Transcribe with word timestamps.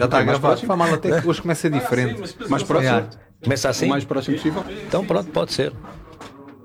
Já 0.00 0.06
está 0.06 0.16
a 0.16 0.24
mais 0.24 0.38
gravar. 0.38 0.48
próximo? 0.48 0.66
Fala 0.66 0.78
mal 0.78 0.94
até 0.94 1.20
que 1.20 1.28
hoje 1.28 1.42
começa 1.42 1.68
diferente. 1.68 2.34
Mais 2.48 2.62
próximo? 2.62 3.08
Começa 3.44 3.68
assim? 3.68 3.84
O 3.84 3.88
mais 3.90 4.04
próximo 4.06 4.34
possível? 4.34 4.64
Então 4.86 5.04
pronto, 5.04 5.30
pode 5.30 5.52
ser. 5.52 5.74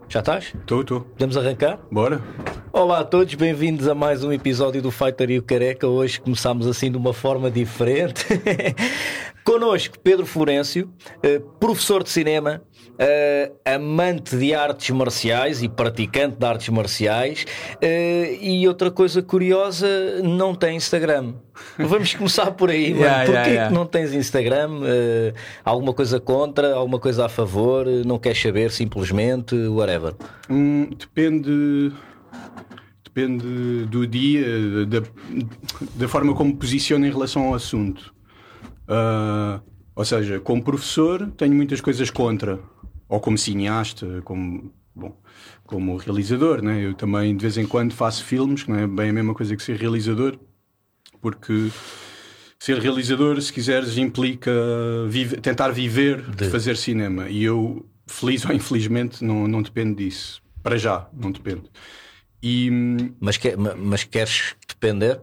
Já 0.07 0.19
estás? 0.21 0.53
Estou, 0.55 0.79
estou. 0.79 1.01
Podemos 1.01 1.35
arrancar? 1.35 1.79
Bora. 1.91 2.21
Olá 2.71 2.99
a 2.99 3.03
todos, 3.03 3.33
bem-vindos 3.33 3.89
a 3.89 3.93
mais 3.93 4.23
um 4.23 4.31
episódio 4.31 4.81
do 4.81 4.89
Fighter 4.89 5.31
e 5.31 5.37
o 5.37 5.43
Careca. 5.43 5.85
Hoje 5.85 6.21
começamos 6.21 6.65
assim 6.65 6.89
de 6.89 6.95
uma 6.95 7.11
forma 7.13 7.51
diferente. 7.51 8.25
Connosco, 9.43 9.99
Pedro 9.99 10.25
Florencio, 10.25 10.89
eh, 11.21 11.41
professor 11.59 12.03
de 12.03 12.11
cinema, 12.11 12.61
eh, 12.97 13.51
amante 13.65 14.35
de 14.37 14.53
artes 14.53 14.89
marciais 14.91 15.61
e 15.63 15.69
praticante 15.69 16.37
de 16.37 16.45
artes 16.45 16.69
marciais. 16.69 17.45
eh, 17.81 18.37
E 18.41 18.67
outra 18.67 18.89
coisa 18.91 19.21
curiosa, 19.21 19.87
não 20.23 20.53
tem 20.55 20.75
Instagram. 20.77 21.33
Vamos 21.77 22.13
começar 22.13 22.51
por 22.51 22.69
aí, 22.69 22.93
mano. 22.93 23.01
Yeah, 23.05 23.25
Porquê 23.25 23.31
yeah, 23.33 23.47
yeah. 23.51 23.67
que 23.69 23.73
não 23.73 23.85
tens 23.85 24.13
Instagram? 24.13 24.81
Eh, 24.85 25.33
Alguma 25.63 25.93
coisa 25.93 26.19
contra? 26.19 26.73
Alguma 26.75 26.99
coisa 26.99 27.25
a 27.25 27.29
favor? 27.29 27.85
Não 28.05 28.17
queres 28.19 28.41
saber 28.41 28.71
simplesmente? 28.71 29.55
Whatever. 29.67 30.13
Hum, 30.49 30.89
depende. 30.97 31.91
Depende 33.03 33.85
do 33.85 34.05
dia, 34.05 34.43
da, 34.87 35.01
da 35.95 36.07
forma 36.07 36.33
como 36.35 36.49
me 36.51 36.57
posiciono 36.57 37.05
em 37.05 37.09
relação 37.11 37.43
ao 37.47 37.53
assunto. 37.55 38.13
Ah, 38.87 39.61
ou 39.95 40.03
seja, 40.03 40.39
como 40.41 40.61
professor, 40.61 41.25
tenho 41.37 41.53
muitas 41.55 41.79
coisas 41.79 42.09
contra. 42.09 42.59
Ou 43.07 43.19
como 43.19 43.37
cineasta, 43.37 44.21
como, 44.23 44.73
bom, 44.95 45.15
como 45.65 45.97
realizador. 45.97 46.61
Né? 46.61 46.85
Eu 46.85 46.93
também, 46.93 47.35
de 47.35 47.41
vez 47.41 47.57
em 47.57 47.65
quando, 47.67 47.93
faço 47.93 48.23
filmes, 48.23 48.63
que 48.63 48.71
não 48.71 48.79
é 48.79 48.87
bem 48.87 49.09
a 49.09 49.13
mesma 49.13 49.33
coisa 49.33 49.55
que 49.55 49.63
ser 49.63 49.77
realizador, 49.77 50.37
porque 51.21 51.69
ser 52.59 52.79
realizador, 52.79 53.39
se 53.41 53.53
quiseres, 53.53 53.97
implica 53.97 54.51
vive- 55.07 55.37
tentar 55.37 55.69
viver 55.69 56.21
de 56.31 56.49
fazer 56.49 56.75
cinema. 56.77 57.29
E 57.29 57.43
eu, 57.43 57.85
feliz 58.07 58.43
ou 58.45 58.53
infelizmente, 58.53 59.23
não, 59.23 59.47
não 59.47 59.61
dependo 59.61 59.95
disso. 59.95 60.41
Para 60.63 60.77
já, 60.77 61.07
não 61.13 61.31
depende. 61.31 61.69
E 62.41 62.69
Mas, 63.19 63.37
que- 63.37 63.55
ma- 63.55 63.75
mas 63.75 64.03
queres 64.03 64.55
depender? 64.67 65.21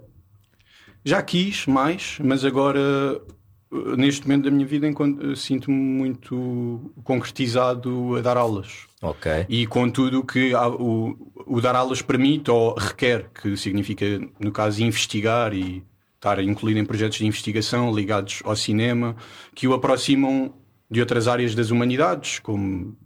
já 1.04 1.20
quis 1.20 1.66
mais, 1.66 2.18
mas 2.22 2.44
agora, 2.44 3.20
neste 3.96 4.26
momento 4.26 4.44
da 4.44 4.50
minha 4.50 4.66
vida, 4.66 4.88
uh, 4.88 5.36
sinto-me 5.36 5.76
muito 5.76 6.92
concretizado 7.02 8.16
a 8.16 8.20
dar 8.20 8.36
aulas. 8.36 8.86
Ok. 9.00 9.46
E 9.48 9.66
com 9.66 9.88
tudo 9.90 10.20
o 10.20 10.24
que 10.24 10.54
o, 10.54 11.16
o 11.46 11.60
dar 11.60 11.74
aulas 11.74 12.02
permite 12.02 12.50
ou 12.50 12.74
requer, 12.74 13.30
que 13.30 13.56
significa, 13.56 14.04
no 14.38 14.52
caso, 14.52 14.82
investigar 14.82 15.54
e 15.54 15.82
estar 16.14 16.42
incluído 16.42 16.78
em 16.78 16.84
projetos 16.84 17.18
de 17.18 17.26
investigação 17.26 17.92
ligados 17.92 18.42
ao 18.44 18.54
cinema, 18.54 19.16
que 19.54 19.66
o 19.66 19.72
aproximam 19.72 20.54
de 20.88 21.00
outras 21.00 21.26
áreas 21.26 21.54
das 21.54 21.70
humanidades, 21.70 22.38
como 22.38 22.96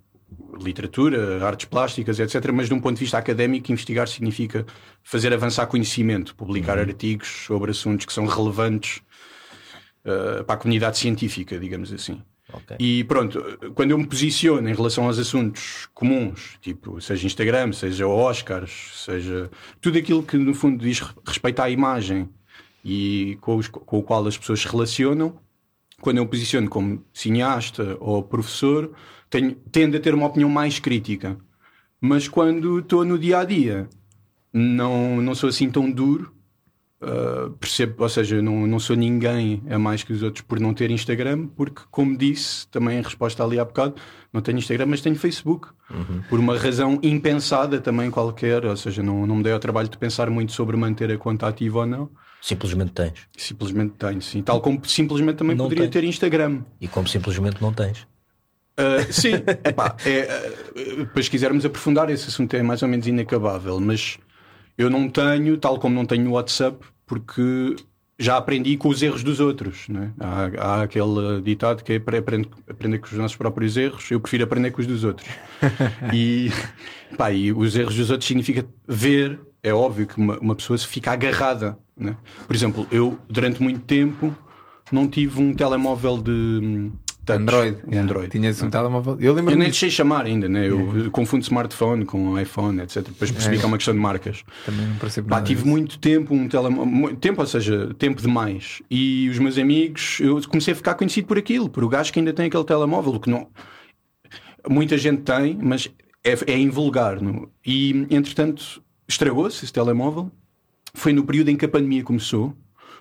literatura, 0.61 1.45
artes 1.47 1.67
plásticas, 1.67 2.19
etc. 2.19 2.51
Mas 2.53 2.69
de 2.69 2.75
um 2.75 2.81
ponto 2.81 2.95
de 2.95 3.01
vista 3.01 3.17
académico, 3.17 3.71
investigar 3.71 4.09
significa 4.09 4.67
fazer 5.03 5.33
avançar 5.33 5.67
conhecimento, 5.67 6.35
publicar 6.35 6.79
artigos 6.79 7.29
sobre 7.47 7.71
assuntos 7.71 8.05
que 8.05 8.13
são 8.13 8.27
relevantes 8.27 9.01
uh, 10.07 10.45
para 10.45 10.55
a 10.55 10.59
comunidade 10.59 10.99
científica, 10.99 11.59
digamos 11.59 11.93
assim. 11.93 12.23
ok. 12.53 12.77
E 12.79 13.05
pronto, 13.05 13.43
quando 13.75 13.91
eu 13.91 13.99
me 13.99 14.07
posiciono 14.07 14.69
em 14.69 14.75
relação 14.75 15.05
aos 15.07 15.19
assuntos 15.19 15.89
comuns, 15.93 16.57
tipo, 16.61 17.01
seja 17.01 17.27
Instagram, 17.27 17.73
seja 17.73 18.07
Oscars, 18.07 19.03
seja 19.05 19.51
tudo 19.81 19.99
aquilo 19.99 20.23
que 20.23 20.37
no 20.37 20.55
fundo 20.55 20.83
diz 20.85 21.01
respeito 21.27 21.61
à 21.61 21.69
imagem 21.71 22.29
e 22.85 23.37
com, 23.41 23.57
os- 23.57 23.69
com 23.69 23.99
o 23.99 24.03
qual 24.03 24.27
as 24.27 24.39
pessoas 24.39 24.61
se 24.61 24.69
relacionam, 24.69 25.39
quando 26.01 26.19
eu 26.19 26.25
me 26.25 26.31
posiciono 26.31 26.69
como 26.69 27.03
cineasta 27.13 27.97
ou 28.01 28.23
professor, 28.23 28.93
tenho, 29.31 29.55
tendo 29.73 29.97
a 29.97 30.01
ter 30.01 30.15
uma 30.15 30.27
opinião 30.27 30.49
mais 30.51 30.79
crítica. 30.79 31.37
Mas 32.01 32.29
quando 32.29 32.79
estou 32.79 33.05
no 33.05 33.19
dia 33.19 33.39
a 33.39 33.45
dia, 33.45 33.89
não, 34.53 35.21
não 35.23 35.35
sou 35.35 35.49
assim 35.49 35.71
tão 35.71 35.91
duro. 35.91 36.33
Uh, 36.99 37.51
percebo, 37.61 38.03
ou 38.03 38.09
seja, 38.09 38.41
não, 38.41 38.67
não 38.67 38.81
sou 38.81 38.97
ninguém 38.97 39.63
a 39.69 39.79
mais 39.79 40.03
que 40.03 40.15
os 40.15 40.23
outros 40.23 40.43
por 40.43 40.59
não 40.59 40.73
ter 40.73 40.91
Instagram, 40.91 41.47
porque, 41.49 41.83
como 41.91 42.17
disse 42.17 42.67
também 42.69 42.99
em 42.99 43.03
resposta 43.03 43.45
ali 43.45 43.59
há 43.61 43.65
bocado, 43.67 43.97
não 44.33 44.41
tenho 44.41 44.57
Instagram, 44.59 44.87
mas 44.87 45.03
tenho 45.03 45.15
Facebook. 45.15 45.69
Por 46.31 46.41
uma 46.41 46.57
razão 46.59 46.99
impensada 47.03 47.81
também 47.81 48.11
qualquer, 48.11 48.65
ou 48.65 48.77
seja, 48.77 49.03
não, 49.03 49.27
não 49.27 49.37
me 49.37 49.43
dei 49.43 49.53
ao 49.53 49.59
trabalho 49.59 49.89
de 49.89 49.99
pensar 49.99 50.31
muito 50.31 50.53
sobre 50.53 50.75
manter 50.77 51.11
a 51.13 51.19
conta 51.19 51.47
ativa 51.47 51.81
ou 51.81 51.87
não. 51.87 52.11
Simplesmente 52.41 52.93
tens. 52.93 53.13
Simplesmente 53.37 53.95
tenho, 53.99 54.23
sim. 54.23 54.43
Tal 54.43 54.61
como 54.61 54.81
simplesmente 54.85 55.37
também 55.37 55.55
Não 55.55 55.67
poderia 55.67 55.85
tem. 55.85 56.03
ter 56.03 56.05
Instagram. 56.07 56.63
E 56.81 56.89
como 56.89 57.07
simplesmente 57.07 57.61
não 57.61 57.73
tens. 57.73 58.07
Uh, 58.79 59.11
sim, 59.11 59.35
epá, 59.65 59.97
é, 60.05 60.53
uh, 60.77 60.97
depois 60.99 61.27
se 61.27 61.31
quisermos 61.31 61.65
aprofundar, 61.65 62.11
esse 62.11 62.29
assunto 62.29 62.55
é 62.55 62.63
mais 62.63 62.83
ou 62.83 62.89
menos 62.89 63.07
inacabável, 63.07 63.81
mas 63.81 64.19
eu 64.77 64.91
não 64.91 65.09
tenho, 65.09 65.57
tal 65.57 65.79
como 65.79 65.95
não 65.95 66.05
tenho 66.05 66.31
WhatsApp, 66.33 66.79
porque 67.07 67.77
já 68.19 68.37
aprendi 68.37 68.77
com 68.77 68.89
os 68.89 69.03
erros 69.03 69.23
dos 69.23 69.41
outros. 69.41 69.89
Né? 69.89 70.13
Há, 70.19 70.51
há 70.59 70.83
aquele 70.83 71.41
ditado 71.43 71.83
que 71.83 71.95
é 71.95 71.99
para 71.99 72.19
aprender, 72.19 72.49
aprender 72.69 72.99
com 72.99 73.07
os 73.07 73.13
nossos 73.13 73.37
próprios 73.37 73.77
erros, 73.77 74.11
eu 74.11 74.21
prefiro 74.21 74.45
aprender 74.45 74.71
com 74.71 74.81
os 74.81 74.87
dos 74.87 75.05
outros. 75.05 75.29
e, 76.13 76.51
pá, 77.17 77.31
e 77.31 77.53
os 77.53 77.77
erros 77.77 77.95
dos 77.97 78.11
outros 78.11 78.27
significa 78.27 78.67
ver, 78.87 79.39
é 79.63 79.73
óbvio 79.73 80.07
que 80.07 80.17
uma, 80.17 80.39
uma 80.39 80.55
pessoa 80.55 80.79
se 80.79 80.87
fica 80.87 81.13
agarrada. 81.13 81.79
Né? 81.97 82.17
Por 82.47 82.55
exemplo, 82.55 82.87
eu 82.91 83.19
durante 83.29 83.63
muito 83.63 83.81
tempo 83.81 84.35
não 84.93 85.09
tive 85.09 85.41
um 85.41 85.55
telemóvel 85.55 86.19
de 86.19 86.31
hum, 86.31 86.93
touch, 87.27 87.41
Android. 87.43 87.79
um 87.87 87.99
Android. 87.99 88.31
Tinhas 88.31 88.63
um 88.63 88.71
telemóvel. 88.71 89.15
Eu 89.15 89.27
Eu 89.27 89.35
lembro-me 89.35 89.63
nem 89.63 89.73
sei 89.73 89.91
chamar 89.91 90.25
ainda, 90.25 90.49
né? 90.49 90.69
Eu 90.69 91.11
confundo 91.11 91.43
smartphone 91.43 92.05
com 92.05 92.39
iPhone, 92.41 92.81
etc. 92.81 93.03
Depois 93.03 93.31
percebi 93.31 93.59
que 93.59 93.65
é 93.65 93.67
uma 93.67 93.77
questão 93.77 93.93
de 93.93 94.01
marcas. 94.01 94.43
Também 94.65 94.87
não 94.87 94.97
percebo 94.97 95.29
Pá, 95.29 95.43
tive 95.43 95.61
disso. 95.63 95.69
muito 95.69 95.99
tempo, 95.99 96.33
um 96.35 96.49
telemóvel, 96.49 97.17
tempo, 97.17 97.41
ou 97.41 97.47
seja, 97.47 97.93
tempo 97.99 98.23
demais. 98.23 98.81
E 98.91 99.29
os 99.29 99.39
meus 99.39 99.59
amigos, 99.59 100.19
eu 100.21 100.41
comecei 100.49 100.73
a 100.73 100.77
ficar 100.77 100.95
conhecido 100.95 101.27
por 101.27 101.37
aquilo, 101.37 101.69
por 101.69 101.85
o 101.85 101.89
gajo 101.89 102.13
que 102.13 102.19
ainda 102.19 102.33
tem 102.33 102.47
aquele 102.47 102.65
telemóvel, 102.65 103.21
que 103.21 103.29
não. 103.29 103.49
Muita 104.69 104.97
gente 104.97 105.23
tem, 105.23 105.59
mas 105.61 105.89
é, 106.25 106.53
é 106.53 106.59
invulgar. 106.59 107.21
Não? 107.21 107.49
E 107.65 108.07
entretanto, 108.11 108.83
estragou-se 109.09 109.65
esse 109.65 109.73
telemóvel. 109.73 110.31
Foi 110.95 111.13
no 111.13 111.25
período 111.25 111.51
em 111.51 111.57
que 111.57 111.65
a 111.65 111.69
pandemia 111.69 112.03
começou. 112.03 112.55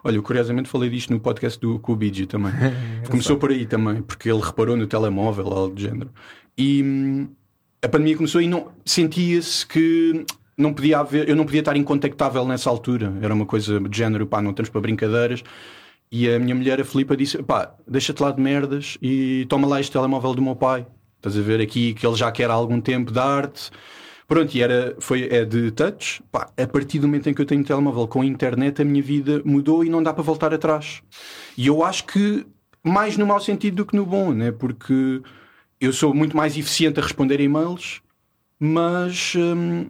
Olha, 0.05 0.17
eu 0.17 0.21
curiosamente 0.21 0.69
falei 0.69 0.87
disto 0.87 1.11
no 1.11 1.19
podcast 1.19 1.59
do 1.59 1.79
Bigi 1.95 2.27
também. 2.27 2.53
começou 3.09 3.37
por 3.37 3.49
aí 3.49 3.65
também, 3.65 4.03
porque 4.03 4.29
ele 4.29 4.39
reparou 4.39 4.77
no 4.77 4.85
telemóvel, 4.85 5.47
algo 5.47 5.73
do 5.73 5.81
género. 5.81 6.11
E 6.55 6.83
hum, 6.83 7.27
a 7.81 7.89
pandemia 7.89 8.15
começou 8.15 8.39
e 8.39 8.47
não 8.47 8.67
sentia-se 8.85 9.65
que 9.65 10.23
não 10.55 10.75
podia 10.75 10.99
haver, 10.99 11.27
eu 11.27 11.35
não 11.35 11.43
podia 11.43 11.61
estar 11.61 11.75
incontactável 11.75 12.45
nessa 12.47 12.69
altura. 12.69 13.11
Era 13.19 13.33
uma 13.33 13.47
coisa 13.47 13.79
de 13.79 13.97
género, 13.97 14.27
pá, 14.27 14.43
não 14.43 14.51
estamos 14.51 14.69
para 14.69 14.79
brincadeiras. 14.79 15.43
E 16.11 16.29
a 16.29 16.37
minha 16.37 16.53
mulher, 16.53 16.79
a 16.79 16.85
Filipa, 16.85 17.17
disse: 17.17 17.41
pá, 17.41 17.73
deixa-te 17.87 18.21
lá 18.21 18.29
de 18.29 18.39
merdas 18.39 18.99
e 19.01 19.47
toma 19.49 19.67
lá 19.67 19.79
este 19.79 19.91
telemóvel 19.91 20.35
do 20.35 20.41
meu 20.41 20.55
pai. 20.55 20.85
Estás 21.17 21.35
a 21.35 21.41
ver 21.41 21.59
aqui 21.59 21.95
que 21.95 22.05
ele 22.05 22.15
já 22.15 22.31
quer 22.31 22.51
há 22.51 22.53
algum 22.53 22.79
tempo 22.79 23.11
dar-te. 23.11 23.71
Pronto, 24.27 24.55
e 24.55 24.61
era, 24.61 24.95
foi, 24.99 25.27
é 25.29 25.45
de 25.45 25.71
touch. 25.71 26.21
Pá, 26.31 26.49
a 26.57 26.67
partir 26.67 26.99
do 26.99 27.07
momento 27.07 27.29
em 27.29 27.33
que 27.33 27.41
eu 27.41 27.45
tenho 27.45 27.61
um 27.61 27.63
telemóvel 27.63 28.07
com 28.07 28.23
internet, 28.23 28.81
a 28.81 28.85
minha 28.85 29.01
vida 29.01 29.41
mudou 29.45 29.83
e 29.83 29.89
não 29.89 30.01
dá 30.01 30.13
para 30.13 30.23
voltar 30.23 30.53
atrás. 30.53 31.01
E 31.57 31.67
eu 31.67 31.83
acho 31.83 32.05
que 32.05 32.45
mais 32.83 33.17
no 33.17 33.25
mau 33.25 33.39
sentido 33.39 33.77
do 33.77 33.85
que 33.85 33.95
no 33.95 34.05
bom, 34.05 34.31
né? 34.31 34.51
porque 34.51 35.21
eu 35.79 35.93
sou 35.93 36.13
muito 36.13 36.35
mais 36.35 36.57
eficiente 36.57 36.99
a 36.99 37.03
responder 37.03 37.39
e-mails, 37.39 38.01
mas 38.59 39.33
hum, 39.35 39.87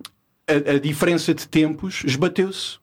a, 0.48 0.72
a 0.72 0.80
diferença 0.80 1.34
de 1.34 1.48
tempos 1.48 2.04
esbateu-se. 2.06 2.80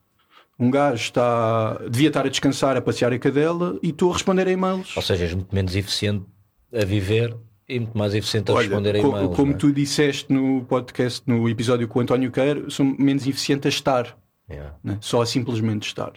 Um 0.59 0.71
gajo 0.71 1.03
está, 1.03 1.81
devia 1.91 2.09
estar 2.09 2.25
a 2.25 2.29
descansar, 2.29 2.77
a 2.77 2.81
passear 2.81 3.13
a 3.13 3.19
cadela 3.19 3.79
e 3.83 3.89
estou 3.89 4.11
a 4.11 4.15
responder 4.15 4.47
a 4.47 4.51
e-mails. 4.51 4.97
Ou 4.97 5.03
seja, 5.03 5.25
és 5.25 5.35
muito 5.35 5.55
menos 5.55 5.75
eficiente 5.75 6.25
a 6.73 6.85
viver 6.85 7.37
e 7.75 7.81
muito 7.81 7.97
mais 7.97 8.15
eficiente 8.15 8.51
a 8.51 8.55
Olha, 8.55 8.67
responder 8.69 8.97
a 8.97 8.99
e-mails. 8.99 9.37
como 9.37 9.53
é? 9.53 9.57
tu 9.57 9.73
disseste 9.73 10.33
no 10.33 10.65
podcast, 10.65 11.23
no 11.27 11.49
episódio 11.49 11.89
com 11.89 11.99
o 11.99 12.03
António 12.03 12.31
Queiro, 12.31 12.71
sou 12.71 12.85
menos 12.99 13.27
eficiente 13.27 13.67
a 13.67 13.71
estar, 13.71 14.17
Yeah. 14.51 14.75
né? 14.85 14.99
só 15.01 15.23
a 15.23 15.27
simplesmente 15.27 15.87
estar. 15.87 16.13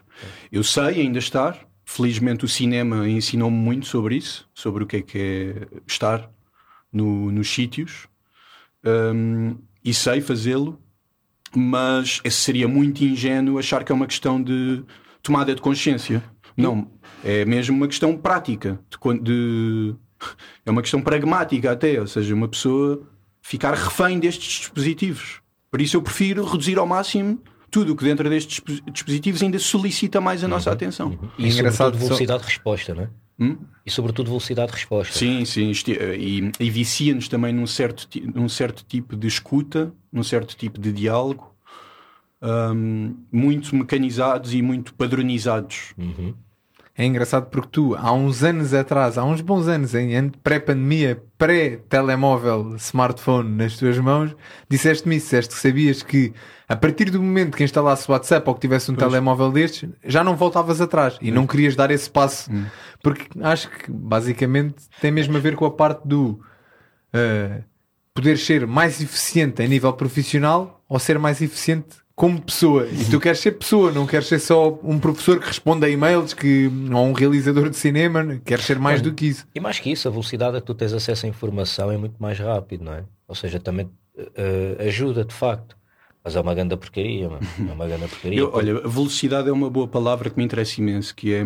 Eu 0.52 0.63
sei 0.63 1.02
ainda 1.02 1.19
estar, 1.19 1.57
felizmente 1.86 2.44
o 2.44 2.48
cinema 2.48 3.07
ensinou-me 3.07 3.56
muito 3.56 3.86
sobre 3.86 4.16
isso, 4.18 4.50
sobre 4.54 4.84
o 4.84 4.88
que 4.88 4.98
é 4.98 5.02
que 5.02 5.18
é 5.18 5.68
estar 5.88 6.30
no- 6.92 7.31
nos 7.31 7.50
sítios, 7.50 8.08
Hum, 8.88 9.58
e 9.84 9.94
sei 9.94 10.22
fazê-lo, 10.22 10.80
mas 11.56 12.19
esse 12.24 12.38
seria 12.38 12.68
muito 12.68 13.04
ingênuo 13.04 13.58
achar 13.58 13.84
que 13.84 13.92
é 13.92 13.96
uma 13.96 14.06
questão 14.08 14.42
de 14.42 14.84
tomada 15.24 15.56
de 15.56 15.62
consciência. 15.62 16.22
Não, 16.56 16.92
é 17.24 17.44
mesmo 17.46 17.75
uma 17.75 17.88
questão 17.88 18.16
prática, 18.16 18.80
de 18.90 19.19
de- 19.22 19.96
é 20.66 20.72
uma 20.72 20.82
questão 20.82 21.02
pragmática 21.02 21.72
até, 21.72 22.00
ou 22.00 22.08
seja, 22.08 22.34
uma 22.34 22.48
pessoa 22.48 23.02
ficar 23.42 23.74
refém 23.74 24.20
destes 24.20 24.60
dispositivos. 24.60 25.42
Por 25.70 25.82
isso 25.82 25.98
eu 25.98 26.02
prefiro 26.02 26.44
reduzir 26.46 26.78
ao 26.78 26.88
máximo 26.88 27.42
tudo 27.70 27.94
o 27.94 27.96
que 27.96 28.04
dentro 28.06 28.30
destes 28.30 28.62
dispositivos 28.92 29.44
ainda 29.44 29.60
solicita 29.60 30.22
mais 30.22 30.44
a 30.44 30.48
nossa 30.48 30.72
atenção. 30.72 31.10
Uhum. 31.10 31.30
E, 31.38 31.46
É 31.46 31.50
engraçado 31.50 31.88
sobretudo, 31.88 32.08
velocidade 32.08 32.40
de 32.44 32.46
resposta, 32.50 32.96
não 32.96 33.04
é? 33.04 33.10
Hum? 33.38 33.58
E 33.86 33.92
sobretudo 33.92 34.28
velocidade 34.28 34.72
de 34.72 34.76
resposta. 34.78 35.14
Sim, 35.14 35.44
sim, 35.44 35.70
isto- 35.70 35.92
e, 35.92 36.52
e 36.58 36.70
vicia-nos 36.70 37.28
também 37.28 37.52
num 37.54 37.68
certo, 37.68 38.08
num 38.34 38.48
certo 38.48 38.86
tipo 38.88 39.16
de 39.18 39.28
escuta, 39.28 39.92
num 40.12 40.24
certo 40.24 40.56
tipo 40.56 40.80
de 40.80 40.94
diálogo, 40.94 41.54
hum, 42.42 43.16
muito 43.32 43.76
mecanizados 43.76 44.54
e 44.54 44.62
muito 44.62 44.94
padronizados. 44.94 45.94
Uhum. 45.98 46.34
É 46.98 47.04
engraçado 47.04 47.50
porque 47.50 47.68
tu, 47.70 47.94
há 47.96 48.14
uns 48.14 48.42
anos 48.42 48.74
atrás, 48.74 49.18
há 49.18 49.26
uns 49.26 49.42
bons 49.42 49.68
anos, 49.68 49.94
em 49.94 50.30
pré-pandemia, 50.30 51.22
pré-telemóvel, 51.38 52.76
smartphone 52.78 53.50
nas 53.50 53.76
tuas 53.76 54.00
mãos, 54.00 54.34
disseste-me 54.70 55.18
isso, 55.18 55.26
disseste 55.26 55.54
que 55.54 55.62
sabias 55.62 56.02
que 56.02 56.34
a 56.70 56.76
partir 56.76 57.10
do 57.10 57.22
momento 57.22 57.58
que 57.58 57.66
instalasse 57.66 58.10
o 58.10 58.14
WhatsApp 58.14 58.48
ou 58.48 58.56
que 58.56 58.62
tivesse 58.62 58.90
um 58.90 58.96
telemóvel 58.96 59.52
destes, 59.52 59.90
já 60.06 60.24
não 60.24 60.38
voltavas 60.38 60.80
atrás 60.80 61.18
e 61.22 61.32
não 61.32 61.46
querias 61.46 61.76
dar 61.76 61.92
esse 61.92 62.10
passo. 62.10 62.50
Porque 63.04 63.28
acho 63.42 63.70
que 63.70 63.92
basicamente 63.92 64.76
tem 65.02 65.12
mesmo 65.12 65.36
a 65.36 65.40
ver 65.40 65.56
com 65.58 65.66
a 65.66 65.72
parte 65.72 66.08
do 66.08 66.40
uh, 67.14 67.62
poder 68.14 68.38
ser 68.38 68.66
mais 68.66 69.02
eficiente 69.02 69.62
a 69.62 69.68
nível 69.68 69.92
profissional 69.92 70.82
ou 70.88 70.98
ser 70.98 71.20
mais 71.20 71.42
eficiente 71.42 71.98
como 72.16 72.42
pessoa. 72.42 72.88
E 72.88 73.06
tu 73.12 73.20
queres 73.20 73.40
ser 73.40 73.52
pessoa, 73.52 73.92
não 73.92 74.08
queres 74.08 74.28
ser 74.28 74.40
só 74.40 74.80
um 74.82 74.98
professor 74.98 75.40
que 75.40 75.48
responde 75.48 75.86
a 75.86 75.90
e-mails 75.90 76.34
que, 76.34 76.72
ou 76.94 77.06
um 77.06 77.12
realizador 77.12 77.70
de 77.70 77.76
cinema, 77.76 78.40
queres 78.46 78.66
ser 78.66 78.80
mais 78.80 79.02
do 79.02 79.14
que 79.14 79.28
isso. 79.28 79.46
E 79.54 79.60
mais 79.60 79.80
que 79.80 79.92
isso, 79.92 80.08
a 80.08 80.12
velocidade 80.12 80.58
a 80.58 80.62
que 80.62 80.68
tu 80.68 80.74
tens 80.74 80.94
acesso 80.94 81.26
à 81.26 81.30
informação 81.30 81.92
é 81.92 81.98
muito 81.98 82.16
mais 82.18 82.40
rápido, 82.40 82.86
não 82.86 82.94
é? 82.94 83.04
Ou 83.28 83.36
seja, 83.36 83.60
também 83.60 83.90
eh, 84.18 84.78
ajuda 84.88 85.26
de 85.26 85.34
facto. 85.34 85.76
Mas 86.24 86.36
é 86.36 86.40
uma 86.40 86.56
grande 86.56 86.76
porcaria, 86.76 87.30
mano. 87.30 87.46
É 87.70 87.72
uma 87.72 87.86
grande 87.86 88.08
porcaria. 88.08 88.40
Eu, 88.40 88.50
olha, 88.52 88.78
a 88.78 88.88
velocidade 88.88 89.48
é 89.50 89.52
uma 89.52 89.70
boa 89.70 89.88
palavra 89.88 90.30
que 90.30 90.38
me 90.38 90.44
interessa 90.44 90.82
imenso, 90.82 91.14
que 91.14 91.34
é, 91.34 91.46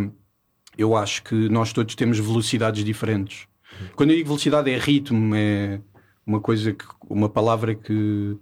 eu 0.77 0.95
acho 0.95 1.23
que 1.23 1.49
nós 1.49 1.73
todos 1.73 1.95
temos 1.95 2.17
velocidades 2.19 2.83
diferentes. 2.85 3.47
Quando 3.95 4.11
eu 4.11 4.15
digo 4.15 4.29
velocidade 4.29 4.71
é 4.71 4.77
ritmo, 4.77 5.35
é 5.35 5.81
uma 6.25 6.39
coisa 6.39 6.71
que, 6.73 6.85
uma 7.09 7.27
palavra 7.27 7.75
que, 7.75 8.37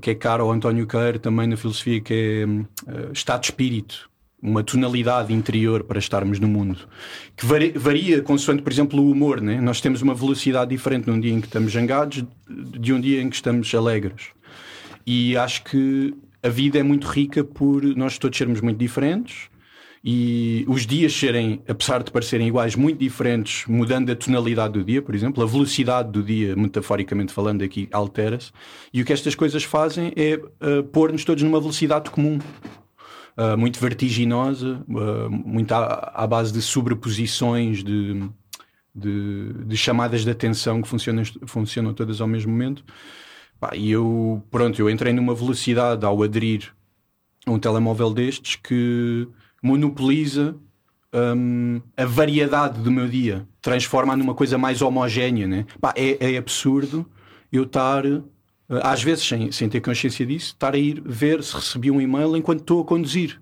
que 0.00 0.10
é 0.10 0.14
cara 0.14 0.42
ao 0.42 0.50
António 0.50 0.86
Queiro 0.86 1.18
também 1.18 1.46
na 1.46 1.56
filosofia, 1.56 2.00
que 2.00 2.14
é 2.14 2.92
eh, 2.92 3.08
estado 3.12 3.40
de 3.40 3.46
espírito. 3.46 4.10
Uma 4.42 4.62
tonalidade 4.62 5.32
interior 5.32 5.84
para 5.84 5.98
estarmos 5.98 6.38
no 6.38 6.46
mundo 6.46 6.78
que 7.34 7.46
vari- 7.46 7.72
varia 7.74 8.20
consoante, 8.20 8.62
por 8.62 8.70
exemplo, 8.70 9.00
o 9.00 9.10
humor. 9.10 9.40
Né? 9.40 9.58
Nós 9.58 9.80
temos 9.80 10.02
uma 10.02 10.14
velocidade 10.14 10.68
diferente 10.68 11.06
num 11.08 11.18
dia 11.18 11.32
em 11.32 11.40
que 11.40 11.46
estamos 11.46 11.72
zangados 11.72 12.22
de 12.46 12.92
um 12.92 13.00
dia 13.00 13.22
em 13.22 13.30
que 13.30 13.36
estamos 13.36 13.74
alegres. 13.74 14.26
E 15.06 15.34
acho 15.34 15.64
que 15.64 16.14
a 16.42 16.50
vida 16.50 16.78
é 16.78 16.82
muito 16.82 17.06
rica 17.06 17.42
por 17.42 17.82
nós 17.96 18.18
todos 18.18 18.36
sermos 18.36 18.60
muito 18.60 18.76
diferentes 18.76 19.48
e 20.06 20.66
os 20.68 20.86
dias 20.86 21.14
serem, 21.14 21.62
apesar 21.66 22.02
de 22.02 22.10
parecerem 22.10 22.46
iguais, 22.46 22.76
muito 22.76 22.98
diferentes, 22.98 23.64
mudando 23.66 24.12
a 24.12 24.14
tonalidade 24.14 24.74
do 24.74 24.84
dia, 24.84 25.00
por 25.00 25.14
exemplo, 25.14 25.42
a 25.42 25.46
velocidade 25.46 26.12
do 26.12 26.22
dia, 26.22 26.54
metaforicamente 26.54 27.32
falando, 27.32 27.62
aqui 27.62 27.88
altera-se. 27.90 28.52
E 28.92 29.00
o 29.00 29.04
que 29.04 29.14
estas 29.14 29.34
coisas 29.34 29.64
fazem 29.64 30.12
é 30.14 30.34
uh, 30.34 30.84
pôr-nos 30.84 31.24
todos 31.24 31.42
numa 31.42 31.58
velocidade 31.58 32.10
comum. 32.10 32.38
Uh, 33.36 33.56
muito 33.56 33.80
vertiginosa, 33.80 34.84
uh, 34.90 35.30
muito 35.30 35.72
à, 35.72 36.12
à 36.14 36.26
base 36.26 36.52
de 36.52 36.60
sobreposições 36.60 37.82
de, 37.82 38.28
de, 38.94 39.54
de 39.64 39.76
chamadas 39.76 40.22
de 40.22 40.30
atenção 40.30 40.82
que 40.82 40.88
funcionam, 40.88 41.22
funcionam 41.46 41.94
todas 41.94 42.20
ao 42.20 42.28
mesmo 42.28 42.52
momento. 42.52 42.84
Pá, 43.58 43.70
e 43.74 43.90
eu, 43.90 44.42
pronto, 44.50 44.78
eu 44.78 44.90
entrei 44.90 45.14
numa 45.14 45.34
velocidade 45.34 46.04
ao 46.04 46.22
aderir 46.22 46.74
a 47.46 47.50
um 47.50 47.58
telemóvel 47.58 48.12
destes 48.12 48.56
que 48.56 49.26
monopoliza 49.64 50.54
hum, 51.34 51.80
a 51.96 52.04
variedade 52.04 52.80
do 52.80 52.92
meu 52.92 53.08
dia, 53.08 53.48
transforma 53.62 54.14
numa 54.14 54.34
coisa 54.34 54.58
mais 54.58 54.82
homogénea, 54.82 55.46
né? 55.48 55.64
Pá, 55.80 55.94
é, 55.96 56.34
é 56.34 56.36
absurdo 56.36 57.06
eu 57.50 57.62
estar, 57.62 58.04
eh, 58.04 58.20
às 58.82 59.02
vezes 59.02 59.26
sem, 59.26 59.50
sem 59.50 59.66
ter 59.68 59.80
consciência 59.80 60.26
disso, 60.26 60.48
estar 60.48 60.74
a 60.74 60.78
ir 60.78 61.00
ver 61.02 61.42
se 61.42 61.54
recebi 61.54 61.90
um 61.90 61.98
e-mail 61.98 62.36
enquanto 62.36 62.60
estou 62.60 62.82
a 62.82 62.84
conduzir. 62.84 63.40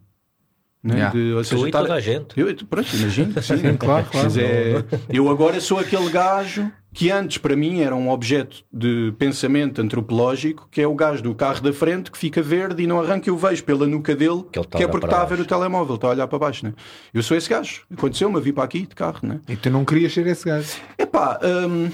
Né? 0.80 0.94
Yeah. 0.94 1.18
De, 1.18 1.32
ou 1.32 1.44
seja, 1.44 1.62
e 1.64 1.66
estar- 1.66 1.80
toda 1.82 1.94
a 1.94 2.00
gente. 2.00 2.38
eu, 2.38 2.54
pronto, 2.66 2.88
imagino 2.94 3.42
sim. 3.42 3.56
Sim, 3.56 3.74
claro, 3.78 4.06
claro. 4.06 4.24
Mas 4.26 4.36
é, 4.36 4.84
eu 5.08 5.28
agora 5.28 5.60
sou 5.60 5.78
aquele 5.78 6.08
gajo 6.10 6.70
que 6.94 7.10
antes 7.10 7.38
para 7.38 7.56
mim 7.56 7.80
era 7.80 7.94
um 7.96 8.10
objeto 8.10 8.62
de 8.72 9.12
pensamento 9.18 9.80
antropológico, 9.80 10.68
que 10.70 10.80
é 10.80 10.86
o 10.86 10.94
gajo 10.94 11.22
do 11.22 11.34
carro 11.34 11.60
da 11.62 11.72
frente 11.72 12.10
que 12.10 12.18
fica 12.18 12.42
verde 12.42 12.82
e 12.82 12.86
não 12.86 13.00
arranca, 13.00 13.30
eu 13.30 13.36
vejo 13.36 13.64
pela 13.64 13.86
nuca 13.86 14.14
dele, 14.14 14.44
Que 14.52 14.60
está 14.60 14.78
que 14.78 14.84
é 14.84 14.86
porque 14.88 15.06
está 15.06 15.22
a 15.22 15.24
ver 15.24 15.40
o 15.40 15.44
telemóvel, 15.44 15.94
está 15.94 16.08
a 16.08 16.10
olhar 16.10 16.26
para 16.28 16.38
baixo. 16.38 16.66
Né? 16.66 16.74
Eu 17.14 17.22
sou 17.22 17.36
esse 17.36 17.48
gajo. 17.48 17.82
Aconteceu-me 17.92 18.36
a 18.36 18.40
vir 18.40 18.52
para 18.52 18.64
aqui 18.64 18.80
de 18.80 18.94
carro. 18.94 19.20
Né? 19.22 19.40
E 19.48 19.56
tu 19.56 19.70
não 19.70 19.84
querias 19.84 20.12
ser 20.12 20.26
esse 20.26 20.44
gajo. 20.44 20.68
Epá, 20.98 21.40
hum, 21.42 21.90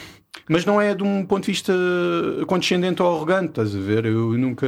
mas 0.49 0.65
não 0.65 0.81
é 0.81 0.95
de 0.95 1.03
um 1.05 1.25
ponto 1.25 1.44
de 1.44 1.53
vista 1.53 1.73
condescendente 2.47 3.03
ou 3.03 3.15
arrogante, 3.15 3.49
estás 3.51 3.75
a 3.77 3.79
ver? 3.79 4.05
Eu 4.06 4.33
nunca, 4.37 4.67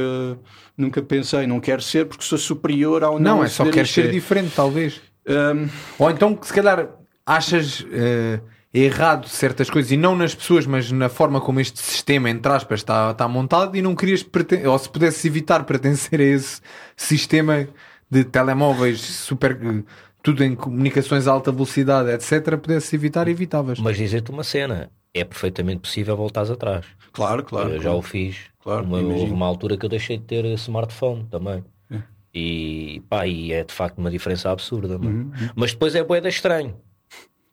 nunca 0.77 1.01
pensei, 1.01 1.45
não 1.47 1.59
quero 1.59 1.81
ser 1.81 2.05
porque 2.05 2.23
sou 2.23 2.37
superior 2.37 3.03
ao 3.03 3.19
Não, 3.19 3.37
não. 3.37 3.43
é 3.43 3.47
só 3.47 3.65
isto. 3.65 3.85
ser 3.87 4.11
diferente, 4.11 4.53
talvez. 4.55 5.01
hum, 5.27 5.67
Ou 5.99 6.09
então 6.09 6.35
que 6.35 6.47
se 6.47 6.53
calhar 6.53 6.87
achas 7.25 7.85
eh, 7.91 8.39
errado 8.73 9.27
certas 9.27 9.69
coisas 9.69 9.91
e 9.91 9.97
não 9.97 10.15
nas 10.15 10.33
pessoas, 10.33 10.65
mas 10.65 10.91
na 10.91 11.09
forma 11.09 11.41
como 11.41 11.59
este 11.59 11.79
sistema, 11.79 12.29
entre 12.29 12.51
aspas, 12.51 12.79
está, 12.79 13.11
está 13.11 13.27
montado 13.27 13.75
e 13.75 13.81
não 13.81 13.95
querias 13.95 14.23
perten- 14.23 14.65
ou 14.65 14.77
se 14.79 14.89
pudesses 14.89 15.23
evitar 15.25 15.63
pertencer 15.65 16.19
a 16.19 16.23
esse 16.23 16.61
sistema 16.95 17.67
de 18.09 18.23
telemóveis 18.23 19.01
super 19.01 19.51
eh, 19.61 19.83
tudo 20.23 20.43
em 20.43 20.55
comunicações 20.55 21.27
a 21.27 21.31
alta 21.31 21.51
velocidade, 21.51 22.09
etc., 22.11 22.57
pudesses 22.57 22.93
evitar, 22.93 23.27
evitavas. 23.27 23.79
Mas 23.79 23.97
dizer-te 23.97 24.31
uma 24.31 24.43
cena, 24.43 24.89
é 25.13 25.23
perfeitamente 25.23 25.81
possível 25.81 26.15
voltares 26.15 26.49
atrás. 26.49 26.85
claro, 27.11 27.43
claro. 27.43 27.69
eu 27.71 27.77
já 27.77 27.83
claro. 27.83 27.97
o 27.97 28.01
fiz. 28.01 28.37
Claro, 28.63 28.85
uma, 28.85 28.99
houve 28.99 29.33
uma 29.33 29.45
altura 29.47 29.75
que 29.75 29.85
eu 29.85 29.89
deixei 29.89 30.17
de 30.17 30.23
ter 30.23 30.45
smartphone 30.53 31.25
também. 31.31 31.63
É. 31.89 31.97
E, 32.33 33.01
pá, 33.09 33.25
e 33.25 33.51
é 33.51 33.63
de 33.63 33.73
facto 33.73 33.97
uma 33.97 34.11
diferença 34.11 34.51
absurda. 34.51 34.97
mano. 34.99 35.31
Uhum, 35.33 35.49
Mas 35.55 35.71
depois 35.71 35.95
é 35.95 36.03
boeda 36.03 36.29
estranho. 36.29 36.75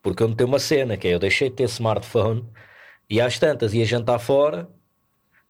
Porque 0.03 0.23
eu 0.23 0.29
notei 0.29 0.47
uma 0.47 0.59
cena 0.59 0.97
que 0.97 1.09
é 1.09 1.15
eu 1.15 1.19
deixei 1.19 1.51
de 1.51 1.57
ter 1.57 1.65
smartphone 1.65 2.45
e 3.11 3.21
às 3.21 3.39
tantas 3.39 3.75
ia 3.75 3.85
jantar 3.85 4.19
fora 4.19 4.69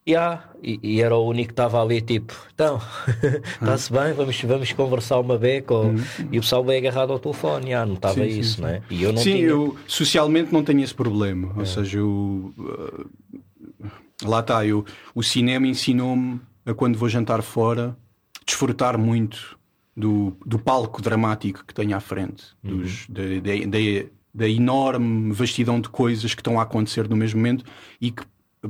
e, 0.07 0.17
ah, 0.17 0.49
e, 0.62 0.81
e 0.83 1.02
era 1.02 1.14
o 1.14 1.26
único 1.28 1.49
que 1.49 1.52
estava 1.52 1.83
ali 1.83 2.00
tipo, 2.00 2.33
então, 2.55 2.81
está-se 3.61 3.93
bem, 3.93 4.14
vamos, 4.14 4.40
vamos 4.43 4.73
conversar 4.73 5.19
uma 5.21 5.37
beca 5.37 5.75
ou... 5.75 5.93
e 6.33 6.38
o 6.38 6.40
pessoal 6.40 6.64
bem 6.64 6.78
agarrado 6.78 7.12
ao 7.12 7.19
telefone, 7.19 7.75
ah, 7.75 7.85
não 7.85 7.95
estava. 7.95 8.14
Sim, 8.14 8.25
isso, 8.26 8.55
sim. 8.57 8.62
não 8.62 8.69
é? 8.71 8.83
E 8.88 9.02
eu 9.02 9.12
não 9.12 9.19
Sim, 9.23 9.33
tinha. 9.33 9.45
eu 9.49 9.76
socialmente 9.87 10.50
não 10.50 10.64
tenho 10.64 10.81
esse 10.83 10.95
problema. 10.95 11.52
Ou 11.59 11.67
seja, 11.67 11.99
eu, 11.99 12.55
uh, 12.59 13.11
lá 14.25 14.40
está, 14.40 14.64
eu, 14.64 14.83
o 15.14 15.23
cinema 15.23 15.67
ensinou-me 15.67 16.40
a 16.64 16.73
quando 16.73 16.97
vou 16.99 17.09
jantar 17.11 17.43
fora 17.43 17.95
desfrutar 18.47 18.97
muito 18.97 19.59
do, 19.95 20.35
do 20.47 20.59
palco 20.59 21.02
dramático 21.02 21.67
que 21.67 21.75
tenho 21.75 21.95
à 21.95 22.00
frente, 22.00 22.45
dos, 22.62 23.07
da, 23.09 23.23
da- 23.23 23.67
da- 23.67 24.09
da 24.38 24.49
enorme 24.49 25.33
vastidão 25.33 25.80
de 25.80 25.88
coisas 25.88 26.33
que 26.33 26.40
estão 26.40 26.61
a 26.61 26.62
acontecer 26.62 27.09
no 27.09 27.16
mesmo 27.16 27.38
momento 27.40 27.64
e 28.00 28.12
que 28.12 28.23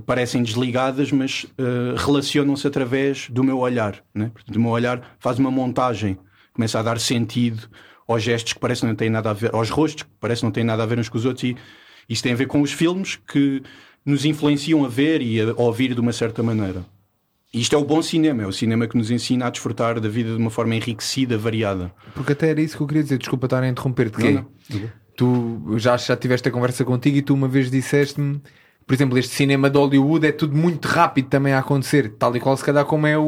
parecem 0.07 0.43
desligadas, 0.43 1.13
mas 1.13 1.45
uh, 1.45 1.95
relacionam-se 1.97 2.67
através 2.67 3.29
do 3.29 3.45
meu 3.45 3.59
olhar. 3.59 4.03
Né? 4.15 4.31
Portanto, 4.33 4.57
o 4.57 4.61
meu 4.61 4.71
olhar 4.71 5.17
faz 5.19 5.39
uma 5.39 5.51
montagem, 5.51 6.19
começa 6.55 6.79
a 6.79 6.83
dar 6.83 6.99
sentido 6.99 7.69
aos 8.07 8.23
gestos 8.23 8.55
que 8.55 8.59
parecem 8.59 8.89
não 8.89 8.97
têm 8.97 9.11
nada 9.11 9.31
a 9.31 9.35
ver, 9.35 9.55
aos 9.55 9.69
rostos 9.69 10.05
que 10.05 10.11
parecem 10.19 10.47
não 10.47 10.53
têm 10.53 10.65
nada 10.65 10.83
a 10.83 10.87
ver 10.87 10.99
uns 10.99 11.11
com 11.11 11.19
os 11.19 11.27
outros, 11.27 11.45
e 11.45 11.57
isso 12.09 12.23
tem 12.23 12.33
a 12.33 12.37
ver 12.37 12.47
com 12.47 12.63
os 12.63 12.73
filmes 12.73 13.17
que 13.17 13.63
nos 14.05 14.25
influenciam 14.25 14.85
a 14.87 14.89
ver 14.89 15.21
e 15.21 15.39
a 15.39 15.53
ouvir 15.57 15.95
de 15.95 16.01
uma 16.01 16.13
certa 16.13 16.43
maneira. 16.43 16.87
E 17.53 17.61
isto 17.61 17.75
é 17.75 17.79
o 17.79 17.85
bom 17.85 18.01
cinema, 18.01 18.43
é 18.43 18.47
o 18.47 18.53
cinema 18.53 18.87
que 18.87 18.97
nos 18.97 19.11
ensina 19.11 19.47
a 19.47 19.51
desfrutar 19.51 20.01
da 20.01 20.09
vida 20.09 20.31
de 20.31 20.37
uma 20.37 20.51
forma 20.51 20.75
enriquecida, 20.75 21.37
variada. 21.37 21.93
Porque 22.15 22.33
até 22.33 22.51
era 22.51 22.61
isso 22.61 22.77
que 22.77 22.83
eu 22.83 22.87
queria 22.87 23.03
dizer, 23.03 23.19
desculpa 23.19 23.47
estar 23.47 23.63
a 23.63 23.69
interromper-te. 23.69 24.19
Não, 24.23 24.33
não. 24.33 24.91
Tu 25.19 25.79
já, 25.79 25.97
já 25.97 26.17
tiveste 26.17 26.49
a 26.49 26.53
conversa 26.53 26.85
contigo 26.85 27.17
e 27.17 27.23
tu 27.23 27.35
uma 27.35 27.49
vez 27.49 27.71
disseste-me, 27.73 28.41
por 28.87 28.95
exemplo, 28.95 29.19
este 29.19 29.35
cinema 29.35 29.69
de 29.69 29.77
Hollywood 29.77 30.25
é 30.27 30.31
tudo 30.33 30.57
muito 30.57 30.87
rápido 30.87 31.29
também 31.29 31.53
a 31.53 31.59
acontecer, 31.59 32.11
tal 32.19 32.37
e 32.37 32.41
qual 32.41 32.57
se 32.57 32.65
calhar 32.65 32.85
como 32.85 33.05
é 33.05 33.19
o, 33.19 33.25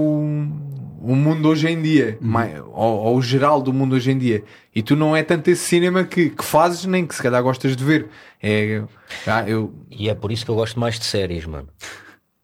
o 1.00 1.16
mundo 1.16 1.48
hoje 1.48 1.68
em 1.68 1.82
dia, 1.82 2.16
mai- 2.20 2.60
ou, 2.60 2.72
ou 3.00 3.16
o 3.16 3.22
geral 3.22 3.60
do 3.60 3.72
mundo 3.72 3.96
hoje 3.96 4.12
em 4.12 4.18
dia. 4.18 4.44
E 4.74 4.82
tu 4.82 4.94
não 4.94 5.16
é 5.16 5.22
tanto 5.24 5.48
esse 5.48 5.64
cinema 5.64 6.04
que, 6.04 6.30
que 6.30 6.44
fazes, 6.44 6.84
nem 6.84 7.04
que 7.04 7.14
se 7.14 7.22
calhar 7.22 7.42
gostas 7.42 7.74
de 7.76 7.84
ver. 7.84 8.08
É, 8.40 8.84
ah, 9.26 9.48
eu, 9.48 9.74
E 9.90 10.08
é 10.08 10.14
por 10.14 10.30
isso 10.30 10.44
que 10.44 10.50
eu 10.50 10.54
gosto 10.54 10.78
mais 10.78 10.96
de 10.98 11.04
séries, 11.04 11.44
mano. 11.44 11.68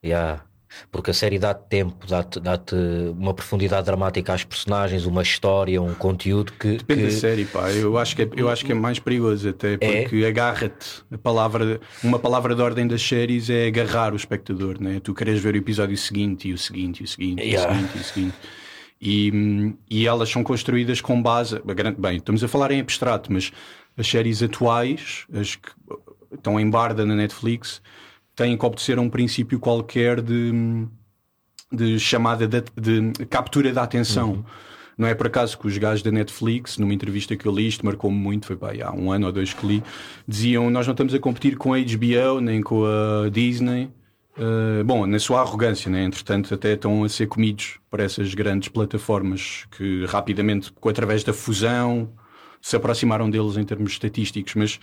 Yeah. 0.04 0.45
Porque 0.90 1.10
a 1.10 1.14
série 1.14 1.38
dá-te 1.38 1.68
tempo, 1.68 2.06
dá-te 2.06 2.40
dá-te 2.40 2.74
uma 3.18 3.34
profundidade 3.34 3.86
dramática 3.86 4.32
às 4.32 4.44
personagens, 4.44 5.06
uma 5.06 5.22
história, 5.22 5.80
um 5.80 5.94
conteúdo 5.94 6.52
que. 6.52 6.76
Depende 6.78 7.02
que... 7.02 7.06
da 7.06 7.12
série, 7.12 7.44
pá. 7.44 7.70
Eu 7.70 7.96
acho 7.98 8.16
que 8.16 8.22
é, 8.22 8.28
eu 8.36 8.48
acho 8.48 8.64
que 8.64 8.72
é 8.72 8.74
mais 8.74 8.98
perigoso 8.98 9.48
até 9.48 9.76
porque 9.76 10.24
agarra-te. 10.24 11.04
A 11.10 11.18
palavra, 11.18 11.80
uma 12.02 12.18
palavra 12.18 12.54
de 12.54 12.62
ordem 12.62 12.86
das 12.86 13.02
séries 13.02 13.50
é 13.50 13.66
agarrar 13.66 14.12
o 14.12 14.16
espectador, 14.16 14.80
né? 14.80 15.00
Tu 15.00 15.14
queres 15.14 15.40
ver 15.40 15.54
o 15.54 15.58
episódio 15.58 15.96
seguinte 15.96 16.48
e 16.48 16.52
o 16.52 16.58
seguinte 16.58 17.00
e 17.00 17.04
o 17.04 17.08
seguinte 17.08 17.42
e 17.42 17.44
o 17.44 17.46
Yeah. 17.46 17.74
seguinte 17.74 17.96
e 17.96 18.00
o 18.00 18.04
seguinte. 18.04 18.36
E, 19.00 19.74
e 19.90 20.06
elas 20.06 20.28
são 20.30 20.42
construídas 20.42 21.00
com 21.00 21.20
base. 21.20 21.60
Bem, 21.98 22.16
estamos 22.16 22.42
a 22.42 22.48
falar 22.48 22.70
em 22.70 22.80
abstrato, 22.80 23.32
mas 23.32 23.52
as 23.96 24.06
séries 24.06 24.42
atuais, 24.42 25.26
as 25.32 25.56
que 25.56 25.70
estão 26.32 26.58
em 26.58 26.68
barda 26.68 27.04
na 27.04 27.14
Netflix, 27.14 27.80
têm 28.36 28.56
que 28.56 28.64
obedecer 28.64 28.98
a 28.98 29.00
um 29.00 29.08
princípio 29.08 29.58
qualquer 29.58 30.20
de, 30.20 30.86
de 31.72 31.98
chamada 31.98 32.46
de, 32.46 32.62
de 32.76 33.26
captura 33.26 33.72
da 33.72 33.82
atenção. 33.82 34.32
Uhum. 34.32 34.44
Não 34.98 35.08
é 35.08 35.14
por 35.14 35.26
acaso 35.26 35.58
que 35.58 35.66
os 35.66 35.76
gajos 35.76 36.02
da 36.02 36.10
Netflix, 36.10 36.78
numa 36.78 36.94
entrevista 36.94 37.36
que 37.36 37.46
eu 37.46 37.54
li, 37.54 37.66
isto 37.66 37.84
marcou-me 37.84 38.16
muito, 38.16 38.46
foi 38.46 38.56
pá, 38.56 38.72
há 38.82 38.92
um 38.92 39.10
ano 39.10 39.26
ou 39.26 39.32
dois 39.32 39.52
que 39.52 39.66
li, 39.66 39.82
diziam: 40.28 40.70
Nós 40.70 40.86
não 40.86 40.92
estamos 40.92 41.12
a 41.14 41.18
competir 41.18 41.56
com 41.56 41.74
a 41.74 41.78
HBO 41.78 42.40
nem 42.40 42.62
com 42.62 42.84
a 42.84 43.28
Disney. 43.28 43.90
Uh, 44.38 44.84
bom, 44.84 45.06
na 45.06 45.18
sua 45.18 45.40
arrogância, 45.40 45.90
né? 45.90 46.04
entretanto, 46.04 46.52
até 46.52 46.74
estão 46.74 47.02
a 47.04 47.08
ser 47.08 47.26
comidos 47.26 47.78
por 47.90 48.00
essas 48.00 48.34
grandes 48.34 48.68
plataformas 48.68 49.64
que 49.70 50.04
rapidamente, 50.04 50.70
através 50.86 51.24
da 51.24 51.32
fusão, 51.32 52.12
se 52.60 52.76
aproximaram 52.76 53.30
deles 53.30 53.56
em 53.56 53.64
termos 53.64 53.92
estatísticos, 53.92 54.54
mas 54.54 54.80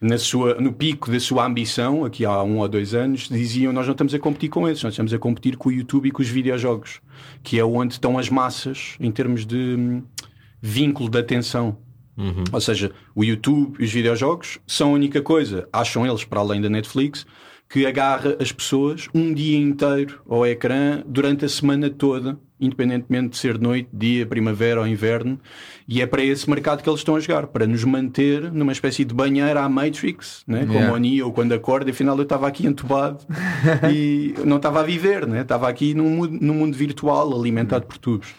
na 0.00 0.16
sua, 0.16 0.54
no 0.54 0.72
pico 0.72 1.10
da 1.10 1.18
sua 1.18 1.44
ambição, 1.44 2.04
aqui 2.04 2.24
há 2.24 2.42
um 2.42 2.58
ou 2.58 2.68
dois 2.68 2.94
anos, 2.94 3.28
diziam 3.28 3.72
nós 3.72 3.86
não 3.86 3.92
estamos 3.92 4.14
a 4.14 4.18
competir 4.18 4.48
com 4.48 4.68
esses, 4.68 4.82
nós 4.84 4.92
estamos 4.92 5.12
a 5.12 5.18
competir 5.18 5.56
com 5.56 5.68
o 5.68 5.72
YouTube 5.72 6.08
e 6.08 6.12
com 6.12 6.22
os 6.22 6.28
videojogos, 6.28 7.00
que 7.42 7.58
é 7.58 7.64
onde 7.64 7.94
estão 7.94 8.18
as 8.18 8.28
massas 8.28 8.96
em 9.00 9.10
termos 9.10 9.44
de 9.44 9.56
hum, 9.56 10.02
vínculo 10.62 11.10
de 11.10 11.18
atenção. 11.18 11.76
Uhum. 12.16 12.44
Ou 12.52 12.60
seja, 12.60 12.92
o 13.14 13.24
YouTube 13.24 13.76
e 13.78 13.84
os 13.84 13.92
videojogos 13.92 14.58
são 14.66 14.90
a 14.90 14.92
única 14.92 15.22
coisa, 15.22 15.68
acham 15.72 16.06
eles, 16.06 16.24
para 16.24 16.40
além 16.40 16.60
da 16.60 16.68
Netflix, 16.68 17.26
que 17.68 17.84
agarra 17.84 18.36
as 18.40 18.50
pessoas 18.50 19.08
um 19.14 19.32
dia 19.32 19.58
inteiro 19.58 20.20
ao 20.28 20.46
ecrã 20.46 21.02
durante 21.06 21.44
a 21.44 21.48
semana 21.48 21.90
toda, 21.90 22.38
independentemente 22.60 23.30
de 23.30 23.36
ser 23.36 23.58
noite, 23.58 23.88
dia, 23.92 24.26
primavera 24.26 24.80
ou 24.80 24.86
inverno, 24.86 25.38
e 25.86 26.02
é 26.02 26.06
para 26.06 26.22
esse 26.22 26.48
mercado 26.48 26.82
que 26.82 26.88
eles 26.88 27.00
estão 27.00 27.16
a 27.16 27.20
jogar, 27.20 27.46
para 27.46 27.66
nos 27.66 27.84
manter 27.84 28.52
numa 28.52 28.72
espécie 28.72 29.04
de 29.04 29.14
banheira 29.14 29.62
à 29.62 29.68
Matrix, 29.68 30.42
né? 30.46 30.60
como 30.60 30.72
yeah. 30.72 30.94
o 30.94 30.96
Neo 30.96 31.32
quando 31.32 31.52
acorda, 31.52 31.90
afinal 31.90 32.16
eu 32.16 32.22
estava 32.22 32.46
aqui 32.46 32.66
entubado 32.66 33.24
e 33.92 34.34
não 34.44 34.56
estava 34.56 34.80
a 34.80 34.82
viver, 34.82 35.26
né? 35.26 35.42
estava 35.42 35.68
aqui 35.68 35.94
num 35.94 36.10
mundo, 36.10 36.38
num 36.40 36.54
mundo 36.54 36.76
virtual 36.76 37.38
alimentado 37.38 37.86
por 37.86 37.98
tubos. 37.98 38.34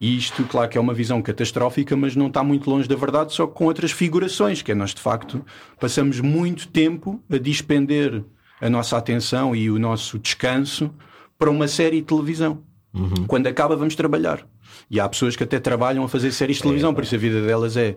E 0.00 0.16
isto, 0.16 0.44
claro 0.44 0.68
que 0.68 0.76
é 0.76 0.80
uma 0.80 0.92
visão 0.92 1.22
catastrófica, 1.22 1.96
mas 1.96 2.14
não 2.14 2.26
está 2.26 2.44
muito 2.44 2.68
longe 2.68 2.86
da 2.86 2.96
verdade, 2.96 3.32
só 3.32 3.46
com 3.46 3.64
outras 3.64 3.92
figurações, 3.92 4.60
que 4.60 4.72
é 4.72 4.74
nós 4.74 4.92
de 4.92 5.00
facto 5.00 5.44
passamos 5.80 6.20
muito 6.20 6.68
tempo 6.68 7.20
a 7.30 7.38
dispender 7.38 8.22
a 8.60 8.68
nossa 8.68 8.96
atenção 8.96 9.56
e 9.56 9.70
o 9.70 9.78
nosso 9.78 10.18
descanso 10.18 10.92
para 11.38 11.50
uma 11.50 11.68
série 11.68 12.00
de 12.00 12.06
televisão. 12.06 12.62
Uhum. 12.96 13.26
Quando 13.26 13.46
acaba, 13.46 13.76
vamos 13.76 13.94
trabalhar. 13.94 14.46
E 14.90 14.98
há 14.98 15.08
pessoas 15.08 15.36
que 15.36 15.44
até 15.44 15.60
trabalham 15.60 16.02
a 16.04 16.08
fazer 16.08 16.32
séries 16.32 16.56
de 16.56 16.62
televisão, 16.62 16.90
é, 16.90 16.94
por 16.94 17.04
isso 17.04 17.14
a 17.14 17.18
vida 17.18 17.42
delas 17.42 17.76
é 17.76 17.96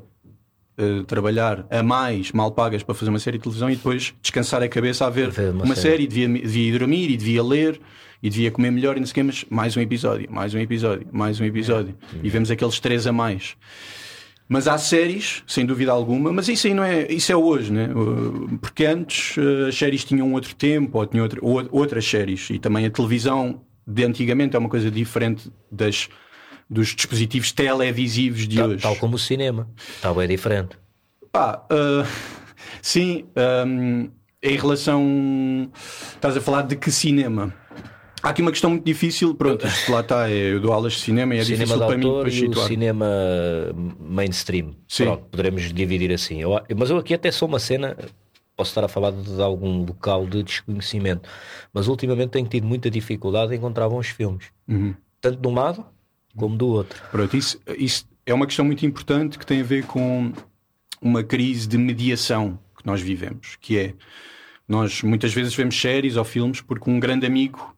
uh, 0.77 1.03
trabalhar 1.05 1.65
a 1.69 1.81
mais, 1.81 2.31
mal 2.33 2.51
pagas 2.51 2.83
para 2.83 2.93
fazer 2.93 3.09
uma 3.09 3.19
série 3.19 3.37
de 3.37 3.43
televisão 3.43 3.69
e 3.69 3.75
depois 3.75 4.13
descansar 4.21 4.61
a 4.61 4.67
cabeça 4.67 5.05
a 5.05 5.09
ver 5.09 5.29
uma, 5.53 5.63
uma, 5.63 5.75
série, 5.75 6.03
série 6.03 6.07
devia, 6.07 6.27
devia 6.27 6.67
ir 6.67 6.77
dormir 6.77 7.09
e 7.09 7.17
devia 7.17 7.43
ler 7.43 7.79
e 8.21 8.29
devia 8.29 8.51
comer 8.51 8.71
melhor 8.71 8.97
e 8.97 8.99
não 8.99 9.07
sei 9.07 9.13
quê, 9.13 9.23
mas 9.23 9.45
mais 9.49 9.77
um 9.77 9.81
episódio, 9.81 10.27
mais 10.29 10.53
um 10.53 10.59
episódio, 10.59 11.07
mais 11.11 11.39
um 11.39 11.45
episódio. 11.45 11.95
É. 12.15 12.19
E 12.21 12.29
vemos 12.29 12.51
aqueles 12.51 12.79
três 12.79 13.07
a 13.07 13.13
mais. 13.13 13.55
Mas 14.51 14.67
há 14.67 14.77
séries, 14.79 15.43
sem 15.45 15.63
dúvida 15.63 15.91
alguma, 15.91 16.33
mas 16.33 16.49
isso 16.49 16.65
aí 16.65 16.73
não 16.73 16.83
é, 16.83 17.05
isso 17.09 17.31
é 17.31 17.35
hoje, 17.35 17.71
né? 17.71 17.87
Porque 18.59 18.83
antes 18.83 19.37
eh, 19.37 19.67
as 19.67 19.77
séries 19.77 20.03
tinham 20.03 20.33
outro 20.33 20.55
tempo, 20.55 20.97
ou 20.97 21.05
tinham 21.05 21.23
outra, 21.23 21.39
outras 21.71 22.03
séries, 22.03 22.49
e 22.49 22.57
também 22.57 22.83
a 22.83 22.89
televisão 22.89 23.61
de 23.89 24.05
antigamente 24.05 24.55
é 24.55 24.59
uma 24.59 24.69
coisa 24.69 24.91
diferente 24.91 25.51
das, 25.71 26.07
dos 26.69 26.89
dispositivos 26.89 27.51
televisivos 27.51 28.47
de 28.47 28.57
tal, 28.57 28.69
hoje. 28.69 28.81
Tal 28.83 28.95
como 28.97 29.15
o 29.15 29.19
cinema, 29.19 29.67
tal 30.01 30.21
é 30.21 30.27
diferente. 30.27 30.77
Pá, 31.31 31.65
uh, 31.71 32.07
sim, 32.81 33.25
um, 33.65 34.09
em 34.41 34.57
relação. 34.57 35.71
Estás 36.13 36.37
a 36.37 36.41
falar 36.41 36.63
de 36.63 36.75
que 36.75 36.91
cinema? 36.91 37.53
Há 38.21 38.29
aqui 38.29 38.41
uma 38.41 38.51
questão 38.51 38.71
muito 38.71 38.83
difícil, 38.83 39.33
pronto, 39.33 39.65
isto 39.65 39.93
lá 39.93 40.01
está, 40.01 40.29
é, 40.29 40.51
eu 40.51 40.59
dou 40.59 40.73
aulas 40.73 40.91
de 40.91 40.99
cinema 40.99 41.35
e 41.35 41.39
é 41.39 41.43
cinema 41.43 41.63
difícil 41.63 41.87
para 41.87 41.97
mim 41.97 42.19
para 42.19 42.29
e 42.29 42.47
o 42.49 42.67
cinema 42.67 43.07
mainstream. 43.97 44.75
Sim. 44.89 45.05
Pronto, 45.05 45.23
poderemos 45.31 45.73
dividir 45.73 46.11
assim. 46.11 46.41
Eu, 46.41 46.59
mas 46.75 46.89
eu 46.89 46.97
aqui 46.97 47.13
até 47.13 47.31
sou 47.31 47.47
uma 47.47 47.59
cena, 47.59 47.95
posso 48.59 48.71
estar 48.71 48.83
a 48.83 48.89
falar 48.89 49.11
de 49.11 49.41
algum 49.41 49.85
local 49.85 50.27
de 50.27 50.43
desconhecimento, 50.43 51.29
mas 51.73 51.87
ultimamente 51.87 52.31
tenho 52.31 52.45
tido 52.45 52.67
muita 52.67 52.91
dificuldade 52.91 53.53
em 53.53 53.57
encontrar 53.57 53.87
bons 53.87 54.09
filmes, 54.09 54.47
uhum. 54.67 54.93
tanto 55.21 55.39
de 55.39 55.47
um 55.47 55.53
lado 55.53 55.85
como 56.35 56.57
do 56.57 56.67
outro. 56.67 57.01
Pronto, 57.09 57.37
isso, 57.37 57.57
isso 57.77 58.05
é 58.25 58.33
uma 58.33 58.45
questão 58.45 58.65
muito 58.65 58.85
importante 58.85 59.39
que 59.39 59.45
tem 59.45 59.61
a 59.61 59.63
ver 59.63 59.85
com 59.85 60.33
uma 61.01 61.23
crise 61.23 61.69
de 61.69 61.77
mediação 61.77 62.59
que 62.77 62.85
nós 62.85 62.99
vivemos, 62.99 63.55
que 63.61 63.77
é 63.77 63.93
nós 64.67 65.03
muitas 65.03 65.33
vezes 65.33 65.55
vemos 65.55 65.79
séries 65.79 66.17
ou 66.17 66.25
filmes 66.25 66.59
porque 66.59 66.91
um 66.91 66.99
grande 66.99 67.25
amigo 67.25 67.73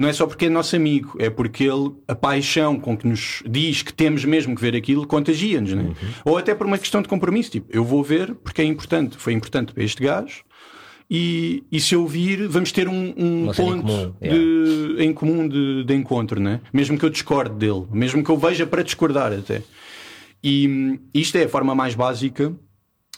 não 0.00 0.08
é 0.08 0.14
só 0.14 0.26
porque 0.26 0.46
é 0.46 0.48
nosso 0.48 0.74
amigo, 0.74 1.14
é 1.18 1.28
porque 1.28 1.64
ele, 1.64 1.92
a 2.08 2.14
paixão 2.14 2.80
com 2.80 2.96
que 2.96 3.06
nos 3.06 3.42
diz 3.46 3.82
que 3.82 3.92
temos 3.92 4.24
mesmo 4.24 4.56
que 4.56 4.62
ver 4.62 4.74
aquilo, 4.74 5.06
contagia-nos, 5.06 5.74
né? 5.74 5.82
Uhum. 5.82 5.94
Ou 6.24 6.38
até 6.38 6.54
por 6.54 6.66
uma 6.66 6.78
questão 6.78 7.02
de 7.02 7.08
compromisso, 7.08 7.50
tipo, 7.50 7.66
eu 7.70 7.84
vou 7.84 8.02
ver 8.02 8.34
porque 8.36 8.62
é 8.62 8.64
importante, 8.64 9.18
foi 9.18 9.34
importante 9.34 9.74
para 9.74 9.84
este 9.84 10.02
gajo, 10.02 10.42
e, 11.10 11.64
e 11.70 11.78
se 11.78 11.94
eu 11.94 12.06
vir, 12.06 12.48
vamos 12.48 12.72
ter 12.72 12.88
um, 12.88 13.12
um 13.14 13.52
ponto 13.54 13.60
em 13.62 13.82
comum, 13.82 14.14
de, 14.18 14.26
yeah. 14.26 15.04
em 15.04 15.12
comum 15.12 15.48
de, 15.48 15.84
de, 15.84 15.94
encontro, 15.94 16.40
né? 16.40 16.62
mesmo 16.72 16.96
que 16.96 17.04
eu 17.04 17.10
discorde 17.10 17.54
dele, 17.56 17.84
mesmo 17.92 18.24
que 18.24 18.30
eu 18.30 18.38
veja 18.38 18.66
para 18.66 18.82
discordar 18.82 19.34
até. 19.34 19.60
E 20.42 20.98
isto 21.12 21.36
é 21.36 21.44
a 21.44 21.48
forma 21.48 21.74
mais 21.74 21.94
básica 21.94 22.54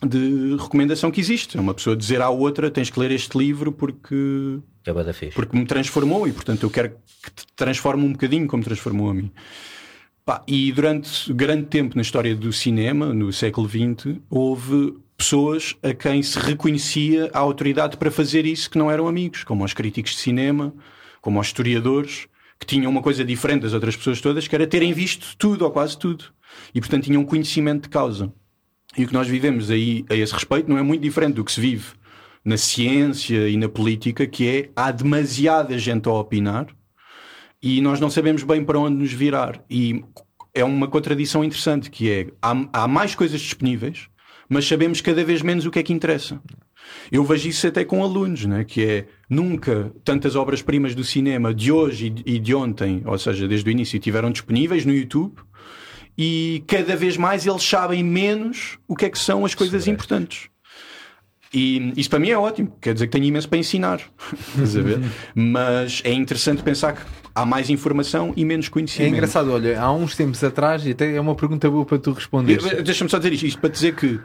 de 0.07 0.57
recomendação 0.57 1.11
que 1.11 1.21
existe. 1.21 1.57
É 1.57 1.61
uma 1.61 1.75
pessoa 1.75 1.97
dizer 1.97 2.21
à 2.21 2.29
outra: 2.29 2.71
tens 2.71 2.91
que 2.91 2.99
ler 2.99 3.11
este 3.11 3.37
livro 3.37 3.73
porque. 3.73 4.59
É 4.85 4.93
porque 5.35 5.57
me 5.57 5.65
transformou 5.65 6.27
e, 6.27 6.33
portanto, 6.33 6.65
eu 6.65 6.71
quero 6.71 6.91
que 7.23 7.31
te 7.31 7.47
transforme 7.55 8.05
um 8.05 8.13
bocadinho 8.13 8.47
como 8.47 8.63
transformou 8.63 9.11
a 9.11 9.15
mim. 9.15 9.31
Pá, 10.25 10.43
e 10.47 10.71
durante 10.71 11.33
grande 11.33 11.67
tempo 11.67 11.97
na 11.97 12.03
história 12.03 12.35
do 12.35 12.53
cinema, 12.53 13.13
no 13.13 13.33
século 13.33 13.69
XX, 13.69 14.19
houve 14.31 14.97
pessoas 15.17 15.77
a 15.83 15.93
quem 15.93 16.23
se 16.23 16.39
reconhecia 16.39 17.31
a 17.33 17.39
autoridade 17.39 17.97
para 17.97 18.11
fazer 18.11 18.47
isso 18.47 18.71
que 18.71 18.79
não 18.79 18.91
eram 18.91 19.09
amigos, 19.09 19.45
como 19.45 19.65
os 19.65 19.73
críticos 19.73 20.13
de 20.13 20.19
cinema, 20.19 20.75
como 21.21 21.41
os 21.41 21.47
historiadores, 21.49 22.27
que 22.59 22.67
tinham 22.67 22.91
uma 22.91 23.03
coisa 23.03 23.25
diferente 23.25 23.63
das 23.63 23.73
outras 23.73 23.97
pessoas 23.97 24.21
todas, 24.21 24.47
que 24.47 24.55
era 24.55 24.67
terem 24.67 24.93
visto 24.93 25.37
tudo 25.37 25.65
ou 25.65 25.71
quase 25.71 25.99
tudo. 25.99 26.27
E, 26.73 26.81
portanto, 26.81 27.05
tinham 27.05 27.25
conhecimento 27.25 27.85
de 27.85 27.89
causa. 27.89 28.33
E 28.97 29.05
o 29.05 29.09
que 29.09 29.15
nós 29.15 29.27
vivemos 29.27 29.71
aí 29.71 30.05
a 30.11 30.15
esse 30.15 30.33
respeito 30.33 30.69
não 30.69 30.79
é 30.79 30.83
muito 30.83 31.03
diferente 31.03 31.35
do 31.37 31.45
que 31.45 31.53
se 31.53 31.61
vive 31.61 31.87
na 32.45 32.57
ciência 32.57 33.49
e 33.49 33.57
na 33.57 33.69
política, 33.69 34.27
que 34.27 34.49
é 34.49 34.71
há 34.75 34.91
demasiada 34.91 35.79
gente 35.79 36.09
a 36.09 36.13
opinar 36.13 36.67
e 37.63 37.81
nós 37.81 38.01
não 38.01 38.11
sabemos 38.11 38.43
bem 38.43 38.65
para 38.65 38.79
onde 38.79 38.97
nos 38.97 39.13
virar. 39.13 39.63
E 39.71 40.05
é 40.53 40.65
uma 40.65 40.89
contradição 40.89 41.45
interessante 41.45 41.91
que 41.91 42.11
é 42.11 42.27
há, 42.43 42.67
há 42.73 42.89
mais 42.89 43.15
coisas 43.15 43.41
disponíveis, 43.41 44.09
mas 44.49 44.67
sabemos 44.67 45.01
cada 45.01 45.25
vez 45.25 45.41
menos 45.41 45.65
o 45.65 45.71
que 45.71 45.79
é 45.79 45.83
que 45.83 45.93
interessa. 45.93 46.43
Eu 47.11 47.25
vejo 47.25 47.49
isso 47.49 47.67
até 47.67 47.85
com 47.85 48.03
alunos, 48.03 48.45
né? 48.45 48.65
que 48.65 48.85
é 48.85 49.07
nunca 49.31 49.93
tantas 50.05 50.35
obras-primas 50.35 50.95
do 50.95 51.05
cinema 51.05 51.55
de 51.55 51.71
hoje 51.71 52.13
e 52.27 52.39
de 52.41 52.55
ontem, 52.55 53.03
ou 53.07 53.17
seja, 53.17 53.47
desde 53.47 53.71
o 53.71 53.73
início, 53.73 53.99
tiveram 54.01 54.33
disponíveis 54.33 54.85
no 54.85 54.93
YouTube 54.93 55.37
e 56.17 56.63
cada 56.67 56.95
vez 56.97 57.17
mais 57.17 57.47
eles 57.47 57.63
sabem 57.63 58.03
menos 58.03 58.79
o 58.87 58.95
que 58.95 59.07
é 59.07 59.11
que 59.11 59.19
são 59.19 59.45
as 59.45 59.55
coisas 59.55 59.87
importantes. 59.87 60.49
E 61.55 61.93
isso 61.97 62.09
para 62.09 62.19
mim 62.19 62.31
é 62.31 62.39
ótimo, 62.39 62.75
quer 62.81 62.95
dizer 62.95 63.07
que 63.07 63.13
tenho 63.13 63.27
imenso 63.27 63.49
para 63.49 63.59
ensinar. 63.59 64.01
Mas 65.35 66.01
é 66.03 66.13
interessante 66.13 66.63
pensar 66.63 66.95
que 66.95 67.03
há 67.35 67.45
mais 67.45 67.69
informação 67.69 68.33
e 68.37 68.45
menos 68.45 68.69
conhecimento. 68.69 69.13
É 69.13 69.13
engraçado, 69.13 69.53
olha, 69.53 69.79
há 69.79 69.93
uns 69.93 70.17
tempos 70.17 70.43
atrás, 70.43 70.87
e 70.87 70.93
até 70.93 71.15
é 71.15 71.21
uma 71.21 71.35
pergunta 71.35 71.71
boa 71.71 71.85
para 71.85 71.99
tu 71.99 72.13
responder. 72.13 72.59
Deixa-me 72.83 73.11
só 73.11 73.19
dizer 73.19 73.35
isto, 73.35 73.47
isto 73.47 73.61
para 73.61 73.69
dizer 73.69 73.95
que 73.95 74.19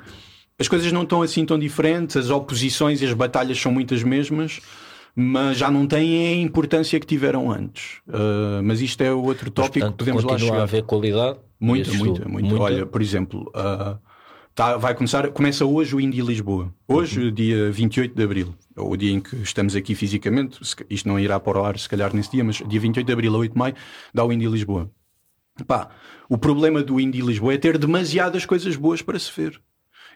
as 0.58 0.70
coisas 0.70 0.90
não 0.94 1.04
estão 1.04 1.22
assim 1.22 1.46
tão 1.46 1.60
diferentes, 1.60 2.16
as 2.16 2.30
oposições 2.30 3.02
e 3.02 3.06
as 3.06 3.14
batalhas 3.14 3.60
são 3.60 3.72
muitas 3.72 4.04
mesmas 4.04 4.62
mas 5.20 5.58
já 5.58 5.72
não 5.72 5.88
têm 5.88 6.28
a 6.28 6.36
importância 6.36 7.00
que 7.00 7.08
tiveram 7.08 7.52
antes. 7.52 8.02
Uh, 8.08 8.62
mas 8.64 8.82
isto 8.82 9.02
é 9.02 9.12
outro 9.12 9.50
tópico 9.50 9.80
Portanto, 9.80 9.92
que 9.94 9.98
podemos 9.98 10.24
lá 10.24 10.38
chegar. 10.38 10.60
a 10.60 10.62
haver 10.62 10.84
qualidade? 10.84 11.40
Muita, 11.60 11.92
muita, 11.94 12.28
muita, 12.28 12.56
Olha, 12.56 12.86
por 12.86 13.02
exemplo, 13.02 13.52
uh, 13.56 14.00
tá, 14.54 14.78
vai 14.78 14.94
começar, 14.94 15.30
começa 15.30 15.66
hoje 15.66 15.96
o 15.96 16.02
Indie 16.02 16.22
Lisboa. 16.22 16.74
Hoje, 16.88 17.26
uhum. 17.26 17.34
dia 17.34 17.72
28 17.72 18.16
de 18.16 18.24
Abril, 18.24 18.56
o 18.76 18.96
dia 18.96 19.12
em 19.12 19.20
que 19.20 19.36
estamos 19.38 19.76
aqui 19.76 19.96
fisicamente, 19.96 20.60
isto 20.90 21.08
não 21.08 21.20
irá 21.20 21.40
para 21.40 21.60
o 21.60 21.66
ar 21.66 21.78
se 21.80 21.90
calhar 21.90 22.16
nesse 22.16 22.32
dia, 22.32 22.44
mas 22.44 22.58
dia 22.58 22.80
28 22.80 23.06
de 23.06 23.14
Abril 23.14 23.36
a 23.36 23.38
8 23.40 23.52
de 23.52 23.58
Maio, 23.58 23.76
dá 24.14 24.24
o 24.24 24.32
Indie 24.32 24.48
Lisboa. 24.48 24.90
Pá, 25.66 25.90
o 26.30 26.38
problema 26.38 26.84
do 26.84 27.00
Indie 27.00 27.22
Lisboa 27.22 27.54
é 27.54 27.58
ter 27.58 27.78
demasiadas 27.78 28.46
coisas 28.46 28.76
boas 28.76 29.02
para 29.02 29.18
se 29.18 29.32
ver. 29.36 29.60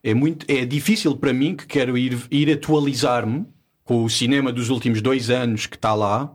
É, 0.04 0.14
muito, 0.14 0.46
é 0.48 0.66
difícil 0.66 1.16
para 1.16 1.34
mim 1.34 1.56
que 1.56 1.66
quero 1.66 1.98
ir, 1.98 2.18
ir 2.30 2.52
atualizar-me 2.52 3.46
com 3.84 4.04
o 4.04 4.10
cinema 4.10 4.52
dos 4.52 4.70
últimos 4.70 5.02
dois 5.02 5.30
anos 5.30 5.66
que 5.66 5.76
está 5.76 5.94
lá, 5.94 6.32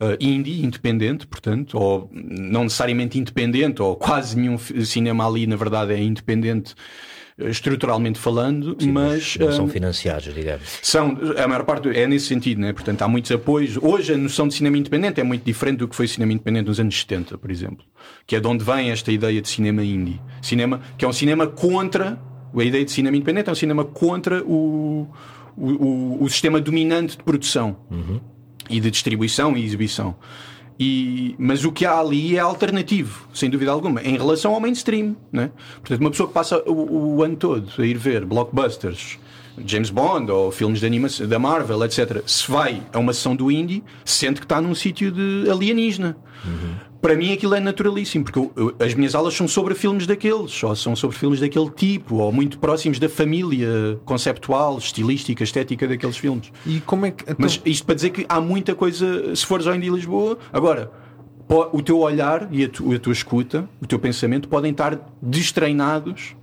uh, 0.00 0.16
indie, 0.18 0.64
independente, 0.64 1.26
portanto, 1.26 1.78
ou 1.78 2.10
não 2.12 2.64
necessariamente 2.64 3.18
independente, 3.18 3.82
ou 3.82 3.96
quase 3.96 4.38
nenhum 4.38 4.58
cinema 4.58 5.26
ali, 5.26 5.46
na 5.46 5.56
verdade, 5.56 5.92
é 5.92 6.02
independente 6.02 6.74
estruturalmente 7.48 8.18
falando, 8.18 8.76
Sim, 8.78 8.92
mas, 8.92 9.36
mas 9.38 9.54
são 9.54 9.64
um, 9.64 9.68
financiados, 9.68 10.34
digamos. 10.34 10.78
São, 10.82 11.16
a 11.42 11.48
maior 11.48 11.64
parte 11.64 11.88
é 11.88 12.06
nesse 12.06 12.26
sentido, 12.26 12.60
né? 12.60 12.72
portanto 12.72 13.00
há 13.02 13.08
muitos 13.08 13.30
apoios. 13.30 13.78
Hoje 13.80 14.12
a 14.12 14.16
noção 14.16 14.46
de 14.46 14.54
cinema 14.54 14.76
independente 14.76 15.20
é 15.20 15.24
muito 15.24 15.42
diferente 15.42 15.78
do 15.78 15.88
que 15.88 15.96
foi 15.96 16.06
o 16.06 16.08
cinema 16.08 16.32
independente 16.32 16.66
nos 16.66 16.78
anos 16.78 16.98
70, 16.98 17.38
por 17.38 17.50
exemplo, 17.50 17.84
que 18.26 18.36
é 18.36 18.40
de 18.40 18.46
onde 18.46 18.64
vem 18.64 18.90
esta 18.90 19.10
ideia 19.10 19.40
de 19.40 19.48
cinema 19.48 19.82
indie. 19.82 20.20
Cinema, 20.42 20.80
que 20.98 21.04
é 21.04 21.08
um 21.08 21.12
cinema 21.12 21.46
contra, 21.46 22.20
a 22.54 22.62
ideia 22.62 22.84
de 22.84 22.90
cinema 22.90 23.16
independente 23.16 23.48
é 23.48 23.52
um 23.52 23.56
cinema 23.56 23.84
contra 23.84 24.42
o, 24.44 25.08
o, 25.56 25.70
o, 25.70 26.24
o 26.24 26.28
sistema 26.28 26.60
dominante 26.60 27.16
de 27.16 27.22
produção 27.22 27.76
uhum. 27.90 28.20
E 28.70 28.80
de 28.80 28.90
distribuição 28.90 29.56
e 29.56 29.64
exibição. 29.64 30.14
E, 30.78 31.34
mas 31.38 31.64
o 31.64 31.70
que 31.70 31.84
há 31.84 31.98
ali 31.98 32.36
é 32.36 32.38
alternativo, 32.38 33.28
sem 33.34 33.50
dúvida 33.50 33.70
alguma, 33.70 34.00
em 34.02 34.16
relação 34.16 34.54
ao 34.54 34.60
mainstream. 34.60 35.14
Né? 35.30 35.50
Portanto, 35.80 36.00
uma 36.00 36.10
pessoa 36.10 36.26
que 36.26 36.32
passa 36.32 36.62
o, 36.66 37.16
o 37.16 37.22
ano 37.22 37.36
todo 37.36 37.70
a 37.78 37.84
ir 37.84 37.98
ver 37.98 38.24
blockbusters, 38.24 39.18
James 39.66 39.90
Bond 39.90 40.30
ou 40.30 40.50
filmes 40.50 40.80
de 40.80 40.86
animação 40.86 41.28
da 41.28 41.38
Marvel, 41.38 41.84
etc., 41.84 42.22
se 42.24 42.50
vai 42.50 42.82
a 42.94 42.98
uma 42.98 43.12
sessão 43.12 43.36
do 43.36 43.50
indie, 43.50 43.84
sente 44.06 44.40
que 44.40 44.46
está 44.46 44.58
num 44.58 44.74
sítio 44.74 45.12
de 45.12 45.50
alienígena. 45.50 46.16
Uhum 46.46 46.89
para 47.00 47.16
mim 47.16 47.32
aquilo 47.32 47.54
é 47.54 47.60
naturalíssimo, 47.60 48.24
porque 48.24 48.38
eu, 48.38 48.52
eu, 48.56 48.74
as 48.78 48.94
minhas 48.94 49.14
aulas 49.14 49.34
são 49.34 49.48
sobre 49.48 49.74
filmes 49.74 50.06
daqueles, 50.06 50.62
ou 50.62 50.76
são 50.76 50.94
sobre 50.94 51.16
filmes 51.16 51.40
daquele 51.40 51.70
tipo, 51.70 52.16
ou 52.16 52.30
muito 52.30 52.58
próximos 52.58 52.98
da 52.98 53.08
família 53.08 53.98
conceptual, 54.04 54.76
estilística, 54.78 55.42
estética 55.42 55.88
daqueles 55.88 56.16
filmes. 56.16 56.52
E 56.66 56.80
como 56.80 57.06
é 57.06 57.10
que. 57.10 57.24
Então... 57.24 57.36
Mas 57.38 57.60
isto 57.64 57.86
para 57.86 57.94
dizer 57.94 58.10
que 58.10 58.26
há 58.28 58.40
muita 58.40 58.74
coisa, 58.74 59.34
se 59.34 59.46
fores 59.46 59.66
ao 59.66 59.74
Indie 59.74 59.90
Lisboa, 59.90 60.38
agora. 60.52 60.90
O 61.72 61.82
teu 61.82 61.98
olhar 61.98 62.46
e 62.52 62.62
a, 62.62 62.68
tu, 62.68 62.92
a 62.92 62.98
tua 63.00 63.12
escuta, 63.12 63.68
o 63.82 63.86
teu 63.86 63.98
pensamento 63.98 64.48
podem 64.48 64.70
estar 64.70 64.96
destreinados 65.20 66.36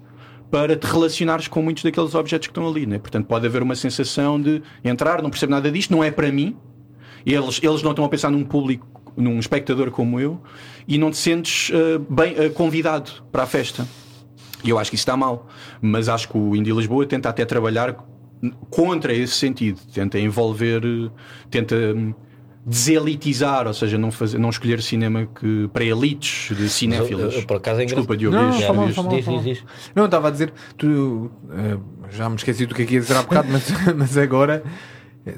para 0.52 0.76
te 0.76 0.86
relacionares 0.86 1.48
com 1.48 1.62
muitos 1.62 1.82
daqueles 1.82 2.14
objetos 2.14 2.48
que 2.48 2.52
estão 2.52 2.68
ali, 2.68 2.86
né? 2.86 3.00
Portanto, 3.00 3.26
pode 3.26 3.46
haver 3.46 3.64
uma 3.64 3.76
sensação 3.76 4.42
de 4.42 4.62
entrar, 4.84 5.22
não 5.22 5.30
percebo 5.30 5.52
nada 5.52 5.72
disto, 5.72 5.92
não 5.92 6.04
é 6.04 6.12
para 6.12 6.30
mim. 6.30 6.58
Eles, 7.26 7.58
eles 7.64 7.82
não 7.82 7.92
estão 7.92 8.04
a 8.04 8.10
pensar 8.10 8.30
num 8.30 8.44
público 8.44 8.97
num 9.18 9.40
espectador 9.40 9.92
como 9.92 10.20
eu 10.20 10.40
e 10.88 10.98
não 10.98 11.12
te 11.12 11.18
sentes 11.18 11.70
uh, 11.70 12.00
bem 12.10 12.34
uh, 12.34 12.52
convidado 12.52 13.12
para 13.32 13.44
a 13.44 13.48
festa. 13.48 13.86
E 14.64 14.70
eu 14.70 14.80
acho 14.80 14.90
que 14.90 14.96
isso 14.96 15.02
está 15.02 15.18
mal. 15.18 15.48
Mas 15.82 16.08
acho 16.08 16.30
que 16.30 16.38
o 16.38 16.56
Indie 16.56 16.72
Lisboa 16.72 17.06
tenta 17.06 17.30
até 17.30 17.44
trabalhar 17.46 17.96
contra 18.70 19.14
esse 19.14 19.34
sentido. 19.34 19.80
Tenta 19.94 20.20
envolver, 20.20 20.82
tenta 21.50 21.76
hum, 21.76 22.14
deselitizar, 22.66 23.68
ou 23.68 23.74
seja, 23.74 23.98
não, 23.98 24.12
fazer, 24.12 24.38
não 24.38 24.50
escolher 24.50 24.82
cinema 24.82 25.28
que, 25.28 25.70
para 25.72 25.84
elites 25.84 26.56
de 26.56 26.70
cinéfilos. 26.70 27.34
Eu, 27.34 27.42
eu, 27.42 27.48
por 27.48 27.58
acaso 27.58 27.82
é 27.82 27.86
Desculpa, 27.86 28.18
Diogo. 28.18 28.36
Não, 28.36 28.52
diz, 28.52 28.64
fala, 28.64 28.92
fala, 28.92 29.10
diz, 29.10 29.26
diz, 29.26 29.44
diz, 29.44 29.64
Não, 29.96 30.06
estava 30.06 30.28
a 30.28 30.32
dizer, 30.32 30.54
tu, 30.78 30.88
uh, 30.88 31.82
já 32.10 32.30
me 32.30 32.36
esqueci 32.36 32.66
do 32.66 32.74
que 32.74 32.84
é 32.84 32.86
que 32.86 32.94
ia 32.96 33.00
dizer 33.00 33.16
há 33.16 33.24
bocado, 33.24 33.48
mas, 33.52 33.70
mas 33.96 34.18
agora 34.18 34.64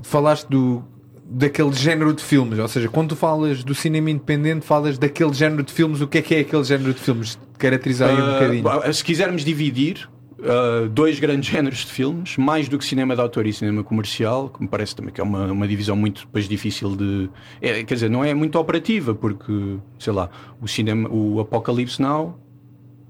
falaste 0.04 0.48
do 0.48 0.84
daquele 1.30 1.72
género 1.74 2.14
de 2.14 2.24
filmes, 2.24 2.58
ou 2.58 2.68
seja, 2.68 2.90
quando 2.90 3.10
tu 3.10 3.16
falas 3.16 3.64
do 3.64 3.76
cinema 3.76 4.10
independente, 4.10 4.66
falas 4.66 4.98
daquele 4.98 5.34
género 5.34 5.64
de 5.64 5.72
filmes, 5.72 6.02
o 6.02 6.08
que 6.08 6.18
é 6.18 6.22
que 6.22 6.36
é 6.36 6.40
aquele 6.40 6.64
género 6.64 6.94
de 6.94 7.00
filmes? 7.00 7.38
Caracterizar 7.58 8.10
aí 8.10 8.16
um 8.16 8.30
uh, 8.30 8.34
bocadinho. 8.34 8.94
Se 8.94 9.04
quisermos 9.04 9.46
dividir 9.46 10.10
uh, 10.40 10.90
dois 10.90 11.20
grandes 11.20 11.48
géneros 11.52 11.80
de 11.80 11.92
filmes, 11.92 12.36
mais 12.38 12.68
do 12.68 12.80
que 12.80 12.86
cinema 12.86 13.16
de 13.16 13.22
autor 13.22 13.46
e 13.46 13.54
cinema 13.54 13.84
comercial, 13.84 14.50
que 14.50 14.62
me 14.62 14.68
parece 14.68 14.96
também 14.96 15.14
que 15.14 15.22
é 15.22 15.24
uma, 15.24 15.52
uma 15.52 15.68
divisão 15.68 15.96
muito 15.96 16.26
depois 16.26 16.48
difícil 16.48 16.96
de. 16.96 17.30
É, 17.62 17.84
quer 17.84 17.94
dizer, 17.94 18.10
não 18.10 18.24
é 18.24 18.34
muito 18.34 18.58
operativa, 18.58 19.14
porque, 19.14 19.78
sei 20.00 20.14
lá, 20.14 20.30
o 20.60 20.68
cinema, 20.68 21.08
o 21.10 21.40
Apocalipse 21.40 22.02
Now 22.02 22.40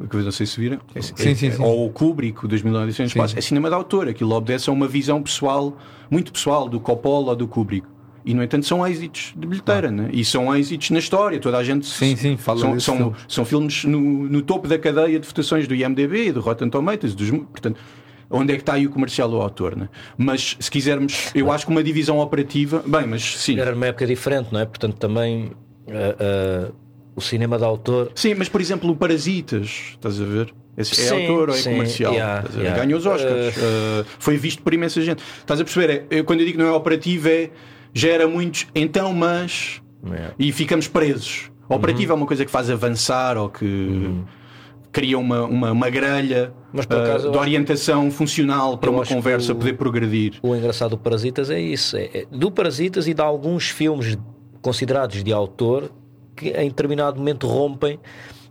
que 0.10 0.16
não 0.16 0.32
sei 0.32 0.46
se 0.46 0.58
viram, 0.58 0.80
é, 0.96 1.02
sim, 1.02 1.36
sim, 1.36 1.52
sim. 1.52 1.62
ou 1.62 1.86
o 1.86 1.90
Kubrick, 1.90 2.46
o 2.46 2.48
2009 2.48 2.86
Edições 2.86 3.10
de 3.10 3.18
Espaço, 3.18 3.38
é 3.38 3.42
cinema 3.42 3.68
de 3.68 3.76
autor, 3.76 4.08
aquilo 4.08 4.34
obedece 4.34 4.70
a 4.70 4.74
uma 4.74 4.88
visão 4.88 5.22
pessoal, 5.22 5.78
muito 6.10 6.32
pessoal, 6.32 6.70
do 6.70 6.80
Coppola 6.80 7.32
ou 7.32 7.36
do 7.36 7.50
Kubrick. 7.50 7.86
E, 8.30 8.34
no 8.36 8.44
entanto, 8.44 8.64
são 8.64 8.86
êxitos 8.86 9.34
de 9.36 9.48
bilheteira, 9.48 9.88
ah. 9.88 9.92
né? 9.92 10.10
e 10.14 10.24
são 10.24 10.56
êxitos 10.56 10.92
na 10.92 11.00
história. 11.00 11.40
Toda 11.40 11.58
a 11.58 11.64
gente. 11.64 11.88
Sim, 11.88 12.16
sim, 12.16 12.38
fala 12.38 12.60
são, 12.60 12.80
são, 12.80 12.96
filme. 12.96 13.16
são 13.28 13.44
filmes 13.44 13.84
no, 13.86 14.00
no 14.00 14.44
topo 14.44 14.68
da 14.68 14.78
cadeia 14.78 15.20
de 15.20 15.26
votações 15.26 15.68
do 15.68 15.74
IMDb, 15.74 16.32
do 16.32 16.40
Rotten 16.40 16.70
Tomatoes, 16.70 17.16
dos, 17.16 17.32
portanto, 17.32 17.80
onde 18.30 18.54
é 18.54 18.56
que 18.56 18.62
está 18.62 18.74
aí 18.74 18.86
o 18.86 18.92
comercial 18.92 19.28
do 19.28 19.38
autor, 19.38 19.76
né? 19.76 19.90
Mas 20.16 20.56
se 20.60 20.70
quisermos, 20.70 21.32
eu 21.34 21.52
acho 21.52 21.66
que 21.66 21.72
uma 21.72 21.84
divisão 21.84 22.20
operativa, 22.20 22.84
bem, 22.86 23.08
mas 23.08 23.24
sim. 23.24 23.60
Era 23.60 23.74
uma 23.74 23.88
época 23.88 24.06
diferente, 24.06 24.50
não 24.54 24.60
é? 24.60 24.66
Portanto, 24.66 24.98
também 24.98 25.46
uh, 25.88 26.70
uh, 26.70 26.76
o 27.16 27.22
cinema 27.22 27.58
de 27.58 27.64
autor. 27.64 28.12
Sim, 28.14 28.36
mas 28.36 28.48
por 28.48 28.62
exemplo, 28.62 28.92
o 28.92 28.96
Parasitas, 28.96 29.94
estás 29.94 30.22
a 30.22 30.24
ver? 30.24 30.54
Esse 30.78 31.02
é 31.02 31.04
sim, 31.06 31.28
autor 31.28 31.50
ou 31.50 31.56
é 31.56 31.58
sim, 31.58 31.72
comercial? 31.72 32.14
Yeah, 32.14 32.48
yeah. 32.56 32.80
Ganhou 32.80 33.00
os 33.00 33.08
Oscars, 33.08 33.58
uh... 33.58 34.06
foi 34.20 34.38
visto 34.38 34.62
por 34.62 34.72
imensa 34.72 35.02
gente. 35.02 35.24
Estás 35.40 35.60
a 35.60 35.64
perceber? 35.64 36.06
É, 36.12 36.20
eu, 36.20 36.24
quando 36.24 36.42
eu 36.42 36.46
digo 36.46 36.60
que 36.60 36.64
não 36.64 36.70
é 36.70 36.76
operativo, 36.76 37.28
é 37.28 37.50
gera 37.94 38.28
muitos 38.28 38.68
então, 38.74 39.14
mas. 39.14 39.82
É. 40.12 40.32
E 40.40 40.52
ficamos 40.52 40.88
presos. 40.88 41.52
O 41.68 41.76
operativo 41.76 42.14
uhum. 42.14 42.20
é 42.20 42.22
uma 42.22 42.28
coisa 42.28 42.46
que 42.46 42.52
faz 42.52 42.70
avançar 42.70 43.38
ou 43.38 43.50
que 43.50 43.66
uhum. 43.66 44.24
cria 44.92 45.20
uma, 45.20 45.44
uma, 45.44 45.72
uma 45.72 45.90
grelha 45.90 46.54
mas, 46.74 46.86
por 46.86 46.98
acaso, 46.98 47.30
uh, 47.30 47.32
de 47.32 47.38
orientação 47.38 48.10
funcional 48.10 48.78
para 48.78 48.90
uma 48.90 49.06
conversa 49.06 49.54
o, 49.54 49.56
poder 49.56 49.74
progredir. 49.74 50.40
O 50.42 50.56
engraçado 50.56 50.92
do 50.92 50.98
Parasitas 50.98 51.50
é 51.50 51.60
isso: 51.60 51.98
é, 51.98 52.10
é, 52.14 52.26
do 52.32 52.52
Parasitas 52.52 53.08
e 53.08 53.14
de 53.14 53.22
alguns 53.22 53.70
filmes 53.70 54.18
considerados 54.62 55.24
de 55.24 55.32
autor 55.32 55.92
que 56.36 56.50
em 56.50 56.70
determinado 56.70 57.18
momento 57.18 57.48
rompem 57.48 58.00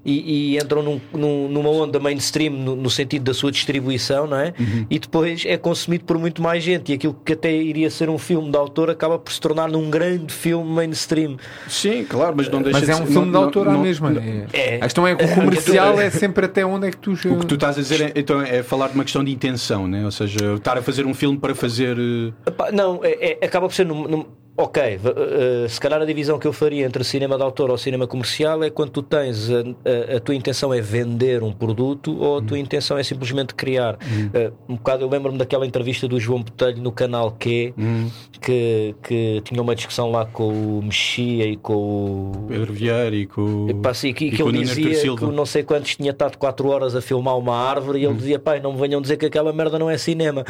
e, 0.09 0.55
e 0.55 0.59
entram 0.59 0.83
num, 0.83 1.01
num, 1.13 1.49
numa 1.49 1.69
onda 1.69 2.01
mainstream 2.01 2.53
no, 2.53 2.75
no, 2.75 2.89
sentido 2.89 3.25
da 3.25 3.35
sua 3.35 3.53
distribuição, 3.53 4.27
não 4.27 4.39
é? 4.39 4.55
Uhum. 4.59 4.87
E 4.89 4.99
depois 4.99 5.45
é 5.45 5.59
consumido 5.59 6.05
por 6.05 6.19
muito 6.19 6.43
mais 6.43 6.63
gente. 6.65 6.93
E 6.93 6.95
aquilo 6.95 7.15
que 7.25 7.35
até 7.35 7.53
iria 7.53 7.91
ser 7.91 8.09
um 8.09 8.17
filme 8.17 8.51
de 8.51 8.57
autor 8.57 8.91
acaba 8.91 9.19
por 9.19 9.31
se 9.31 9.41
tornar 9.41 9.69
num 9.69 9.91
grande 9.91 10.33
filme 10.33 10.71
mainstream. 10.71 11.37
Sim, 11.69 12.05
claro, 12.09 12.35
mas 12.37 12.49
não 12.49 12.63
deixa 12.63 12.81
Mas 12.81 12.89
é 12.89 12.97
um 12.97 13.05
de 13.05 13.13
filme 13.13 13.31
não, 13.31 13.41
de 13.41 13.47
autor 13.47 13.69
à 13.69 13.77
mesma. 13.77 14.13
É. 14.53 14.77
A 14.77 14.85
questão 14.85 15.07
é 15.07 15.15
que 15.15 15.25
o 15.25 15.29
comercial 15.35 16.01
é 16.01 16.11
sempre 16.11 16.47
até 16.47 16.65
onde 16.65 16.89
é 16.89 16.91
que 16.91 16.97
tu. 16.97 17.13
O 17.13 17.39
que 17.41 17.47
tu 17.47 17.55
estás 17.55 17.77
a 17.77 17.83
dizer 17.83 18.01
é, 18.01 18.13
então, 18.15 18.41
é 18.41 18.63
falar 18.63 18.89
de 18.89 18.95
uma 18.95 19.05
questão 19.05 19.23
de 19.23 19.31
intenção, 19.31 19.87
né? 19.87 20.05
ou 20.05 20.11
seja, 20.11 20.55
estar 20.55 20.79
a 20.79 20.83
fazer 20.83 21.05
um 21.05 21.13
filme 21.13 21.39
para 21.39 21.55
fazer. 21.55 21.97
Eh, 21.99 22.73
não, 22.73 23.01
é, 23.03 23.39
é, 23.41 23.47
acaba 23.47 23.69
por 23.69 23.75
ser 23.75 23.85
num, 23.85 24.09
num 24.09 24.27
Ok, 24.61 24.83
uh, 24.83 25.69
se 25.69 25.81
calhar 25.81 26.03
a 26.03 26.05
divisão 26.05 26.37
que 26.37 26.45
eu 26.45 26.53
faria 26.53 26.85
entre 26.85 27.05
cinema 27.05 27.37
de 27.37 27.45
autor 27.45 27.71
ou 27.71 27.79
cinema 27.79 28.09
comercial 28.09 28.65
é 28.65 28.69
quando 28.69 28.91
tu 28.91 29.03
tens 29.05 29.49
a, 29.49 29.61
a, 29.61 30.17
a 30.17 30.21
tua 30.21 30.35
intenção 30.35 30.75
é 30.75 30.81
vender 30.81 31.45
um 31.45 31.53
produto 31.53 32.21
ou 32.21 32.39
a 32.39 32.43
tua 32.43 32.57
hum. 32.57 32.61
intenção 32.61 32.99
é 32.99 33.05
simplesmente 33.05 33.55
criar. 33.55 33.95
Uh, 33.95 34.53
um 34.69 34.75
bocado 34.75 35.05
eu 35.05 35.09
lembro-me 35.09 35.39
daquela 35.39 35.65
entrevista 35.65 36.09
do 36.09 36.19
João 36.19 36.43
Botelho 36.43 36.83
no 36.83 36.91
canal 36.91 37.31
Q 37.39 37.73
hum. 37.79 38.11
que, 38.41 38.97
que 39.01 39.41
tinha 39.45 39.63
uma 39.63 39.77
discussão 39.77 40.11
lá 40.11 40.27
com 40.27 40.49
o 40.49 40.83
Mexia 40.83 41.47
e 41.47 41.57
com 41.57 42.33
o 42.33 42.47
Pedro 42.49 42.73
Vieira 42.73 43.15
e 43.15 43.27
com, 43.27 43.69
e, 43.71 43.75
pá, 43.75 43.95
sim, 43.95 44.13
que, 44.13 44.25
e 44.25 44.31
que 44.33 44.43
ele 44.43 44.59
dizia 44.59 45.15
que 45.15 45.25
não 45.27 45.47
sei 45.47 45.63
quantos 45.63 45.95
tinha 45.95 46.11
estado 46.11 46.37
4 46.37 46.69
horas 46.69 46.97
a 46.97 47.01
filmar 47.01 47.39
uma 47.39 47.57
árvore 47.57 48.01
e 48.01 48.05
ele 48.07 48.13
hum. 48.13 48.17
dizia, 48.17 48.41
pai, 48.41 48.59
não 48.59 48.73
me 48.73 48.81
venham 48.81 49.01
dizer 49.01 49.19
que 49.19 49.27
aquela 49.27 49.53
merda 49.53 49.79
não 49.79 49.89
é 49.89 49.97
cinema 49.97 50.45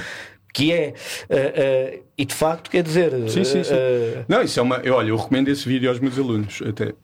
que 0.52 0.72
é 0.72 0.94
uh, 1.30 1.98
uh, 1.98 2.04
e 2.16 2.24
de 2.24 2.34
facto 2.34 2.70
quer 2.70 2.82
dizer 2.82 3.12
sim, 3.28 3.44
sim, 3.44 3.62
sim. 3.62 3.72
Uh, 3.72 4.24
não 4.28 4.42
isso 4.42 4.58
é 4.58 4.62
uma 4.62 4.76
eu, 4.76 4.94
olha 4.94 5.08
eu 5.08 5.16
recomendo 5.16 5.48
esse 5.48 5.68
vídeo 5.68 5.88
aos 5.88 6.00
meus 6.00 6.18
alunos 6.18 6.60
até 6.66 6.94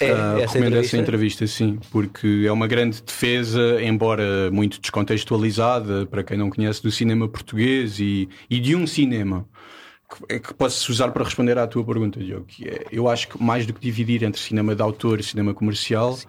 é, 0.00 0.12
uh, 0.12 0.38
essa 0.38 0.52
recomendo 0.52 0.66
entrevista? 0.66 0.78
essa 0.78 0.96
entrevista 0.96 1.46
sim 1.46 1.78
porque 1.90 2.44
é 2.46 2.52
uma 2.52 2.66
grande 2.66 3.02
defesa 3.02 3.82
embora 3.82 4.50
muito 4.50 4.80
descontextualizada 4.80 6.06
para 6.06 6.22
quem 6.22 6.38
não 6.38 6.50
conhece 6.50 6.82
do 6.82 6.90
cinema 6.90 7.28
português 7.28 7.98
e, 7.98 8.28
e 8.48 8.60
de 8.60 8.76
um 8.76 8.86
cinema 8.86 9.46
que, 10.28 10.40
que 10.40 10.54
posso 10.54 10.90
usar 10.90 11.10
para 11.10 11.24
responder 11.24 11.58
à 11.58 11.66
tua 11.66 11.84
pergunta 11.84 12.20
Diogo 12.20 12.46
que 12.46 12.68
é, 12.68 12.86
eu 12.92 13.08
acho 13.08 13.28
que 13.28 13.42
mais 13.42 13.66
do 13.66 13.74
que 13.74 13.80
dividir 13.80 14.22
entre 14.22 14.40
cinema 14.40 14.74
de 14.74 14.82
autor 14.82 15.20
e 15.20 15.22
cinema 15.22 15.52
comercial 15.52 16.14
sim. 16.14 16.26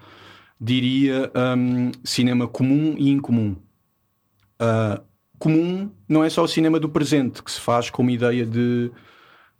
diria 0.60 1.30
um, 1.56 1.92
cinema 2.02 2.48
comum 2.48 2.96
e 2.98 3.08
incomum 3.08 3.56
uh, 4.60 5.09
comum 5.40 5.90
não 6.06 6.22
é 6.22 6.28
só 6.28 6.44
o 6.44 6.46
cinema 6.46 6.78
do 6.78 6.88
presente, 6.88 7.42
que 7.42 7.50
se 7.50 7.58
faz 7.58 7.88
com 7.88 8.02
uma 8.02 8.12
ideia 8.12 8.44
de, 8.44 8.92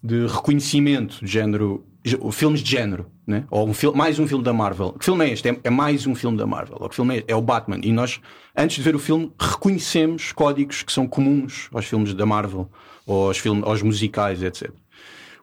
de 0.03 0.27
reconhecimento, 0.27 1.25
de 1.25 1.31
género, 1.33 1.83
filmes 2.31 2.61
de 2.61 2.71
género, 2.71 3.07
né? 3.27 3.45
ou 3.51 3.67
um 3.67 3.73
filme, 3.73 3.97
mais 3.97 4.19
um 4.19 4.29
filme 4.29 4.45
da 4.45 4.53
Marvel. 4.53 4.93
Que 4.93 5.07
filme 5.07 5.25
é 5.25 5.33
este? 5.33 5.49
É, 5.49 5.59
é 5.65 5.71
mais 5.71 6.07
um 6.07 6.15
filme 6.15 6.37
da 6.37 6.47
Marvel. 6.47 6.77
Ou 6.79 6.89
que 6.89 6.95
filme 6.95 7.19
é, 7.19 7.25
é 7.29 7.35
o 7.35 7.41
Batman. 7.41 7.81
E 7.83 7.91
nós, 7.93 8.21
antes 8.55 8.77
de 8.77 8.83
ver 8.83 8.95
o 8.95 8.99
filme, 8.99 9.33
reconhecemos 9.41 10.33
códigos 10.33 10.83
que 10.83 10.93
são 10.93 11.09
comuns 11.09 11.71
aos 11.73 11.87
filmes 11.87 12.13
da 12.13 12.27
Marvel, 12.27 12.71
ou 13.07 13.29
aos, 13.29 13.39
filmes, 13.39 13.65
aos 13.65 13.83
musicais, 13.83 14.43
etc. 14.43 14.71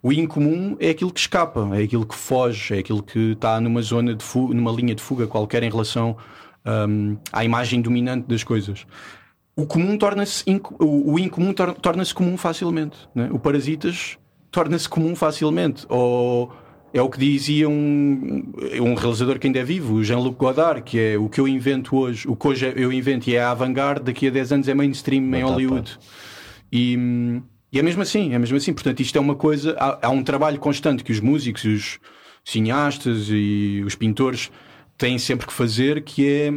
O 0.04 0.14
incomum 0.14 0.78
é 0.80 0.92
aquilo 0.92 1.12
que 1.12 1.20
escapa, 1.20 1.68
é 1.74 1.82
aquilo 1.82 2.06
que 2.06 2.16
foge, 2.16 2.76
é 2.76 2.78
aquilo 2.78 3.02
que 3.02 3.32
está 3.32 3.60
numa 3.60 3.82
zona 3.82 4.14
de 4.14 4.24
fuga, 4.24 4.54
numa 4.54 4.72
linha 4.72 4.94
de 4.94 5.02
fuga 5.02 5.26
qualquer 5.26 5.64
em 5.64 5.70
relação 5.70 6.16
um, 6.64 7.18
à 7.34 7.44
imagem 7.44 7.82
dominante 7.82 8.28
das 8.28 8.44
coisas 8.44 8.86
o 9.58 9.66
comum 9.66 9.98
torna-se 9.98 10.44
o 10.80 11.18
incomum 11.18 11.52
torna-se 11.52 12.14
comum 12.14 12.38
facilmente. 12.38 12.96
Né? 13.14 13.28
O 13.32 13.40
parasitas 13.40 14.18
torna-se 14.52 14.88
comum 14.88 15.16
facilmente. 15.16 15.84
Ou 15.90 16.54
É 16.94 17.02
o 17.02 17.10
que 17.10 17.18
dizia 17.18 17.68
um, 17.68 18.54
um 18.80 18.94
realizador 18.94 19.40
que 19.40 19.48
ainda 19.48 19.60
é 19.60 19.64
vivo, 19.64 19.96
o 19.96 20.04
Jean-Luc 20.04 20.38
Godard, 20.38 20.84
que 20.84 21.00
é 21.00 21.18
o 21.18 21.28
que 21.28 21.42
eu 21.42 21.48
invento 21.48 21.98
hoje, 21.98 22.28
o 22.28 22.36
que 22.36 22.48
hoje 22.48 22.72
eu 22.76 22.94
invento 22.94 23.30
e 23.30 23.36
é 23.36 23.44
avant-garde, 23.44 24.06
daqui 24.06 24.28
a 24.28 24.30
10 24.30 24.54
anos 24.54 24.68
é 24.68 24.76
mainstream 24.76 25.24
em 25.24 25.32
Batata. 25.32 25.52
Hollywood. 25.52 26.00
E, 26.72 27.42
e 27.74 27.80
é 27.80 27.82
mesmo 27.82 28.04
assim, 28.04 28.34
é 28.36 28.40
mesmo 28.40 28.58
assim. 28.58 28.74
Portanto, 28.74 29.00
isto 29.00 29.18
é 29.18 29.22
uma 29.22 29.36
coisa, 29.36 29.76
há, 29.80 30.08
há 30.08 30.10
um 30.10 30.24
trabalho 30.24 30.60
constante 30.60 31.04
que 31.04 31.12
os 31.12 31.20
músicos, 31.20 31.66
os 31.66 32.00
cineastas 32.46 33.28
e 33.32 33.84
os 33.86 33.96
pintores 33.96 34.52
têm 34.98 35.18
sempre 35.18 35.48
que 35.48 35.54
fazer, 35.54 36.04
que 36.04 36.28
é 36.30 36.54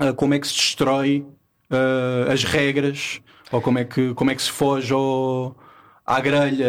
ah, 0.00 0.12
como 0.14 0.32
é 0.32 0.38
que 0.38 0.48
se 0.48 0.54
destrói 0.54 1.26
ah, 1.72 2.32
as 2.32 2.44
regras, 2.44 3.20
ou 3.50 3.60
como 3.60 3.78
é 3.78 3.84
que, 3.84 4.14
como 4.14 4.30
é 4.30 4.34
que 4.34 4.42
se 4.42 4.50
foge 4.50 4.92
ao, 4.92 5.56
à 6.04 6.20
grelha 6.20 6.66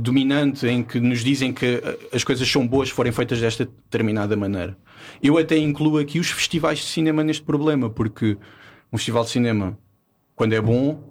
dominante 0.00 0.66
em 0.66 0.82
que 0.82 1.00
nos 1.00 1.24
dizem 1.24 1.52
que 1.52 1.82
as 2.12 2.24
coisas 2.24 2.50
são 2.50 2.66
boas 2.66 2.88
se 2.88 2.94
forem 2.94 3.12
feitas 3.12 3.40
desta 3.40 3.64
determinada 3.64 4.36
maneira. 4.36 4.76
Eu 5.22 5.38
até 5.38 5.56
incluo 5.56 5.98
aqui 5.98 6.18
os 6.18 6.30
festivais 6.30 6.78
de 6.78 6.86
cinema 6.86 7.22
neste 7.22 7.42
problema, 7.42 7.88
porque 7.88 8.36
um 8.92 8.96
festival 8.96 9.24
de 9.24 9.30
cinema, 9.30 9.78
quando 10.34 10.52
é 10.52 10.60
bom, 10.60 11.02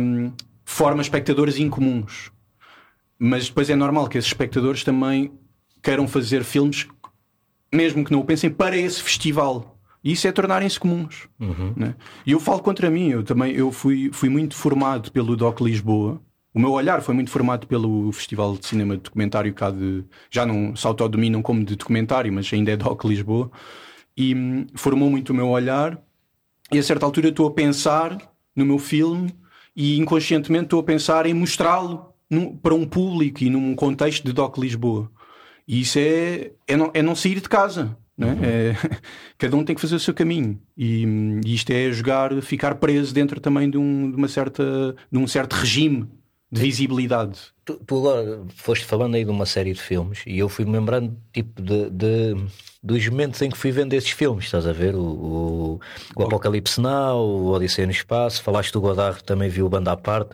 hum, 0.00 0.32
forma 0.64 1.02
espectadores 1.02 1.58
incomuns. 1.58 2.30
Mas 3.18 3.48
depois 3.48 3.70
é 3.70 3.76
normal 3.76 4.08
que 4.08 4.18
esses 4.18 4.28
espectadores 4.30 4.84
também 4.84 5.32
queiram 5.82 6.06
fazer 6.06 6.44
filmes, 6.44 6.86
mesmo 7.72 8.04
que 8.04 8.12
não 8.12 8.20
o 8.20 8.24
pensem, 8.24 8.50
para 8.50 8.76
esse 8.76 9.02
festival. 9.02 9.75
E 10.06 10.12
isso 10.12 10.28
é 10.28 10.30
tornarem-se 10.30 10.78
comuns. 10.78 11.26
né? 11.74 11.96
E 12.24 12.30
eu 12.30 12.38
falo 12.38 12.60
contra 12.60 12.88
mim, 12.88 13.08
eu 13.08 13.24
também 13.24 13.52
eu 13.56 13.72
fui, 13.72 14.08
fui 14.12 14.28
muito 14.28 14.54
formado 14.54 15.10
pelo 15.10 15.36
DOC 15.36 15.60
Lisboa. 15.60 16.22
O 16.54 16.60
meu 16.60 16.70
olhar 16.70 17.02
foi 17.02 17.12
muito 17.12 17.28
formado 17.28 17.66
pelo 17.66 18.12
Festival 18.12 18.56
de 18.56 18.66
Cinema 18.66 18.96
de 18.96 19.02
Documentário 19.02 19.52
cá 19.52 19.68
de. 19.68 20.04
Já 20.30 20.46
não 20.46 20.76
se 20.76 20.86
autodominam 20.86 21.42
como 21.42 21.64
de 21.64 21.74
documentário, 21.74 22.32
mas 22.32 22.48
ainda 22.52 22.70
é 22.70 22.76
DOC 22.76 23.04
Lisboa. 23.04 23.50
E 24.16 24.32
hum, 24.32 24.68
formou 24.76 25.10
muito 25.10 25.30
o 25.30 25.34
meu 25.34 25.48
olhar. 25.48 26.00
E 26.70 26.78
a 26.78 26.82
certa 26.84 27.04
altura 27.04 27.30
estou 27.30 27.48
a 27.48 27.50
pensar 27.50 28.16
no 28.54 28.64
meu 28.64 28.78
filme 28.78 29.34
e 29.74 29.98
inconscientemente 29.98 30.66
estou 30.66 30.78
a 30.78 30.84
pensar 30.84 31.26
em 31.26 31.34
mostrá-lo 31.34 32.14
para 32.62 32.74
um 32.74 32.86
público 32.86 33.42
e 33.42 33.50
num 33.50 33.74
contexto 33.74 34.24
de 34.24 34.32
DOC 34.32 34.58
Lisboa. 34.60 35.10
E 35.66 35.80
isso 35.80 35.98
é, 35.98 36.52
é, 36.68 36.76
não, 36.76 36.92
é 36.94 37.02
não 37.02 37.16
sair 37.16 37.40
de 37.40 37.48
casa. 37.48 37.98
Né? 38.16 38.36
É, 38.42 38.74
cada 39.36 39.56
um 39.56 39.64
tem 39.64 39.74
que 39.74 39.80
fazer 39.80 39.96
o 39.96 40.00
seu 40.00 40.14
caminho. 40.14 40.60
E, 40.76 41.04
e 41.44 41.54
isto 41.54 41.70
é 41.70 41.90
jogar, 41.92 42.32
ficar 42.42 42.74
preso 42.76 43.12
dentro 43.12 43.40
também 43.40 43.68
de, 43.70 43.76
um, 43.78 44.10
de 44.10 44.16
uma 44.16 44.28
certa, 44.28 44.96
de 45.10 45.18
um 45.18 45.26
certo 45.26 45.52
regime 45.54 46.08
de 46.50 46.60
visibilidade. 46.60 47.38
Tu, 47.64 47.74
tu 47.84 47.98
agora 47.98 48.42
foste 48.54 48.84
falando 48.84 49.16
aí 49.16 49.24
de 49.24 49.30
uma 49.30 49.44
série 49.44 49.72
de 49.72 49.80
filmes 49.82 50.22
e 50.26 50.38
eu 50.38 50.48
fui-me 50.48 50.70
lembrando 50.72 51.16
tipo 51.32 51.60
de, 51.60 51.90
de- 51.90 52.46
dos 52.82 53.06
momentos 53.08 53.42
em 53.42 53.50
que 53.50 53.58
fui 53.58 53.72
vendo 53.72 53.92
esses 53.94 54.10
filmes, 54.10 54.44
estás 54.44 54.64
a 54.66 54.72
ver? 54.72 54.94
O, 54.94 55.00
o, 55.00 55.80
o 56.16 56.22
Apocalipse 56.22 56.80
Now, 56.80 57.18
o 57.18 57.48
Odisseia 57.50 57.84
no 57.84 57.92
Espaço, 57.92 58.42
falaste 58.44 58.72
do 58.72 58.80
Godard, 58.80 59.22
também 59.24 59.48
vi 59.50 59.60
o 59.60 59.68
Banda 59.68 59.90
à 59.92 59.96
parte. 59.96 60.30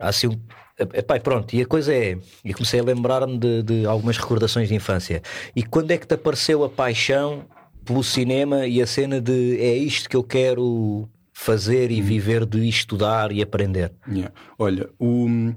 Há 0.00 0.08
assim 0.08 0.28
um. 0.28 0.40
Epá, 0.78 1.16
e 1.16 1.20
pronto, 1.20 1.54
e 1.54 1.62
a 1.62 1.66
coisa 1.66 1.94
é, 1.94 2.18
e 2.44 2.52
comecei 2.52 2.80
a 2.80 2.82
lembrar-me 2.82 3.38
de, 3.38 3.62
de 3.62 3.86
algumas 3.86 4.18
recordações 4.18 4.68
de 4.68 4.74
infância. 4.74 5.22
E 5.54 5.62
quando 5.62 5.90
é 5.90 5.96
que 5.96 6.06
te 6.06 6.14
apareceu 6.14 6.62
a 6.64 6.68
paixão 6.68 7.44
pelo 7.82 8.04
cinema 8.04 8.66
e 8.66 8.82
a 8.82 8.86
cena 8.86 9.18
de 9.18 9.58
é 9.58 9.74
isto 9.74 10.08
que 10.08 10.16
eu 10.16 10.22
quero 10.22 11.08
fazer 11.32 11.90
e 11.90 12.02
viver 12.02 12.44
de 12.44 12.68
estudar 12.68 13.32
e 13.32 13.40
aprender? 13.40 13.90
Yeah. 14.06 14.34
Olha, 14.58 14.90
o, 14.98 15.54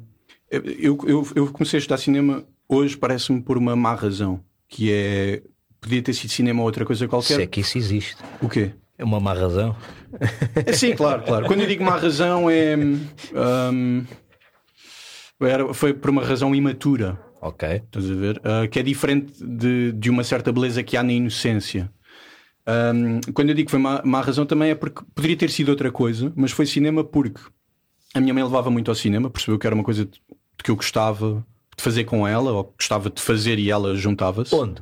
eu, 0.49 0.97
eu, 1.05 1.27
eu 1.35 1.47
comecei 1.51 1.77
a 1.77 1.79
estudar 1.79 1.97
cinema 1.97 2.45
hoje, 2.67 2.95
parece-me 2.95 3.41
por 3.41 3.57
uma 3.57 3.75
má 3.75 3.95
razão, 3.95 4.39
que 4.67 4.91
é. 4.91 5.41
Podia 5.81 6.01
ter 6.01 6.13
sido 6.13 6.29
cinema 6.29 6.59
ou 6.59 6.65
outra 6.65 6.85
coisa 6.85 7.07
qualquer. 7.07 7.35
Se 7.35 7.41
é 7.41 7.47
que 7.47 7.61
isso 7.61 7.77
existe. 7.77 8.17
O 8.41 8.49
quê? 8.49 8.73
É 8.97 9.03
uma 9.03 9.17
má 9.17 9.33
razão. 9.33 9.75
É, 10.65 10.73
sim, 10.73 10.93
claro, 10.93 11.23
claro. 11.23 11.45
Quando 11.45 11.61
eu 11.61 11.67
digo 11.67 11.85
má 11.85 11.95
razão 11.95 12.49
é. 12.49 12.75
hum, 12.75 14.05
era, 15.47 15.73
foi 15.73 15.93
por 15.93 16.09
uma 16.09 16.23
razão 16.23 16.53
imatura. 16.55 17.19
Ok. 17.41 17.67
Estás 17.69 18.09
a 18.09 18.13
ver? 18.15 18.41
Ah, 18.43 18.67
que 18.67 18.79
é 18.79 18.83
diferente 18.83 19.33
de, 19.45 19.91
de 19.93 20.09
uma 20.09 20.23
certa 20.23 20.51
beleza 20.51 20.83
que 20.83 20.97
há 20.97 21.03
na 21.03 21.13
inocência. 21.13 21.89
Ahm, 22.65 23.19
quando 23.33 23.49
eu 23.49 23.55
digo 23.55 23.67
que 23.67 23.71
foi 23.71 23.79
má, 23.79 24.01
má 24.03 24.21
razão 24.21 24.45
também 24.45 24.69
é 24.71 24.75
porque 24.75 25.01
poderia 25.15 25.37
ter 25.37 25.49
sido 25.49 25.69
outra 25.69 25.91
coisa, 25.91 26.31
mas 26.35 26.51
foi 26.51 26.65
cinema 26.65 27.03
porque 27.03 27.41
a 28.13 28.19
minha 28.19 28.33
mãe 28.33 28.43
levava 28.43 28.69
muito 28.69 28.91
ao 28.91 28.95
cinema, 28.95 29.29
percebeu 29.29 29.57
que 29.57 29.65
era 29.65 29.73
uma 29.73 29.83
coisa 29.83 30.05
de, 30.05 30.11
de 30.11 30.63
que 30.63 30.69
eu 30.69 30.75
gostava 30.75 31.45
de 31.75 31.83
fazer 31.83 32.03
com 32.03 32.27
ela, 32.27 32.51
ou 32.51 32.63
que 32.65 32.73
gostava 32.79 33.09
de 33.09 33.21
fazer 33.21 33.57
e 33.57 33.71
ela 33.71 33.95
juntava-se. 33.95 34.53
Onde? 34.53 34.81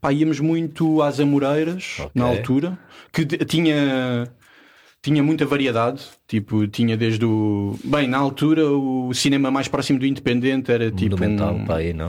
Pá, 0.00 0.10
íamos 0.12 0.40
muito 0.40 1.02
às 1.02 1.20
Amoreiras, 1.20 1.98
Ok. 2.00 2.10
na 2.14 2.24
altura, 2.24 2.78
que 3.12 3.26
tinha, 3.26 4.26
tinha 5.02 5.22
muita 5.22 5.44
variedade. 5.46 6.02
Tipo, 6.28 6.66
tinha 6.66 6.96
desde 6.96 7.24
o. 7.24 7.78
Bem, 7.84 8.06
na 8.08 8.18
altura, 8.18 8.66
o 8.70 9.12
cinema 9.14 9.50
mais 9.50 9.68
próximo 9.68 9.98
do 9.98 10.06
independente 10.06 10.70
era 10.70 10.90
tipo. 10.90 11.16
Monumental, 11.16 11.54
um- 11.54 11.64
pá, 11.64 11.76
aí, 11.76 11.92
não? 11.92 12.08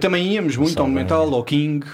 Também 0.00 0.32
íamos 0.32 0.56
muito 0.56 0.78
ao. 0.78 0.86
Monumental, 0.86 1.34
ao 1.34 1.44
King. 1.44 1.84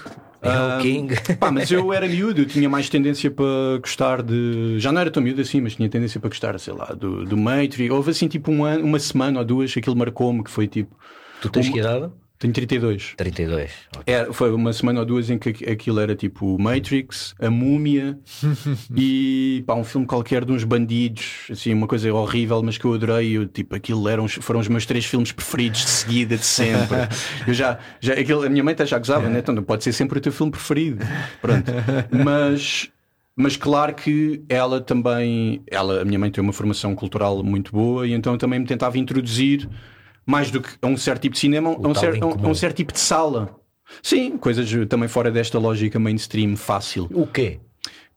É 0.41 0.77
o 0.77 0.81
King. 0.81 1.15
Pá, 1.39 1.49
mas 1.51 1.71
eu 1.71 1.93
era 1.93 2.05
miúdo, 2.05 2.41
eu 2.41 2.45
tinha 2.45 2.69
mais 2.69 2.89
tendência 2.89 3.31
para 3.31 3.45
gostar 3.79 4.21
de. 4.21 4.77
Já 4.77 4.91
não 4.91 4.99
era 4.99 5.09
tão 5.09 5.23
miúdo 5.23 5.39
assim, 5.41 5.61
mas 5.61 5.73
tinha 5.73 5.87
tendência 5.87 6.19
para 6.19 6.27
gostar, 6.29 6.59
sei 6.59 6.73
lá, 6.73 6.87
do, 6.87 7.23
do 7.23 7.37
Matrix. 7.37 7.89
Houve 7.89 8.11
assim 8.11 8.27
tipo 8.27 8.51
um 8.51 8.65
ano, 8.65 8.83
uma 8.83 8.99
semana 8.99 9.39
ou 9.39 9.45
duas, 9.45 9.73
aquilo 9.77 9.95
marcou-me 9.95 10.43
que 10.43 10.51
foi 10.51 10.67
tipo. 10.67 10.93
Tu 11.41 11.49
tens 11.49 11.67
Uma- 11.67 11.73
que 11.73 11.79
idade? 11.79 12.11
Tenho 12.43 12.53
32. 12.53 13.13
32. 13.15 13.71
ok. 13.95 14.13
É, 14.13 14.25
foi 14.33 14.51
uma 14.51 14.73
semana 14.73 14.99
ou 14.99 15.05
duas 15.05 15.29
em 15.29 15.37
que 15.37 15.47
aqu- 15.49 15.69
aquilo 15.71 15.97
era 16.01 16.13
tipo 16.13 16.59
Matrix, 16.59 17.33
a 17.39 17.49
Múmia 17.49 18.19
e 18.95 19.63
pá, 19.65 19.75
um 19.75 19.83
filme 19.85 20.05
qualquer 20.05 20.43
de 20.43 20.51
uns 20.51 20.65
bandidos, 20.65 21.47
assim, 21.49 21.73
uma 21.73 21.87
coisa 21.87 22.13
horrível, 22.13 22.61
mas 22.61 22.77
que 22.77 22.83
eu 22.83 22.93
adorei. 22.93 23.31
Eu, 23.37 23.47
tipo, 23.47 23.73
aquilo 23.73 24.09
eram, 24.09 24.27
foram 24.27 24.59
os 24.59 24.67
meus 24.67 24.85
três 24.85 25.05
filmes 25.05 25.31
preferidos 25.31 25.81
de 25.85 25.89
seguida, 25.89 26.35
de 26.37 26.45
sempre. 26.45 26.97
Eu 27.47 27.53
já, 27.53 27.79
já 28.01 28.13
aquilo, 28.13 28.43
a 28.43 28.49
minha 28.49 28.61
mãe 28.63 28.73
até 28.73 28.85
já 28.85 28.97
gozava, 28.97 29.29
né? 29.29 29.39
Então 29.39 29.55
não 29.55 29.63
pode 29.63 29.83
ser 29.85 29.93
sempre 29.93 30.17
o 30.17 30.21
teu 30.21 30.31
filme 30.33 30.51
preferido. 30.51 31.05
Pronto. 31.41 31.71
Mas. 32.23 32.89
Mas 33.35 33.57
claro 33.57 33.95
que 33.95 34.43
ela 34.47 34.79
também, 34.79 35.63
ela, 35.71 36.01
a 36.03 36.05
minha 36.05 36.19
mãe 36.19 36.29
tem 36.29 36.43
uma 36.43 36.53
formação 36.53 36.93
cultural 36.93 37.41
muito 37.43 37.71
boa 37.71 38.05
e 38.05 38.13
então 38.13 38.37
também 38.37 38.59
me 38.59 38.65
tentava 38.67 38.95
introduzir 38.99 39.67
mais 40.25 40.51
do 40.51 40.61
que 40.61 40.69
a 40.81 40.87
um 40.87 40.97
certo 40.97 41.21
tipo 41.21 41.33
de 41.33 41.39
cinema, 41.39 41.69
a 41.69 41.73
um, 41.73 41.75
em 41.75 42.45
a 42.45 42.49
um- 42.49 42.55
certo 42.55 42.75
tipo 42.77 42.93
de 42.93 42.99
sala. 42.99 43.55
Sim, 44.01 44.37
coisas 44.37 44.69
também 44.87 45.07
fora 45.07 45.29
desta 45.29 45.59
lógica 45.59 45.99
mainstream 45.99 46.55
fácil. 46.55 47.09
O 47.13 47.27
quê? 47.27 47.59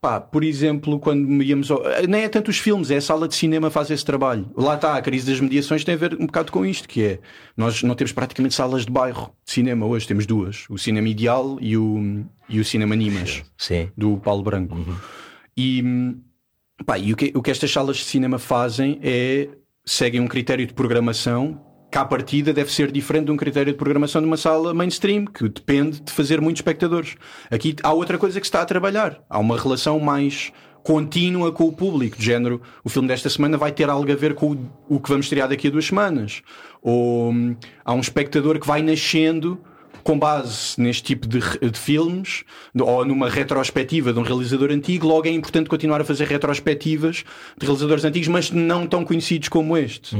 Pá, 0.00 0.20
por 0.20 0.44
exemplo, 0.44 1.00
quando 1.00 1.42
íamos. 1.42 1.70
Ao... 1.70 1.82
Nem 2.08 2.22
é 2.22 2.28
tanto 2.28 2.48
os 2.48 2.58
filmes, 2.58 2.90
é 2.90 2.96
a 2.96 3.00
sala 3.00 3.26
de 3.26 3.34
cinema 3.34 3.70
faz 3.70 3.90
esse 3.90 4.04
trabalho. 4.04 4.48
Lá 4.56 4.74
está, 4.74 4.96
a 4.96 5.02
crise 5.02 5.30
das 5.30 5.40
mediações 5.40 5.84
tem 5.84 5.94
a 5.94 5.98
ver 5.98 6.14
um 6.14 6.26
bocado 6.26 6.52
com 6.52 6.64
isto, 6.64 6.86
que 6.86 7.02
é 7.02 7.18
nós 7.56 7.82
não 7.82 7.94
temos 7.94 8.12
praticamente 8.12 8.54
salas 8.54 8.84
de 8.86 8.92
bairro 8.92 9.32
de 9.44 9.52
cinema 9.52 9.86
hoje, 9.86 10.06
temos 10.06 10.26
duas: 10.26 10.64
o 10.68 10.78
Cinema 10.78 11.08
Ideal 11.08 11.58
e 11.60 11.76
o, 11.76 12.24
e 12.48 12.60
o 12.60 12.64
Cinema 12.64 12.94
Nimas, 12.94 13.42
Sim. 13.56 13.90
do 13.96 14.18
Paulo 14.18 14.42
Branco. 14.42 14.76
E, 15.56 15.82
hum, 15.82 16.20
pá, 16.84 16.98
e 16.98 17.12
o, 17.12 17.16
que, 17.16 17.32
o 17.34 17.42
que 17.42 17.50
estas 17.50 17.70
salas 17.70 17.96
de 17.96 18.04
cinema 18.04 18.38
fazem 18.38 19.00
é 19.02 19.48
seguem 19.84 20.20
um 20.20 20.28
critério 20.28 20.66
de 20.66 20.74
programação 20.74 21.60
que 21.96 22.00
à 22.00 22.04
partida 22.04 22.52
deve 22.52 22.70
ser 22.70 22.92
diferente 22.92 23.24
de 23.24 23.32
um 23.32 23.38
critério 23.38 23.72
de 23.72 23.78
programação 23.78 24.20
de 24.20 24.26
uma 24.26 24.36
sala 24.36 24.74
mainstream, 24.74 25.24
que 25.24 25.48
depende 25.48 25.98
de 25.98 26.12
fazer 26.12 26.42
muitos 26.42 26.60
espectadores. 26.60 27.16
Aqui 27.50 27.74
há 27.82 27.90
outra 27.90 28.18
coisa 28.18 28.38
que 28.38 28.46
se 28.46 28.50
está 28.50 28.60
a 28.60 28.66
trabalhar. 28.66 29.18
Há 29.30 29.38
uma 29.38 29.58
relação 29.58 29.98
mais 29.98 30.52
contínua 30.82 31.50
com 31.52 31.64
o 31.64 31.72
público, 31.72 32.18
de 32.18 32.26
género, 32.26 32.60
o 32.84 32.90
filme 32.90 33.08
desta 33.08 33.30
semana 33.30 33.56
vai 33.56 33.72
ter 33.72 33.88
algo 33.88 34.12
a 34.12 34.14
ver 34.14 34.34
com 34.34 34.52
o, 34.52 34.96
o 34.96 35.00
que 35.00 35.08
vamos 35.08 35.24
estrear 35.24 35.48
daqui 35.48 35.68
a 35.68 35.70
duas 35.70 35.86
semanas. 35.86 36.42
Ou 36.82 37.30
hum, 37.30 37.56
há 37.82 37.94
um 37.94 38.00
espectador 38.00 38.60
que 38.60 38.66
vai 38.66 38.82
nascendo 38.82 39.58
com 40.06 40.16
base 40.16 40.80
neste 40.80 41.02
tipo 41.02 41.26
de, 41.26 41.40
de 41.40 41.76
filmes 41.78 42.44
ou 42.78 43.04
numa 43.04 43.28
retrospectiva 43.28 44.12
de 44.12 44.18
um 44.20 44.22
realizador 44.22 44.70
antigo, 44.70 45.04
logo 45.04 45.26
é 45.26 45.30
importante 45.32 45.68
continuar 45.68 46.00
a 46.00 46.04
fazer 46.04 46.28
retrospectivas 46.28 47.24
de 47.58 47.66
realizadores 47.66 48.04
antigos, 48.04 48.28
mas 48.28 48.50
não 48.52 48.86
tão 48.86 49.04
conhecidos 49.04 49.48
como 49.48 49.76
este. 49.76 50.16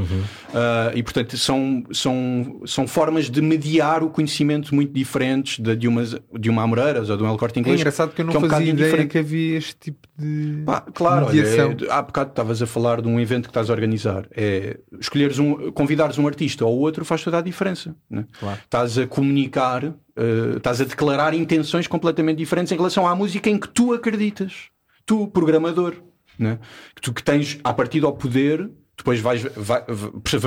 Ah, 0.53 0.91
e 0.93 1.03
portanto 1.05 1.37
são, 1.39 1.85
são, 1.93 2.61
são 2.67 2.89
formas 2.89 3.31
de 3.31 3.41
mediar 3.41 4.03
o 4.03 4.11
conhecimento 4.11 4.75
muito 4.75 4.93
diferentes 4.93 5.61
de, 5.61 5.77
de, 5.77 5.87
umas, 5.87 6.17
de 6.37 6.51
uma 6.51 6.65
Amoreiras 6.65 7.09
ou 7.09 7.17
de 7.17 7.23
um 7.23 7.29
El 7.29 7.39
Corte 7.39 7.59
É 7.59 7.61
Inglês. 7.61 7.79
engraçado 7.79 8.13
que 8.13 8.23
eu 8.23 8.27
não 8.27 8.33
é 8.35 8.39
um 8.39 8.49
fazia 8.51 8.71
ideia 8.73 8.91
diferente. 8.91 9.11
que 9.13 9.19
havia 9.19 9.57
este 9.59 9.77
tipo 9.81 10.09
de 10.19 10.63
Pá, 10.65 10.81
claro, 10.81 11.27
olha, 11.27 11.35
mediação. 11.35 11.77
é, 11.89 11.93
há 11.93 12.01
bocado 12.01 12.31
estavas 12.31 12.63
a 12.63 12.67
falar 12.67 13.03
de 13.03 13.09
um 13.09 13.21
evento 13.21 13.45
que 13.45 13.51
estás 13.51 13.69
a 13.69 13.73
organizar. 13.73 14.27
É, 14.31 14.79
escolheres 14.99 15.39
um, 15.39 15.71
convidares 15.73 16.19
um 16.19 16.27
artista 16.27 16.65
ou 16.65 16.79
outro 16.79 17.05
faz 17.05 17.23
toda 17.23 17.39
a 17.39 17.43
diferença. 17.43 17.95
Né? 18.09 18.25
Claro. 18.39 18.59
Estás 18.65 18.99
a 18.99 19.07
comunicar, 19.07 19.85
eh, 19.85 20.57
estás 20.57 20.81
a 20.81 20.85
declarar 20.85 21.35
intenções 21.35 21.87
completamente 21.87 22.39
diferentes 22.39 22.73
em 22.73 22.77
relação 22.77 23.07
à 23.07 23.15
música 23.15 23.51
em 23.51 23.59
que 23.59 23.69
tu 23.69 23.93
acreditas. 23.93 24.71
Tu, 25.05 25.27
programador, 25.29 25.95
né? 26.39 26.59
que 26.95 27.03
tu 27.03 27.13
que 27.13 27.23
tens 27.23 27.59
a 27.63 27.73
partir 27.73 28.01
do 28.01 28.13
poder 28.13 28.71
depois 28.97 29.21
vais, 29.21 29.43
vai, 29.55 29.85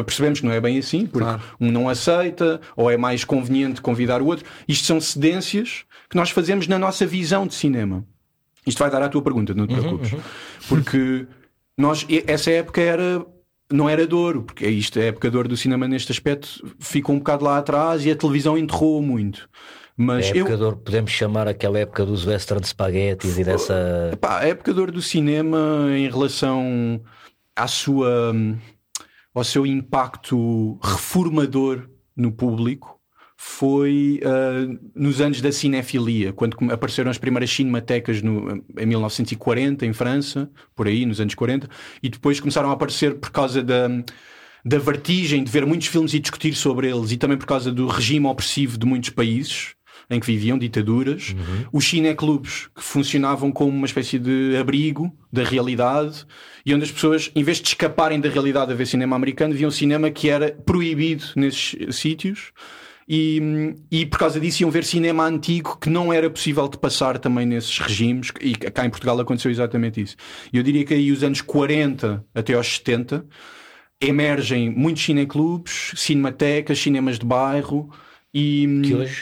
percebemos 0.04 0.40
que 0.40 0.46
não 0.46 0.52
é 0.52 0.60
bem 0.60 0.80
assim, 0.80 1.06
porque 1.06 1.24
claro. 1.24 1.42
um 1.62 1.72
não 1.72 1.88
aceita, 1.88 2.60
ou 2.76 2.90
é 2.90 2.98
mais 2.98 3.24
conveniente 3.24 3.80
convidar 3.80 4.24
o 4.24 4.26
outro. 4.26 4.44
Isto 4.68 4.88
são 4.88 5.00
cedências 5.00 5.86
que 6.10 6.16
nós 6.16 6.32
fazemos 6.32 6.68
na 6.68 6.80
nossa 6.80 7.06
visão 7.06 7.46
de 7.46 7.54
cinema. 7.54 8.04
Isto 8.66 8.80
vai 8.80 8.90
dar 8.90 9.02
à 9.02 9.10
tua 9.10 9.22
pergunta, 9.22 9.54
não 9.54 9.66
te 9.66 9.74
uhum, 9.74 9.80
preocupes. 9.80 10.12
Uhum, 10.12 10.18
uhum. 10.18 10.24
Porque 10.68 11.28
nós, 11.78 12.06
essa 12.28 12.52
época 12.52 12.82
era 12.82 13.26
não 13.72 13.88
era 13.88 14.08
dor, 14.08 14.42
porque 14.42 14.66
é 14.66 14.70
isto, 14.70 15.00
a 15.00 15.04
época 15.04 15.30
dor 15.30 15.48
do 15.48 15.56
cinema 15.56 15.88
neste 15.88 16.12
aspecto 16.12 16.76
ficou 16.80 17.16
um 17.16 17.20
bocado 17.20 17.46
lá 17.46 17.60
atrás 17.60 18.04
e 18.04 18.10
a 18.12 18.16
televisão 18.16 18.58
enterrou 18.58 19.02
muito. 19.02 19.48
Mas 19.96 20.26
a 20.26 20.30
época 20.30 20.54
eu... 20.54 20.58
dor, 20.58 20.78
podemos 20.78 21.12
chamar 21.12 21.48
aquela 21.48 21.78
época 21.78 22.06
dos 22.06 22.26
western 22.26 22.66
spaghettis 22.66 23.38
e 23.38 23.44
dessa. 23.44 24.10
Epá, 24.14 24.40
a 24.40 24.48
época 24.48 24.74
dor 24.74 24.92
do 24.92 25.02
cinema 25.02 25.88
em 25.90 26.10
relação 26.10 27.02
à 27.56 27.68
sua, 27.68 28.34
ao 29.36 29.44
seu 29.44 29.68
impacto 29.68 30.80
reformador 30.82 31.88
no 32.16 32.32
público 32.32 32.99
foi 33.42 34.20
uh, 34.22 34.78
nos 34.94 35.22
anos 35.22 35.40
da 35.40 35.50
cinefilia, 35.50 36.34
quando 36.34 36.58
apareceram 36.74 37.10
as 37.10 37.18
primeiras 37.18 37.50
cinematecas 37.50 38.22
no, 38.22 38.62
em 38.78 38.86
1940 38.86 39.86
em 39.86 39.94
França, 39.94 40.52
por 40.76 40.88
aí, 40.88 41.06
nos 41.06 41.22
anos 41.22 41.36
40, 41.36 41.70
e 42.04 42.10
depois 42.10 42.42
começaram 42.42 42.70
a 42.70 42.74
aparecer 42.74 43.16
por 43.16 43.32
causa 43.32 43.64
da, 43.64 43.88
da 44.66 44.78
vertigem 44.78 45.42
de 45.42 45.50
ver 45.50 45.66
muitos 45.66 45.88
filmes 45.88 46.14
e 46.14 46.20
discutir 46.20 46.54
sobre 46.54 46.90
eles, 46.90 47.14
e 47.14 47.18
também 47.18 47.38
por 47.38 47.46
causa 47.46 47.72
do 47.72 47.88
regime 47.88 48.28
opressivo 48.28 48.78
de 48.78 48.86
muitos 48.86 49.12
países 49.12 49.70
em 50.10 50.20
que 50.20 50.26
viviam 50.26 50.58
ditaduras, 50.58 51.30
uhum. 51.30 51.66
os 51.72 51.88
cineclubes 51.88 52.68
que 52.76 52.84
funcionavam 52.84 53.54
como 53.54 53.72
uma 53.72 53.86
espécie 53.86 54.20
de 54.20 54.58
abrigo 54.58 55.10
da 55.32 55.46
realidade 55.46 56.26
e 56.66 56.76
onde 56.76 56.84
as 56.84 56.92
pessoas, 56.92 57.32
em 57.34 57.44
vez 57.44 57.62
de 57.62 57.70
escaparem 57.70 58.20
da 58.20 58.28
realidade 58.28 58.74
a 58.74 58.76
ver 58.76 58.86
cinema 58.86 59.16
americano, 59.16 59.54
viam 59.54 59.72
cinema 59.72 60.12
que 60.12 60.30
era 60.30 60.52
proibido 60.52 61.24
nesses 61.38 61.96
sítios 61.96 62.52
e, 63.12 63.74
e 63.90 64.06
por 64.06 64.20
causa 64.20 64.40
disso 64.40 64.62
iam 64.62 64.70
ver 64.70 64.84
cinema 64.84 65.26
antigo 65.26 65.80
que 65.82 65.90
não 65.90 66.14
era 66.14 66.30
possível 66.30 66.68
de 66.68 66.78
passar 66.78 67.18
também 67.18 67.44
nesses 67.44 67.80
regimes, 67.80 68.32
e 68.40 68.54
cá 68.54 68.86
em 68.86 68.90
Portugal 68.92 69.20
aconteceu 69.20 69.50
exatamente 69.50 70.00
isso. 70.00 70.16
Eu 70.54 70.62
diria 70.62 70.86
que 70.86 70.94
aí 70.94 71.12
os 71.12 71.24
anos 71.24 71.42
40 71.42 72.24
até 72.36 72.54
aos 72.54 72.68
70 72.76 73.26
emergem 74.00 74.70
muitos 74.70 75.04
cineclubes, 75.04 75.94
cinematecas, 75.96 76.78
cinemas 76.80 77.18
de 77.18 77.26
bairro 77.26 77.90
e, 78.32 78.68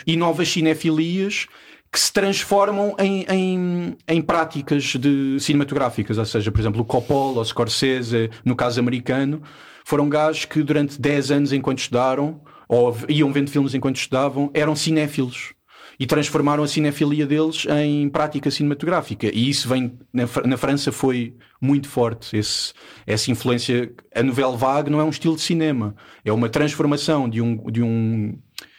e 0.06 0.17
novas 0.17 0.50
cinefilias 0.50 1.47
que 1.89 1.97
se 1.97 2.12
transformam 2.12 2.93
em, 3.00 3.26
em, 3.30 3.97
em, 4.06 4.21
práticas 4.21 4.84
de 4.84 5.39
cinematográficas, 5.39 6.17
ou 6.17 6.26
seja, 6.26 6.52
por 6.52 6.60
exemplo, 6.60 6.82
o 6.82 6.86
Coppola, 6.86 7.39
o 7.39 7.45
Scorsese, 7.45 8.30
no 8.43 8.54
caso 8.54 8.82
americano, 8.82 9.41
foram 9.86 10.10
gajos 10.10 10.43
que 10.43 10.62
durante 10.62 11.00
10 11.00 11.32
anos 11.32 11.54
enquanto 11.54 11.80
estudaram 11.80 12.41
ou 12.67 12.95
iam 13.08 13.32
vendo 13.32 13.49
filmes 13.49 13.73
enquanto 13.73 13.97
estudavam, 13.97 14.49
eram 14.53 14.75
cinéfilos 14.75 15.53
e 15.99 16.06
transformaram 16.06 16.63
a 16.63 16.67
cinefilia 16.67 17.25
deles 17.25 17.65
em 17.86 18.08
prática 18.10 18.51
cinematográfica. 18.51 19.27
E 19.34 19.49
isso 19.49 19.67
vem 19.67 19.97
na, 20.13 20.58
França 20.58 20.91
foi 20.91 21.36
muito 21.60 21.89
forte. 21.89 22.38
Esse, 22.38 22.73
essa 23.06 23.32
influência. 23.32 23.91
A 24.13 24.21
novela 24.21 24.56
vague 24.56 24.89
não 24.89 24.99
é 24.99 25.03
um 25.03 25.10
estilo 25.10 25.36
de 25.36 25.41
cinema, 25.41 25.95
é 26.23 26.32
uma 26.32 26.49
transformação 26.49 27.27
de 27.27 27.41
um, 27.41 27.56
de 27.71 27.82
um, 27.82 28.38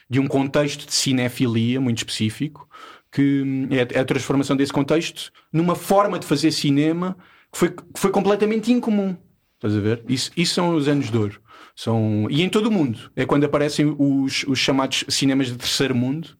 de 0.08 0.20
um 0.20 0.26
contexto 0.26 0.86
de 0.86 0.94
cinefilia 0.94 1.80
muito 1.80 1.98
específico, 1.98 2.68
que 3.10 3.44
é, 3.70 3.98
é 3.98 4.00
a 4.00 4.04
transformação 4.04 4.56
desse 4.56 4.72
contexto 4.72 5.32
numa 5.52 5.74
forma 5.74 6.18
de 6.18 6.26
fazer 6.26 6.52
cinema 6.52 7.16
que 7.50 7.58
foi, 7.58 7.70
que 7.70 7.84
foi 7.96 8.10
completamente 8.10 8.70
incomum. 8.70 9.16
Estás 9.56 9.76
a 9.76 9.80
ver? 9.80 10.04
Isso, 10.08 10.30
isso 10.36 10.54
são 10.54 10.76
os 10.76 10.86
anos 10.86 11.10
de 11.10 11.16
ouro. 11.16 11.40
São... 11.78 12.26
E 12.28 12.42
em 12.42 12.48
todo 12.48 12.66
o 12.66 12.72
mundo. 12.72 12.98
É 13.14 13.24
quando 13.24 13.44
aparecem 13.44 13.94
os, 13.96 14.44
os 14.48 14.58
chamados 14.58 15.04
cinemas 15.08 15.46
de 15.46 15.56
terceiro 15.56 15.94
mundo. 15.94 16.30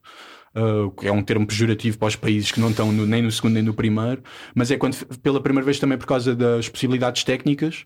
Uh, 0.52 0.92
é 1.06 1.12
um 1.12 1.22
termo 1.22 1.46
pejorativo 1.46 1.96
para 1.96 2.08
os 2.08 2.16
países 2.16 2.50
que 2.50 2.58
não 2.58 2.70
estão 2.70 2.90
no, 2.90 3.06
nem 3.06 3.22
no 3.22 3.30
segundo 3.30 3.52
nem 3.52 3.62
no 3.62 3.72
primeiro, 3.72 4.20
mas 4.52 4.72
é 4.72 4.76
quando, 4.76 4.96
pela 5.22 5.40
primeira 5.40 5.64
vez 5.64 5.78
também 5.78 5.96
por 5.96 6.06
causa 6.06 6.34
das 6.34 6.68
possibilidades 6.68 7.22
técnicas, 7.22 7.84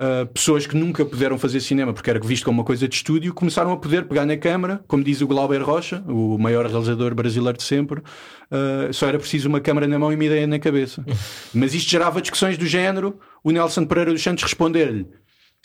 uh, 0.00 0.26
pessoas 0.28 0.66
que 0.66 0.74
nunca 0.74 1.04
puderam 1.04 1.36
fazer 1.36 1.60
cinema 1.60 1.92
porque 1.92 2.08
era 2.08 2.18
visto 2.18 2.44
como 2.44 2.60
uma 2.60 2.64
coisa 2.64 2.88
de 2.88 2.94
estúdio, 2.94 3.34
começaram 3.34 3.72
a 3.72 3.76
poder 3.76 4.06
pegar 4.06 4.24
na 4.24 4.36
câmara, 4.38 4.82
como 4.88 5.04
diz 5.04 5.20
o 5.20 5.26
Glauber 5.26 5.62
Rocha, 5.62 6.02
o 6.06 6.38
maior 6.38 6.64
realizador 6.64 7.14
brasileiro 7.14 7.58
de 7.58 7.64
sempre, 7.64 8.00
uh, 8.00 8.90
só 8.94 9.08
era 9.08 9.18
preciso 9.18 9.50
uma 9.50 9.60
câmara 9.60 9.86
na 9.86 9.98
mão 9.98 10.10
e 10.10 10.14
uma 10.14 10.24
ideia 10.24 10.46
na 10.46 10.58
cabeça. 10.58 11.04
mas 11.52 11.74
isto 11.74 11.90
gerava 11.90 12.22
discussões 12.22 12.56
do 12.56 12.64
género, 12.64 13.18
o 13.44 13.50
Nelson 13.50 13.84
Pereira 13.84 14.12
dos 14.12 14.22
Santos 14.22 14.44
responder-lhe 14.44 15.06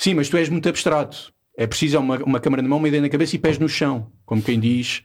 Sim, 0.01 0.15
mas 0.15 0.29
tu 0.29 0.35
és 0.35 0.49
muito 0.49 0.67
abstrato. 0.67 1.31
É 1.55 1.67
preciso 1.67 1.99
uma, 1.99 2.17
uma 2.23 2.39
câmara 2.39 2.63
na 2.63 2.67
mão, 2.67 2.79
uma 2.79 2.87
ideia 2.87 3.03
na 3.03 3.07
cabeça 3.07 3.35
e 3.35 3.39
pés 3.39 3.59
no 3.59 3.69
chão. 3.69 4.11
Como 4.25 4.41
quem 4.41 4.59
diz, 4.59 5.03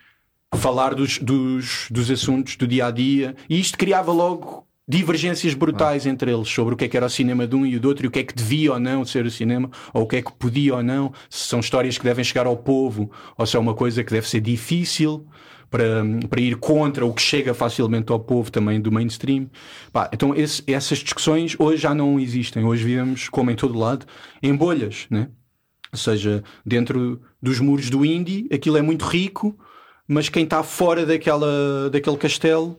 falar 0.55 0.95
dos, 0.95 1.19
dos, 1.19 1.89
dos 1.91 2.11
assuntos 2.11 2.57
do 2.57 2.67
dia 2.67 2.87
a 2.87 2.91
dia. 2.91 3.37
E 3.47 3.61
isto 3.61 3.77
criava 3.77 4.11
logo 4.11 4.67
divergências 4.89 5.53
brutais 5.53 6.07
ah. 6.07 6.09
entre 6.09 6.33
eles 6.33 6.49
sobre 6.49 6.73
o 6.73 6.77
que 6.79 6.87
é 6.87 6.89
que 6.89 6.97
era 6.97 7.05
o 7.05 7.11
cinema 7.11 7.47
de 7.47 7.55
um 7.55 7.67
e 7.67 7.79
do 7.79 7.89
outro 7.89 8.07
e 8.07 8.09
o 8.09 8.11
que 8.11 8.21
é 8.21 8.25
que 8.25 8.35
devia 8.35 8.73
ou 8.73 8.81
não 8.81 9.05
ser 9.05 9.27
o 9.27 9.31
cinema, 9.31 9.71
ou 9.93 10.05
o 10.05 10.07
que 10.07 10.17
é 10.17 10.23
que 10.23 10.33
podia 10.33 10.77
ou 10.77 10.83
não, 10.83 11.13
se 11.29 11.47
são 11.47 11.61
histórias 11.61 11.99
que 11.99 12.05
devem 12.05 12.25
chegar 12.25 12.47
ao 12.47 12.57
povo 12.57 13.11
ou 13.37 13.45
se 13.45 13.55
é 13.55 13.61
uma 13.61 13.75
coisa 13.75 14.03
que 14.03 14.15
deve 14.15 14.27
ser 14.27 14.41
difícil 14.41 15.27
para, 15.77 16.03
para 16.31 16.41
ir 16.41 16.57
contra 16.57 17.05
o 17.05 17.13
que 17.13 17.21
chega 17.21 17.53
facilmente 17.53 18.11
ao 18.11 18.19
povo 18.19 18.51
também 18.51 18.81
do 18.81 18.91
mainstream. 18.91 19.51
Pá, 19.93 20.09
então 20.11 20.35
esse, 20.35 20.63
essas 20.67 20.99
discussões 21.01 21.55
hoje 21.59 21.83
já 21.83 21.95
não 21.95 22.19
existem. 22.19 22.65
Hoje 22.65 22.83
vivemos, 22.83 23.29
como 23.29 23.51
em 23.51 23.55
todo 23.55 23.79
lado, 23.79 24.07
em 24.43 24.57
bolhas, 24.57 25.07
né? 25.11 25.29
Ou 25.93 25.99
seja, 25.99 26.43
dentro 26.65 27.21
dos 27.43 27.61
muros 27.61 27.91
do 27.91 28.07
indie, 28.07 28.49
aquilo 28.51 28.79
é 28.79 28.83
muito 28.83 29.05
rico, 29.05 29.55
mas 30.09 30.31
quem 30.31 30.45
está 30.45 30.63
fora 30.63 31.05
daquela, 31.05 31.91
daquele 31.91 32.17
castelo 32.17 32.79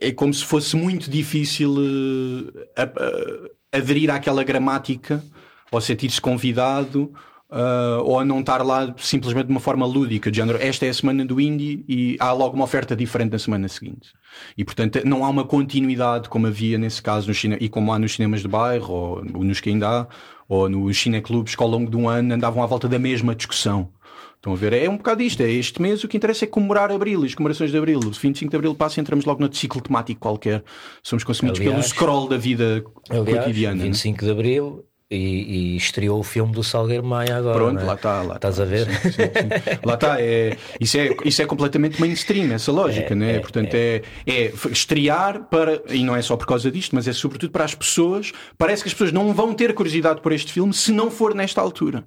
é 0.00 0.10
como 0.10 0.32
se 0.32 0.42
fosse 0.42 0.74
muito 0.74 1.10
difícil 1.10 1.70
uh, 1.70 2.48
uh, 2.48 3.50
aderir 3.70 4.10
àquela 4.10 4.42
gramática 4.42 5.22
ou 5.70 5.82
sentir-se 5.82 6.20
convidado 6.20 7.12
uh, 7.52 8.02
ou 8.02 8.18
a 8.18 8.24
não 8.24 8.40
estar 8.40 8.62
lá 8.64 8.92
simplesmente 8.96 9.46
de 9.46 9.50
uma 9.50 9.60
forma 9.60 9.84
lúdica, 9.86 10.30
de 10.30 10.38
género, 10.38 10.58
esta 10.60 10.86
é 10.86 10.88
a 10.88 10.94
semana 10.94 11.24
do 11.24 11.40
indie 11.40 11.84
e 11.86 12.16
há 12.18 12.32
logo 12.32 12.56
uma 12.56 12.64
oferta 12.64 12.96
diferente 12.96 13.32
na 13.32 13.38
semana 13.38 13.68
seguinte. 13.68 14.12
E 14.56 14.64
portanto 14.64 15.00
não 15.04 15.24
há 15.24 15.28
uma 15.28 15.44
continuidade 15.44 16.28
como 16.28 16.46
havia 16.46 16.78
nesse 16.78 17.02
caso 17.02 17.28
no 17.28 17.34
cine... 17.34 17.56
e 17.60 17.68
como 17.68 17.92
há 17.92 17.98
nos 17.98 18.14
cinemas 18.14 18.40
de 18.40 18.48
bairro, 18.48 18.92
ou 18.92 19.24
nos 19.24 19.60
que 19.60 19.68
ainda 19.68 19.88
há, 19.88 20.06
ou 20.48 20.68
nos 20.68 20.98
cineclubes 20.98 21.54
que 21.54 21.62
ao 21.62 21.68
longo 21.68 21.90
de 21.90 21.96
um 21.96 22.08
ano 22.08 22.34
andavam 22.34 22.62
à 22.62 22.66
volta 22.66 22.88
da 22.88 22.98
mesma 22.98 23.34
discussão. 23.34 23.90
Estão 24.36 24.54
a 24.54 24.56
ver? 24.56 24.72
É 24.72 24.90
um 24.90 24.96
bocado 24.96 25.22
isto. 25.22 25.40
É 25.40 25.48
este 25.48 25.80
mês 25.80 26.02
o 26.02 26.08
que 26.08 26.16
interessa 26.16 26.44
é 26.44 26.48
comemorar 26.48 26.90
Abril 26.90 27.22
e 27.22 27.26
as 27.26 27.34
comemorações 27.34 27.70
de 27.70 27.78
Abril. 27.78 28.00
O 28.00 28.10
25 28.10 28.50
de 28.50 28.56
Abril 28.56 28.74
passa 28.74 28.98
e 28.98 29.00
entramos 29.00 29.24
logo 29.24 29.40
no 29.40 29.54
ciclo 29.54 29.80
temático 29.80 30.20
qualquer. 30.20 30.64
Somos 31.00 31.22
consumidos 31.22 31.60
aliás, 31.60 31.76
pelo 31.76 31.88
scroll 31.88 32.28
da 32.28 32.36
vida 32.36 32.82
aliás, 33.08 33.38
cotidiana. 33.38 33.84
25 33.84 34.20
né? 34.20 34.26
de 34.26 34.32
Abril 34.32 34.84
e, 35.12 35.74
e, 35.74 35.76
estreou 35.76 36.20
o 36.20 36.22
filme 36.22 36.52
do 36.52 36.62
Salgueiro 36.62 37.04
Maia 37.04 37.36
agora. 37.36 37.58
Pronto, 37.58 37.80
é? 37.80 37.84
lá 37.84 37.94
está. 37.94 38.22
Lá 38.22 38.36
Estás 38.36 38.56
tá. 38.56 38.62
a 38.62 38.66
ver? 38.66 38.86
Sim, 38.86 39.10
sim, 39.10 39.12
sim. 39.12 39.78
lá 39.84 39.94
está. 39.94 40.20
É, 40.20 40.56
isso, 40.80 40.98
é, 40.98 41.16
isso 41.24 41.42
é 41.42 41.46
completamente 41.46 42.00
mainstream, 42.00 42.52
essa 42.52 42.72
lógica, 42.72 43.12
é, 43.12 43.16
né? 43.16 43.36
É, 43.36 43.40
Portanto, 43.40 43.74
é. 43.74 44.02
é. 44.26 44.44
é 44.44 44.52
estrear 44.70 45.44
para. 45.44 45.82
E 45.88 46.02
não 46.04 46.16
é 46.16 46.22
só 46.22 46.36
por 46.36 46.46
causa 46.46 46.70
disto, 46.70 46.94
mas 46.94 47.06
é 47.06 47.12
sobretudo 47.12 47.50
para 47.50 47.64
as 47.64 47.74
pessoas. 47.74 48.32
Parece 48.56 48.82
que 48.82 48.88
as 48.88 48.94
pessoas 48.94 49.12
não 49.12 49.32
vão 49.34 49.52
ter 49.52 49.74
curiosidade 49.74 50.20
por 50.20 50.32
este 50.32 50.52
filme 50.52 50.72
se 50.72 50.92
não 50.92 51.10
for 51.10 51.34
nesta 51.34 51.60
altura. 51.60 52.04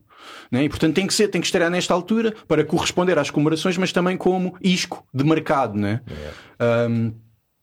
Né? 0.51 0.63
E 0.63 0.69
portanto 0.69 0.95
tem 0.95 1.05
que 1.05 1.13
ser, 1.13 1.27
tem 1.27 1.41
que 1.41 1.47
estrear 1.47 1.69
nesta 1.69 1.93
altura 1.93 2.33
para 2.47 2.63
corresponder 2.63 3.17
às 3.19 3.29
comemorações, 3.29 3.77
mas 3.77 3.91
também 3.91 4.17
como 4.17 4.55
isco 4.61 5.05
de 5.13 5.23
mercado, 5.23 5.77
né? 5.77 6.01
É. 6.59 6.87
Um, 6.87 7.13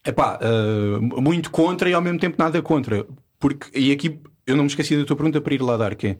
epá, 0.06 0.38
uh, 0.38 1.20
muito 1.20 1.50
contra 1.50 1.88
e 1.88 1.94
ao 1.94 2.00
mesmo 2.00 2.18
tempo 2.18 2.36
nada 2.38 2.60
contra. 2.62 3.04
Porque, 3.38 3.76
e 3.76 3.90
aqui 3.90 4.20
eu 4.46 4.56
não 4.56 4.64
me 4.64 4.68
esqueci 4.68 4.96
da 4.96 5.04
tua 5.04 5.16
pergunta 5.16 5.40
para 5.40 5.54
ir 5.54 5.62
lá 5.62 5.76
dar, 5.76 5.94
que 5.94 6.06
é 6.08 6.18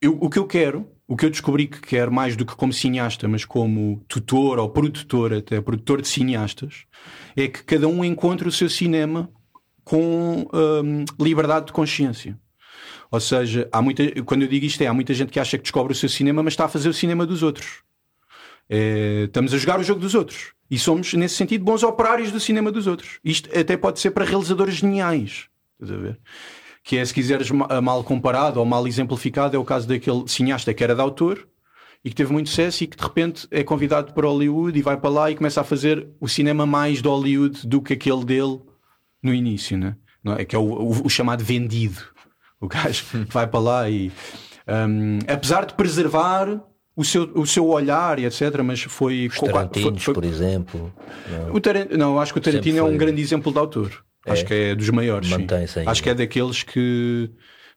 eu, 0.00 0.16
o 0.20 0.30
que 0.30 0.38
eu 0.38 0.46
quero, 0.46 0.88
o 1.06 1.16
que 1.16 1.26
eu 1.26 1.30
descobri 1.30 1.66
que 1.66 1.80
quero 1.80 2.12
mais 2.12 2.36
do 2.36 2.46
que 2.46 2.54
como 2.54 2.72
cineasta, 2.72 3.26
mas 3.26 3.44
como 3.44 4.04
tutor 4.06 4.58
ou 4.58 4.70
produtor, 4.70 5.32
até 5.34 5.60
produtor 5.60 6.00
de 6.00 6.08
cineastas, 6.08 6.84
é 7.36 7.48
que 7.48 7.64
cada 7.64 7.88
um 7.88 8.04
encontre 8.04 8.46
o 8.46 8.52
seu 8.52 8.68
cinema 8.68 9.30
com 9.84 10.46
hum, 10.52 11.04
liberdade 11.18 11.66
de 11.66 11.72
consciência. 11.72 12.38
Ou 13.10 13.20
seja, 13.20 13.68
há 13.72 13.80
muita, 13.80 14.04
quando 14.22 14.42
eu 14.42 14.48
digo 14.48 14.66
isto 14.66 14.82
é, 14.82 14.86
há 14.86 14.94
muita 14.94 15.14
gente 15.14 15.32
que 15.32 15.40
acha 15.40 15.56
que 15.56 15.62
descobre 15.62 15.92
o 15.92 15.96
seu 15.96 16.08
cinema, 16.08 16.42
mas 16.42 16.52
está 16.52 16.66
a 16.66 16.68
fazer 16.68 16.88
o 16.88 16.94
cinema 16.94 17.26
dos 17.26 17.42
outros. 17.42 17.82
É, 18.68 19.24
estamos 19.24 19.54
a 19.54 19.56
jogar 19.56 19.80
o 19.80 19.82
jogo 19.82 19.98
dos 19.98 20.14
outros. 20.14 20.52
E 20.70 20.78
somos, 20.78 21.14
nesse 21.14 21.34
sentido, 21.36 21.64
bons 21.64 21.82
operários 21.82 22.30
do 22.30 22.38
cinema 22.38 22.70
dos 22.70 22.86
outros. 22.86 23.18
Isto 23.24 23.48
até 23.58 23.78
pode 23.78 23.98
ser 23.98 24.10
para 24.10 24.26
realizadores 24.26 24.74
geniais. 24.74 25.46
Estás 25.80 25.98
a 25.98 26.02
ver? 26.02 26.20
Que 26.88 26.96
é, 26.96 27.04
se 27.04 27.12
quiseres, 27.12 27.50
mal 27.50 28.02
comparado 28.02 28.58
ou 28.58 28.64
mal 28.64 28.88
exemplificado, 28.88 29.54
é 29.54 29.58
o 29.58 29.64
caso 29.64 29.86
daquele 29.86 30.26
cineasta 30.26 30.72
que 30.72 30.82
era 30.82 30.94
de 30.94 31.02
autor 31.02 31.46
e 32.02 32.08
que 32.08 32.16
teve 32.16 32.32
muito 32.32 32.48
sucesso 32.48 32.82
e 32.82 32.86
que 32.86 32.96
de 32.96 33.02
repente 33.02 33.46
é 33.50 33.62
convidado 33.62 34.14
para 34.14 34.26
Hollywood 34.26 34.78
e 34.78 34.80
vai 34.80 34.96
para 34.96 35.10
lá 35.10 35.30
e 35.30 35.36
começa 35.36 35.60
a 35.60 35.64
fazer 35.64 36.08
o 36.18 36.26
cinema 36.26 36.64
mais 36.64 37.02
de 37.02 37.06
Hollywood 37.06 37.68
do 37.68 37.82
que 37.82 37.92
aquele 37.92 38.24
dele 38.24 38.58
no 39.22 39.34
início, 39.34 39.76
né? 39.76 39.96
É? 40.38 40.46
Que 40.46 40.56
é 40.56 40.58
o, 40.58 40.62
o, 40.62 41.06
o 41.06 41.10
chamado 41.10 41.44
vendido. 41.44 42.00
O 42.58 42.66
gajo 42.66 43.04
vai 43.28 43.46
para 43.46 43.60
lá 43.60 43.90
e. 43.90 44.10
Um, 44.66 45.18
apesar 45.28 45.66
de 45.66 45.74
preservar 45.74 46.58
o 46.96 47.04
seu, 47.04 47.30
o 47.34 47.46
seu 47.46 47.68
olhar 47.68 48.18
e 48.18 48.24
etc. 48.24 48.62
Mas 48.64 48.80
foi. 48.84 49.26
Os 49.26 49.38
Tarantinos, 49.38 50.02
foi, 50.02 50.14
foi... 50.14 50.14
por 50.14 50.24
exemplo. 50.24 50.90
Não. 51.30 51.54
O 51.54 51.60
Tarant... 51.60 51.90
não, 51.90 52.18
acho 52.18 52.32
que 52.32 52.38
o 52.38 52.42
Tarantino 52.42 52.78
é 52.78 52.82
um 52.82 52.96
grande 52.96 53.20
exemplo 53.20 53.52
de 53.52 53.58
autor. 53.58 54.07
É? 54.28 54.32
Acho 54.32 54.44
que 54.44 54.54
é 54.54 54.74
dos 54.74 54.90
maiores. 54.90 55.28
Mantém-se 55.28 55.80
Acho 55.80 56.02
que 56.02 56.10
é 56.10 56.14
daqueles 56.14 56.62
que 56.62 57.30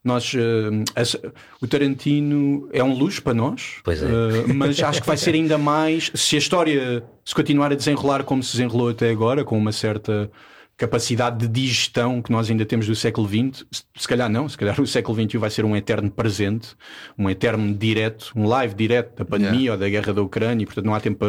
nós, 0.03 0.33
uh, 0.33 1.31
o 1.61 1.67
Tarantino 1.67 2.67
é 2.73 2.83
um 2.83 2.93
luxo 2.93 3.21
para 3.21 3.35
nós, 3.35 3.75
pois 3.83 4.01
é. 4.01 4.05
Uh, 4.07 4.53
mas 4.53 4.81
acho 4.81 5.01
que 5.01 5.07
vai 5.07 5.17
ser 5.17 5.35
ainda 5.35 5.57
mais 5.57 6.11
se 6.15 6.35
a 6.35 6.39
história 6.39 7.03
se 7.23 7.35
continuar 7.35 7.71
a 7.71 7.75
desenrolar 7.75 8.23
como 8.23 8.41
se 8.41 8.53
desenrolou 8.53 8.89
até 8.89 9.11
agora, 9.11 9.43
com 9.43 9.57
uma 9.57 9.71
certa 9.71 10.31
capacidade 10.75 11.37
de 11.37 11.47
digestão 11.47 12.23
que 12.23 12.31
nós 12.31 12.49
ainda 12.49 12.65
temos 12.65 12.87
do 12.87 12.95
século 12.95 13.27
XX, 13.27 13.63
se 13.95 14.07
calhar 14.07 14.27
não, 14.27 14.49
se 14.49 14.57
calhar 14.57 14.81
o 14.81 14.87
século 14.87 15.15
XXI 15.15 15.37
vai 15.37 15.51
ser 15.51 15.63
um 15.63 15.75
eterno 15.75 16.09
presente, 16.09 16.69
um 17.15 17.29
eterno 17.29 17.71
direto, 17.75 18.31
um 18.35 18.47
live 18.47 18.73
direto 18.73 19.17
da 19.17 19.23
pandemia 19.23 19.59
yeah. 19.59 19.73
ou 19.73 19.77
da 19.77 19.87
guerra 19.87 20.11
da 20.11 20.23
Ucrânia, 20.23 20.63
e 20.63 20.65
portanto 20.65 20.85
não 20.85 20.95
há 20.95 20.99
tempo 20.99 21.19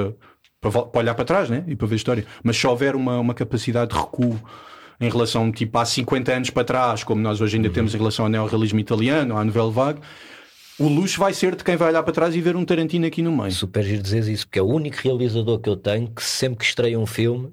para, 0.58 0.70
para, 0.70 1.00
olhar 1.00 1.14
para 1.14 1.24
trás 1.26 1.50
né? 1.50 1.64
e 1.66 1.76
para 1.76 1.86
ver 1.86 1.94
a 1.94 1.96
história. 1.96 2.26
Mas 2.42 2.56
se 2.56 2.66
houver 2.66 2.96
uma, 2.96 3.18
uma 3.18 3.34
capacidade 3.34 3.92
de 3.92 4.00
recuo 4.00 4.40
em 5.02 5.10
relação 5.10 5.50
tipo 5.50 5.76
há 5.78 5.84
50 5.84 6.32
anos 6.32 6.50
para 6.50 6.64
trás, 6.64 7.04
como 7.04 7.20
nós 7.20 7.40
hoje 7.40 7.56
ainda 7.56 7.68
uhum. 7.68 7.74
temos 7.74 7.94
em 7.94 7.98
relação 7.98 8.24
ao 8.24 8.30
neorrealismo 8.30 8.78
italiano, 8.78 9.36
à 9.36 9.44
novela 9.44 9.70
vague, 9.70 10.00
o 10.78 10.88
luxo 10.88 11.18
vai 11.18 11.34
ser 11.34 11.54
de 11.54 11.64
quem 11.64 11.76
vai 11.76 11.88
olhar 11.88 12.02
para 12.02 12.12
trás 12.12 12.34
e 12.34 12.40
ver 12.40 12.56
um 12.56 12.64
Tarantino 12.64 13.06
aqui 13.06 13.20
no 13.20 13.36
meio. 13.36 13.52
Super 13.52 13.82
giro 13.82 14.02
dizer 14.02 14.26
isso, 14.28 14.46
porque 14.46 14.58
é 14.58 14.62
o 14.62 14.66
único 14.66 14.96
realizador 15.02 15.58
que 15.58 15.68
eu 15.68 15.76
tenho 15.76 16.08
que 16.08 16.22
sempre 16.22 16.58
que 16.58 16.64
estreia 16.64 16.98
um 16.98 17.06
filme 17.06 17.52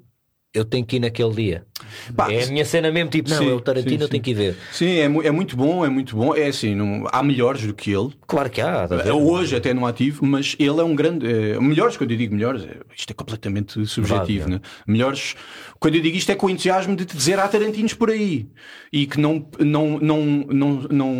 eu 0.52 0.64
tenho 0.64 0.84
que 0.84 0.96
ir 0.96 1.00
naquele 1.00 1.32
dia. 1.32 1.64
Bah, 2.10 2.32
é 2.32 2.42
a 2.42 2.46
minha 2.48 2.64
cena 2.64 2.90
mesmo, 2.90 3.08
tipo, 3.08 3.30
não, 3.30 3.38
sim, 3.38 3.48
é 3.48 3.52
o 3.52 3.60
Tarantino, 3.60 3.98
sim, 3.98 4.02
eu 4.02 4.08
tenho 4.08 4.22
que 4.22 4.30
ir 4.32 4.34
ver. 4.34 4.56
Sim, 4.72 4.90
é, 4.98 5.04
é, 5.04 5.30
muito 5.30 5.56
bom, 5.56 5.84
é 5.84 5.88
muito 5.88 6.16
bom. 6.16 6.34
É 6.34 6.48
assim, 6.48 6.74
não, 6.74 7.06
há 7.12 7.22
melhores 7.22 7.64
do 7.64 7.72
que 7.72 7.92
ele. 7.92 8.10
Claro 8.26 8.50
que 8.50 8.60
há. 8.60 8.88
É, 9.04 9.12
hoje 9.12 9.54
até 9.54 9.72
no 9.72 9.86
ativo, 9.86 10.26
mas 10.26 10.56
ele 10.58 10.80
é 10.80 10.82
um 10.82 10.94
grande. 10.94 11.26
É, 11.26 11.60
melhores, 11.60 11.96
quando 11.96 12.10
eu 12.10 12.16
digo 12.16 12.34
melhores, 12.34 12.64
é, 12.64 12.78
isto 12.96 13.10
é 13.10 13.14
completamente 13.14 13.86
subjetivo, 13.86 14.44
Vaga. 14.44 14.56
né? 14.56 14.60
Melhores, 14.86 15.36
quando 15.78 15.94
eu 15.94 16.00
digo 16.00 16.16
isto 16.16 16.32
é 16.32 16.34
com 16.34 16.46
o 16.46 16.50
entusiasmo 16.50 16.96
de 16.96 17.04
te 17.04 17.16
dizer 17.16 17.38
há 17.38 17.46
Tarantinos 17.46 17.94
por 17.94 18.10
aí 18.10 18.48
e 18.92 19.06
que 19.06 19.20
não, 19.20 19.46
não, 19.60 19.98
não, 20.00 20.26
não, 20.26 20.48
não, 20.48 20.88
não, 20.90 21.14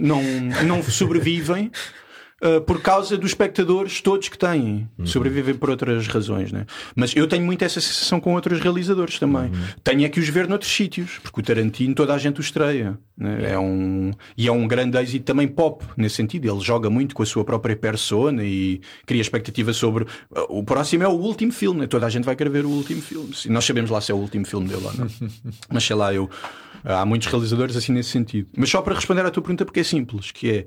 não, 0.00 0.22
não, 0.22 0.62
não 0.64 0.82
sobrevivem. 0.90 1.70
Uh, 2.44 2.60
por 2.60 2.82
causa 2.82 3.16
dos 3.16 3.30
espectadores 3.30 4.02
todos 4.02 4.28
que 4.28 4.36
têm. 4.36 4.86
Uhum. 4.98 5.06
Sobrevivem 5.06 5.54
por 5.54 5.70
outras 5.70 6.06
razões, 6.06 6.52
né? 6.52 6.66
Mas 6.94 7.16
eu 7.16 7.26
tenho 7.26 7.42
muito 7.42 7.64
essa 7.64 7.80
sensação 7.80 8.20
com 8.20 8.34
outros 8.34 8.60
realizadores 8.60 9.18
também. 9.18 9.44
Uhum. 9.44 9.64
Tenho 9.82 10.04
é 10.04 10.08
que 10.10 10.20
os 10.20 10.28
ver 10.28 10.46
noutros 10.46 10.70
sítios, 10.70 11.18
porque 11.22 11.40
o 11.40 11.42
Tarantino 11.42 11.94
toda 11.94 12.12
a 12.12 12.18
gente 12.18 12.40
o 12.40 12.42
estreia. 12.42 12.98
Né? 13.16 13.52
É 13.52 13.58
um, 13.58 14.12
e 14.36 14.46
é 14.46 14.52
um 14.52 14.68
grande 14.68 14.98
êxito 14.98 15.24
também 15.24 15.48
pop, 15.48 15.84
nesse 15.96 16.16
sentido. 16.16 16.46
Ele 16.46 16.60
joga 16.60 16.90
muito 16.90 17.14
com 17.14 17.22
a 17.22 17.26
sua 17.26 17.44
própria 17.44 17.74
persona 17.74 18.44
e 18.44 18.80
cria 19.06 19.22
expectativa 19.22 19.72
sobre. 19.72 20.04
Uh, 20.04 20.58
o 20.58 20.64
próximo 20.64 21.02
é 21.02 21.08
o 21.08 21.12
último 21.12 21.50
filme, 21.52 21.80
né? 21.80 21.86
toda 21.86 22.04
a 22.04 22.10
gente 22.10 22.24
vai 22.24 22.36
querer 22.36 22.50
ver 22.50 22.66
o 22.66 22.70
último 22.70 23.00
filme. 23.00 23.32
Nós 23.46 23.64
sabemos 23.64 23.90
lá 23.90 24.00
se 24.02 24.12
é 24.12 24.14
o 24.14 24.18
último 24.18 24.44
filme 24.44 24.68
dele 24.68 24.84
ou 24.84 24.92
não. 24.92 25.08
Mas 25.72 25.84
sei 25.84 25.96
lá, 25.96 26.12
eu. 26.12 26.28
Há 26.84 27.06
muitos 27.06 27.28
realizadores 27.28 27.74
assim 27.76 27.92
nesse 27.92 28.10
sentido. 28.10 28.50
Mas 28.54 28.68
só 28.68 28.82
para 28.82 28.94
responder 28.94 29.24
à 29.24 29.30
tua 29.30 29.42
pergunta, 29.42 29.64
porque 29.64 29.80
é 29.80 29.84
simples, 29.84 30.30
que 30.30 30.50
é 30.50 30.66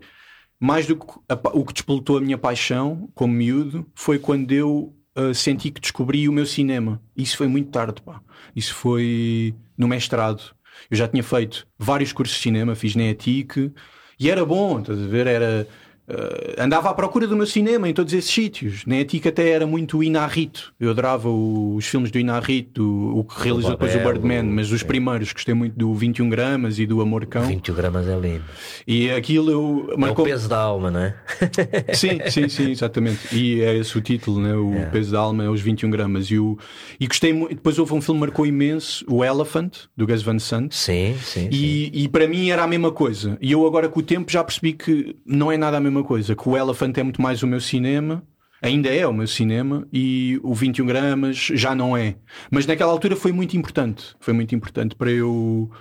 mais 0.60 0.88
do 0.88 0.96
que 0.96 1.06
a, 1.30 1.40
o 1.54 1.66
que 1.66 1.74
despoltou 1.74 2.18
a 2.18 2.22
minha 2.22 2.38
paixão 2.38 3.10
como 3.14 3.34
miúdo 3.34 3.86
foi 3.94 4.18
quando 4.18 4.52
eu 4.52 4.96
uh, 5.18 5.34
senti 5.34 5.72
que 5.72 5.82
descobri 5.82 6.28
o 6.28 6.34
meu 6.34 6.46
cinema. 6.46 7.02
Isso 7.16 7.38
foi 7.38 7.48
muito 7.48 7.70
tarde, 7.70 8.02
pá. 8.02 8.22
Isso 8.56 8.74
foi 8.74 9.56
no 9.78 9.88
mestrado. 9.88 10.42
Eu 10.90 10.98
já 10.98 11.08
tinha 11.08 11.24
feito 11.24 11.68
vários 11.78 12.14
cursos 12.14 12.38
de 12.38 12.44
cinema, 12.44 12.76
fiz 12.76 12.96
na 12.96 13.04
ETIC 13.04 13.72
e 14.20 14.30
era 14.30 14.46
bom, 14.46 14.80
estás 14.80 15.00
a 15.00 15.08
ver? 15.08 15.28
Era 15.28 15.68
Uh, 16.10 16.56
andava 16.58 16.90
à 16.90 16.94
procura 16.94 17.28
do 17.28 17.36
meu 17.36 17.46
cinema 17.46 17.90
em 17.90 17.94
todos 17.94 18.14
esses 18.14 18.32
sítios. 18.32 18.86
Na 18.86 18.96
ética 18.96 19.28
até 19.28 19.50
era 19.50 19.68
muito 19.68 20.02
Inarrito. 20.02 20.74
Eu 20.80 20.92
adorava 20.92 21.30
os 21.30 21.86
filmes 21.86 22.10
do 22.12 22.18
Inarrito, 22.18 22.82
o 23.14 23.26
que 23.26 23.44
realizou 23.44 23.72
depois 23.72 23.94
o 23.94 24.00
Birdman, 24.00 24.44
mas 24.44 24.72
os 24.72 24.84
primeiros 24.84 25.34
gostei 25.34 25.54
muito 25.54 25.78
do 25.78 25.94
21 25.94 26.30
gramas 26.30 26.80
e 26.80 26.86
do 26.86 27.02
Amor 27.02 27.26
Cão. 27.26 27.44
21 27.44 27.76
gramas 27.76 28.08
é 28.08 28.18
lindo. 28.18 28.44
E 28.88 29.12
aquilo 29.12 29.52
eu 29.52 29.98
marcou... 29.98 30.26
É 30.26 30.30
o 30.30 30.32
peso 30.32 30.48
da 30.48 30.58
alma, 30.58 30.90
não 30.90 31.02
é? 31.02 31.16
sim, 31.94 32.20
sim, 32.30 32.48
sim, 32.48 32.72
exatamente. 32.72 33.36
E 33.36 33.62
é 33.62 33.76
esse 33.76 33.98
o 33.98 34.02
título, 34.02 34.40
né? 34.40 34.56
o 34.56 34.72
yeah. 34.72 34.90
peso 34.90 35.12
da 35.12 35.20
alma 35.20 35.44
é 35.44 35.50
os 35.50 35.60
21 35.60 35.90
gramas. 35.90 36.28
E, 36.28 36.40
o... 36.40 36.58
e 36.98 37.06
gostei 37.06 37.34
muito. 37.34 37.56
Depois 37.56 37.78
houve 37.78 37.94
um 37.94 38.02
filme 38.02 38.22
que 38.22 38.28
marcou 38.28 38.46
imenso, 38.46 39.06
o 39.10 39.26
Elephant, 39.26 39.74
do 39.96 40.08
Gus 40.08 40.22
Van 40.22 40.40
Sant. 40.40 40.74
Sim, 40.74 41.18
sim. 41.22 41.50
E, 41.52 41.58
sim. 41.58 41.92
e 41.94 42.08
para 42.08 42.28
mim 42.28 42.50
era 42.50 42.64
a 42.64 42.68
mesma 42.68 42.94
coisa. 42.94 43.38
E 43.42 43.52
eu 43.52 43.68
agora 43.68 43.90
com 43.90 44.00
o 44.00 44.04
tempo 44.04 44.32
já 44.32 44.42
percebi 44.42 44.72
que 44.72 45.18
não 45.26 45.52
é 45.52 45.58
nada 45.58 45.76
a 45.76 45.82
mesma 45.82 45.97
mesma 45.98 46.04
coisa, 46.04 46.36
que 46.36 46.48
o 46.48 46.58
Elephant 46.58 46.98
é 46.98 47.04
muito 47.04 47.22
mais 47.22 47.42
o 47.42 47.48
meu 47.48 47.60
cinema, 47.60 48.24
ainda 48.62 48.90
é 48.90 49.06
o 49.08 49.14
meu 49.14 49.28
cinema, 49.28 49.88
e 49.92 50.40
o 50.44 50.54
21 50.54 50.86
gramas 50.86 51.38
já 51.38 51.74
não 51.74 51.96
é. 51.96 52.16
Mas 52.52 52.66
naquela 52.66 52.92
altura 52.92 53.16
foi 53.16 53.32
muito 53.32 53.58
importante, 53.58 54.16
foi 54.20 54.34
muito 54.34 54.54
importante 54.54 54.96
para 54.96 55.12
eu, 55.12 55.72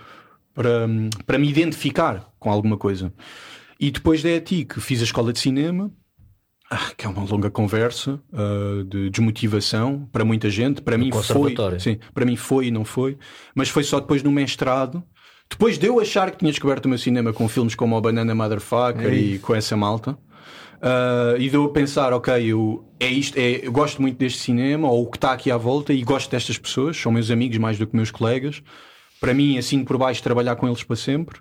para, 0.55 0.89
para 1.27 1.39
me 1.39 1.49
identificar 1.49 2.31
com 2.39 2.51
alguma 2.51 2.77
coisa. 2.77 3.13
E 3.79 3.91
depois 3.91 4.23
da 4.23 4.31
ETIC 4.31 4.81
fiz 4.81 5.01
a 5.01 5.05
escola 5.05 5.33
de 5.33 5.39
cinema, 5.39 5.91
ah, 6.71 6.91
que 6.97 7.07
é 7.07 7.09
uma 7.09 7.23
longa 7.23 7.51
conversa 7.51 8.21
uh, 8.33 8.85
de 8.85 9.11
desmotivação 9.11 10.09
para 10.11 10.25
muita 10.25 10.51
gente. 10.51 10.83
Para 10.83 10.99
mim 10.99 11.11
foi, 11.13 11.55
sim, 11.79 11.99
para 12.13 12.25
mim 12.25 12.37
foi 12.37 12.67
e 12.67 12.71
não 12.71 12.85
foi, 12.85 13.19
mas 13.55 13.69
foi 13.69 13.85
só 13.85 14.01
depois 14.01 14.23
no 14.23 14.33
mestrado 14.33 15.05
depois 15.49 15.79
de 15.79 15.87
eu 15.87 16.01
achar 16.01 16.31
que 16.31 16.39
tinha 16.39 16.51
descoberto 16.51 16.87
o 16.87 16.89
meu 16.89 16.99
cinema 16.99 17.33
com 17.33 17.49
filmes 17.49 17.75
como 17.75 17.97
o 17.97 18.01
Banana 18.01 18.35
Motherfucker 18.35 19.13
e 19.13 19.39
com 19.39 19.55
essa 19.55 19.77
malta, 19.77 20.13
uh, 20.13 21.37
e 21.39 21.49
de 21.49 21.55
eu 21.55 21.69
pensar, 21.69 22.13
ok, 22.13 22.45
eu, 22.45 22.85
é 22.99 23.09
isto, 23.09 23.39
é, 23.39 23.67
eu 23.67 23.73
gosto 23.73 24.03
muito 24.03 24.19
deste 24.19 24.41
cinema, 24.41 24.91
ou 24.91 25.05
o 25.05 25.11
que 25.11 25.17
está 25.17 25.33
aqui 25.33 25.51
à 25.51 25.57
volta, 25.57 25.93
e 25.93 26.03
gosto 26.03 26.31
destas 26.31 26.59
pessoas, 26.59 26.97
são 26.97 27.13
meus 27.13 27.31
amigos 27.31 27.59
mais 27.59 27.79
do 27.79 27.87
que 27.87 27.97
meus 27.97 28.11
colegas. 28.11 28.63
Para 29.21 29.33
mim, 29.33 29.57
assim 29.57 29.85
por 29.85 29.97
baixo, 29.97 30.23
trabalhar 30.23 30.57
com 30.57 30.67
eles 30.67 30.83
para 30.83 30.97
sempre. 30.97 31.39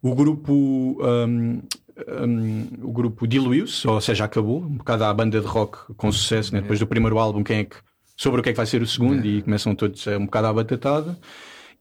O 0.00 0.14
grupo. 0.14 0.52
Um, 0.52 1.60
um, 2.06 2.68
o 2.82 2.92
grupo 2.92 3.26
diluiu-se, 3.26 3.88
ou 3.88 4.00
seja, 4.00 4.24
acabou, 4.24 4.60
um 4.62 4.76
bocado 4.76 5.02
a 5.02 5.12
banda 5.12 5.40
de 5.40 5.46
rock 5.48 5.92
com 5.96 6.12
sucesso, 6.12 6.54
né? 6.54 6.60
depois 6.60 6.78
do 6.78 6.86
primeiro 6.86 7.18
álbum, 7.18 7.42
quem 7.42 7.58
é 7.58 7.64
que, 7.64 7.74
sobre 8.16 8.38
o 8.38 8.42
que 8.42 8.50
é 8.50 8.52
que 8.52 8.56
vai 8.56 8.66
ser 8.66 8.80
o 8.80 8.86
segundo, 8.86 9.26
e 9.26 9.42
começam 9.42 9.74
todos 9.74 10.06
a 10.06 10.16
um 10.16 10.26
bocado 10.26 10.46
à 10.46 10.52
batatada 10.52 11.18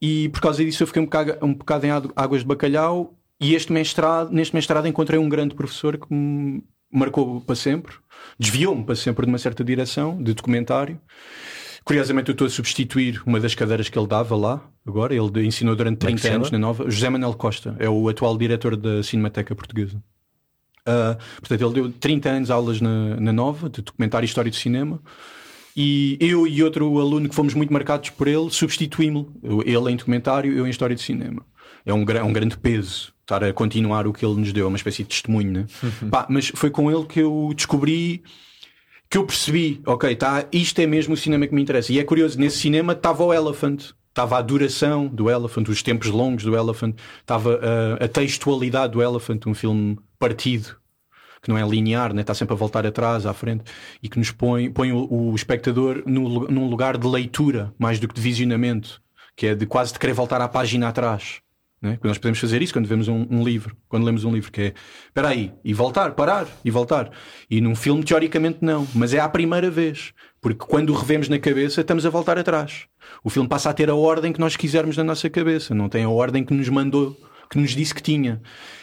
e 0.01 0.29
por 0.29 0.41
causa 0.41 0.63
disso 0.63 0.83
eu 0.83 0.87
fiquei 0.87 1.01
um 1.01 1.05
bocado, 1.05 1.37
um 1.41 1.53
bocado 1.53 1.85
em 1.85 1.89
águas 2.15 2.41
de 2.41 2.47
bacalhau 2.47 3.17
e 3.39 3.53
este 3.53 3.71
mestrado, 3.71 4.31
neste 4.31 4.55
mestrado 4.55 4.87
encontrei 4.87 5.19
um 5.19 5.29
grande 5.29 5.55
professor 5.55 5.97
que 5.97 6.11
me 6.11 6.63
marcou 6.91 7.41
para 7.41 7.55
sempre, 7.55 7.93
desviou-me 8.39 8.83
para 8.83 8.95
sempre 8.95 9.25
de 9.25 9.31
uma 9.31 9.37
certa 9.37 9.63
direção 9.63 10.21
de 10.21 10.33
documentário. 10.33 10.99
Curiosamente, 11.83 12.29
eu 12.29 12.33
estou 12.33 12.47
a 12.47 12.49
substituir 12.49 13.21
uma 13.25 13.39
das 13.39 13.55
cadeiras 13.55 13.87
que 13.87 13.97
ele 13.97 14.07
dava 14.07 14.35
lá, 14.35 14.61
agora. 14.85 15.15
Ele 15.15 15.45
ensinou 15.45 15.73
durante 15.73 15.99
30 15.99 16.27
é 16.27 16.31
anos 16.33 16.51
na 16.51 16.57
Nova. 16.57 16.89
José 16.89 17.09
Manuel 17.09 17.33
Costa 17.33 17.77
é 17.79 17.87
o 17.87 18.09
atual 18.09 18.37
diretor 18.37 18.75
da 18.75 19.01
Cinemateca 19.01 19.55
Portuguesa. 19.55 20.03
Uh, 20.81 21.15
portanto, 21.39 21.61
ele 21.61 21.73
deu 21.73 21.91
30 21.91 22.29
anos 22.29 22.51
aulas 22.51 22.81
na, 22.81 23.15
na 23.17 23.31
Nova, 23.31 23.69
de 23.69 23.81
documentário 23.81 24.25
e 24.25 24.27
história 24.27 24.51
de 24.51 24.57
cinema. 24.57 25.01
E 25.79 26.17
eu 26.19 26.47
e 26.47 26.63
outro 26.63 26.99
aluno 26.99 27.29
que 27.29 27.35
fomos 27.35 27.53
muito 27.53 27.71
marcados 27.71 28.09
por 28.09 28.27
ele, 28.27 28.49
substituímos 28.49 29.27
Ele 29.63 29.91
em 29.91 29.95
documentário, 29.95 30.51
eu 30.51 30.65
em 30.65 30.71
história 30.71 30.95
de 30.95 31.03
cinema. 31.03 31.45
É 31.85 31.93
um, 31.93 32.03
é 32.03 32.23
um 32.23 32.33
grande 32.33 32.57
peso 32.57 33.13
estar 33.21 33.43
a 33.43 33.53
continuar 33.53 34.07
o 34.07 34.13
que 34.13 34.25
ele 34.25 34.39
nos 34.39 34.51
deu, 34.51 34.65
é 34.65 34.67
uma 34.69 34.77
espécie 34.77 35.03
de 35.03 35.09
testemunho, 35.09 35.51
né? 35.51 35.65
Uhum. 35.83 36.09
Pá, 36.09 36.25
mas 36.29 36.47
foi 36.55 36.71
com 36.71 36.89
ele 36.89 37.05
que 37.05 37.19
eu 37.19 37.51
descobri 37.55 38.23
que 39.07 39.17
eu 39.19 39.25
percebi, 39.25 39.79
ok, 39.85 40.15
tá, 40.15 40.47
isto 40.51 40.79
é 40.79 40.87
mesmo 40.87 41.13
o 41.13 41.17
cinema 41.17 41.45
que 41.45 41.53
me 41.53 41.61
interessa. 41.61 41.93
E 41.93 41.99
é 41.99 42.03
curioso, 42.03 42.39
nesse 42.39 42.57
cinema 42.57 42.93
estava 42.93 43.23
o 43.23 43.33
Elephant, 43.33 43.91
estava 44.09 44.37
a 44.37 44.41
duração 44.41 45.07
do 45.07 45.29
Elephant, 45.29 45.67
os 45.69 45.83
tempos 45.83 46.07
longos 46.07 46.43
do 46.43 46.57
Elephant, 46.57 46.95
estava 47.19 47.59
a, 47.99 48.05
a 48.05 48.07
textualidade 48.07 48.93
do 48.93 49.01
Elephant, 49.01 49.45
um 49.45 49.53
filme 49.53 49.99
partido 50.17 50.75
que 51.47 51.49
não 51.49 51.57
é 51.57 51.65
linear, 51.65 52.13
né? 52.13 52.21
está 52.21 52.33
sempre 52.33 52.53
a 52.53 52.57
voltar 52.57 52.85
atrás, 52.85 53.25
à 53.25 53.33
frente, 53.33 53.63
e 54.03 54.09
que 54.09 54.19
nos 54.19 54.31
põe, 54.31 54.69
põe 54.69 54.91
o, 54.91 55.31
o 55.31 55.33
espectador 55.33 56.03
no, 56.05 56.45
num 56.47 56.69
lugar 56.69 56.97
de 56.97 57.07
leitura, 57.07 57.73
mais 57.79 57.99
do 57.99 58.07
que 58.07 58.13
de 58.13 58.19
visionamento, 58.19 59.01
que 59.33 59.47
é 59.47 59.55
de 59.55 59.65
quase 59.65 59.93
de 59.93 59.99
querer 59.99 60.13
voltar 60.13 60.41
à 60.41 60.47
página 60.49 60.89
atrás. 60.89 61.39
Né? 61.81 61.97
Nós 62.03 62.17
podemos 62.17 62.39
fazer 62.39 62.61
isso 62.61 62.73
quando 62.73 62.87
vemos 62.87 63.07
um, 63.07 63.25
um, 63.29 63.43
livro, 63.43 63.77
quando 63.87 64.03
lemos 64.03 64.25
um 64.25 64.33
livro, 64.33 64.51
que 64.51 64.61
é 64.61 64.73
espera 65.05 65.29
aí, 65.29 65.53
e 65.63 65.73
voltar, 65.73 66.11
parar, 66.11 66.47
e 66.65 66.69
voltar. 66.69 67.11
E 67.49 67.61
num 67.61 67.75
filme, 67.75 68.03
teoricamente, 68.03 68.57
não, 68.61 68.85
mas 68.93 69.13
é 69.13 69.19
a 69.19 69.29
primeira 69.29 69.71
vez, 69.71 70.11
porque 70.41 70.65
quando 70.65 70.89
o 70.89 70.95
revemos 70.95 71.29
na 71.29 71.39
cabeça, 71.39 71.79
estamos 71.79 72.05
a 72.05 72.09
voltar 72.09 72.37
atrás. 72.37 72.87
O 73.23 73.29
filme 73.29 73.47
passa 73.47 73.69
a 73.69 73.73
ter 73.73 73.89
a 73.89 73.95
ordem 73.95 74.33
que 74.33 74.39
nós 74.39 74.57
quisermos 74.57 74.97
na 74.97 75.03
nossa 75.03 75.29
cabeça, 75.29 75.73
não 75.73 75.87
tem 75.87 76.03
a 76.03 76.09
ordem 76.09 76.43
que 76.43 76.53
nos 76.53 76.67
mandou, 76.67 77.15
que 77.49 77.57
nos 77.57 77.71
disse 77.71 77.93
que 77.93 78.01
tinha. 78.01 78.41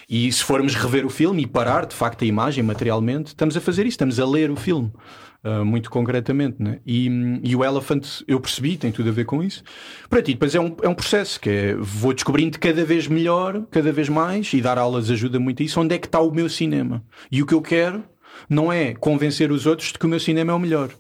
E 0.09 0.31
se 0.31 0.43
formos 0.43 0.75
rever 0.75 1.07
o 1.07 1.11
filme 1.11 1.43
e 1.43 1.47
parar, 1.47 1.87
de 1.87 1.95
facto, 1.95 2.23
a 2.23 2.27
imagem 2.27 2.63
materialmente, 2.63 3.29
estamos 3.29 3.57
a 3.57 3.61
fazer 3.61 3.83
isso, 3.83 3.95
estamos 3.95 4.21
a 4.21 4.27
ler 4.27 4.51
o 4.51 4.57
filme. 4.57 4.93
Uh, 5.45 5.63
muito 5.63 5.91
concretamente, 5.91 6.57
né? 6.59 6.81
e, 6.87 7.07
e 7.43 7.55
o 7.55 7.63
Elephant 7.63 8.23
eu 8.27 8.41
percebi, 8.41 8.79
tem 8.79 8.91
tudo 8.91 9.11
a 9.11 9.13
ver 9.13 9.27
com 9.27 9.43
isso. 9.43 9.63
Para 10.09 10.23
ti, 10.23 10.33
depois 10.33 10.55
é 10.55 10.61
um, 10.61 10.75
é 10.83 10.89
um 10.89 10.95
processo 10.95 11.39
que 11.39 11.51
é 11.51 11.75
vou 11.75 12.15
descobrindo 12.15 12.59
cada 12.59 12.83
vez 12.83 13.07
melhor, 13.07 13.67
cada 13.71 13.93
vez 13.93 14.09
mais, 14.09 14.51
e 14.55 14.63
dar 14.63 14.79
aulas 14.79 15.11
ajuda 15.11 15.39
muito 15.39 15.63
a 15.63 15.67
isso. 15.67 15.79
Onde 15.79 15.95
é 15.95 15.99
que 15.99 16.07
está 16.07 16.19
o 16.19 16.33
meu 16.33 16.49
cinema? 16.49 17.05
E 17.31 17.43
o 17.43 17.47
que 17.47 17.53
eu 17.53 17.61
quero 17.61 18.03
não 18.49 18.73
é 18.73 18.95
convencer 18.95 19.53
os 19.53 19.67
outros 19.67 19.93
de 19.93 19.99
que 19.99 20.07
o 20.07 20.09
meu 20.09 20.19
cinema 20.19 20.53
é 20.53 20.55
o 20.55 20.59
melhor, 20.59 20.91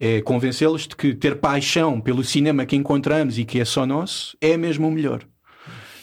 é 0.00 0.20
convencê-los 0.20 0.88
de 0.88 0.96
que 0.96 1.14
ter 1.14 1.36
paixão 1.36 2.00
pelo 2.00 2.24
cinema 2.24 2.66
que 2.66 2.74
encontramos 2.74 3.38
e 3.38 3.44
que 3.44 3.60
é 3.60 3.64
só 3.64 3.86
nosso 3.86 4.36
é 4.40 4.56
mesmo 4.56 4.88
o 4.88 4.90
melhor. 4.90 5.24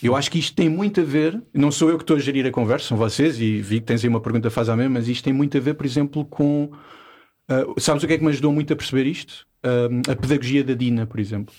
Eu 0.01 0.15
acho 0.15 0.31
que 0.31 0.39
isto 0.39 0.55
tem 0.55 0.69
muito 0.69 1.01
a 1.01 1.03
ver, 1.03 1.41
não 1.53 1.71
sou 1.71 1.89
eu 1.89 1.97
que 1.97 2.03
estou 2.03 2.15
a 2.15 2.19
gerir 2.19 2.45
a 2.45 2.51
conversa, 2.51 2.87
são 2.87 2.97
vocês, 2.97 3.39
e 3.39 3.61
vi 3.61 3.79
que 3.79 3.85
tens 3.85 4.03
aí 4.03 4.09
uma 4.09 4.21
pergunta 4.21 4.49
faz 4.49 4.69
a 4.69 4.75
mesma, 4.75 4.99
mas 4.99 5.07
isto 5.07 5.23
tem 5.23 5.33
muito 5.33 5.57
a 5.57 5.59
ver, 5.59 5.73
por 5.73 5.85
exemplo, 5.85 6.23
com 6.25 6.71
Uh, 7.49 7.79
sabes 7.81 8.03
o 8.03 8.07
que 8.07 8.13
é 8.13 8.17
que 8.19 8.23
me 8.23 8.29
ajudou 8.29 8.53
muito 8.53 8.71
a 8.71 8.75
perceber 8.75 9.07
isto? 9.07 9.47
Uh, 9.65 10.11
a 10.11 10.15
pedagogia 10.15 10.63
da 10.63 10.75
Dina, 10.75 11.07
por 11.07 11.19
exemplo. 11.19 11.53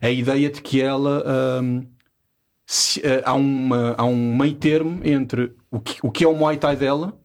A 0.00 0.08
ideia 0.08 0.48
de 0.48 0.62
que 0.62 0.80
ela. 0.80 1.24
Uh, 1.60 1.84
se, 2.64 3.02
há, 3.24 3.34
uma, 3.34 3.94
há 3.98 4.04
um 4.04 4.36
meio 4.36 4.54
termo 4.54 5.00
entre 5.04 5.52
o 5.68 5.80
que, 5.80 5.98
o 6.00 6.10
que 6.10 6.24
é 6.24 6.28
o 6.28 6.34
Muay 6.34 6.56
Thai 6.56 6.76
dela 6.76 7.20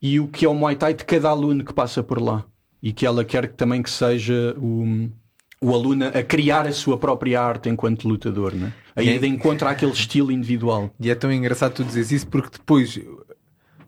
e 0.00 0.20
o 0.20 0.28
que 0.28 0.46
é 0.46 0.48
o 0.48 0.54
Muay 0.54 0.76
Thai 0.76 0.94
de 0.94 1.04
cada 1.04 1.28
aluno 1.28 1.64
que 1.64 1.74
passa 1.74 2.02
por 2.04 2.22
lá. 2.22 2.46
E 2.80 2.92
que 2.92 3.04
ela 3.04 3.24
quer 3.24 3.52
também 3.52 3.82
que 3.82 3.90
seja 3.90 4.54
o, 4.56 5.10
o 5.60 5.74
aluno 5.74 6.06
a 6.06 6.22
criar 6.22 6.66
a 6.66 6.72
sua 6.72 6.96
própria 6.96 7.40
arte 7.40 7.68
enquanto 7.68 8.08
lutador, 8.08 8.54
né? 8.54 8.72
a 8.96 9.02
ir 9.02 9.18
de 9.18 9.26
encontro 9.26 9.68
àquele 9.68 9.92
estilo 9.92 10.32
individual. 10.32 10.90
E 10.98 11.10
é 11.10 11.14
tão 11.14 11.32
engraçado 11.32 11.74
tu 11.74 11.84
dizeres 11.84 12.10
isso 12.10 12.26
porque 12.26 12.58
depois 12.58 12.98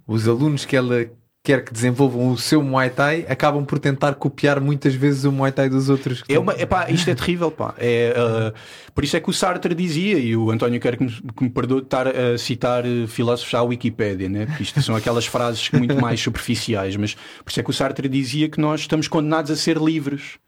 os 0.06 0.28
alunos 0.28 0.64
que 0.64 0.76
ela 0.76 1.10
quer 1.44 1.64
que 1.64 1.72
desenvolvam 1.72 2.30
o 2.30 2.38
seu 2.38 2.62
Muay 2.62 2.88
Thai, 2.88 3.26
acabam 3.28 3.64
por 3.64 3.80
tentar 3.80 4.14
copiar 4.14 4.60
muitas 4.60 4.94
vezes 4.94 5.24
o 5.24 5.32
Muay 5.32 5.50
Thai 5.50 5.68
dos 5.68 5.88
outros. 5.88 6.22
É 6.28 6.38
uma, 6.38 6.52
epá, 6.52 6.88
isto 6.88 7.10
é 7.10 7.14
terrível, 7.16 7.50
pá. 7.50 7.74
É, 7.78 8.14
uh, 8.16 8.92
por 8.94 9.02
isso 9.02 9.16
é 9.16 9.20
que 9.20 9.28
o 9.28 9.32
Sartre 9.32 9.74
dizia, 9.74 10.18
e 10.18 10.36
o 10.36 10.52
António 10.52 10.80
quer 10.80 10.96
que 10.96 11.02
me, 11.02 11.10
que 11.10 11.42
me 11.42 11.50
perdoe 11.50 11.80
de 11.80 11.86
estar 11.86 12.06
a 12.06 12.38
citar 12.38 12.84
uh, 12.86 13.08
filósofos 13.08 13.52
à 13.54 13.62
Wikipédia, 13.62 14.28
né? 14.28 14.46
porque 14.46 14.62
isto 14.62 14.80
são 14.80 14.94
aquelas 14.94 15.26
frases 15.26 15.68
muito 15.72 16.00
mais 16.00 16.20
superficiais, 16.20 16.94
mas 16.94 17.14
por 17.14 17.50
isso 17.50 17.58
é 17.58 17.62
que 17.64 17.70
o 17.70 17.72
Sartre 17.72 18.08
dizia 18.08 18.48
que 18.48 18.60
nós 18.60 18.82
estamos 18.82 19.08
condenados 19.08 19.50
a 19.50 19.56
ser 19.56 19.78
livres, 19.78 20.38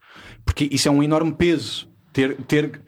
porque 0.45 0.69
isso 0.71 0.87
é 0.87 0.91
um 0.91 1.03
enorme 1.03 1.33
peso. 1.33 1.89
Ter, 2.13 2.37
ter, 2.43 2.81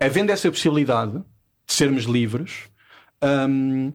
havendo 0.00 0.30
essa 0.32 0.50
possibilidade 0.50 1.18
de 1.66 1.74
sermos 1.74 2.04
livres, 2.04 2.70
um, 3.22 3.92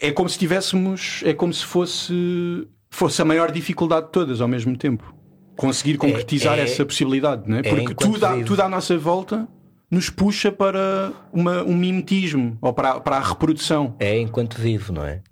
é 0.00 0.12
como 0.12 0.28
se 0.28 0.38
tivéssemos, 0.38 1.22
é 1.24 1.32
como 1.32 1.52
se 1.52 1.64
fosse, 1.64 2.68
fosse 2.90 3.20
a 3.20 3.24
maior 3.24 3.50
dificuldade 3.50 4.06
de 4.06 4.12
todas 4.12 4.40
ao 4.40 4.46
mesmo 4.46 4.76
tempo. 4.76 5.14
Conseguir 5.56 5.96
concretizar 5.96 6.58
é, 6.58 6.62
é, 6.62 6.64
essa 6.64 6.84
possibilidade, 6.84 7.48
não 7.48 7.56
é? 7.56 7.60
é 7.60 7.62
Porque 7.62 7.94
tudo, 7.94 8.24
à, 8.24 8.42
tudo 8.42 8.60
à 8.60 8.68
nossa 8.68 8.96
volta 8.98 9.48
nos 9.90 10.10
puxa 10.10 10.50
para 10.50 11.12
uma, 11.32 11.62
um 11.62 11.76
mimetismo 11.76 12.58
ou 12.60 12.72
para, 12.72 13.00
para 13.00 13.16
a 13.16 13.20
reprodução. 13.20 13.94
É 14.00 14.18
enquanto 14.18 14.60
vivo, 14.60 14.92
não 14.92 15.04
é? 15.04 15.22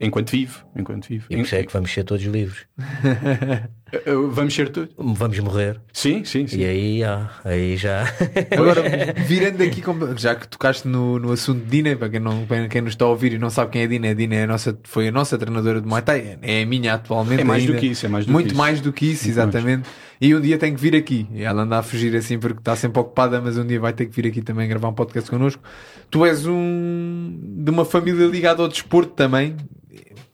Enquanto 0.00 0.30
vivo, 0.30 0.64
enquanto 0.74 1.08
vivo. 1.08 1.26
E 1.28 1.36
por 1.36 1.42
isso 1.42 1.54
é 1.54 1.62
que 1.62 1.72
vamos 1.72 1.92
ser 1.92 2.04
todos 2.04 2.24
livres. 2.24 2.66
vamos 4.32 4.54
ser 4.54 4.70
todos. 4.70 4.94
Vamos 4.96 5.38
morrer. 5.40 5.78
Sim, 5.92 6.24
sim, 6.24 6.46
sim. 6.46 6.60
E 6.60 6.64
aí, 6.64 7.04
ah, 7.04 7.30
aí 7.44 7.76
já. 7.76 8.04
Agora, 8.50 8.82
virando 9.26 9.62
aqui, 9.62 9.82
já 10.16 10.34
que 10.34 10.48
tocaste 10.48 10.88
no, 10.88 11.18
no 11.18 11.32
assunto 11.32 11.62
de 11.64 11.70
Dina, 11.70 11.96
para 11.96 12.08
quem, 12.08 12.20
não, 12.20 12.46
para 12.46 12.66
quem 12.66 12.80
nos 12.80 12.94
está 12.94 13.04
a 13.04 13.08
ouvir 13.08 13.34
e 13.34 13.38
não 13.38 13.50
sabe 13.50 13.72
quem 13.72 13.82
é 13.82 13.86
Dina, 13.86 14.08
a 14.08 14.14
Dina 14.14 14.34
é 14.36 14.44
a 14.44 14.46
nossa, 14.46 14.78
foi 14.84 15.08
a 15.08 15.12
nossa 15.12 15.36
treinadora 15.36 15.82
de 15.82 15.86
Muay 15.86 16.00
Thai, 16.02 16.38
é 16.40 16.62
a 16.62 16.66
minha 16.66 16.94
atualmente. 16.94 17.42
É 17.42 17.44
mais 17.44 17.62
ainda. 17.62 17.74
do 17.74 17.78
que 17.78 17.86
isso, 17.86 18.06
é 18.06 18.08
mais 18.08 18.24
do 18.24 18.32
Muito 18.32 18.46
que 18.46 18.52
isso. 18.52 18.58
mais 18.58 18.80
do 18.80 18.92
que 18.92 19.06
isso, 19.06 19.28
exatamente. 19.28 19.86
E 20.20 20.34
um 20.34 20.40
dia 20.40 20.56
tem 20.56 20.74
que 20.74 20.80
vir 20.80 20.96
aqui. 20.96 21.26
E 21.32 21.42
ela 21.42 21.62
anda 21.62 21.78
a 21.78 21.82
fugir 21.82 22.16
assim 22.16 22.38
porque 22.38 22.58
está 22.58 22.74
sempre 22.74 23.00
ocupada, 23.00 23.40
mas 23.40 23.58
um 23.58 23.66
dia 23.66 23.78
vai 23.78 23.92
ter 23.92 24.06
que 24.06 24.16
vir 24.16 24.28
aqui 24.28 24.40
também 24.40 24.68
gravar 24.68 24.88
um 24.88 24.94
podcast 24.94 25.30
connosco. 25.30 25.62
Tu 26.10 26.24
és 26.24 26.46
um 26.46 27.38
de 27.42 27.70
uma 27.70 27.84
família 27.84 28.26
ligada 28.26 28.62
ao 28.62 28.68
desporto 28.68 29.12
também. 29.12 29.56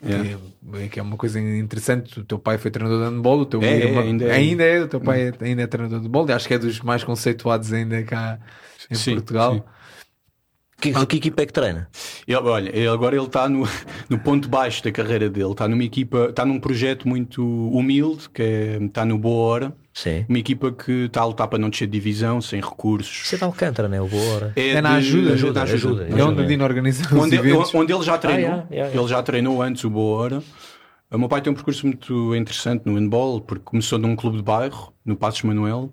Yeah. 0.03 0.39
Que, 0.73 0.89
que, 0.89 1.01
é 1.01 1.03
uma 1.03 1.17
coisa 1.17 1.39
interessante. 1.41 2.21
O 2.21 2.25
teu 2.25 2.39
pai 2.39 2.57
foi 2.57 2.71
treinador 2.71 3.07
de 3.07 3.15
handball, 3.15 3.41
o 3.41 3.47
teu 3.47 3.63
é, 3.63 3.77
irmão, 3.77 4.03
é, 4.03 4.07
ainda, 4.07 4.25
é. 4.25 4.33
ainda 4.33 4.65
é, 4.65 4.81
o 4.83 4.89
teu 4.89 5.01
pai 5.01 5.29
é, 5.29 5.45
ainda 5.45 5.63
é 5.63 5.67
treinador 5.67 5.99
de 6.01 6.07
handball, 6.07 6.31
acho 6.33 6.49
que 6.49 6.55
é 6.55 6.59
dos 6.59 6.81
mais 6.81 7.05
conceituados 7.05 7.73
ainda 7.73 8.03
cá 8.03 8.39
em 8.91 8.95
sim, 8.95 9.15
Portugal. 9.15 9.55
Sim. 9.55 9.63
Que, 10.81 11.07
que 11.07 11.17
equipa 11.17 11.43
é 11.43 11.47
que 11.47 11.53
treina? 11.53 11.89
Ele, 12.27 12.39
olha, 12.39 12.71
ele, 12.71 12.89
agora 12.89 13.15
ele 13.15 13.27
está 13.27 13.47
no, 13.49 13.69
no 14.09 14.19
ponto 14.19 14.49
baixo 14.49 14.83
da 14.83 14.91
carreira 14.91 15.29
dele. 15.29 15.51
Está 15.51 15.69
numa 15.69 15.85
equipa, 15.85 16.29
está 16.31 16.47
num 16.47 16.59
projeto 16.59 17.07
muito 17.07 17.45
humilde, 17.45 18.31
que 18.31 18.43
é, 18.43 18.79
está 18.83 19.05
no 19.05 19.19
Boa 19.19 19.47
Hora. 19.47 19.77
Sim. 20.03 20.25
Uma 20.29 20.39
equipa 20.39 20.73
que 20.73 21.05
está 21.05 21.21
a 21.21 21.25
lutar 21.27 21.47
para 21.49 21.59
não 21.59 21.69
descer 21.69 21.87
de 21.87 21.93
divisão, 21.93 22.41
sem 22.41 22.61
recursos. 22.61 23.29
Você 23.29 23.37
dá 23.37 23.47
Alcântara, 23.47 23.89
não 23.89 23.97
é? 23.97 24.01
O 24.01 24.09
Boa 24.09 24.35
Hora. 24.35 24.53
É, 24.57 24.71
é 24.71 24.81
na 24.81 24.95
ajuda, 24.95 25.35
ajuda, 25.35 25.63
ajuda, 25.63 25.75
ajuda, 25.75 26.05
ajuda. 26.05 26.21
É 26.21 26.25
onde 26.25 26.43
o 26.43 26.47
Dino 26.47 26.65
organiza 26.65 27.05
onde, 27.15 27.37
ele, 27.37 27.53
onde 27.53 27.93
ele 27.93 28.03
já 28.03 28.17
treinou. 28.17 28.51
Ah, 28.51 28.51
yeah, 28.51 28.67
yeah, 28.71 28.99
ele 28.99 29.09
já 29.09 29.23
treinou 29.23 29.63
antes 29.63 29.85
o 29.85 29.91
Boa 29.91 30.23
Hora. 30.23 30.43
O 31.11 31.19
meu 31.19 31.29
pai 31.29 31.43
tem 31.43 31.53
um 31.53 31.55
percurso 31.55 31.87
muito 31.87 32.35
interessante 32.35 32.83
no 32.87 32.95
handball, 32.95 33.41
porque 33.41 33.65
começou 33.65 33.99
num 33.99 34.17
clube 34.17 34.39
de 34.39 34.43
bairro, 34.43 34.95
no 35.05 35.17
Passos 35.17 35.43
Manuel 35.43 35.93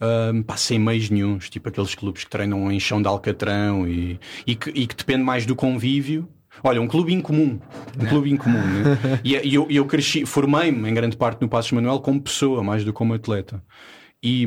um, 0.00 0.42
pá, 0.42 0.56
sem 0.56 0.78
meios 0.78 1.08
nenhums, 1.10 1.48
tipo 1.48 1.68
aqueles 1.68 1.94
clubes 1.94 2.24
que 2.24 2.30
treinam 2.30 2.70
em 2.70 2.78
chão 2.78 3.00
de 3.00 3.08
alcatrão 3.08 3.88
e, 3.88 4.18
e, 4.46 4.54
que, 4.54 4.70
e 4.70 4.86
que 4.86 4.94
depende 4.94 5.22
mais 5.22 5.46
do 5.46 5.56
convívio. 5.56 6.28
Olha, 6.66 6.82
um 6.82 6.88
clube 6.88 7.14
incomum, 7.14 7.60
um 7.96 8.02
Não. 8.02 8.08
clube 8.08 8.28
incomum. 8.28 8.58
Né? 8.58 8.98
e, 9.22 9.36
e 9.36 9.54
eu, 9.54 9.68
eu 9.70 9.84
cresci, 9.86 10.26
formei-me 10.26 10.90
em 10.90 10.92
grande 10.92 11.16
parte 11.16 11.40
no 11.40 11.48
Passos 11.48 11.70
Manuel 11.70 12.00
como 12.00 12.20
pessoa, 12.20 12.60
mais 12.60 12.84
do 12.84 12.92
que 12.92 12.98
como 12.98 13.14
atleta. 13.14 13.62
E, 14.20 14.44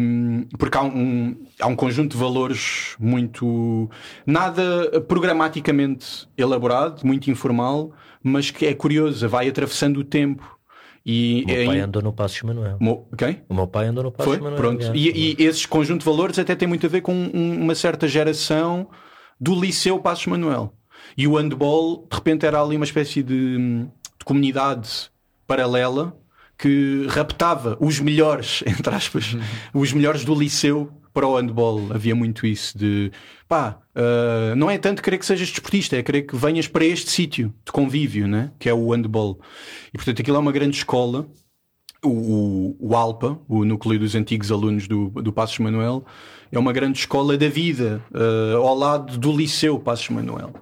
porque 0.58 0.78
há 0.78 0.84
um, 0.84 1.34
há 1.62 1.68
um 1.68 1.78
conjunto 1.78 2.12
de 2.12 2.18
valores 2.18 2.98
muito. 3.00 3.90
nada 4.26 5.00
programaticamente 5.08 6.28
elaborado, 6.38 7.08
muito 7.08 7.32
informal, 7.32 7.94
mas 8.22 8.52
que 8.52 8.66
é 8.66 8.74
curioso, 8.74 9.30
vai 9.30 9.48
atravessando 9.48 10.02
o 10.02 10.04
tempo. 10.04 10.60
E, 11.06 11.46
o 11.46 11.48
meu 11.48 11.66
pai 11.68 11.80
andou 11.80 12.02
no 12.02 12.12
Passos 12.12 12.42
Manuel. 12.42 12.76
Mo... 12.82 13.08
Quem? 13.18 13.44
O 13.48 13.54
meu 13.54 13.68
pai 13.68 13.88
andou 13.88 14.04
no 14.04 14.12
Passos 14.12 14.34
Foi? 14.34 14.42
Manuel. 14.42 14.58
Pronto. 14.58 14.86
É. 14.88 14.92
E, 14.94 15.38
e 15.40 15.44
esse 15.46 15.66
conjunto 15.66 16.02
de 16.02 16.06
valores 16.06 16.38
até 16.38 16.54
tem 16.54 16.68
muito 16.68 16.86
a 16.86 16.90
ver 16.90 17.00
com 17.00 17.14
um, 17.14 17.62
uma 17.62 17.76
certa 17.76 18.10
geração 18.10 18.90
do 19.40 19.56
Liceu 19.56 19.98
Passos 20.00 20.28
Manuel. 20.28 20.74
E 21.18 21.28
o 21.28 21.36
handball, 21.38 22.08
de 22.10 22.16
repente, 22.16 22.46
era 22.46 22.62
ali 22.62 22.76
uma 22.76 22.86
espécie 22.86 23.24
de, 23.24 23.58
de 23.58 24.26
comunidade 24.26 25.10
paralela 25.48 26.16
que 26.58 27.08
raptava 27.10 27.78
os 27.80 28.00
melhores, 28.00 28.62
entre 28.68 28.94
aspas, 28.94 29.36
os 29.74 29.94
melhores 29.94 30.26
do 30.26 30.36
liceu 30.36 30.92
para 31.14 31.26
o 31.26 31.36
handball. 31.36 31.88
Havia 31.92 32.14
muito 32.14 32.46
isso 32.46 32.78
de 32.78 33.12
pá, 33.48 33.80
uh, 33.96 34.56
não 34.56 34.70
é 34.70 34.78
tanto 34.78 35.02
querer 35.02 35.18
que 35.18 35.26
sejas 35.26 35.48
desportista, 35.50 35.98
é 35.98 36.04
querer 36.04 36.24
que 36.24 36.36
venhas 36.36 36.68
para 36.68 36.86
este 36.86 37.10
sítio 37.10 37.54
de 37.66 37.72
convívio, 37.72 38.28
né? 38.28 38.52
que 38.60 38.70
é 38.70 38.74
o 38.74 38.92
handball. 38.92 39.40
E 39.94 39.98
portanto 39.98 40.22
aquilo 40.22 40.38
é 40.38 40.40
uma 40.40 40.52
grande 40.52 40.78
escola. 40.78 41.28
O, 42.02 42.08
o, 42.10 42.78
o 42.80 42.96
ALPA, 42.96 43.38
o 43.46 43.66
núcleo 43.66 44.00
dos 44.00 44.16
antigos 44.16 44.54
alunos 44.54 44.88
do, 44.88 45.10
do 45.10 45.34
Passos 45.34 45.60
Manuel, 45.60 46.06
é 46.50 46.58
uma 46.58 46.72
grande 46.72 47.00
escola 47.00 47.38
da 47.38 47.50
vida, 47.50 48.02
uh, 48.12 48.56
ao 48.56 48.74
lado 48.74 49.18
do 49.18 49.36
Liceu 49.36 49.78
Passos 49.80 50.08
Manuel. 50.08 50.54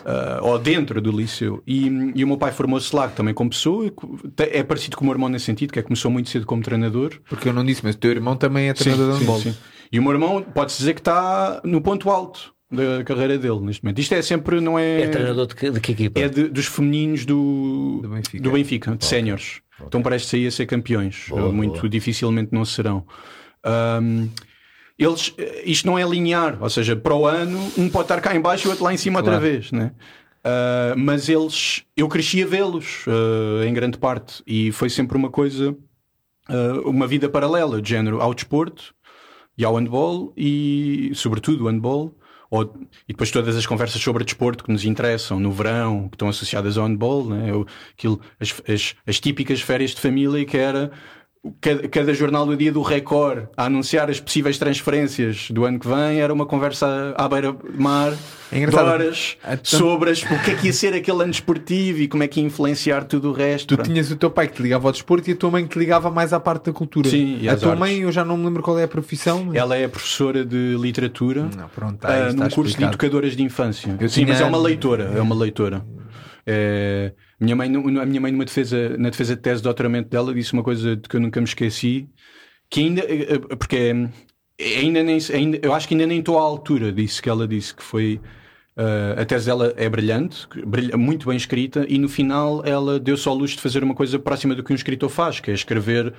Uh, 0.00 0.44
ou 0.44 0.58
dentro 0.58 1.00
do 1.00 1.10
liceu. 1.10 1.62
E, 1.66 1.86
e 2.14 2.24
o 2.24 2.26
meu 2.26 2.38
pai 2.38 2.52
formou-se 2.52 2.94
lá 2.94 3.08
também 3.08 3.34
como 3.34 3.50
pessoa. 3.50 3.92
É 4.38 4.62
parecido 4.62 4.96
com 4.96 5.04
o 5.04 5.06
meu 5.06 5.14
irmão 5.14 5.28
nesse 5.28 5.44
sentido, 5.44 5.72
que 5.72 5.78
é 5.78 5.82
começou 5.82 6.10
muito 6.10 6.30
cedo 6.30 6.46
como 6.46 6.62
treinador. 6.62 7.12
Porque 7.28 7.48
eu 7.48 7.52
não 7.52 7.64
disse, 7.64 7.82
mas 7.84 7.94
o 7.94 7.98
teu 7.98 8.10
irmão 8.10 8.36
também 8.36 8.68
é 8.68 8.74
treinador 8.74 9.12
sim, 9.12 9.12
de 9.12 9.20
handball. 9.20 9.40
Sim, 9.40 9.52
sim. 9.52 9.58
E 9.92 9.98
o 9.98 10.02
meu 10.02 10.12
irmão 10.12 10.42
pode-se 10.42 10.78
dizer 10.78 10.94
que 10.94 11.00
está 11.00 11.60
no 11.64 11.80
ponto 11.80 12.08
alto 12.08 12.54
da 12.70 13.02
carreira 13.04 13.36
dele 13.36 13.60
neste 13.60 13.82
momento. 13.82 13.98
Isto 13.98 14.14
é 14.14 14.22
sempre, 14.22 14.60
não 14.60 14.78
é. 14.78 15.02
É 15.02 15.08
treinador 15.08 15.46
de 15.46 15.54
que, 15.54 15.70
de 15.70 15.80
que 15.80 15.92
equipa? 15.92 16.20
É 16.20 16.28
de, 16.28 16.48
dos 16.48 16.66
femininos 16.66 17.26
do, 17.26 18.00
do 18.02 18.08
Benfica, 18.08 18.42
do 18.42 18.50
Benfica 18.52 18.96
de 18.96 19.04
séniores. 19.04 19.60
Okay. 19.74 19.86
Então 19.88 20.02
parece 20.02 20.36
aí 20.36 20.46
a 20.46 20.50
ser 20.50 20.66
campeões. 20.66 21.26
Boa, 21.28 21.52
Muito 21.52 21.80
boa. 21.80 21.88
dificilmente 21.88 22.50
não 22.52 22.64
serão. 22.64 23.04
Um, 23.66 24.28
eles, 25.00 25.34
isto 25.64 25.86
não 25.86 25.98
é 25.98 26.04
linear, 26.04 26.58
ou 26.60 26.68
seja, 26.68 26.94
para 26.94 27.14
o 27.14 27.26
ano 27.26 27.58
um 27.78 27.88
pode 27.88 28.04
estar 28.04 28.20
cá 28.20 28.36
em 28.36 28.40
baixo 28.40 28.66
e 28.66 28.68
o 28.68 28.70
outro 28.70 28.84
lá 28.84 28.92
em 28.92 28.98
cima 28.98 29.22
claro. 29.22 29.36
outra 29.36 29.50
vez, 29.50 29.72
né? 29.72 29.92
Uh, 30.40 30.98
mas 30.98 31.28
eles, 31.28 31.82
eu 31.96 32.06
cresci 32.06 32.42
a 32.42 32.46
vê-los 32.46 33.06
uh, 33.06 33.64
em 33.64 33.72
grande 33.72 33.96
parte 33.96 34.42
e 34.46 34.70
foi 34.72 34.90
sempre 34.90 35.16
uma 35.16 35.30
coisa, 35.30 35.70
uh, 35.70 36.80
uma 36.88 37.06
vida 37.06 37.30
paralela, 37.30 37.80
de 37.80 37.88
género 37.88 38.20
ao 38.20 38.34
desporto 38.34 38.94
e 39.56 39.64
ao 39.64 39.74
handball 39.74 40.34
e, 40.36 41.12
sobretudo, 41.14 41.64
o 41.64 41.68
handball. 41.68 42.14
Ou, 42.50 42.74
e 43.08 43.12
depois 43.12 43.30
todas 43.30 43.56
as 43.56 43.64
conversas 43.64 44.02
sobre 44.02 44.24
desporto 44.24 44.64
que 44.64 44.72
nos 44.72 44.84
interessam 44.84 45.38
no 45.38 45.52
verão, 45.52 46.08
que 46.08 46.16
estão 46.16 46.28
associadas 46.28 46.76
ao 46.76 46.84
handball, 46.84 47.28
né? 47.28 47.48
Eu, 47.48 47.64
aquilo, 47.92 48.20
as, 48.40 48.60
as, 48.68 48.94
as 49.06 49.20
típicas 49.20 49.60
férias 49.60 49.92
de 49.92 50.00
família 50.00 50.44
que 50.44 50.56
era 50.56 50.90
cada, 51.60 51.88
cada 51.88 52.12
jornal 52.12 52.44
do 52.44 52.54
dia 52.56 52.70
do 52.70 52.82
Record 52.82 53.44
a 53.56 53.64
anunciar 53.64 54.10
as 54.10 54.20
possíveis 54.20 54.58
transferências 54.58 55.50
do 55.50 55.64
ano 55.64 55.78
que 55.78 55.88
vem 55.88 56.20
era 56.20 56.32
uma 56.32 56.44
conversa 56.44 57.14
à 57.16 57.26
beira-mar 57.28 58.12
É 58.52 58.66
de 58.66 58.76
horas 58.76 59.38
É 59.42 59.58
sobre 59.62 60.10
as- 60.10 60.22
o 60.22 60.38
que 60.44 60.50
é 60.50 60.54
que 60.54 60.66
ia 60.66 60.72
ser 60.72 60.92
aquele 60.92 61.22
ano 61.22 61.30
desportivo 61.30 62.00
e 62.00 62.08
como 62.08 62.22
é 62.22 62.28
que 62.28 62.40
ia 62.40 62.46
influenciar 62.46 63.04
tudo 63.04 63.30
o 63.30 63.32
resto. 63.32 63.68
Tu 63.68 63.74
Pronto. 63.76 63.88
tinhas 63.88 64.10
o 64.10 64.16
teu 64.16 64.30
pai 64.30 64.48
que 64.48 64.56
te 64.56 64.62
ligava 64.62 64.86
ao 64.88 64.92
desporto 64.92 65.30
e 65.30 65.32
a 65.32 65.36
tua 65.36 65.50
mãe 65.50 65.62
que 65.64 65.70
te 65.70 65.78
ligava 65.78 66.10
mais 66.10 66.32
à 66.34 66.40
parte 66.40 66.66
da 66.66 66.72
cultura. 66.74 67.08
Sim, 67.08 67.38
e 67.40 67.48
a 67.48 67.56
tua 67.56 67.68
artes. 67.70 67.80
mãe, 67.80 67.98
eu 68.00 68.12
já 68.12 68.22
não 68.24 68.36
me 68.36 68.44
lembro 68.44 68.62
qual 68.62 68.78
é 68.78 68.84
a 68.84 68.88
profissão. 68.88 69.44
mas- 69.46 69.54
Ela 69.56 69.76
é 69.76 69.88
professora 69.88 70.44
de 70.44 70.76
literatura 70.78 71.48
Não, 71.56 71.68
pronto, 71.68 72.06
isto 72.06 72.36
num 72.36 72.42
curso 72.42 72.62
de 72.62 72.68
explicado. 72.70 72.92
educadoras 72.96 73.34
de 73.34 73.42
infância. 73.42 73.96
Eu 73.98 74.08
Sim, 74.10 74.24
tinha- 74.24 74.34
mas 74.34 74.40
é 74.42 74.44
uma 74.44 74.58
leitora, 74.58 75.10
é 75.16 75.20
uma 75.22 75.34
leitora. 75.34 75.82
É, 76.46 77.12
minha 77.40 77.56
mãe, 77.56 77.68
nu- 77.68 78.00
a 78.00 78.06
minha 78.06 78.20
mãe 78.20 78.30
numa 78.32 78.44
defesa, 78.44 78.96
na 78.98 79.10
defesa 79.10 79.34
de 79.34 79.42
tese 79.42 79.56
de 79.56 79.64
doutoramento 79.64 80.08
dela 80.10 80.32
disse 80.34 80.52
uma 80.52 80.62
coisa 80.62 80.96
de 80.96 81.08
que 81.08 81.16
eu 81.16 81.20
nunca 81.20 81.40
me 81.40 81.46
esqueci, 81.46 82.08
que 82.70 82.80
ainda 82.80 83.00
eh, 83.02 83.32
eh, 83.34 83.38
porque 83.56 83.76
eh, 84.58 84.78
ainda 84.78 85.02
nem 85.02 85.18
ainda, 85.32 85.58
eu 85.62 85.72
acho 85.72 85.88
que 85.88 85.94
ainda 85.94 86.06
nem 86.06 86.18
estou 86.20 86.38
à 86.38 86.42
altura 86.42 86.92
disso 86.92 87.22
que 87.22 87.28
ela 87.30 87.48
disse 87.48 87.74
que 87.74 87.82
foi 87.82 88.20
eh, 88.76 89.14
a 89.18 89.24
tese 89.24 89.46
dela 89.46 89.72
é 89.76 89.88
brilhante, 89.88 90.46
brilha- 90.66 90.96
muito 90.96 91.26
bem 91.28 91.36
escrita, 91.36 91.84
e 91.88 91.98
no 91.98 92.08
final 92.08 92.62
ela 92.64 93.00
deu 93.00 93.16
só 93.16 93.32
luz 93.32 93.52
de 93.52 93.60
fazer 93.60 93.82
uma 93.82 93.94
coisa 93.94 94.18
próxima 94.18 94.54
do 94.54 94.62
que 94.62 94.72
um 94.72 94.76
escritor 94.76 95.08
faz, 95.08 95.40
que 95.40 95.50
é 95.50 95.54
escrever 95.54 96.12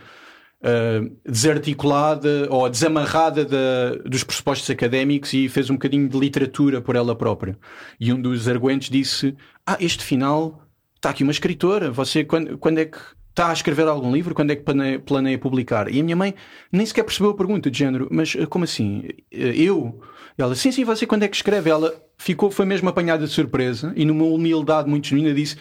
uh, 0.64 1.18
desarticulada 1.26 2.48
ou 2.50 2.70
desamarrada 2.70 3.46
da- 3.46 3.96
dos 4.06 4.24
pressupostos 4.24 4.70
académicos 4.70 5.34
e 5.34 5.48
fez 5.50 5.70
um 5.70 5.74
bocadinho 5.74 6.08
de 6.10 6.18
literatura 6.20 6.82
por 6.82 6.96
ela 6.96 7.16
própria. 7.16 7.58
E 8.00 8.12
um 8.14 8.22
dos 8.22 8.48
arguentes 8.48 8.90
disse: 8.90 9.36
Ah, 9.66 9.78
este 9.80 10.04
final 10.04 10.61
está 11.02 11.10
aqui 11.10 11.24
uma 11.24 11.32
escritora. 11.32 11.92
Você 11.92 12.24
quando, 12.24 12.58
quando 12.60 12.78
é 12.78 12.86
que 12.86 12.98
está 13.30 13.50
a 13.50 13.54
escrever 13.54 13.88
algum 13.88 14.14
livro? 14.14 14.36
Quando 14.36 14.52
é 14.52 14.56
que 14.56 14.62
planeia, 14.62 15.00
planeia 15.00 15.38
publicar? 15.38 15.92
E 15.92 16.00
a 16.00 16.04
minha 16.04 16.16
mãe 16.16 16.36
nem 16.72 16.86
sequer 16.86 17.04
percebeu 17.04 17.32
a 17.32 17.36
pergunta 17.36 17.72
de 17.72 17.78
género, 17.78 18.08
mas 18.12 18.36
uh, 18.36 18.48
como 18.48 18.64
assim? 18.64 19.00
Uh, 19.34 19.38
Eu? 19.56 20.00
Ela, 20.38 20.56
sim, 20.56 20.72
sim, 20.72 20.86
você 20.86 21.06
quando 21.06 21.24
é 21.24 21.28
que 21.28 21.36
escreve? 21.36 21.70
Ela 21.70 21.94
ficou, 22.18 22.50
foi 22.50 22.66
mesmo 22.66 22.88
apanhada 22.88 23.26
de 23.26 23.32
surpresa 23.32 23.92
e 23.96 24.06
numa 24.06 24.26
humildade 24.26 24.90
muito 24.90 25.08
genuína 25.08 25.34
disse: 25.34 25.58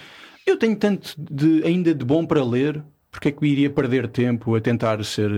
Eu 0.47 0.57
tenho 0.57 0.77
tanto 0.77 1.15
de, 1.19 1.63
ainda 1.65 1.95
de 1.95 2.05
bom 2.05 2.25
para 2.25 2.45
ler, 2.45 2.83
porque 3.11 3.29
é 3.29 3.33
que 3.33 3.43
eu 3.43 3.49
iria 3.49 3.71
perder 3.71 4.09
tempo 4.09 4.55
a 4.55 4.61
tentar 4.61 5.03
ser, 5.05 5.31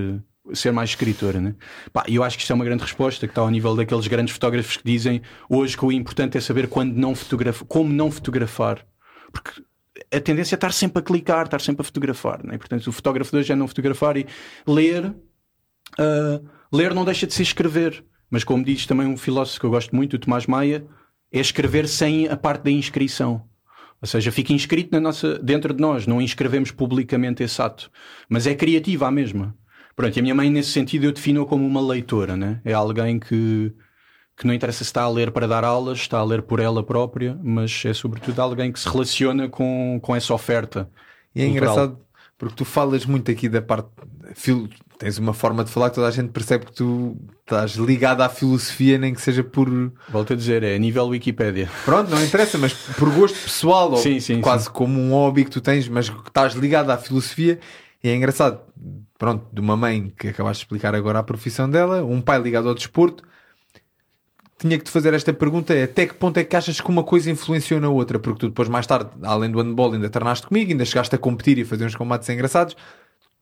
ser 0.53 0.72
mais 0.72 0.90
escritora, 0.90 1.40
né? 1.40 1.55
Pá, 1.92 2.05
eu 2.09 2.22
acho 2.22 2.36
que 2.36 2.42
isto 2.42 2.53
é 2.53 2.55
uma 2.55 2.64
grande 2.64 2.82
resposta 2.82 3.26
que 3.26 3.30
está 3.30 3.40
ao 3.40 3.50
nível 3.50 3.74
daqueles 3.74 4.07
grandes 4.07 4.34
fotógrafos 4.34 4.76
que 4.76 4.84
dizem 4.84 5.22
hoje 5.48 5.76
que 5.76 5.84
o 5.84 5.90
importante 5.90 6.36
é 6.36 6.40
saber 6.40 6.68
quando 6.68 6.94
não 6.94 7.14
fotografar, 7.14 7.66
como 7.66 7.92
não 7.92 8.11
fotografar, 8.11 8.84
porque 9.32 9.62
a 10.12 10.20
tendência 10.20 10.54
é 10.54 10.56
estar 10.56 10.72
sempre 10.72 11.00
a 11.00 11.02
clicar, 11.02 11.44
estar 11.44 11.60
sempre 11.60 11.82
a 11.82 11.84
fotografar, 11.84 12.44
né? 12.44 12.58
Portanto, 12.58 12.86
o 12.86 12.92
fotógrafo 12.92 13.30
de 13.30 13.38
hoje 13.38 13.52
é 13.52 13.56
não 13.56 13.66
fotografar 13.66 14.16
e 14.16 14.26
ler. 14.66 15.14
ah, 15.98 16.40
ler 16.72 16.94
não 16.94 17.04
deixa 17.04 17.26
de 17.26 17.34
ser 17.34 17.42
escrever, 17.42 18.04
mas 18.30 18.44
como 18.44 18.64
diz 18.64 18.86
também 18.86 19.06
um 19.06 19.16
filósofo 19.16 19.60
que 19.60 19.66
eu 19.66 19.70
gosto 19.70 19.94
muito, 19.94 20.14
o 20.14 20.18
Tomás 20.18 20.46
Maia, 20.46 20.86
é 21.32 21.40
escrever 21.40 21.88
sem 21.88 22.28
a 22.28 22.36
parte 22.36 22.64
da 22.64 22.70
inscrição. 22.70 23.44
Ou 24.00 24.08
seja, 24.08 24.32
fica 24.32 24.52
inscrito 24.52 24.90
na 24.92 25.00
nossa, 25.00 25.38
dentro 25.38 25.72
de 25.72 25.80
nós, 25.80 26.06
não 26.06 26.20
inscrevemos 26.20 26.72
publicamente 26.72 27.42
esse 27.42 27.62
ato. 27.62 27.90
Mas 28.28 28.46
é 28.46 28.54
criativa 28.54 29.06
a 29.06 29.10
mesma. 29.10 29.56
Pronto, 29.94 30.16
e 30.16 30.18
a 30.18 30.22
minha 30.22 30.34
mãe, 30.34 30.50
nesse 30.50 30.70
sentido, 30.70 31.04
eu 31.04 31.12
defino 31.12 31.46
como 31.46 31.64
uma 31.66 31.80
leitora, 31.80 32.36
né? 32.36 32.60
É 32.64 32.72
alguém 32.72 33.20
que, 33.20 33.72
que 34.36 34.46
não 34.46 34.54
interessa 34.54 34.78
se 34.78 34.84
está 34.84 35.02
a 35.02 35.08
ler 35.10 35.30
para 35.30 35.46
dar 35.46 35.64
aulas, 35.64 35.98
está 35.98 36.18
a 36.18 36.24
ler 36.24 36.42
por 36.42 36.58
ela 36.60 36.82
própria, 36.82 37.38
mas 37.42 37.82
é 37.84 37.92
sobretudo 37.92 38.40
alguém 38.40 38.72
que 38.72 38.80
se 38.80 38.88
relaciona 38.88 39.48
com, 39.48 39.98
com 40.02 40.16
essa 40.16 40.32
oferta. 40.34 40.88
E 41.34 41.42
é 41.42 41.46
cultural. 41.46 41.72
engraçado 41.74 41.98
porque 42.38 42.56
tu 42.56 42.64
falas 42.64 43.06
muito 43.06 43.30
aqui 43.30 43.48
da 43.48 43.62
parte. 43.62 43.88
fil- 44.34 44.68
Tens 44.98 45.18
uma 45.18 45.32
forma 45.34 45.64
de 45.64 45.70
falar 45.70 45.90
que 45.90 45.96
toda 45.96 46.06
a 46.06 46.10
gente 46.12 46.28
percebe 46.30 46.66
que 46.66 46.72
tu 46.72 47.16
estás 47.40 47.72
ligado 47.72 48.20
à 48.20 48.28
filosofia, 48.28 48.96
nem 48.98 49.12
que 49.12 49.20
seja 49.20 49.42
por. 49.42 49.68
Volto 50.08 50.32
a 50.32 50.36
dizer, 50.36 50.62
é 50.62 50.78
nível 50.78 51.06
Wikipédia. 51.08 51.68
Pronto, 51.84 52.08
não 52.10 52.22
interessa, 52.22 52.56
mas 52.56 52.72
por 52.72 53.10
gosto 53.12 53.34
pessoal, 53.40 53.90
ou 53.90 53.96
Sim, 53.96 54.20
sim, 54.20 54.40
quase 54.40 54.70
como 54.70 55.00
um 55.00 55.10
hobby 55.10 55.44
que 55.44 55.50
tu 55.50 55.60
tens, 55.60 55.88
mas 55.88 56.08
que 56.08 56.28
estás 56.28 56.54
ligado 56.54 56.90
à 56.90 56.96
filosofia. 56.96 57.58
E 58.02 58.08
é 58.10 58.14
engraçado, 58.14 58.60
pronto, 59.18 59.44
de 59.52 59.60
uma 59.60 59.76
mãe 59.76 60.12
que 60.16 60.28
acabaste 60.28 60.60
de 60.60 60.66
explicar 60.66 60.94
agora 60.94 61.18
a 61.18 61.22
profissão 61.24 61.68
dela, 61.68 62.04
um 62.04 62.20
pai 62.20 62.40
ligado 62.40 62.68
ao 62.68 62.74
desporto. 62.74 63.24
Tinha 64.62 64.78
que 64.78 64.84
te 64.84 64.90
fazer 64.92 65.12
esta 65.12 65.32
pergunta: 65.32 65.74
é, 65.74 65.82
até 65.82 66.06
que 66.06 66.14
ponto 66.14 66.38
é 66.38 66.44
que 66.44 66.54
achas 66.54 66.80
que 66.80 66.88
uma 66.88 67.02
coisa 67.02 67.28
influenciou 67.28 67.80
na 67.80 67.88
outra? 67.88 68.18
Porque 68.20 68.38
tu 68.38 68.48
depois, 68.48 68.68
mais 68.68 68.86
tarde, 68.86 69.10
além 69.22 69.50
do 69.50 69.58
handball, 69.60 69.92
ainda 69.92 70.08
tornaste 70.08 70.46
comigo, 70.46 70.70
ainda 70.70 70.84
chegaste 70.84 71.12
a 71.16 71.18
competir 71.18 71.58
e 71.58 71.64
fazer 71.64 71.84
uns 71.84 71.96
combates 71.96 72.28
engraçados. 72.28 72.76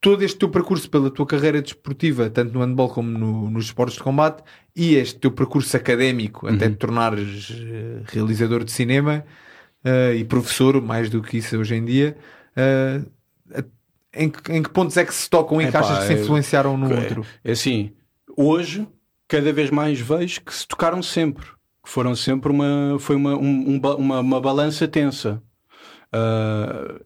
Todo 0.00 0.22
este 0.24 0.38
teu 0.38 0.48
percurso 0.48 0.88
pela 0.88 1.10
tua 1.10 1.26
carreira 1.26 1.60
desportiva, 1.60 2.30
tanto 2.30 2.54
no 2.54 2.60
handball 2.60 2.88
como 2.88 3.10
no- 3.10 3.50
nos 3.50 3.66
esportes 3.66 3.96
de 3.98 4.02
combate, 4.02 4.42
e 4.74 4.94
este 4.94 5.18
teu 5.20 5.30
percurso 5.30 5.76
académico, 5.76 6.46
até 6.46 6.70
te 6.70 6.76
tornares 6.76 7.52
eh, 7.54 8.00
realizador 8.06 8.64
de 8.64 8.72
cinema 8.72 9.22
eh, 9.84 10.14
e 10.16 10.24
professor, 10.24 10.80
mais 10.80 11.10
do 11.10 11.20
que 11.20 11.36
isso 11.36 11.54
hoje 11.58 11.74
em 11.74 11.84
dia, 11.84 12.16
eh, 12.56 13.02
em, 14.14 14.30
que, 14.30 14.50
em 14.52 14.62
que 14.62 14.70
pontos 14.70 14.96
é 14.96 15.04
que 15.04 15.12
se 15.12 15.28
tocam 15.28 15.60
e 15.60 15.64
que 15.64 15.68
Epá, 15.76 15.80
achas 15.80 15.98
que 15.98 16.06
se 16.06 16.12
é- 16.14 16.22
influenciaram 16.22 16.78
no 16.78 16.90
É- 16.90 16.98
outro? 16.98 17.26
É 17.44 17.52
assim, 17.52 17.92
hoje, 18.34 18.88
cada 19.30 19.52
vez 19.52 19.70
mais 19.70 19.98
vejo 20.00 20.40
que 20.42 20.52
se 20.54 20.66
tocaram 20.66 21.02
sempre. 21.02 21.46
Que 21.82 21.88
foram 21.88 22.14
sempre 22.14 22.50
uma, 22.52 22.96
foi 22.98 23.16
uma, 23.16 23.34
um- 23.36 23.76
um 23.76 23.80
uma, 23.96 24.20
uma 24.20 24.40
balança 24.40 24.86
tensa. 24.86 25.42
Ah, 26.12 27.00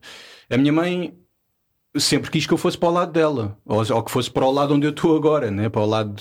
a 0.51 0.57
minha 0.57 0.73
mãe 0.73 1.15
sempre 1.97 2.31
quis 2.31 2.47
que 2.47 2.53
eu 2.53 2.59
fosse 2.59 2.77
para 2.77 2.89
o 2.89 2.93
lado 2.93 3.13
dela, 3.13 3.57
ou, 3.65 3.79
ou 3.95 4.03
que 4.03 4.11
fosse 4.11 4.31
para 4.31 4.45
o 4.45 4.51
lado 4.51 4.75
onde 4.75 4.87
eu 4.87 4.91
estou 4.91 5.17
agora, 5.17 5.51
né? 5.51 5.69
para 5.69 5.81
o 5.83 5.87
lado 5.87 6.21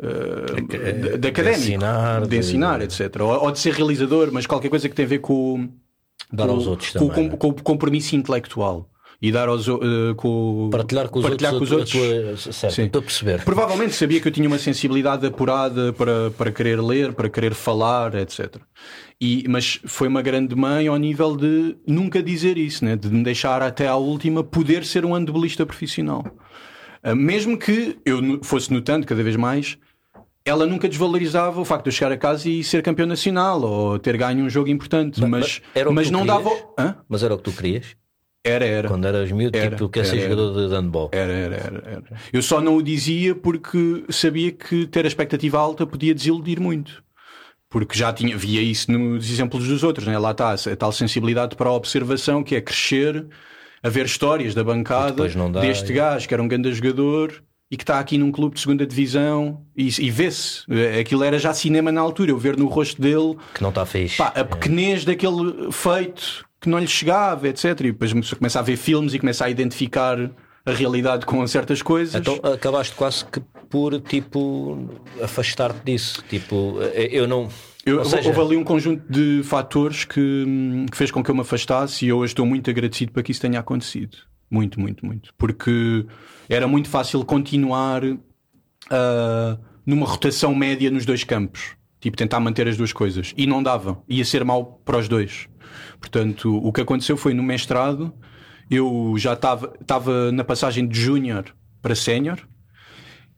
ah, 0.00 0.60
de, 1.18 1.18
de 1.18 1.50
ensinar, 1.50 2.22
de 2.22 2.28
de- 2.28 2.36
ensinar, 2.36 2.80
etc. 2.82 3.16
Ou, 3.20 3.44
ou 3.44 3.50
de 3.50 3.58
ser 3.58 3.72
realizador, 3.74 4.30
mas 4.32 4.46
qualquer 4.46 4.68
coisa 4.68 4.88
que 4.88 4.94
tem 4.94 5.04
a 5.04 5.08
ver 5.08 5.18
com, 5.20 5.68
Dar 6.32 6.46
com, 6.46 6.52
aos 6.52 6.66
outros 6.68 6.92
com, 6.92 7.08
também, 7.08 7.14
com- 7.14 7.32
né? 7.32 7.36
com 7.36 7.48
o 7.48 7.62
compromisso 7.62 8.14
intelectual 8.14 8.88
e 9.22 9.30
dar 9.30 9.48
aos 9.48 9.68
eh, 9.68 9.72
com 10.16 10.68
Partilhar 10.72 11.08
com 11.08 11.20
os 11.20 11.24
partilhar 11.24 11.54
outros. 11.54 11.70
com 11.70 11.76
os 11.76 11.80
outros. 11.94 12.42
tua- 12.42 12.52
certo, 12.52 12.74
Sim. 12.74 12.82
estou 12.86 12.98
a 12.98 13.02
perceber. 13.04 13.44
Provavelmente 13.44 13.94
sabia 13.94 14.20
que 14.20 14.26
eu 14.26 14.32
tinha 14.32 14.48
uma 14.48 14.58
sensibilidade 14.58 15.24
apurada 15.24 15.92
para, 15.92 16.32
para 16.32 16.50
querer 16.50 16.80
ler, 16.82 17.12
para 17.12 17.28
querer 17.30 17.54
falar, 17.54 18.14
etc. 18.16 18.56
E, 19.20 19.44
mas 19.48 19.78
foi 19.84 20.08
uma 20.08 20.20
grande 20.20 20.56
mãe 20.56 20.88
ao 20.88 20.96
nível 20.96 21.36
de 21.36 21.76
nunca 21.86 22.20
dizer 22.20 22.58
isso, 22.58 22.84
né? 22.84 22.96
de 22.96 23.08
me 23.08 23.22
deixar 23.22 23.62
até 23.62 23.86
à 23.86 23.94
última 23.94 24.42
poder 24.42 24.84
ser 24.84 25.04
um 25.04 25.14
handebolista 25.14 25.64
profissional. 25.64 26.24
Ah, 27.02 27.14
Mesmo 27.14 27.56
que 27.56 27.96
eu 28.04 28.40
fosse 28.42 28.72
notando 28.72 29.06
cada 29.06 29.22
vez 29.22 29.36
mais, 29.36 29.78
ela 30.44 30.66
nunca 30.66 30.88
desvalorizava 30.88 31.60
o 31.60 31.64
facto 31.64 31.84
de 31.84 31.90
eu 31.90 31.92
chegar 31.92 32.10
a 32.10 32.16
casa 32.16 32.48
e 32.48 32.64
ser 32.64 32.82
campeão 32.82 33.06
nacional 33.06 33.62
ou 33.62 33.98
ter 34.00 34.16
ganho 34.16 34.44
um 34.44 34.50
jogo 34.50 34.68
importante, 34.68 35.20
mas, 35.24 35.60
mas 35.74 35.92
mas 35.94 36.10
não 36.10 36.22
querias? 36.26 36.36
dava. 36.44 36.50
Hã? 36.76 36.96
Mas 37.08 37.22
era 37.22 37.34
o 37.34 37.36
que 37.38 37.44
tu 37.44 37.52
querias? 37.52 37.94
Era, 38.44 38.64
era. 38.66 38.88
Quando 38.88 39.06
eras 39.06 39.30
miúdo, 39.30 39.56
Era, 39.56 39.66
tipo, 39.70 39.76
tu 39.76 39.88
queres 39.88 40.08
ser 40.08 40.20
jogador 40.22 40.68
de 40.68 40.74
handball. 40.74 41.10
Era, 41.12 41.32
era, 41.32 41.56
era, 41.56 41.82
era. 41.86 42.02
Eu 42.32 42.42
só 42.42 42.60
não 42.60 42.76
o 42.76 42.82
dizia 42.82 43.34
porque 43.34 44.04
sabia 44.08 44.50
que 44.50 44.86
ter 44.86 45.04
a 45.04 45.08
expectativa 45.08 45.58
alta 45.58 45.86
podia 45.86 46.12
desiludir 46.14 46.60
muito. 46.60 47.02
Porque 47.70 47.96
já 47.96 48.12
tinha, 48.12 48.36
via 48.36 48.60
isso 48.60 48.90
nos 48.90 49.30
exemplos 49.30 49.66
dos 49.66 49.82
outros, 49.82 50.06
né? 50.06 50.18
lá 50.18 50.32
está 50.32 50.52
a 50.52 50.76
tal 50.76 50.92
sensibilidade 50.92 51.56
para 51.56 51.70
a 51.70 51.72
observação 51.72 52.42
que 52.42 52.54
é 52.54 52.60
crescer, 52.60 53.26
a 53.82 53.88
ver 53.88 54.04
histórias 54.06 54.54
da 54.54 54.62
bancada 54.62 55.26
dá, 55.48 55.60
deste 55.60 55.92
e- 55.92 55.94
gajo 55.94 56.28
que 56.28 56.34
era 56.34 56.42
um 56.42 56.48
grande 56.48 56.70
jogador 56.74 57.42
e 57.70 57.76
que 57.76 57.82
está 57.84 57.98
aqui 57.98 58.18
num 58.18 58.30
clube 58.30 58.56
de 58.56 58.60
segunda 58.60 58.86
divisão 58.86 59.64
e, 59.74 59.88
e 59.88 60.10
vê-se. 60.10 60.64
Aquilo 61.00 61.24
era 61.24 61.38
já 61.38 61.54
cinema 61.54 61.90
na 61.90 62.00
altura, 62.02 62.32
eu 62.32 62.36
ver 62.38 62.58
no 62.58 62.66
rosto 62.66 63.00
dele 63.00 63.36
Que 63.54 63.62
não 63.62 63.70
está 63.70 63.86
fixe. 63.86 64.18
Pá, 64.18 64.32
a 64.36 64.44
pequenez 64.44 65.06
daquele 65.06 65.72
feito 65.72 66.44
que 66.62 66.68
não 66.68 66.78
lhe 66.78 66.86
chegava, 66.86 67.48
etc. 67.48 67.64
E 67.80 67.92
depois 67.92 68.12
começa 68.12 68.58
a 68.60 68.62
ver 68.62 68.76
filmes 68.76 69.12
e 69.12 69.18
começa 69.18 69.44
a 69.44 69.50
identificar 69.50 70.30
a 70.64 70.72
realidade 70.72 71.26
com 71.26 71.44
certas 71.46 71.82
coisas. 71.82 72.14
Então 72.14 72.38
acabaste 72.52 72.94
quase 72.94 73.24
que 73.24 73.40
por 73.68 74.00
tipo 74.00 74.88
afastar-te 75.22 75.84
disso. 75.84 76.22
Tipo, 76.30 76.78
eu 76.94 77.26
não. 77.26 77.48
Eu- 77.84 78.04
seja, 78.04 78.28
Houve 78.28 78.40
ali 78.40 78.56
um 78.56 78.62
conjunto 78.62 79.02
de 79.12 79.42
fatores 79.42 80.04
que, 80.04 80.46
que 80.88 80.96
fez 80.96 81.10
com 81.10 81.22
que 81.22 81.30
eu 81.30 81.34
me 81.34 81.40
afastasse 81.40 82.04
e 82.04 82.08
eu 82.10 82.18
hoje 82.18 82.30
estou 82.32 82.46
muito 82.46 82.70
agradecido 82.70 83.10
para 83.10 83.24
que 83.24 83.32
isso 83.32 83.40
tenha 83.40 83.58
acontecido. 83.58 84.16
Muito, 84.48 84.78
muito, 84.78 85.04
muito. 85.04 85.34
Porque 85.36 86.06
era 86.48 86.68
muito 86.68 86.88
fácil 86.88 87.24
continuar 87.24 88.02
ah, 88.88 89.58
numa 89.84 90.06
rotação 90.06 90.54
média 90.54 90.90
nos 90.92 91.04
dois 91.04 91.24
campos. 91.24 91.74
Tipo, 92.00 92.16
tentar 92.16 92.38
manter 92.40 92.68
as 92.68 92.76
duas 92.76 92.92
coisas. 92.92 93.32
E 93.36 93.46
não 93.46 93.62
dava. 93.62 94.02
Ia 94.08 94.24
ser 94.24 94.44
mau 94.44 94.80
para 94.84 94.98
os 94.98 95.08
dois. 95.08 95.48
Portanto, 96.02 96.54
o 96.54 96.72
que 96.72 96.80
aconteceu 96.80 97.16
foi 97.16 97.32
no 97.32 97.42
mestrado, 97.42 98.12
eu 98.68 99.14
já 99.16 99.34
estava 99.34 100.32
na 100.32 100.42
passagem 100.42 100.86
de 100.86 101.00
júnior 101.00 101.44
para 101.80 101.94
sénior 101.94 102.40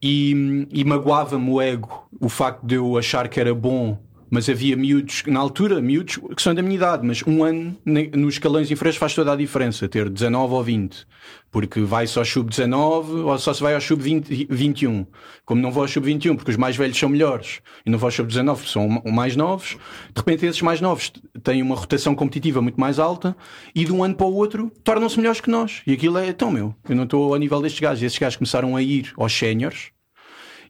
e, 0.03 0.67
e 0.73 0.83
magoava-me 0.83 1.51
o 1.51 1.61
ego 1.61 2.09
o 2.19 2.29
facto 2.29 2.67
de 2.67 2.77
eu 2.77 2.97
achar 2.97 3.29
que 3.29 3.39
era 3.39 3.55
bom 3.55 4.03
mas 4.31 4.49
havia 4.49 4.77
miúdos, 4.77 5.23
na 5.29 5.39
altura, 5.39 5.81
miúdos 5.81 6.19
que 6.35 6.43
são 6.43 6.53
da 6.53 6.61
minha 6.61 6.75
idade, 6.75 7.07
mas 7.07 7.23
um 7.25 7.45
ano 7.45 7.77
nos 8.17 8.35
escalões 8.35 8.69
inferiores 8.69 8.99
faz 8.99 9.15
toda 9.15 9.33
a 9.33 9.37
diferença, 9.37 9.89
ter 9.89 10.11
19 10.11 10.55
ou 10.55 10.62
20. 10.65 11.07
Porque 11.55 11.82
vai 11.82 12.05
só 12.09 12.22
ao 12.22 12.26
sub-19 12.26 13.26
ou 13.26 13.38
só 13.38 13.55
se 13.55 13.62
vai 13.62 13.76
ao 13.76 13.80
sub-21. 13.80 15.07
Como 15.44 15.62
não 15.62 15.70
vou 15.70 15.84
ao 15.84 15.88
sub-21 15.88 16.34
porque 16.34 16.50
os 16.50 16.57
mais 16.57 16.76
velhos 16.76 16.98
são 16.98 17.09
melhores 17.09 17.61
e 17.86 17.90
não 17.90 17.96
vou 17.96 18.09
ao 18.09 18.11
sub-19 18.11 18.57
porque 18.57 18.70
são 18.72 18.88
mais 19.12 19.36
novos, 19.36 19.76
de 20.12 20.16
repente 20.16 20.46
esses 20.46 20.62
mais 20.62 20.80
novos 20.80 21.12
têm 21.44 21.62
uma 21.62 21.76
rotação 21.76 22.12
competitiva 22.12 22.61
muito 22.61 22.80
mais 22.80 22.98
alta 22.98 23.36
e 23.72 23.84
de 23.84 23.92
um 23.92 24.02
ano 24.02 24.16
para 24.16 24.26
o 24.26 24.34
outro 24.34 24.68
tornam-se 24.82 25.16
melhores 25.16 25.40
que 25.40 25.48
nós. 25.48 25.80
E 25.86 25.92
aquilo 25.92 26.18
é, 26.18 26.26
então 26.26 26.50
meu, 26.50 26.74
eu 26.88 26.96
não 26.96 27.05
estou 27.05 27.32
ao 27.32 27.38
nível 27.38 27.62
destes 27.62 27.80
gajos. 27.80 28.02
E 28.02 28.07
esses 28.07 28.18
gajos 28.18 28.36
começaram 28.36 28.74
a 28.74 28.82
ir 28.82 29.12
aos 29.16 29.32
séniores 29.32 29.92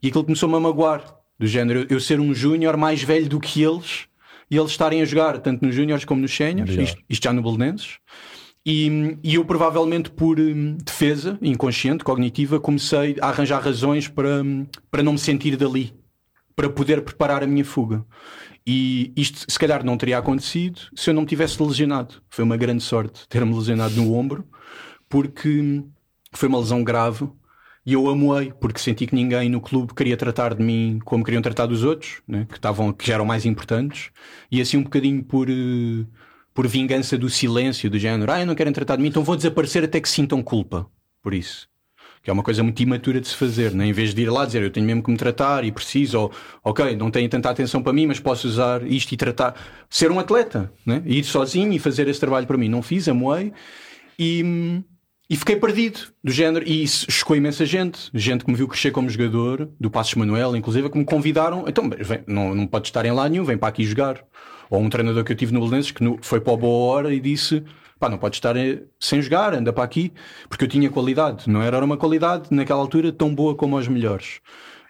e 0.03 0.09
aquilo 0.09 0.24
começou-me 0.24 0.55
a 0.55 0.61
magoar. 0.61 1.03
Do 1.39 1.47
género, 1.47 1.87
eu 1.89 1.99
ser 1.99 2.20
um 2.20 2.35
júnior 2.35 2.76
mais 2.76 3.03
velho 3.03 3.26
do 3.26 3.41
que 3.41 3.62
eles 3.62 4.07
e 4.51 4.57
eles 4.59 4.70
estarem 4.70 5.01
a 5.01 5.05
jogar 5.07 5.39
tanto 5.39 5.64
nos 5.64 5.74
júniores 5.74 6.05
como 6.05 6.20
nos 6.20 6.37
séniores, 6.37 6.76
isto, 6.76 7.03
isto 7.09 7.24
já 7.24 7.32
no 7.32 7.43
Belenenses. 7.43 7.99
E, 8.67 9.19
e 9.23 9.35
eu, 9.35 9.45
provavelmente 9.45 10.11
por 10.11 10.41
hum, 10.41 10.79
defesa 10.83 11.39
inconsciente, 11.43 12.03
cognitiva, 12.03 12.59
comecei 12.59 13.17
a 13.21 13.29
arranjar 13.29 13.62
razões 13.62 14.09
para, 14.09 14.43
hum, 14.43 14.67
para 14.91 15.03
não 15.03 15.12
me 15.12 15.19
sentir 15.19 15.57
dali, 15.57 15.95
para 16.57 16.71
poder 16.71 17.03
preparar 17.03 17.43
a 17.43 17.47
minha 17.47 17.65
fuga. 17.65 18.05
E 18.67 19.12
isto, 19.15 19.45
se 19.51 19.59
calhar, 19.59 19.85
não 19.85 19.99
teria 19.99 20.17
acontecido 20.17 20.81
se 20.95 21.11
eu 21.11 21.15
não 21.15 21.23
me 21.23 21.29
tivesse 21.29 21.62
lesionado. 21.62 22.23
Foi 22.31 22.43
uma 22.43 22.57
grande 22.57 22.83
sorte 22.83 23.29
ter-me 23.29 23.55
lesionado 23.55 23.95
no 23.97 24.15
ombro, 24.15 24.49
porque 25.09 25.61
hum, 25.61 25.91
foi 26.33 26.49
uma 26.49 26.59
lesão 26.59 26.83
grave 26.83 27.29
e 27.87 27.93
eu 27.93 28.09
amoei, 28.09 28.51
porque 28.53 28.81
senti 28.81 29.07
que 29.07 29.15
ninguém 29.15 29.51
no 29.51 29.61
clube 29.61 29.95
queria 29.95 30.17
tratar 30.17 30.55
de 30.55 30.62
mim 30.62 30.99
como 31.05 31.23
queriam 31.23 31.43
tratar 31.43 31.67
dos 31.67 31.85
outros, 31.85 32.23
né? 32.27 32.47
que, 32.49 32.55
estavam, 32.57 32.93
que 32.95 33.07
já 33.07 33.15
eram 33.15 33.27
mais 33.27 33.45
importantes, 33.45 34.11
e 34.51 34.61
assim 34.61 34.79
um 34.79 34.83
bocadinho 34.83 35.23
por, 35.23 35.51
eh, 35.51 36.07
por 36.55 36.69
vingança 36.69 37.19
do 37.19 37.29
silêncio, 37.29 37.91
do 37.91 37.99
género, 37.99 38.31
ah, 38.31 38.45
não 38.47 38.55
querem 38.55 38.73
tratar 38.73 38.97
de 38.97 39.03
mim, 39.03 39.09
então 39.09 39.25
vou 39.25 39.37
desaparecer 39.37 39.83
até 39.83 40.01
que 40.01 40.09
sintam 40.09 40.41
culpa 40.41 40.89
por 41.21 41.35
isso. 41.35 41.69
Que 42.23 42.31
é 42.31 42.33
uma 42.33 42.43
coisa 42.43 42.63
muito 42.63 42.83
imatura 42.83 43.21
de 43.21 43.29
se 43.29 43.35
fazer, 43.35 43.75
né? 43.75 43.87
em 43.87 43.93
vez 43.93 44.15
de 44.15 44.23
ir 44.23 44.31
lá 44.31 44.47
dizer 44.47 44.63
eu 44.63 44.71
tenho 44.71 44.87
mesmo 44.87 45.03
que 45.03 45.11
me 45.11 45.17
tratar 45.17 45.65
e 45.65 45.73
preciso, 45.73 46.19
ou 46.19 46.33
ok, 46.63 46.97
não 46.97 47.11
têm 47.11 47.29
tanta 47.29 47.51
atenção 47.51 47.83
para 47.83 47.93
mim, 47.93 48.07
mas 48.07 48.19
posso 48.19 48.47
usar 48.47 48.87
isto 48.87 49.13
e 49.13 49.17
tratar. 49.17 49.55
Ser 49.91 50.11
um 50.11 50.19
atleta, 50.19 50.73
né? 50.87 51.03
ir 51.05 51.25
sozinho 51.25 51.73
e 51.73 51.79
fazer 51.79 52.09
esse 52.09 52.21
trabalho 52.21 52.47
para 52.47 52.57
mim. 52.57 52.69
Não 52.69 52.81
fiz, 52.81 53.09
amoei 53.09 53.53
e, 54.19 54.83
e 55.29 55.37
fiquei 55.37 55.57
perdido 55.57 56.01
do 56.23 56.33
género. 56.33 56.67
E 56.67 56.83
isso 56.83 57.11
chocou 57.11 57.37
imensa 57.37 57.67
gente. 57.67 58.11
Gente 58.15 58.45
que 58.45 58.51
me 58.51 58.57
viu 58.57 58.69
crescer 58.69 58.91
como 58.91 59.11
jogador, 59.11 59.69
do 59.79 59.91
Passos 59.91 60.15
Manuel, 60.15 60.57
inclusive, 60.57 60.89
que 60.89 60.97
me 60.97 61.05
convidaram. 61.05 61.65
Então, 61.69 61.91
vem, 61.91 62.23
não, 62.27 62.55
não 62.55 62.67
pode 62.67 62.89
estar 62.89 63.05
em 63.05 63.13
lá 63.13 63.29
nenhum, 63.29 63.45
vem 63.45 63.59
para 63.59 63.69
aqui 63.69 63.85
jogar. 63.85 64.25
Ou 64.71 64.81
um 64.81 64.89
treinador 64.89 65.25
que 65.25 65.33
eu 65.33 65.37
tive 65.37 65.53
no 65.53 65.61
Belenenses 65.61 65.91
que 65.91 66.03
no- 66.03 66.19
foi 66.23 66.41
para 66.41 66.53
a 66.53 66.57
boa 66.57 66.93
hora 66.93 67.15
e 67.15 67.21
disse: 67.21 67.62
pá, 67.99 68.09
não 68.09 68.19
pode 68.19 68.37
estar 68.37 68.57
eh, 68.57 68.83
sem 69.01 69.21
jogar, 69.23 69.55
anda 69.55 69.73
para 69.73 69.85
aqui. 69.85 70.12
Porque 70.49 70.65
eu 70.65 70.69
tinha 70.69 70.91
qualidade. 70.91 71.49
Não 71.49 71.62
era 71.62 71.85
uma 71.85 71.97
qualidade, 71.97 72.49
naquela 72.51 72.81
altura, 72.81 73.12
tão 73.12 73.35
boa 73.35 73.55
como 73.55 73.77
aos 73.77 73.89
melhores. 73.89 74.41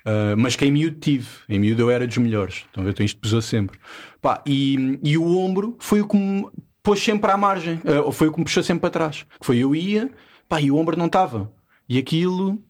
Uh, 0.06 0.36
mas 0.36 0.54
que 0.54 0.66
em 0.66 0.70
miúdo 0.70 0.98
tive, 1.00 1.26
em 1.48 1.58
miúdo 1.58 1.80
eu 1.80 1.90
era 1.90 2.06
dos 2.06 2.18
melhores, 2.18 2.66
então, 2.70 2.86
então 2.86 3.06
isto 3.06 3.18
pesou 3.18 3.40
sempre. 3.40 3.78
Pá, 4.20 4.42
e, 4.46 4.98
e 5.02 5.16
o 5.16 5.38
ombro 5.38 5.76
foi 5.78 6.02
o 6.02 6.06
que 6.06 6.14
me 6.14 6.46
pôs 6.82 7.00
sempre 7.02 7.30
à 7.30 7.38
margem, 7.38 7.80
uh, 7.86 8.12
foi 8.12 8.28
o 8.28 8.32
que 8.32 8.38
me 8.38 8.44
puxou 8.44 8.62
sempre 8.62 8.82
para 8.82 8.90
trás. 8.90 9.24
Foi 9.40 9.56
eu 9.56 9.74
ia, 9.74 10.10
pá, 10.46 10.60
e 10.60 10.70
o 10.70 10.76
ombro 10.76 10.94
não 10.94 11.06
estava. 11.06 11.50
E 11.88 11.96
aquilo 11.96 12.62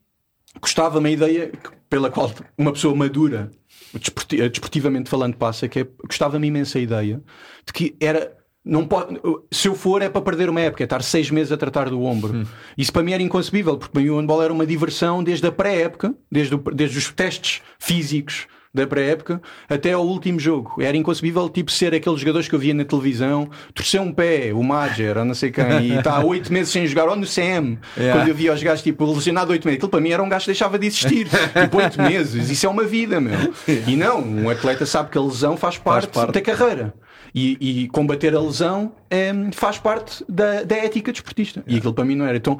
custava-me 0.60 1.08
a 1.08 1.12
ideia 1.12 1.52
pela 1.90 2.08
qual 2.08 2.32
uma 2.56 2.72
pessoa 2.72 2.94
madura, 2.94 3.50
desporti- 3.98 4.40
eh, 4.40 4.48
desportivamente 4.48 5.08
falando, 5.10 5.36
passa, 5.36 5.68
que 5.68 5.80
é, 5.80 5.84
custava-me 6.06 6.46
imensa 6.46 6.78
a 6.78 6.80
ideia 6.80 7.22
de 7.66 7.72
que 7.72 7.96
era. 8.00 8.36
Não 8.66 8.86
pode, 8.86 9.20
se 9.52 9.68
eu 9.68 9.74
for 9.74 10.00
é 10.00 10.08
para 10.08 10.22
perder 10.22 10.48
uma 10.48 10.58
época, 10.60 10.82
é 10.82 10.86
estar 10.86 11.02
seis 11.02 11.30
meses 11.30 11.52
a 11.52 11.56
tratar 11.58 11.90
do 11.90 12.00
ombro. 12.02 12.46
Isso 12.78 12.90
para 12.90 13.02
mim 13.02 13.12
era 13.12 13.22
inconcebível, 13.22 13.76
porque 13.76 13.92
para 13.92 14.00
mim 14.02 14.08
o 14.08 14.16
handball 14.18 14.42
era 14.42 14.50
uma 14.54 14.64
diversão 14.64 15.22
desde 15.22 15.46
a 15.46 15.52
pré-época, 15.52 16.14
desde, 16.32 16.54
o- 16.54 16.58
desde 16.72 16.96
os 16.96 17.12
testes 17.12 17.60
físicos 17.78 18.46
da 18.74 18.86
pré-época 18.86 19.40
até 19.68 19.92
ao 19.92 20.04
último 20.04 20.40
jogo. 20.40 20.82
Era 20.82 20.96
inconcebível 20.96 21.48
tipo 21.48 21.70
ser 21.70 21.94
aqueles 21.94 22.18
jogadores 22.18 22.48
que 22.48 22.54
eu 22.54 22.58
via 22.58 22.74
na 22.74 22.84
televisão, 22.84 23.48
torcer 23.72 24.00
um 24.00 24.12
pé, 24.12 24.52
o 24.52 24.62
Major, 24.64 25.18
ou 25.18 25.24
não 25.24 25.34
sei 25.34 25.52
quem, 25.52 25.64
e 25.82 25.94
está 25.96 26.16
há 26.16 26.24
oito 26.24 26.52
meses 26.52 26.72
sem 26.72 26.84
jogar, 26.86 27.08
ou 27.08 27.14
no 27.14 27.26
CM, 27.26 27.78
Yeah. 27.96 28.18
quando 28.20 28.28
eu 28.28 28.34
via 28.34 28.52
os 28.52 28.62
gajos 28.62 28.82
tipo 28.82 29.04
lesionado 29.04 29.52
oito 29.52 29.64
meses, 29.64 29.76
aquilo 29.78 29.90
para 29.90 30.00
mim 30.00 30.10
era 30.10 30.22
um 30.22 30.28
gajo 30.28 30.44
que 30.44 30.50
deixava 30.50 30.78
de 30.78 30.86
existir. 30.86 31.28
tipo 31.60 31.76
oito 31.76 32.00
meses, 32.02 32.50
isso 32.50 32.66
é 32.66 32.68
uma 32.68 32.82
vida, 32.84 33.20
meu. 33.20 33.54
E 33.86 33.94
não, 33.94 34.20
um 34.20 34.50
atleta 34.50 34.84
sabe 34.84 35.10
que 35.10 35.18
a 35.18 35.20
lesão 35.20 35.56
faz 35.56 35.78
parte, 35.78 36.08
parte. 36.08 36.32
da 36.32 36.40
carreira. 36.40 36.92
E, 37.34 37.82
e 37.84 37.88
combater 37.88 38.34
a 38.34 38.40
lesão 38.40 38.92
é, 39.10 39.32
faz 39.52 39.78
parte 39.78 40.24
da, 40.28 40.62
da 40.62 40.76
ética 40.76 41.12
desportista. 41.12 41.62
E 41.66 41.76
aquilo 41.76 41.92
para 41.94 42.04
mim 42.04 42.14
não 42.14 42.24
era. 42.26 42.36
Então, 42.36 42.58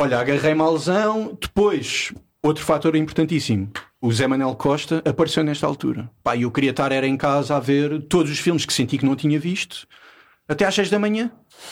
olha, 0.00 0.18
agarrei-me 0.18 0.60
à 0.60 0.68
lesão. 0.68 1.36
Depois, 1.40 2.12
outro 2.44 2.64
fator 2.64 2.94
importantíssimo: 2.96 3.70
o 4.00 4.12
Zé 4.12 4.26
Manuel 4.26 4.54
Costa 4.54 5.02
apareceu 5.04 5.42
nesta 5.42 5.66
altura. 5.66 6.10
Pá, 6.22 6.36
eu 6.36 6.50
queria 6.50 6.70
estar 6.70 6.92
era 6.92 7.06
em 7.06 7.16
casa 7.16 7.56
a 7.56 7.60
ver 7.60 8.02
todos 8.02 8.30
os 8.30 8.38
filmes 8.38 8.64
que 8.64 8.72
senti 8.72 8.98
que 8.98 9.04
não 9.06 9.16
tinha 9.16 9.38
visto 9.38 9.86
até 10.46 10.66
às 10.66 10.74
6 10.74 10.90
da 10.90 10.98
manhã. 10.98 11.30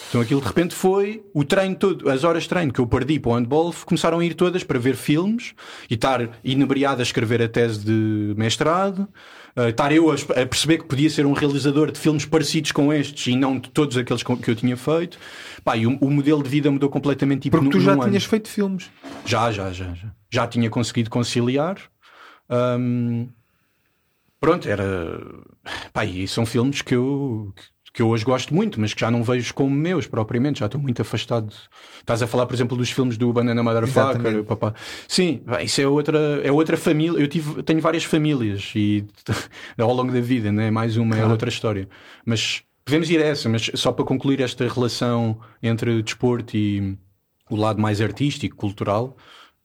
Então 0.09 0.21
aquilo 0.23 0.41
de 0.41 0.47
repente 0.47 0.75
foi 0.75 1.23
o 1.35 1.45
treino 1.45 1.75
todo, 1.77 2.09
as 2.09 2.25
horas 2.25 2.45
de 2.45 2.49
treino 2.49 2.73
que 2.73 2.81
eu 2.81 2.87
perdi 2.87 3.21
para 3.21 3.33
o 3.33 3.35
handball 3.35 3.75
começaram 3.85 4.19
a 4.21 4.25
ir 4.25 4.33
todas 4.33 4.65
para 4.65 4.79
ver 4.79 4.97
filmes 4.97 5.53
e 5.91 5.95
estar 5.95 6.27
inebriado 6.43 7.01
a 7.01 7.03
escrever 7.03 7.43
a 7.43 7.49
tese 7.49 7.81
de 7.85 8.33
mestrado, 8.35 9.07
eh, 9.57 9.69
estar 9.69 9.93
eu 9.93 10.11
a, 10.11 10.15
a 10.15 10.47
perceber 10.47 10.79
que 10.79 10.85
podia 10.85 11.11
ser 11.11 11.27
um 11.27 11.35
realizador 11.35 11.91
de 11.93 11.99
filmes 11.99 12.25
parecidos 12.25 12.73
com 12.73 12.91
estes 12.91 13.27
e 13.27 13.37
não 13.37 13.59
de 13.59 13.69
todos 13.69 13.97
aqueles 13.99 14.23
que 14.23 14.49
eu 14.51 14.55
tinha 14.57 14.77
feito. 14.77 15.19
Pá, 15.63 15.77
e 15.77 15.87
o, 15.87 15.99
o 16.01 16.11
modelo 16.11 16.43
de 16.43 16.49
vida 16.49 16.71
mudou 16.71 16.89
completamente. 16.89 17.43
Tipo, 17.43 17.59
Porque 17.59 17.73
tu 17.73 17.77
num- 17.79 17.85
já 17.85 17.95
num 17.95 18.01
ano. 18.03 18.11
tinhas 18.11 18.25
feito 18.25 18.49
filmes. 18.49 18.89
Já, 19.27 19.51
já, 19.53 19.71
já, 19.71 19.93
já. 19.93 20.09
Já 20.33 20.47
tinha 20.47 20.71
conseguido 20.71 21.11
conciliar. 21.11 21.77
Hum, 22.49 23.29
pronto, 24.41 24.67
era. 24.67 25.21
Pá, 25.93 26.07
e 26.07 26.27
são 26.27 26.47
filmes 26.47 26.81
que 26.81 26.95
eu, 26.95 27.53
que 27.93 28.01
eu 28.01 28.09
hoje 28.09 28.25
gosto 28.25 28.55
muito, 28.55 28.81
mas 28.81 28.95
que 28.95 29.01
já 29.03 29.11
não 29.11 29.23
vejo 29.23 29.53
como 29.53 29.71
meus 29.71 30.07
propriamente, 30.07 30.61
já 30.61 30.67
estou 30.67 30.81
muito 30.81 31.03
afastado. 31.03 31.53
Estás 32.01 32.23
a 32.23 32.27
falar, 32.27 32.47
por 32.47 32.55
exemplo, 32.55 32.79
dos 32.79 32.91
filmes 32.91 33.19
do 33.19 33.31
Banana 33.31 33.63
Motherfucker, 33.63 34.43
papá. 34.45 34.75
Sim, 35.07 35.43
isso 35.63 35.83
é 35.83 35.87
outra, 35.87 36.19
é 36.43 36.51
outra 36.51 36.79
família. 36.79 37.21
Eu 37.21 37.29
tive, 37.29 37.63
tenho 37.63 37.83
várias 37.83 38.05
famílias 38.05 38.73
e 38.75 39.05
ao 39.79 39.93
longo 39.93 40.11
da 40.13 40.21
vida, 40.21 40.51
né? 40.51 40.71
mais 40.71 40.97
uma 40.97 41.15
é 41.15 41.27
outra 41.27 41.51
história. 41.51 41.87
Mas 42.25 42.63
podemos 42.87 43.11
ir 43.11 43.21
a 43.23 43.27
essa, 43.27 43.51
mas 43.51 43.71
só 43.75 43.93
para 43.93 44.07
concluir 44.07 44.41
esta 44.41 44.67
relação 44.67 45.39
entre 45.63 46.03
desporto 46.03 46.57
e 46.57 46.97
o 47.51 47.57
lado 47.57 47.79
mais 47.83 48.01
artístico, 48.01 48.57
cultural, 48.57 49.15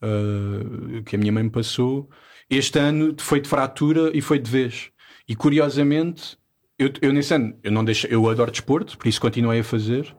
uh, 0.01 1.03
que 1.03 1.15
a 1.15 1.19
minha 1.19 1.31
mãe 1.31 1.43
me 1.43 1.49
passou, 1.49 2.09
este 2.49 2.79
ano 2.79 3.15
foi 3.19 3.41
de 3.41 3.49
fratura 3.49 4.11
e 4.13 4.21
foi 4.21 4.39
de 4.39 4.49
vez. 4.49 4.89
E 5.27 5.35
curiosamente, 5.35 6.37
eu, 6.79 6.91
eu 7.01 7.11
nesse 7.11 7.33
ano, 7.33 7.57
eu 7.63 7.71
não 7.71 7.83
deixei, 7.83 8.13
eu 8.13 8.29
adoro 8.29 8.51
desporto, 8.51 8.97
por 8.97 9.07
isso 9.07 9.19
continuei 9.19 9.59
a 9.59 9.63
fazer, 9.63 10.15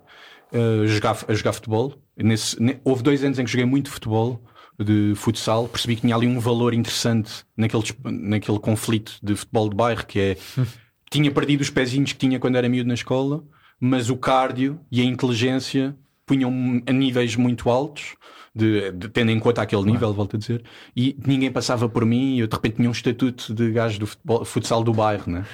uh, 0.53 0.87
jogar, 0.87 1.17
a 1.27 1.35
jogar 1.35 1.53
futebol. 1.53 1.95
Nesse, 2.17 2.61
ne- 2.63 2.81
houve 2.85 3.03
dois 3.03 3.25
anos 3.25 3.39
em 3.39 3.45
que 3.45 3.51
joguei 3.51 3.67
muito 3.67 3.91
futebol, 3.91 4.43
de 4.79 5.13
futsal, 5.17 5.67
percebi 5.69 5.97
que 5.97 6.03
tinha 6.03 6.15
ali 6.15 6.27
um 6.27 6.39
valor 6.39 6.73
interessante 6.73 7.45
naquele, 7.57 7.83
naquele 8.05 8.61
conflito 8.61 9.19
de 9.23 9.35
futebol 9.35 9.69
de 9.69 9.75
bairro, 9.75 10.07
que 10.07 10.21
é 10.21 10.37
tinha 11.11 11.31
perdido 11.31 11.63
os 11.63 11.71
pezinhos 11.71 12.13
que 12.13 12.19
tinha 12.19 12.39
quando 12.39 12.57
era 12.57 12.69
miúdo 12.69 12.87
na 12.89 12.95
escola, 12.95 13.43
mas 13.81 14.11
o 14.11 14.17
cardio 14.17 14.79
e 14.91 15.01
a 15.01 15.05
inteligência 15.05 15.97
punham 16.25 16.83
a 16.87 16.93
níveis 16.93 17.35
muito 17.35 17.71
altos, 17.71 18.15
de, 18.59 18.91
de- 18.93 19.09
tendo 19.09 19.31
em 19.31 19.39
conta 19.39 19.63
aquele 19.63 19.85
nível, 19.85 20.13
volto 20.13 20.37
a 20.37 20.39
dizer, 20.39 20.63
e 20.97 21.17
ninguém 21.27 21.51
passava 21.51 21.89
por 21.89 22.05
mim 22.05 22.37
e 22.37 22.41
eu 22.41 22.47
de 22.47 22.55
repente 22.55 22.77
tinha 22.77 22.89
um 22.89 22.93
estatuto 22.93 23.55
de 23.55 23.71
gajo 23.71 23.99
do 24.01 24.07
futebol, 24.07 24.45
futsal 24.45 24.83
do 24.85 24.93
bairro, 24.93 25.31
né? 25.33 25.45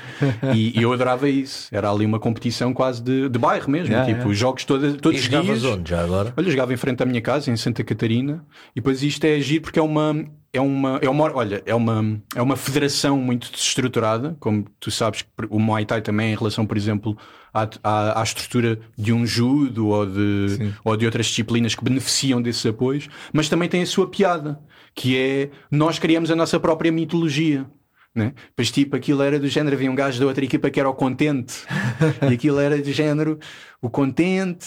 e, 0.55 0.79
e 0.79 0.83
eu 0.83 0.93
adorava 0.93 1.29
isso. 1.29 1.69
Era 1.71 1.91
ali 1.91 2.05
uma 2.07 2.19
competição 2.19 2.73
quase 2.73 3.03
de, 3.03 3.29
de 3.29 3.39
bairro 3.39 3.71
mesmo, 3.71 3.89
Yeah, 3.89 4.07
tipo, 4.07 4.21
yeah. 4.23 4.35
jogos 4.35 4.65
todos, 4.65 4.97
todos 4.97 5.21
os 5.21 5.29
dias. 5.29 5.65
onde 5.65 5.91
já 5.91 6.03
agora? 6.03 6.33
Olha, 6.37 6.51
jogava 6.51 6.73
em 6.73 6.77
frente 6.77 7.03
à 7.03 7.07
minha 7.07 7.21
casa, 7.21 7.51
em 7.51 7.57
Santa 7.57 7.85
Catarina, 7.85 8.45
e 8.75 8.77
depois 8.81 9.03
isto 9.03 9.25
é 9.25 9.35
agir 9.37 9.61
porque 9.61 9.79
é 9.79 9.83
uma. 9.83 10.25
É 10.55 10.61
uma, 10.61 11.01
é 11.03 11.11
uma, 11.11 11.37
olha, 11.37 11.61
é 11.67 11.75
uma, 11.75 12.23
é 12.33 12.41
uma 12.41 12.55
federação 12.55 13.19
muito 13.19 13.51
estruturada, 13.53 14.37
como 14.39 14.65
tu 14.79 14.89
sabes, 14.89 15.23
que 15.23 15.29
o 15.51 15.59
Muay 15.59 15.85
Thai 15.85 16.01
também 16.01 16.33
em 16.33 16.37
relação, 16.37 16.65
por 16.65 16.77
exemplo, 16.77 17.19
à, 17.53 17.69
à, 17.83 18.21
à 18.21 18.23
estrutura 18.23 18.79
de 18.97 19.13
um 19.13 19.27
judo 19.27 19.89
ou 19.89 20.07
de, 20.07 20.49
Sim. 20.51 20.75
ou 20.85 20.97
de 20.97 21.07
outras 21.07 21.27
disciplinas 21.27 21.75
que 21.75 21.83
beneficiam 21.83 22.41
desses 22.41 22.65
apoios, 22.65 23.09
mas 23.33 23.49
também 23.49 23.69
tem 23.69 23.83
a 23.83 23.87
sua 23.87 24.09
piada, 24.09 24.61
que 24.95 25.19
é 25.19 25.51
nós 25.69 25.99
criamos 25.99 26.31
a 26.31 26.37
nossa 26.37 26.61
própria 26.61 26.93
mitologia. 26.93 27.67
Né? 28.15 28.33
Pois 28.55 28.71
tipo, 28.71 28.95
aquilo 28.95 29.25
era 29.25 29.41
do 29.41 29.49
género, 29.49 29.75
havia 29.75 29.91
um 29.91 29.95
gajo 29.97 30.21
da 30.21 30.27
outra 30.27 30.45
equipa 30.45 30.71
que 30.71 30.79
era 30.79 30.89
o 30.89 30.95
contente, 30.95 31.65
e 32.31 32.35
aquilo 32.35 32.61
era 32.61 32.81
do 32.81 32.93
género, 32.93 33.41
o 33.83 33.91
contente 33.91 34.67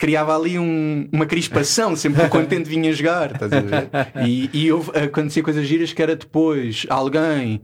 criava 0.00 0.34
ali 0.34 0.58
um- 0.58 1.06
uma 1.12 1.26
crispação, 1.26 1.94
sempre 1.94 2.20
que 2.22 2.26
o 2.26 2.30
contente 2.30 2.68
vinha 2.68 2.90
jogar, 2.92 3.32
estás 3.32 3.52
a 3.52 3.60
ver? 3.60 3.90
E, 4.26 4.48
e 4.52 4.72
houve, 4.72 4.90
acontecia 4.98 5.42
coisas 5.42 5.66
giras 5.66 5.92
que 5.92 6.02
era 6.02 6.16
depois 6.16 6.86
alguém 6.88 7.60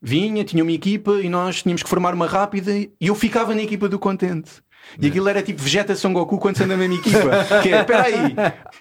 vinha, 0.00 0.44
tinha 0.44 0.62
uma 0.62 0.72
equipa 0.72 1.12
e 1.20 1.28
nós 1.28 1.62
tínhamos 1.62 1.82
que 1.82 1.88
formar 1.90 2.14
uma 2.14 2.26
rápida 2.26 2.72
e 2.74 2.90
eu 3.00 3.14
ficava 3.14 3.54
na 3.54 3.62
equipa 3.62 3.88
do 3.88 3.98
contente. 3.98 4.50
E 5.00 5.06
aquilo 5.08 5.28
era 5.28 5.42
tipo 5.42 5.60
vegetação 5.62 6.12
Goku 6.12 6.38
quando 6.38 6.56
se 6.56 6.64
anda 6.64 6.74
na 6.74 6.78
mesma 6.88 6.94
equipa. 6.96 7.60
Que 7.62 7.68
é, 7.72 7.80
espera 7.80 8.02
aí, 8.04 8.34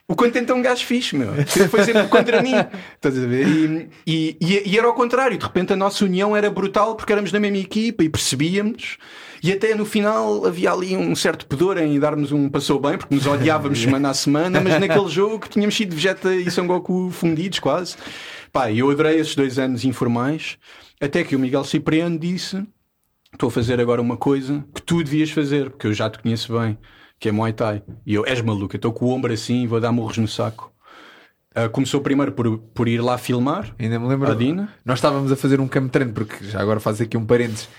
o 0.08 0.16
contente 0.16 0.50
é 0.50 0.56
um 0.56 0.62
gajo 0.62 0.84
fixe, 0.86 1.16
meu. 1.16 1.28
Foi 1.70 1.84
sempre 1.84 2.08
contra 2.08 2.42
mim. 2.42 2.54
Estás 2.96 3.18
a 3.22 3.28
ver? 3.28 3.46
E, 3.48 3.90
e, 4.08 4.38
e, 4.40 4.70
e 4.72 4.78
era 4.78 4.88
ao 4.88 4.94
contrário. 4.94 5.38
De 5.38 5.44
repente 5.46 5.74
a 5.74 5.76
nossa 5.76 6.06
união 6.06 6.36
era 6.38 6.50
brutal 6.50 6.96
porque 6.96 7.12
éramos 7.12 7.32
na 7.34 7.40
mesma 7.40 7.58
equipa 7.58 8.02
e 8.04 8.10
percebíamos. 8.10 8.98
E 9.42 9.52
até 9.52 9.74
no 9.74 9.86
final 9.86 10.46
havia 10.46 10.72
ali 10.72 10.96
um 10.96 11.16
certo 11.16 11.46
pudor 11.46 11.78
em 11.78 12.00
darmos 12.00 12.32
um 12.32 12.50
passou 12.50 12.80
bem, 12.80 12.98
porque 12.98 13.16
nos 13.16 13.26
odiávamos 13.26 13.80
semana 13.82 14.10
a 14.10 14.14
semana, 14.14 14.62
mas 14.62 14.80
naquele 14.80 15.08
jogo 15.08 15.48
tínhamos 15.48 15.76
sido 15.76 15.96
Vegeta 15.96 16.34
e 16.34 16.50
São 16.52 16.68
Goku 16.68 17.10
fundidos 17.12 17.60
quase. 17.60 17.96
Pá, 18.52 18.72
eu 18.72 18.90
adorei 18.90 19.20
esses 19.20 19.36
dois 19.36 19.60
anos 19.60 19.86
informais, 19.86 20.58
até 21.00 21.24
que 21.24 21.36
o 21.36 21.40
Miguel 21.40 21.64
Cipriano 21.64 22.18
disse: 22.18 22.66
Estou 23.32 23.48
a 23.48 23.52
fazer 23.52 23.80
agora 23.80 24.02
uma 24.02 24.18
coisa 24.18 24.66
que 24.74 24.82
tu 24.82 25.04
devias 25.04 25.30
fazer, 25.32 25.70
porque 25.70 25.88
eu 25.88 25.94
já 25.94 26.10
te 26.10 26.20
conheço 26.20 26.58
bem, 26.60 26.78
que 27.20 27.30
é 27.30 27.32
Muay 27.32 27.54
Thai. 27.54 27.84
E 28.06 28.16
eu, 28.16 28.26
és 28.26 28.42
maluco, 28.42 28.76
eu 28.76 28.78
estou 28.78 28.92
com 28.92 29.06
o 29.06 29.10
ombro 29.10 29.32
assim 29.32 29.64
e 29.64 29.68
vou 29.68 29.80
dar 29.80 29.92
morros 29.92 30.18
no 30.18 30.28
saco. 30.28 30.74
Uh, 31.56 31.70
começou 31.70 32.02
primeiro 32.02 32.32
por, 32.32 32.58
por 32.58 32.88
ir 32.88 33.02
lá 33.02 33.18
filmar. 33.18 33.74
Ainda 33.80 34.00
me 34.00 34.08
lembro. 34.08 34.32
A 34.32 34.36
Dina. 34.36 34.74
Nós 34.86 35.00
estávamos 35.00 35.32
a 35.32 35.36
fazer 35.36 35.60
um 35.60 35.68
campo 35.68 35.90
treino, 35.90 36.14
porque 36.14 36.46
já 36.46 36.60
agora 36.60 36.80
faço 36.80 37.04
aqui 37.04 37.18
um 37.18 37.26
parênteses. 37.26 37.70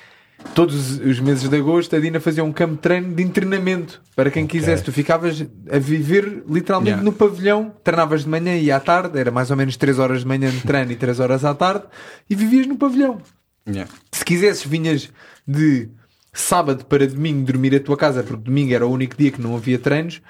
Todos 0.55 0.99
os 0.99 1.21
meses 1.21 1.49
de 1.49 1.57
agosto 1.57 1.95
a 1.95 2.01
Dina 2.01 2.19
fazia 2.19 2.43
um 2.43 2.53
campo 2.53 2.75
de 2.75 2.81
treino 2.81 3.15
de 3.15 3.25
treinamento 3.29 4.03
para 4.17 4.31
quem 4.31 4.47
quisesse. 4.47 4.83
Tu 4.83 4.93
ficavas 4.93 5.47
a 5.71 5.79
viver 5.79 6.43
literalmente 6.49 6.91
Yeah. 6.91 7.05
no 7.05 7.13
pavilhão, 7.13 7.73
treinavas 7.85 8.25
de 8.25 8.29
manhã 8.29 8.57
e 8.57 8.71
à 8.71 8.81
tarde, 8.81 9.19
era 9.19 9.31
mais 9.31 9.51
ou 9.51 9.57
menos 9.57 9.77
3 9.77 9.99
horas 9.99 10.21
de 10.21 10.27
manhã 10.27 10.51
de 10.51 10.61
treino 10.63 10.91
e 10.91 10.97
3 10.97 11.21
horas 11.21 11.45
à 11.45 11.55
tarde, 11.55 11.85
e 12.29 12.35
vivias 12.35 12.67
no 12.67 12.77
pavilhão. 12.77 13.21
Yeah. 13.67 13.91
Se 14.11 14.25
quisesses, 14.25 14.67
vinhas 14.67 15.11
de 15.47 15.89
sábado 16.33 16.85
para 16.85 17.07
domingo 17.07 17.45
dormir 17.45 17.75
a 17.77 17.81
tua 17.81 17.97
casa, 17.97 18.23
porque 18.23 18.43
domingo 18.43 18.75
era 18.75 18.87
o 18.87 18.91
único 18.91 19.17
dia 19.17 19.31
que 19.31 19.41
não 19.41 19.57
havia 19.57 19.79
treinos, 19.79 20.21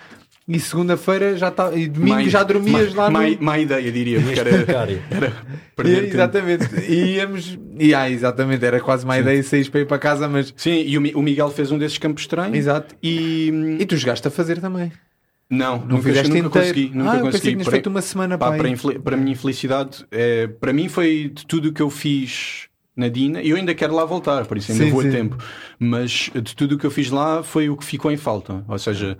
e 0.50 0.60
segunda-feira 0.60 1.36
já 1.36 1.50
tá, 1.50 1.72
e 1.74 1.86
domingo 1.88 2.16
Má- 2.16 2.28
já 2.28 2.42
dormias 2.42 2.92
má, 2.94 3.02
lá 3.04 3.10
má, 3.10 3.22
no. 3.28 3.42
má 3.42 3.58
ideia, 3.58 3.90
diria, 3.92 4.20
porque 4.20 4.40
era, 4.40 4.50
era 5.10 5.32
perder 5.76 6.04
E- 6.04 6.06
exatamente. 6.08 6.68
E 6.88 7.14
íamos. 7.16 7.58
E, 7.78 7.94
ah, 7.94 8.10
exatamente, 8.10 8.64
era 8.64 8.80
quase 8.80 9.04
uma 9.04 9.18
ideia 9.18 9.42
sair 9.42 9.70
para 9.70 9.80
ir 9.80 9.86
para 9.86 9.98
casa, 9.98 10.28
mas. 10.28 10.52
Sim, 10.56 10.82
e 10.86 10.98
o, 10.98 11.18
o 11.18 11.22
Miguel 11.22 11.50
fez 11.50 11.70
um 11.70 11.78
desses 11.78 11.98
campos 11.98 12.22
estranhos. 12.24 12.56
Exato. 12.56 12.94
E 13.02 13.76
E 13.78 13.86
tu 13.86 13.96
jogaste 13.96 14.26
a 14.28 14.30
fazer 14.30 14.60
também. 14.60 14.90
não, 15.48 15.78
Não 15.78 15.86
nunca, 15.86 16.02
fizeste 16.02 16.28
nunca 16.32 16.46
inteiro. 16.46 16.50
consegui. 16.74 16.90
Nunca 16.98 17.10
ah, 17.10 17.14
eu 17.16 17.20
consegui. 17.20 17.30
pensei 17.32 17.40
que 17.40 17.50
tinhas 17.52 17.64
Para- 17.64 17.72
feito 17.72 17.86
uma 17.88 18.02
semana 18.02 18.38
Pá, 18.38 18.52
para 18.52 19.00
para 19.02 19.14
a 19.14 19.18
minha 19.18 19.32
infelicidade, 19.32 20.04
é, 20.10 20.46
para 20.46 20.72
mim 20.72 20.88
foi 20.88 21.30
de 21.34 21.46
tudo 21.46 21.68
o 21.68 21.72
que 21.72 21.82
eu 21.82 21.90
fiz 21.90 22.68
na 22.96 23.08
Dina. 23.08 23.40
Eu 23.42 23.56
ainda 23.56 23.74
quero 23.74 23.94
lá 23.94 24.04
voltar, 24.04 24.44
por 24.46 24.58
isso 24.58 24.72
ainda 24.72 24.84
Sim, 24.84 24.90
vou 24.90 25.02
sim. 25.02 25.08
a 25.08 25.12
tempo. 25.12 25.38
Mas 25.78 26.30
de 26.34 26.54
tudo 26.54 26.74
o 26.74 26.78
que 26.78 26.84
eu 26.84 26.90
fiz 26.90 27.10
lá 27.10 27.42
foi 27.42 27.70
o 27.70 27.76
que 27.76 27.84
ficou 27.84 28.10
em 28.12 28.16
falta. 28.16 28.62
Ou 28.68 28.78
seja, 28.78 29.16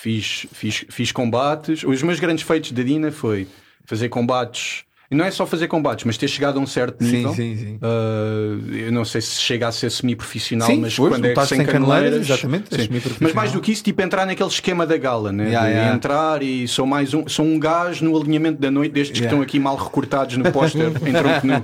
fiz, 0.00 0.46
fiz, 0.52 0.84
fiz 0.88 1.12
combates. 1.12 1.82
Os 1.84 2.02
meus 2.02 2.18
grandes 2.20 2.44
feitos 2.44 2.72
da 2.72 2.82
Dina 2.82 3.10
foi 3.12 3.46
fazer 3.84 4.08
combates. 4.08 4.84
E 5.12 5.14
não 5.16 5.24
é 5.24 5.30
só 5.32 5.44
fazer 5.44 5.66
combates, 5.66 6.04
mas 6.04 6.16
ter 6.16 6.28
chegado 6.28 6.60
a 6.60 6.62
um 6.62 6.66
certo 6.68 7.02
Sim, 7.04 7.10
nível. 7.10 7.34
sim, 7.34 7.56
sim. 7.56 7.78
Uh, 7.82 8.72
eu 8.76 8.92
não 8.92 9.04
sei 9.04 9.20
se 9.20 9.40
chega 9.40 9.66
a 9.66 9.72
ser 9.72 9.90
semi-profissional, 9.90 10.68
Sim, 10.68 10.76
mas 10.76 10.94
foste, 10.94 11.10
quando 11.10 11.24
é 11.24 11.28
lutaste 11.30 11.56
sem 11.56 11.66
caneleiras, 11.66 12.28
caneleiras, 12.28 12.30
exatamente, 12.30 12.74
é 12.76 12.78
sim. 12.84 13.16
Mas 13.18 13.32
mais 13.34 13.50
do 13.50 13.60
que 13.60 13.72
isso, 13.72 13.82
tipo 13.82 14.00
entrar 14.02 14.24
naquele 14.24 14.48
esquema 14.48 14.86
da 14.86 14.96
gala, 14.96 15.32
né? 15.32 15.46
Yeah, 15.48 15.68
yeah. 15.68 15.96
entrar 15.96 16.44
e 16.44 16.68
sou 16.68 16.86
mais 16.86 17.12
um, 17.12 17.26
sou 17.26 17.44
um 17.44 17.58
gajo 17.58 18.04
no 18.04 18.16
alinhamento 18.16 18.60
da 18.60 18.70
noite 18.70 18.92
destes 18.92 19.18
Yeah. 19.18 19.28
que 19.30 19.34
estão 19.34 19.42
aqui 19.42 19.58
mal 19.58 19.74
recortados 19.74 20.36
no 20.36 20.52
póster 20.52 20.86
em 21.04 21.12
tronco 21.12 21.44
nu. 21.44 21.54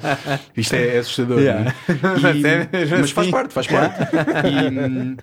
Isto 0.57 0.75
é 0.75 0.99
assustador. 0.99 1.39
Né? 1.41 1.73
Mas 2.21 2.37
E- 2.37 2.47
é 2.49 2.69
mas 2.99 3.11
faz 3.13 3.29
assim. 3.29 3.31
parte, 3.31 3.55
faz 3.55 3.67
parte. 3.69 3.97
E, 4.45 4.89
hum, 4.91 5.17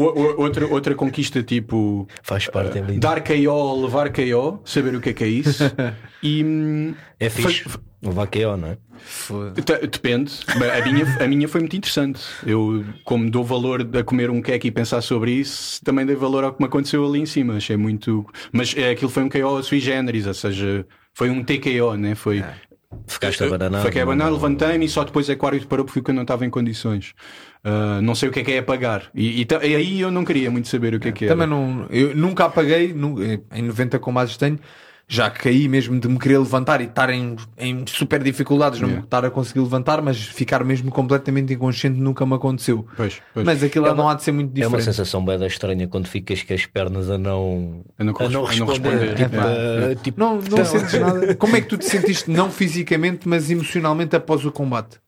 o- 0.00 0.20
o- 0.20 0.40
outra, 0.42 0.66
outra 0.66 0.94
conquista 0.94 1.42
tipo 1.42 2.06
Faz 2.22 2.46
parte, 2.46 2.78
é 2.78 2.82
lindo. 2.82 3.00
dar 3.00 3.22
KO, 3.22 3.82
levar 3.82 4.10
KO, 4.12 4.60
saber 4.64 4.94
o 4.94 5.00
que 5.00 5.10
é 5.10 5.12
que 5.12 5.24
é 5.24 5.28
isso. 5.28 5.64
E 6.22 6.42
hum, 6.42 6.94
É 7.20 7.28
fixe. 7.28 7.62
fa- 7.68 7.78
O 8.02 8.10
vaqueio, 8.10 8.56
não 8.56 8.68
é? 8.68 8.78
Depende. 9.90 10.32
A 10.48 10.90
minha, 10.90 11.24
a 11.24 11.28
minha 11.28 11.48
foi 11.48 11.60
muito 11.60 11.76
interessante. 11.76 12.20
Eu, 12.44 12.84
como 13.04 13.30
dou 13.30 13.44
valor 13.44 13.86
a 13.98 14.02
comer 14.02 14.30
um 14.30 14.40
queque 14.40 14.68
e 14.68 14.70
pensar 14.70 15.00
sobre 15.02 15.32
isso, 15.32 15.80
também 15.84 16.04
dei 16.06 16.16
valor 16.16 16.44
ao 16.44 16.52
que 16.52 16.60
me 16.60 16.66
aconteceu 16.66 17.04
ali 17.06 17.20
em 17.20 17.26
cima. 17.26 17.54
Achei 17.56 17.76
muito. 17.76 18.24
Mas 18.52 18.74
é, 18.76 18.90
aquilo 18.90 19.10
foi 19.10 19.22
um 19.22 19.28
KO 19.28 19.62
sui 19.62 19.78
generis, 19.80 20.26
ou 20.26 20.34
seja, 20.34 20.86
foi 21.14 21.30
um 21.30 21.42
TKO, 21.44 21.94
né? 21.96 22.14
Foi. 22.14 22.42
Ficaste 23.06 23.42
a 23.44 23.48
banana. 23.48 23.80
Foi 23.82 23.90
que 23.90 23.98
é 23.98 24.04
banana, 24.04 24.30
levantei-me 24.30 24.84
e 24.84 24.88
só 24.88 25.04
depois 25.04 25.28
é 25.28 25.34
que 25.36 25.44
o 25.44 25.46
árbitro 25.46 25.68
parou 25.68 25.84
porque 25.84 26.10
eu 26.10 26.14
não 26.14 26.22
estava 26.22 26.44
em 26.46 26.50
condições. 26.50 27.14
Ah, 27.64 28.00
não 28.02 28.14
sei 28.14 28.28
o 28.28 28.32
que 28.32 28.40
é 28.40 28.44
que 28.44 28.52
é 28.52 28.58
apagar. 28.58 29.10
E, 29.14 29.42
e 29.42 29.46
e 29.62 29.74
aí 29.76 30.00
eu 30.00 30.10
não 30.10 30.24
queria 30.24 30.50
muito 30.50 30.68
saber 30.68 30.94
o 30.94 31.00
que 31.00 31.08
é 31.08 31.12
que 31.12 31.24
era. 31.24 31.34
Também 31.34 31.48
não. 31.48 31.86
Eu 31.90 32.14
nunca 32.14 32.44
apaguei, 32.44 32.92
nu- 32.92 33.16
em 33.52 33.62
90 33.62 33.98
combates 33.98 34.36
tenho. 34.36 34.58
Já 35.08 35.30
caí 35.30 35.68
mesmo 35.68 36.00
de 36.00 36.08
me 36.08 36.18
querer 36.18 36.38
levantar 36.38 36.80
e 36.80 36.84
estar 36.84 37.08
em, 37.10 37.36
em 37.56 37.84
super 37.86 38.20
dificuldades, 38.24 38.80
não 38.80 38.88
Yeah. 38.88 39.04
estar 39.04 39.24
a 39.24 39.30
conseguir 39.30 39.60
levantar, 39.60 40.02
mas 40.02 40.18
ficar 40.20 40.64
mesmo 40.64 40.90
completamente 40.90 41.52
inconsciente 41.54 42.00
nunca 42.00 42.26
me 42.26 42.34
aconteceu. 42.34 42.84
Pois, 42.96 43.22
pois. 43.32 43.46
Mas 43.46 43.62
aquilo 43.62 43.86
É 43.86 43.90
lá 43.90 43.94
não 43.94 44.04
uma- 44.04 44.12
há 44.12 44.14
de 44.16 44.24
ser 44.24 44.32
muito 44.32 44.48
É 44.48 44.66
uma 44.66 44.78
diferente. 44.78 44.84
sensação 44.84 45.24
bem 45.24 45.46
estranha 45.46 45.86
quando 45.86 46.08
ficas 46.08 46.42
com 46.42 46.52
as 46.54 46.66
pernas 46.66 47.08
a 47.08 47.16
não, 47.16 47.84
A 47.96 48.02
não 48.02 48.14
a 48.18 48.28
não 48.28 48.44
responder. 48.44 48.72
responder. 48.90 49.14
Tipo, 49.14 49.36
É, 49.36 49.92
a- 49.92 49.94
tipo, 49.94 50.18
Não, 50.20 50.34
não 50.36 50.42
então- 50.42 50.64
sentes 50.64 51.00
nada. 51.00 51.34
Como 51.36 51.54
é 51.56 51.60
que 51.60 51.68
tu 51.68 51.76
te 51.78 51.84
sentiste, 51.84 52.28
não 52.28 52.50
fisicamente, 52.50 53.28
mas 53.28 53.48
emocionalmente 53.48 54.16
após 54.16 54.44
o 54.44 54.50
combate? 54.50 54.98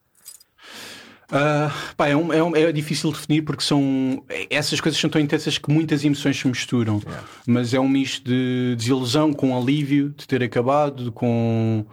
Ah, 1.30 1.70
pá, 1.96 2.08
é, 2.08 2.16
um- 2.16 2.32
é 2.32 2.42
um- 2.42 2.56
é 2.56 2.72
difícil 2.72 3.12
definir 3.12 3.42
porque 3.42 3.62
são 3.62 4.24
essas 4.48 4.80
coisas 4.80 4.98
são 5.00 5.10
tão 5.10 5.20
intensas 5.20 5.58
que 5.58 5.70
muitas 5.70 6.04
emoções 6.04 6.38
se 6.38 6.48
misturam. 6.48 7.00
Mas 7.46 7.74
é 7.74 7.80
um 7.80 7.88
misto 7.88 8.24
de 8.28 8.74
desilusão 8.76 9.32
com 9.32 9.56
alívio 9.56 10.08
de 10.16 10.26
ter 10.26 10.42
acabado, 10.42 11.12
com 11.12 11.84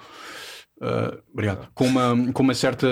ah, 0.82 1.18
obrigado. 1.34 1.68
Com 1.74 1.86
uma, 1.88 2.32
com 2.34 2.44
uma 2.44 2.54
certa. 2.54 2.88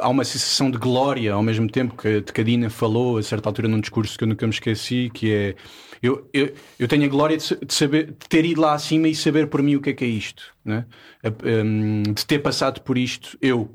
Há 0.00 0.08
uma 0.08 0.24
sensação 0.24 0.70
de 0.70 0.78
glória 0.78 1.32
ao 1.32 1.42
mesmo 1.42 1.68
tempo 1.68 1.96
que 1.96 2.08
a 2.18 2.22
Tecadina 2.22 2.68
falou 2.68 3.18
a 3.18 3.22
certa 3.22 3.48
altura 3.48 3.68
num 3.68 3.80
discurso 3.80 4.18
que 4.18 4.24
eu 4.24 4.28
nunca 4.28 4.46
me 4.46 4.52
esqueci, 4.52 5.10
que 5.14 5.32
é. 5.32 5.54
Eu, 6.02 6.28
eu, 6.32 6.52
eu 6.80 6.88
tenho 6.88 7.04
a 7.04 7.08
glória 7.08 7.36
de, 7.38 7.46
de 7.64 7.72
saber, 7.72 8.06
de 8.06 8.28
ter 8.28 8.44
ido 8.44 8.60
lá 8.60 8.74
acima 8.74 9.06
e 9.06 9.14
saber 9.14 9.46
por 9.46 9.62
mim 9.62 9.76
o 9.76 9.80
que 9.80 9.90
é 9.90 9.92
que 9.92 10.04
é 10.04 10.08
isto, 10.08 10.42
né? 10.64 10.84
Um, 11.24 12.02
de 12.02 12.26
ter 12.26 12.40
passado 12.40 12.80
por 12.82 12.98
isto, 12.98 13.38
eu. 13.40 13.70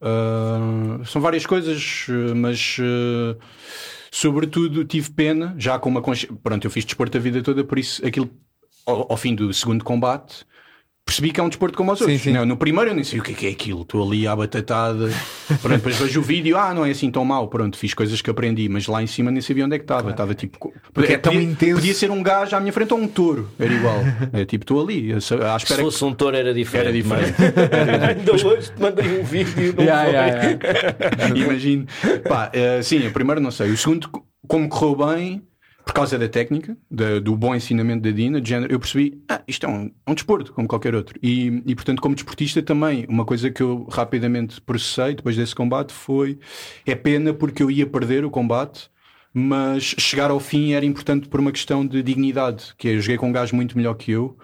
Uh, 0.00 1.04
são 1.04 1.20
várias 1.20 1.44
coisas, 1.44 2.06
uh, 2.08 2.34
mas 2.34 2.78
uh, 2.78 3.38
sobretudo 4.10 4.84
tive 4.84 5.10
pena, 5.10 5.54
já 5.58 5.78
com 5.78 5.88
uma 5.88 6.00
consci... 6.00 6.26
Pronto, 6.26 6.64
eu 6.64 6.70
fiz 6.70 6.84
desporto 6.84 7.16
a 7.18 7.20
vida 7.20 7.42
toda, 7.42 7.62
por 7.64 7.78
isso 7.78 8.04
aquilo 8.06 8.30
ao, 8.86 9.12
ao 9.12 9.16
fim 9.16 9.34
do 9.34 9.52
segundo 9.52 9.84
combate 9.84 10.46
percebi 11.04 11.32
que 11.32 11.40
é 11.40 11.42
um 11.42 11.48
desporto 11.48 11.76
como 11.76 11.90
os 11.92 11.98
Sim, 11.98 12.04
outros. 12.04 12.20
sim. 12.22 12.32
Não, 12.32 12.46
no 12.46 12.56
primeiro 12.56 12.90
eu 12.90 12.94
nem 12.94 13.02
sei 13.02 13.18
o 13.18 13.22
que 13.22 13.32
é, 13.32 13.34
que 13.34 13.46
é 13.46 13.50
aquilo, 13.50 13.82
estou 13.82 14.06
ali 14.06 14.26
à 14.28 14.36
batatada, 14.36 15.10
pronto, 15.60 15.76
depois 15.76 15.96
vejo 15.98 16.20
o 16.20 16.22
vídeo, 16.22 16.56
ah, 16.56 16.72
não 16.72 16.86
é 16.86 16.90
assim 16.90 17.10
tão 17.10 17.24
mau, 17.24 17.48
pronto, 17.48 17.76
fiz 17.76 17.94
coisas 17.94 18.22
que 18.22 18.30
aprendi, 18.30 18.68
mas 18.68 18.86
lá 18.86 19.02
em 19.02 19.06
cima 19.08 19.30
nem 19.30 19.40
sabia 19.42 19.64
onde 19.66 19.74
é 19.74 19.78
que 19.78 19.84
estava, 19.84 20.10
estava 20.10 20.34
tipo. 20.34 20.72
Porque 20.92 21.14
é 21.14 21.18
tão 21.18 21.32
podia, 21.32 21.48
intenso. 21.48 21.74
Podia 21.76 21.94
ser 21.94 22.10
um 22.10 22.22
gajo 22.22 22.54
à 22.54 22.60
minha 22.60 22.72
frente 22.72 22.92
ou 22.94 23.00
um 23.00 23.08
touro, 23.08 23.48
era 23.58 23.72
igual. 23.72 23.98
É 24.32 24.44
tipo, 24.44 24.62
estou 24.62 24.80
ali, 24.82 25.12
à 25.12 25.20
Se 25.20 25.34
espera 25.34 25.58
que 25.64 25.74
fosse 25.76 26.04
um 26.04 26.14
touro 26.14 26.36
era 26.36 26.54
diferente. 26.54 26.86
era 26.86 26.92
diferente. 26.92 27.34
mas- 28.00 28.18
Ainda 28.18 28.32
hoje 28.32 28.70
te 28.72 28.80
mandei 28.80 29.18
um 29.20 29.24
vídeo. 29.24 29.74
Não 29.76 29.84
Yeah, 29.84 30.04
yeah, 30.08 30.42
yeah. 30.44 31.36
Imagino. 31.36 31.86
Pá, 32.28 32.50
eh, 32.52 32.80
sim, 32.82 33.06
o 33.06 33.10
primeiro 33.12 33.40
não 33.40 33.50
sei. 33.50 33.70
O 33.70 33.76
segundo, 33.76 34.08
como 34.46 34.68
correu 34.68 35.06
bem, 35.14 35.42
por 35.84 35.94
causa 35.94 36.18
da 36.18 36.28
técnica, 36.28 36.76
da- 36.90 37.18
do 37.18 37.36
bom 37.36 37.54
ensinamento 37.54 38.02
da 38.02 38.10
Dina, 38.10 38.40
de 38.40 38.48
género, 38.48 38.72
eu 38.72 38.78
percebi, 38.78 39.22
ah, 39.28 39.42
isto 39.46 39.66
é 39.66 39.68
um, 39.68 39.90
um 40.06 40.14
desporto, 40.14 40.52
como 40.52 40.68
qualquer 40.68 40.94
outro. 40.94 41.18
E, 41.22 41.62
e, 41.66 41.74
portanto, 41.74 42.00
como 42.00 42.14
desportista 42.14 42.62
também, 42.62 43.06
uma 43.08 43.24
coisa 43.24 43.50
que 43.50 43.62
eu 43.62 43.86
rapidamente 43.90 44.60
processei 44.60 45.14
depois 45.14 45.36
desse 45.36 45.54
combate 45.54 45.92
foi, 45.92 46.38
é 46.86 46.94
pena 46.94 47.32
porque 47.34 47.62
eu 47.62 47.70
ia 47.70 47.86
perder 47.86 48.24
o 48.24 48.30
combate, 48.30 48.88
mas 49.32 49.94
chegar 49.98 50.30
ao 50.30 50.40
fim 50.40 50.72
era 50.72 50.84
importante 50.84 51.28
por 51.28 51.40
uma 51.40 51.52
questão 51.52 51.86
de 51.86 52.02
dignidade, 52.02 52.74
que 52.76 52.88
é, 52.88 52.94
eu 52.96 53.00
joguei 53.00 53.16
com 53.16 53.28
um 53.28 53.32
gajo 53.32 53.54
muito 53.56 53.76
melhor 53.76 53.94
que 53.94 54.10
eu, 54.10 54.36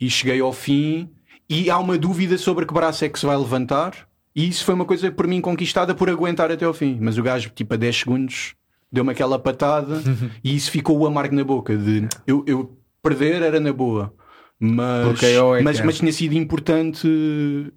e 0.00 0.08
cheguei 0.08 0.40
ao 0.40 0.52
fim, 0.52 1.10
e 1.48 1.70
há 1.70 1.78
uma 1.78 1.98
dúvida 1.98 2.36
sobre 2.38 2.66
que 2.66 2.74
braço 2.74 3.04
é 3.04 3.08
que 3.08 3.18
se 3.18 3.26
vai 3.26 3.36
levantar, 3.36 4.08
e 4.34 4.48
isso 4.48 4.64
foi 4.64 4.74
uma 4.74 4.84
coisa 4.84 5.10
por 5.10 5.26
mim 5.26 5.40
conquistada 5.40 5.94
por 5.94 6.08
aguentar 6.08 6.50
até 6.52 6.64
ao 6.64 6.72
fim. 6.72 6.96
Mas 7.00 7.18
o 7.18 7.22
gajo, 7.22 7.50
tipo, 7.50 7.74
a 7.74 7.76
10 7.76 7.96
segundos, 7.96 8.54
deu-me 8.90 9.10
aquela 9.10 9.38
patada 9.38 10.00
e 10.42 10.54
isso 10.56 10.70
ficou 10.70 10.98
o 10.98 11.06
amargo 11.06 11.34
na 11.34 11.44
boca. 11.44 11.76
De 11.76 12.06
eu, 12.26 12.42
eu 12.46 12.76
perder 13.02 13.42
era 13.42 13.60
na 13.60 13.72
boa. 13.72 14.12
Mas, 14.60 15.06
Porque 15.06 15.36
ó, 15.36 15.54
é 15.56 15.62
mas, 15.62 15.78
é. 15.78 15.84
mas 15.84 15.98
tinha 15.98 16.12
sido 16.12 16.34
importante 16.34 17.06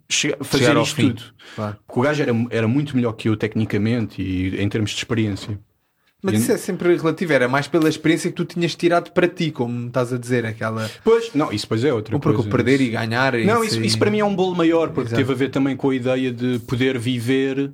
che- 0.10 0.36
fazer 0.42 0.66
Chegar 0.66 0.82
isto 0.82 0.96
fim. 0.96 1.10
tudo. 1.10 1.22
Claro. 1.56 1.78
Porque 1.86 2.00
o 2.00 2.04
gajo 2.04 2.24
era, 2.24 2.32
era 2.50 2.68
muito 2.68 2.96
melhor 2.96 3.14
que 3.14 3.30
eu 3.30 3.38
tecnicamente 3.38 4.20
e 4.22 4.60
em 4.60 4.68
termos 4.68 4.90
de 4.92 4.98
experiência. 4.98 5.60
Mas 6.24 6.40
isso 6.40 6.52
é 6.52 6.58
sempre 6.58 6.96
relativo, 6.96 7.34
era 7.34 7.48
mais 7.48 7.68
pela 7.68 7.90
experiência 7.90 8.30
que 8.30 8.36
tu 8.36 8.46
tinhas 8.46 8.76
tirado 8.76 9.12
para 9.12 9.28
ti, 9.28 9.50
como 9.50 9.88
estás 9.88 10.14
a 10.14 10.18
dizer, 10.20 10.46
aquela. 10.46 10.88
Pois, 11.04 11.32
não, 11.34 11.52
isso 11.52 11.66
depois 11.66 11.84
é 11.84 11.92
outra 11.92 12.16
Ou 12.16 12.20
porque 12.20 12.36
coisa. 12.38 12.48
o 12.48 12.52
perder 12.52 12.80
e 12.80 12.90
ganhar. 12.90 13.34
Não, 13.40 13.64
isso, 13.64 13.76
isso, 13.78 13.86
isso 13.86 13.98
para 14.00 14.12
mim 14.12 14.20
é 14.20 14.26
um 14.26 14.36
bolo 14.36 14.56
maior, 14.56 14.90
porque 14.90 15.08
Exato. 15.10 15.16
teve 15.16 15.32
a 15.34 15.36
ver 15.36 15.50
também 15.50 15.76
com 15.76 15.90
a 15.90 15.96
ideia 15.96 16.32
de 16.32 16.60
poder 16.60 17.00
viver 17.00 17.74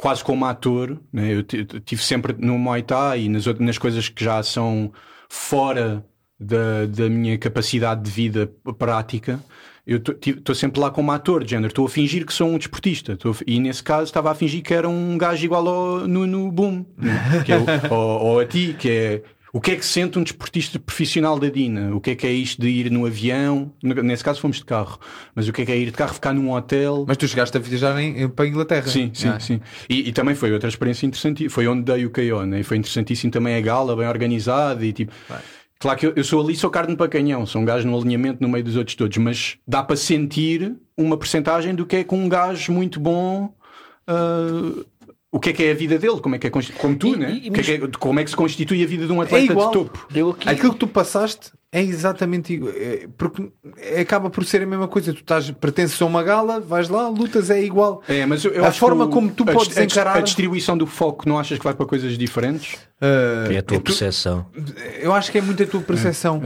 quase 0.00 0.24
como 0.24 0.44
ator. 0.44 0.98
Né? 1.12 1.34
Eu 1.34 1.42
ti- 1.42 1.64
tive 1.84 2.02
sempre 2.02 2.34
no 2.38 2.58
Muay 2.58 2.82
Thai 2.82 3.22
e 3.22 3.28
nas, 3.28 3.46
outras- 3.46 3.66
nas 3.66 3.78
coisas 3.78 4.08
que 4.08 4.24
já 4.24 4.42
são 4.42 4.92
fora 5.28 6.04
da, 6.38 6.86
da 6.86 7.08
minha 7.08 7.36
capacidade 7.38 8.02
de 8.02 8.10
vida 8.10 8.50
prática. 8.78 9.38
Eu 9.86 9.96
estou 9.98 10.54
sempre 10.54 10.80
lá 10.80 10.90
como 10.90 11.10
ator, 11.10 11.42
de 11.42 11.50
género. 11.50 11.68
Estou 11.68 11.86
a 11.86 11.88
fingir 11.88 12.24
que 12.24 12.32
sou 12.32 12.48
um 12.48 12.58
desportista. 12.58 13.16
Tô 13.16 13.34
e 13.46 13.58
nesse 13.58 13.82
caso 13.82 14.04
estava 14.04 14.30
a 14.30 14.34
fingir 14.34 14.62
que 14.62 14.72
era 14.74 14.88
um 14.88 15.16
gajo 15.18 15.44
igual 15.44 15.66
ao 15.66 16.06
Nuno 16.06 16.50
Boom, 16.52 16.84
né? 16.96 17.42
que 17.44 17.52
é 17.52 17.56
o- 17.58 17.64
ou, 17.94 18.20
ou 18.26 18.40
a 18.40 18.46
ti, 18.46 18.74
que 18.78 18.88
é. 18.90 19.22
O 19.52 19.60
que 19.60 19.72
é 19.72 19.76
que 19.76 19.84
sente 19.84 20.18
um 20.18 20.22
desportista 20.22 20.78
profissional 20.78 21.38
da 21.38 21.48
Dina? 21.48 21.94
O 21.94 22.00
que 22.00 22.10
é 22.10 22.14
que 22.14 22.26
é 22.26 22.32
isto 22.32 22.62
de 22.62 22.68
ir 22.68 22.90
no 22.90 23.04
avião? 23.04 23.72
Nesse 23.82 24.22
caso 24.22 24.40
fomos 24.40 24.58
de 24.58 24.64
carro. 24.64 24.98
Mas 25.34 25.48
o 25.48 25.52
que 25.52 25.62
é 25.62 25.66
que 25.66 25.72
é 25.72 25.76
ir 25.78 25.86
de 25.86 25.92
carro, 25.92 26.14
ficar 26.14 26.32
num 26.32 26.52
hotel? 26.52 27.04
Mas 27.08 27.16
tu 27.16 27.26
chegaste 27.26 27.56
a 27.56 27.60
viajar 27.60 28.00
em, 28.00 28.28
para 28.28 28.44
a 28.44 28.48
Inglaterra. 28.48 28.86
Sim, 28.86 29.10
sim, 29.12 29.28
Ah. 29.28 29.40
sim. 29.40 29.60
E, 29.88 30.08
e 30.08 30.12
também 30.12 30.34
foi 30.36 30.52
outra 30.52 30.68
experiência 30.68 31.04
interessante. 31.04 31.48
Foi 31.48 31.66
onde 31.66 31.82
dei 31.82 32.04
o 32.06 32.10
KO, 32.10 32.44
né? 32.46 32.60
E 32.60 32.62
foi 32.62 32.76
interessantíssimo 32.76 33.32
também 33.32 33.56
a 33.56 33.60
gala, 33.60 33.96
bem 33.96 34.06
organizada 34.06 34.84
e 34.86 34.92
tipo. 34.92 35.12
Claro 35.80 35.98
que 35.98 36.06
eu, 36.06 36.12
eu 36.14 36.22
sou 36.22 36.42
ali, 36.44 36.54
sou 36.54 36.68
carne 36.70 36.94
para 36.94 37.08
canhão, 37.08 37.44
sou 37.46 37.60
um 37.62 37.64
gajo 37.64 37.88
no 37.88 37.98
alinhamento 37.98 38.42
no 38.42 38.48
meio 38.50 38.62
dos 38.62 38.76
outros 38.76 38.94
todos, 38.94 39.16
mas 39.16 39.56
dá 39.66 39.82
para 39.82 39.96
sentir 39.96 40.76
uma 40.96 41.16
percentagem 41.16 41.74
do 41.74 41.86
que 41.86 41.96
é 41.96 42.04
com 42.04 42.18
um 42.22 42.28
gajo 42.28 42.70
muito 42.70 43.00
bom. 43.00 43.52
ah, 44.06 44.84
o 45.32 45.38
que 45.38 45.50
é 45.50 45.52
que 45.52 45.62
é 45.64 45.70
a 45.70 45.74
vida 45.74 45.98
dele, 45.98 46.20
como 46.20 46.34
é 46.34 46.38
que 46.38 46.46
é 46.46 46.50
como 46.50 46.96
tu, 46.96 47.08
E- 47.08 47.16
né? 47.16 47.40
e- 47.44 47.48
O 47.50 47.52
que 47.52 47.60
é 47.60 47.62
que 47.62 47.72
é- 47.72 47.88
como 47.98 48.18
é 48.20 48.24
que 48.24 48.30
se 48.30 48.36
constitui 48.36 48.82
a 48.82 48.86
vida 48.86 49.06
de 49.06 49.12
um 49.12 49.20
atleta 49.20 49.52
igual. 49.52 49.68
de 49.68 49.72
topo? 49.74 50.08
Eu 50.14 50.30
aqui. 50.30 50.48
Aquilo 50.48 50.72
que 50.72 50.78
tu 50.80 50.88
passaste 50.88 51.52
é 51.72 51.80
exatamente 51.82 52.52
igual. 52.54 52.72
é- 52.76 53.06
Porque 53.16 53.48
acaba 54.00 54.28
por 54.28 54.44
ser 54.44 54.62
a 54.62 54.66
mesma 54.66 54.88
coisa. 54.88 55.12
Tu 55.12 55.20
estás, 55.20 55.48
pertences 55.52 56.00
a 56.02 56.04
uma 56.04 56.22
gala, 56.24 56.58
vais 56.58 56.88
lá, 56.88 57.08
lutas, 57.08 57.48
é 57.48 57.62
igual. 57.62 58.02
É, 58.08 58.26
mas 58.26 58.44
eu, 58.44 58.52
eu 58.52 58.64
A 58.64 58.72
forma 58.72 59.04
o- 59.04 59.08
como 59.08 59.30
tu 59.30 59.44
a 59.48 59.52
podes 59.52 59.78
a 59.78 59.84
encarar- 59.84 60.16
a 60.16 60.20
distribuição 60.20 60.76
do 60.76 60.84
foco, 60.86 61.28
não 61.28 61.38
achas 61.38 61.58
que 61.58 61.64
vai 61.64 61.74
para 61.74 61.86
coisas 61.86 62.18
diferentes? 62.18 62.76
Ah, 63.00 63.46
É 63.52 63.58
a 63.58 63.62
tua 63.62 63.76
é 63.76 63.80
tu- 63.80 63.84
percepção. 63.84 64.46
Eu 65.00 65.12
acho 65.14 65.30
que 65.30 65.38
é 65.38 65.40
muito 65.40 65.62
a 65.62 65.66
tua 65.66 65.80
percepção. 65.80 66.42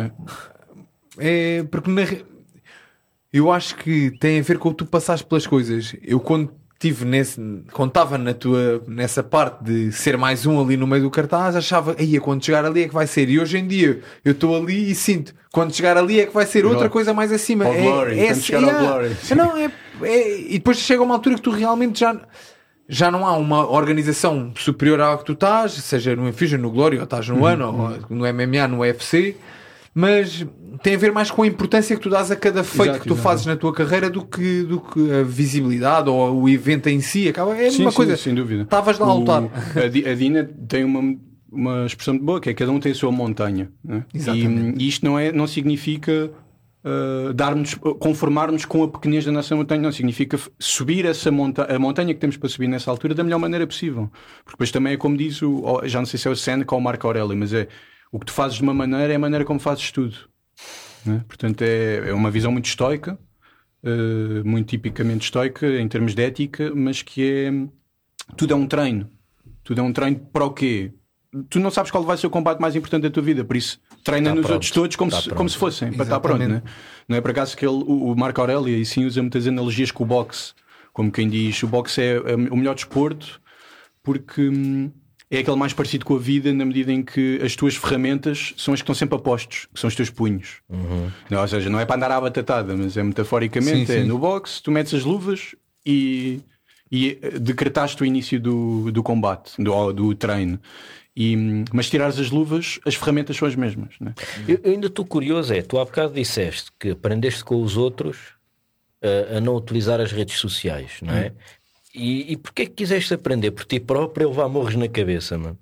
É, 1.18 1.62
porque 1.70 1.90
na 1.90 2.02
eu 3.32 3.50
acho 3.50 3.76
que 3.76 4.10
tem 4.20 4.38
a 4.38 4.42
ver 4.42 4.58
com 4.58 4.68
o 4.68 4.72
que 4.72 4.78
tu 4.78 4.86
passaste 4.86 5.26
pelas 5.26 5.46
coisas. 5.46 5.96
Eu 6.02 6.20
quando 6.20 6.52
tive 6.84 7.06
nesse, 7.06 7.40
estava 7.86 8.18
na 8.18 8.34
tua 8.34 8.82
nessa 8.86 9.22
parte 9.22 9.64
de 9.64 9.90
ser 9.90 10.18
mais 10.18 10.44
um 10.44 10.60
ali 10.62 10.76
no 10.76 10.86
meio 10.86 11.04
do 11.04 11.10
cartaz, 11.10 11.56
achava, 11.56 11.96
aí 11.98 12.20
quando 12.20 12.44
chegar 12.44 12.62
ali 12.62 12.82
é 12.82 12.88
que 12.88 12.92
vai 12.92 13.06
ser. 13.06 13.30
E 13.30 13.40
hoje 13.40 13.56
em 13.56 13.66
dia 13.66 14.00
eu 14.22 14.32
estou 14.32 14.54
ali 14.54 14.90
e 14.90 14.94
sinto, 14.94 15.34
quando 15.50 15.74
chegar 15.74 15.96
ali 15.96 16.20
é 16.20 16.26
que 16.26 16.34
vai 16.34 16.44
ser 16.44 16.66
outra 16.66 16.90
coisa 16.90 17.14
mais 17.14 17.32
acima. 17.32 17.66
É, 17.66 17.86
é, 18.20 18.26
quando 18.26 18.42
chegar 18.42 18.64
ao 18.64 18.78
glory. 18.78 19.16
É, 19.30 19.32
não, 19.34 19.56
é, 19.56 19.70
é- 20.02 20.40
e 20.40 20.58
depois 20.58 20.76
chega 20.76 21.02
uma 21.02 21.14
altura 21.14 21.36
que 21.36 21.42
tu 21.42 21.50
realmente 21.50 22.00
já 22.00 22.20
já 22.86 23.10
não 23.10 23.26
há 23.26 23.34
uma 23.34 23.66
organização 23.66 24.52
superior 24.56 25.00
à 25.00 25.16
que 25.16 25.24
tu 25.24 25.32
estás, 25.32 25.72
seja 25.72 26.14
no 26.14 26.28
Infusion, 26.28 26.58
no 26.60 26.70
Glory, 26.70 26.98
ou 26.98 27.04
estás 27.04 27.26
no 27.26 27.36
Uhum, 27.36 27.46
ano, 27.46 27.66
ou 28.10 28.16
no 28.16 28.26
MMA, 28.26 28.68
no 28.68 28.80
UFC, 28.80 29.36
mas 29.94 30.44
tem 30.82 30.94
a 30.96 30.98
ver 30.98 31.12
mais 31.12 31.30
com 31.30 31.42
a 31.42 31.46
importância 31.46 31.94
que 31.96 32.02
tu 32.02 32.10
dás 32.10 32.30
a 32.30 32.36
cada 32.36 32.64
feito 32.64 32.82
Exato, 32.90 33.00
que 33.00 33.06
tu 33.08 33.14
exato. 33.14 33.22
fazes 33.22 33.46
na 33.46 33.56
tua 33.56 33.72
carreira 33.72 34.10
do 34.10 34.24
que, 34.24 34.62
do 34.64 34.80
que 34.80 35.10
a 35.12 35.22
visibilidade 35.22 36.10
ou 36.10 36.42
o 36.42 36.48
evento 36.48 36.88
em 36.88 37.00
si. 37.00 37.28
Acaba, 37.28 37.56
é 37.56 37.68
a 37.68 37.70
sim, 37.70 37.88
coisa. 37.92 38.16
sem 38.16 38.34
dúvida. 38.34 38.62
Estavas 38.62 38.98
lá 38.98 39.06
a 39.06 39.14
O- 39.14 39.18
lutar. 39.20 39.44
A, 39.76 39.88
Di- 39.88 40.06
a 40.06 40.14
Dina 40.14 40.44
tem 40.68 40.82
uma, 40.84 41.16
uma 41.50 41.86
expressão 41.86 42.14
muito 42.14 42.26
boa 42.26 42.40
que 42.40 42.50
é 42.50 42.54
cada 42.54 42.72
um 42.72 42.80
tem 42.80 42.92
a 42.92 42.94
sua 42.94 43.12
montanha. 43.12 43.70
né? 43.84 44.04
Exatamente. 44.12 44.80
E, 44.82 44.84
e 44.84 44.88
isto 44.88 45.04
não, 45.06 45.16
é, 45.18 45.30
não 45.32 45.46
significa 45.46 46.30
uh, 46.84 47.32
darmos, 47.32 47.74
conformarmos 47.74 48.64
com 48.64 48.82
a 48.82 48.88
pequenez 48.88 49.24
da 49.24 49.30
nossa 49.32 49.54
montanha, 49.54 49.80
não 49.80 49.92
significa 49.92 50.38
subir 50.58 51.06
essa 51.06 51.30
monta 51.30 51.72
a 51.72 51.78
montanha 51.78 52.12
que 52.12 52.20
temos 52.20 52.36
para 52.36 52.48
subir 52.48 52.66
nessa 52.68 52.90
altura 52.90 53.14
da 53.14 53.22
melhor 53.24 53.38
maneira 53.38 53.64
possível. 53.66 54.10
Porque 54.44 54.56
depois 54.56 54.70
também 54.72 54.94
é 54.94 54.96
como 54.96 55.16
diz 55.16 55.40
o, 55.40 55.62
o- 55.64 55.86
já 55.88 56.00
não 56.00 56.06
sei 56.06 56.18
se 56.18 56.26
é 56.28 56.30
o 56.30 56.36
Seneca 56.36 56.74
ou 56.74 56.80
o 56.80 56.84
Marco 56.84 57.06
Aurélio, 57.06 57.36
mas 57.36 57.52
é 57.54 57.68
o 58.14 58.18
que 58.20 58.26
tu 58.26 58.32
fazes 58.32 58.56
de 58.58 58.62
uma 58.62 58.72
maneira 58.72 59.12
é 59.12 59.16
a 59.16 59.18
maneira 59.18 59.44
como 59.44 59.58
fazes 59.58 59.90
tudo. 59.90 60.14
né? 61.04 61.24
Portanto, 61.26 61.62
é, 61.62 62.10
é 62.10 62.12
uma 62.14 62.30
visão 62.30 62.52
muito 62.52 62.66
estoica, 62.66 63.18
uh, 63.82 64.48
muito 64.48 64.68
tipicamente 64.68 65.24
estoica 65.24 65.66
em 65.80 65.88
termos 65.88 66.14
de 66.14 66.22
ética, 66.22 66.72
mas 66.74 67.02
que 67.02 67.22
é 67.24 67.52
tudo 68.36 68.52
é 68.52 68.56
um 68.56 68.66
treino. 68.68 69.10
Tudo 69.64 69.80
é 69.80 69.82
um 69.82 69.92
treino 69.92 70.18
para 70.32 70.44
o 70.44 70.52
quê? 70.52 70.92
Tu 71.50 71.58
não 71.58 71.70
sabes 71.72 71.90
qual 71.90 72.04
vai 72.04 72.16
ser 72.16 72.28
o 72.28 72.30
combate 72.30 72.60
mais 72.60 72.76
importante 72.76 73.02
da 73.02 73.10
tua 73.10 73.22
vida, 73.22 73.44
por 73.44 73.56
isso 73.56 73.80
treina 74.04 74.28
Tá 74.30 74.34
nos 74.36 74.42
pronto. 74.42 74.52
outros 74.54 74.70
todos 74.70 74.94
como, 74.96 75.10
Tá 75.10 75.16
se, 75.16 75.24
pronto. 75.24 75.36
como 75.36 75.48
se 75.48 75.56
fossem, 75.56 75.92
para 75.92 76.04
estar 76.04 76.20
pronto. 76.20 76.40
Exatamente. 76.40 76.64
Né? 76.64 76.72
Não 77.08 77.16
é 77.16 77.20
por 77.20 77.32
acaso 77.32 77.56
que 77.56 77.66
ele, 77.66 77.74
o, 77.84 78.12
o 78.12 78.16
Marco 78.16 78.40
Aurélio 78.40 78.68
e 78.68 78.86
sim 78.86 79.04
usa 79.04 79.20
muitas 79.20 79.44
analogias 79.46 79.90
com 79.90 80.04
o 80.04 80.06
boxe, 80.06 80.52
como 80.92 81.10
quem 81.10 81.28
diz: 81.28 81.60
o 81.64 81.66
boxe 81.66 82.00
é 82.00 82.14
é 82.14 82.34
o 82.36 82.56
melhor 82.56 82.76
desporto 82.76 83.40
porque 84.04 84.48
hum, 84.48 84.92
é 85.30 85.38
aquele 85.38 85.56
mais 85.56 85.72
parecido 85.72 86.04
com 86.04 86.14
a 86.14 86.18
vida 86.18 86.52
na 86.52 86.64
medida 86.64 86.92
em 86.92 87.02
que 87.02 87.40
as 87.42 87.56
tuas 87.56 87.74
ferramentas 87.74 88.54
são 88.56 88.74
as 88.74 88.80
que 88.80 88.84
estão 88.84 88.94
sempre 88.94 89.16
a 89.16 89.18
postos, 89.18 89.66
que 89.72 89.80
são 89.80 89.88
os 89.88 89.94
teus 89.94 90.10
punhos. 90.10 90.60
Não, 91.30 91.40
ou 91.40 91.48
seja, 91.48 91.70
não 91.70 91.80
é 91.80 91.84
para 91.84 91.96
andar 91.96 92.10
à 92.10 92.20
batatada, 92.20 92.76
mas 92.76 92.96
é 92.96 93.02
metaforicamente, 93.02 93.86
Sim, 93.86 93.92
é 93.92 94.02
sim. 94.02 94.08
no 94.08 94.18
boxe, 94.18 94.62
tu 94.62 94.70
metes 94.70 94.92
as 94.94 95.04
luvas 95.04 95.54
e, 95.84 96.40
e 96.90 97.18
eh, 97.22 97.38
decretaste 97.38 98.02
o 98.02 98.06
início 98.06 98.38
do, 98.38 98.92
do 98.92 99.02
combate, 99.02 99.52
do, 99.58 99.92
do 99.92 100.14
treino. 100.14 100.60
E, 101.16 101.36
hum, 101.36 101.64
mas 101.72 101.88
tirares 101.88 102.18
as 102.18 102.30
luvas, 102.30 102.78
as 102.84 102.94
ferramentas 102.94 103.36
são 103.36 103.46
as 103.46 103.54
mesmas. 103.54 103.94
Né? 104.00 104.14
Eu, 104.46 104.60
eu 104.62 104.72
ainda 104.72 104.88
estou 104.88 105.04
curioso, 105.04 105.54
é, 105.54 105.62
tu 105.62 105.78
há 105.78 105.84
bocado 105.84 106.14
disseste 106.14 106.70
que 106.78 106.90
aprendeste 106.90 107.44
com 107.44 107.62
os 107.62 107.76
outros 107.76 108.34
a, 109.02 109.38
a 109.38 109.40
não 109.40 109.54
utilizar 109.54 110.00
as 110.00 110.12
redes 110.12 110.38
sociais, 110.38 110.92
não 111.02 111.14
é? 111.14 111.32
E, 111.94 112.32
e 112.32 112.36
porquê 112.36 112.66
que 112.66 112.72
quiseste 112.72 113.14
aprender 113.14 113.52
por 113.52 113.64
ti 113.64 113.78
próprio 113.78 114.26
a 114.26 114.30
levar 114.30 114.48
morros 114.48 114.74
na 114.74 114.88
cabeça, 114.88 115.38
mano? 115.38 115.58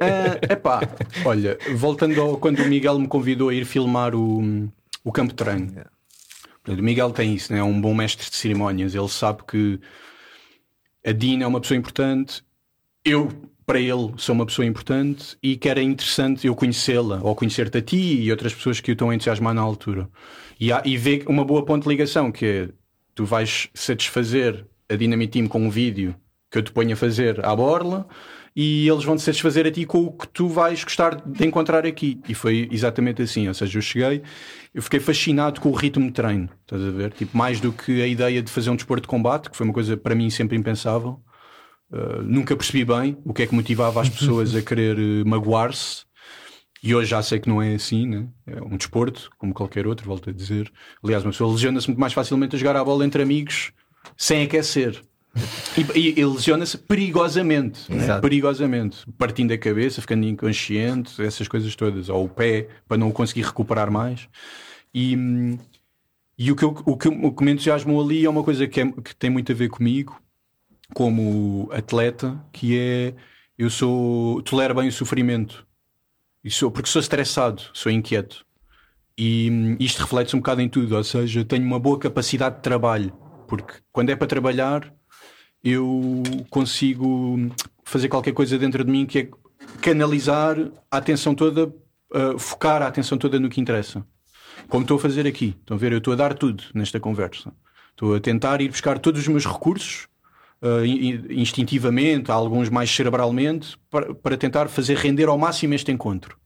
É 0.00 0.52
epá, 0.54 0.80
olha, 1.24 1.56
voltando 1.76 2.20
ao 2.20 2.36
quando 2.36 2.58
o 2.60 2.68
Miguel 2.68 2.98
me 2.98 3.06
convidou 3.06 3.50
a 3.50 3.54
ir 3.54 3.64
filmar 3.64 4.14
o, 4.14 4.68
o 5.04 5.12
campo 5.12 5.30
de 5.30 5.36
treino. 5.36 5.72
Portanto, 6.64 6.80
o 6.80 6.82
Miguel 6.82 7.10
tem 7.10 7.34
isso, 7.34 7.52
né? 7.52 7.60
é 7.60 7.62
um 7.62 7.80
bom 7.80 7.94
mestre 7.94 8.28
de 8.28 8.34
cerimónias. 8.34 8.94
Ele 8.94 9.08
sabe 9.08 9.44
que 9.46 9.78
a 11.06 11.12
Dina 11.12 11.44
é 11.44 11.46
uma 11.46 11.60
pessoa 11.60 11.78
importante, 11.78 12.42
eu, 13.04 13.28
para 13.66 13.78
ele, 13.78 14.12
sou 14.16 14.34
uma 14.34 14.46
pessoa 14.46 14.66
importante 14.66 15.36
e 15.42 15.56
que 15.56 15.68
era 15.68 15.82
interessante 15.82 16.46
eu 16.46 16.54
conhecê-la 16.56 17.20
ou 17.22 17.34
conhecer-te 17.36 17.78
a 17.78 17.82
ti 17.82 18.22
e 18.22 18.30
outras 18.30 18.54
pessoas 18.54 18.80
que 18.80 18.90
o 18.90 18.94
estão 18.94 19.10
a 19.10 19.14
entusiasmar 19.14 19.54
na 19.54 19.60
altura. 19.60 20.08
E, 20.58 20.72
há, 20.72 20.82
e 20.84 20.96
ver 20.96 21.24
uma 21.28 21.44
boa 21.44 21.64
ponte 21.64 21.82
de 21.82 21.90
ligação 21.90 22.32
que 22.32 22.46
é 22.46 22.68
tu 23.14 23.24
vais 23.24 23.68
satisfazer 23.74 24.66
a 24.88 24.96
Dynamite 24.96 25.32
Team 25.32 25.46
com 25.48 25.60
um 25.60 25.70
vídeo 25.70 26.14
que 26.50 26.58
eu 26.58 26.62
te 26.62 26.72
ponho 26.72 26.92
a 26.92 26.96
fazer 26.96 27.44
à 27.44 27.54
borla 27.54 28.06
e 28.56 28.88
eles 28.88 29.04
vão 29.04 29.16
te 29.16 29.22
satisfazer 29.22 29.66
a 29.66 29.70
ti 29.70 29.84
com 29.84 30.04
o 30.04 30.12
que 30.12 30.28
tu 30.28 30.46
vais 30.46 30.84
gostar 30.84 31.16
de 31.16 31.44
encontrar 31.44 31.84
aqui. 31.84 32.20
E 32.28 32.34
foi 32.34 32.68
exatamente 32.70 33.20
assim. 33.20 33.48
Ou 33.48 33.54
seja, 33.54 33.78
eu 33.78 33.82
cheguei, 33.82 34.22
eu 34.72 34.80
fiquei 34.80 35.00
fascinado 35.00 35.60
com 35.60 35.70
o 35.70 35.72
ritmo 35.72 36.06
de 36.06 36.12
treino. 36.12 36.48
Estás 36.62 36.80
a 36.80 36.90
ver? 36.90 37.12
Tipo, 37.12 37.36
mais 37.36 37.58
do 37.58 37.72
que 37.72 38.00
a 38.00 38.06
ideia 38.06 38.40
de 38.40 38.50
fazer 38.50 38.70
um 38.70 38.76
desporto 38.76 39.02
de 39.02 39.08
combate, 39.08 39.50
que 39.50 39.56
foi 39.56 39.66
uma 39.66 39.72
coisa 39.72 39.96
para 39.96 40.14
mim 40.14 40.30
sempre 40.30 40.56
impensável. 40.56 41.20
Uh, 41.90 42.22
nunca 42.22 42.56
percebi 42.56 42.84
bem 42.84 43.18
o 43.24 43.34
que 43.34 43.42
é 43.42 43.46
que 43.46 43.54
motivava 43.54 44.00
as 44.00 44.08
pessoas 44.08 44.54
a 44.54 44.62
querer 44.62 44.96
uh, 44.96 45.28
magoar-se. 45.28 46.04
E 46.86 46.94
hoje 46.94 47.08
já 47.08 47.22
sei 47.22 47.38
que 47.40 47.48
não 47.48 47.62
é 47.62 47.74
assim, 47.74 48.06
né? 48.06 48.26
é 48.46 48.60
um 48.62 48.76
desporto, 48.76 49.30
como 49.38 49.54
qualquer 49.54 49.86
outro, 49.86 50.06
volto 50.06 50.28
a 50.28 50.32
dizer. 50.34 50.70
Aliás, 51.02 51.24
uma 51.24 51.30
pessoa 51.30 51.50
lesiona-se 51.50 51.88
muito 51.88 51.98
mais 51.98 52.12
facilmente 52.12 52.56
a 52.56 52.58
jogar 52.58 52.76
a 52.76 52.84
bola 52.84 53.06
entre 53.06 53.22
amigos 53.22 53.72
sem 54.18 54.42
aquecer. 54.42 55.00
E, 55.78 55.98
e- 55.98 56.20
e 56.20 56.24
lesiona-se 56.26 56.76
perigosamente, 56.76 57.90
né? 57.90 58.20
Perigosamente, 58.20 58.98
partindo 59.16 59.52
a 59.52 59.56
cabeça, 59.58 60.02
ficando 60.02 60.26
inconsciente, 60.26 61.22
essas 61.22 61.48
coisas 61.48 61.74
todas, 61.74 62.10
ou 62.10 62.26
o 62.26 62.28
pé 62.28 62.68
para 62.86 62.98
não 62.98 63.10
conseguir 63.10 63.42
recuperar 63.46 63.90
mais. 63.90 64.28
E, 64.94 65.16
e 66.38 66.52
o, 66.52 66.54
que 66.56 66.64
eu- 66.66 66.82
o, 66.84 66.96
que, 66.98 67.08
o 67.08 67.32
que 67.32 67.42
me 67.44 67.52
entusiasmou 67.52 68.00
ali 68.04 68.26
é 68.26 68.28
uma 68.30 68.44
coisa 68.44 68.66
que, 68.68 68.80
é- 68.82 68.92
que 68.92 69.16
tem 69.16 69.30
muito 69.30 69.50
a 69.50 69.54
ver 69.54 69.70
comigo, 69.70 70.20
como 70.92 71.68
atleta, 71.72 72.38
que 72.52 72.78
é 72.78 73.14
eu 73.56 73.70
sou 73.70 74.42
tolero 74.42 74.74
bem 74.74 74.88
o 74.88 74.92
sofrimento. 74.92 75.66
E 76.44 76.50
sou, 76.50 76.70
porque 76.70 76.90
sou 76.90 77.00
estressado, 77.00 77.62
sou 77.72 77.90
inquieto. 77.90 78.44
E 79.16 79.48
hum, 79.50 79.76
isto 79.80 80.02
reflete-se 80.02 80.36
um 80.36 80.40
bocado 80.40 80.60
em 80.60 80.68
tudo, 80.68 80.94
ou 80.94 81.02
seja, 81.02 81.44
tenho 81.44 81.64
uma 81.64 81.78
boa 81.78 81.98
capacidade 81.98 82.56
de 82.56 82.62
trabalho, 82.62 83.12
porque 83.48 83.74
quando 83.90 84.10
é 84.10 84.16
para 84.16 84.26
trabalhar, 84.26 84.92
eu 85.62 86.22
consigo 86.50 87.38
fazer 87.84 88.08
qualquer 88.08 88.32
coisa 88.32 88.58
dentro 88.58 88.84
de 88.84 88.90
mim 88.90 89.06
que 89.06 89.18
é 89.20 89.28
canalizar 89.80 90.56
a 90.90 90.98
atenção 90.98 91.34
toda, 91.34 91.66
uh, 91.66 92.38
focar 92.38 92.82
a 92.82 92.88
atenção 92.88 93.16
toda 93.16 93.40
no 93.40 93.48
que 93.48 93.60
interessa. 93.60 94.04
Como 94.68 94.82
estou 94.82 94.98
a 94.98 95.00
fazer 95.00 95.26
aqui. 95.26 95.56
Estão 95.58 95.76
a 95.76 95.80
ver? 95.80 95.92
Eu 95.92 95.98
estou 95.98 96.12
a 96.12 96.16
dar 96.16 96.34
tudo 96.34 96.62
nesta 96.74 97.00
conversa. 97.00 97.52
Estou 97.90 98.14
a 98.14 98.20
tentar 98.20 98.60
ir 98.60 98.68
buscar 98.68 98.98
todos 98.98 99.20
os 99.20 99.28
meus 99.28 99.46
recursos 99.46 100.06
uh, 100.64 100.84
instintivamente, 101.30 102.30
alguns 102.30 102.70
mais 102.70 102.90
cerebralmente, 102.90 103.76
para, 103.90 104.14
para 104.14 104.36
tentar 104.36 104.68
fazer 104.68 104.96
render 104.96 105.28
ao 105.28 105.38
máximo 105.38 105.74
este 105.74 105.92
encontro. 105.92 106.36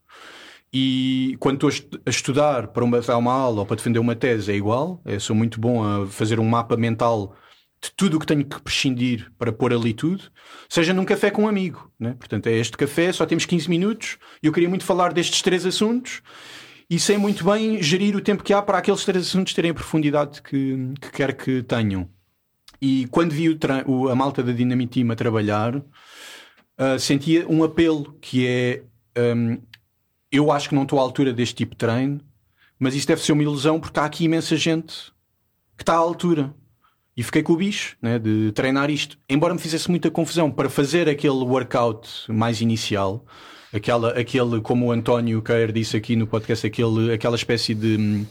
E 0.72 1.36
quando 1.40 1.68
estou 1.68 1.98
a 2.04 2.10
estudar 2.10 2.68
para 2.68 2.84
uma, 2.84 3.00
uma 3.16 3.32
aula 3.32 3.60
ou 3.60 3.66
para 3.66 3.76
defender 3.76 3.98
uma 3.98 4.14
tese 4.14 4.52
é 4.52 4.54
igual. 4.54 5.00
Eu 5.06 5.18
sou 5.18 5.34
muito 5.34 5.58
bom 5.58 5.82
a 5.82 6.06
fazer 6.06 6.38
um 6.38 6.44
mapa 6.44 6.76
mental 6.76 7.34
de 7.80 7.90
tudo 7.96 8.16
o 8.16 8.20
que 8.20 8.26
tenho 8.26 8.44
que 8.44 8.60
prescindir 8.60 9.30
para 9.38 9.52
pôr 9.52 9.72
ali 9.72 9.94
tudo, 9.94 10.24
seja 10.68 10.92
num 10.92 11.04
café 11.04 11.30
com 11.30 11.44
um 11.44 11.48
amigo. 11.48 11.90
Né? 11.98 12.14
Portanto, 12.18 12.48
é 12.48 12.52
este 12.52 12.76
café, 12.76 13.12
só 13.12 13.24
temos 13.24 13.46
15 13.46 13.70
minutos 13.70 14.18
e 14.42 14.46
eu 14.46 14.52
queria 14.52 14.68
muito 14.68 14.84
falar 14.84 15.12
destes 15.12 15.40
três 15.42 15.64
assuntos 15.64 16.20
e 16.90 16.98
sei 16.98 17.16
muito 17.16 17.44
bem 17.44 17.82
gerir 17.82 18.16
o 18.16 18.20
tempo 18.20 18.42
que 18.42 18.52
há 18.52 18.60
para 18.60 18.78
aqueles 18.78 19.04
três 19.04 19.28
assuntos 19.28 19.54
terem 19.54 19.70
a 19.70 19.74
profundidade 19.74 20.42
que, 20.42 20.92
que 21.00 21.12
quer 21.12 21.36
que 21.36 21.62
tenham. 21.62 22.10
E 22.80 23.06
quando 23.10 23.32
vi 23.32 23.48
o, 23.48 23.58
o, 23.86 24.08
a 24.08 24.14
malta 24.14 24.42
da 24.42 24.52
Dinamitima 24.52 25.16
trabalhar, 25.16 25.76
uh, 25.76 26.98
sentia 26.98 27.46
um 27.48 27.64
apelo 27.64 28.16
que 28.20 28.46
é. 28.46 28.82
Um, 29.16 29.58
eu 30.30 30.52
acho 30.52 30.68
que 30.68 30.74
não 30.74 30.82
estou 30.82 30.98
à 30.98 31.02
altura 31.02 31.32
deste 31.32 31.54
tipo 31.54 31.72
de 31.72 31.78
treino, 31.78 32.20
mas 32.78 32.94
isso 32.94 33.06
deve 33.06 33.22
ser 33.22 33.32
uma 33.32 33.42
ilusão 33.42 33.80
porque 33.80 33.98
há 33.98 34.04
aqui 34.04 34.24
imensa 34.24 34.56
gente 34.56 35.10
que 35.76 35.82
está 35.82 35.94
à 35.94 35.98
altura. 35.98 36.54
E 37.16 37.22
fiquei 37.22 37.42
com 37.42 37.54
o 37.54 37.56
bicho 37.56 37.96
né, 38.00 38.16
de 38.16 38.52
treinar 38.52 38.90
isto. 38.90 39.18
Embora 39.28 39.52
me 39.52 39.58
fizesse 39.58 39.90
muita 39.90 40.08
confusão 40.08 40.52
para 40.52 40.68
fazer 40.68 41.08
aquele 41.08 41.32
workout 41.32 42.08
mais 42.30 42.60
inicial, 42.60 43.26
aquela, 43.72 44.10
aquele, 44.10 44.60
como 44.60 44.86
o 44.86 44.92
António 44.92 45.42
Queir 45.42 45.72
disse 45.72 45.96
aqui 45.96 46.14
no 46.14 46.28
podcast, 46.28 46.64
aquele, 46.64 47.12
aquela 47.12 47.34
espécie 47.34 47.74
de 47.74 47.96
hum, 47.96 48.26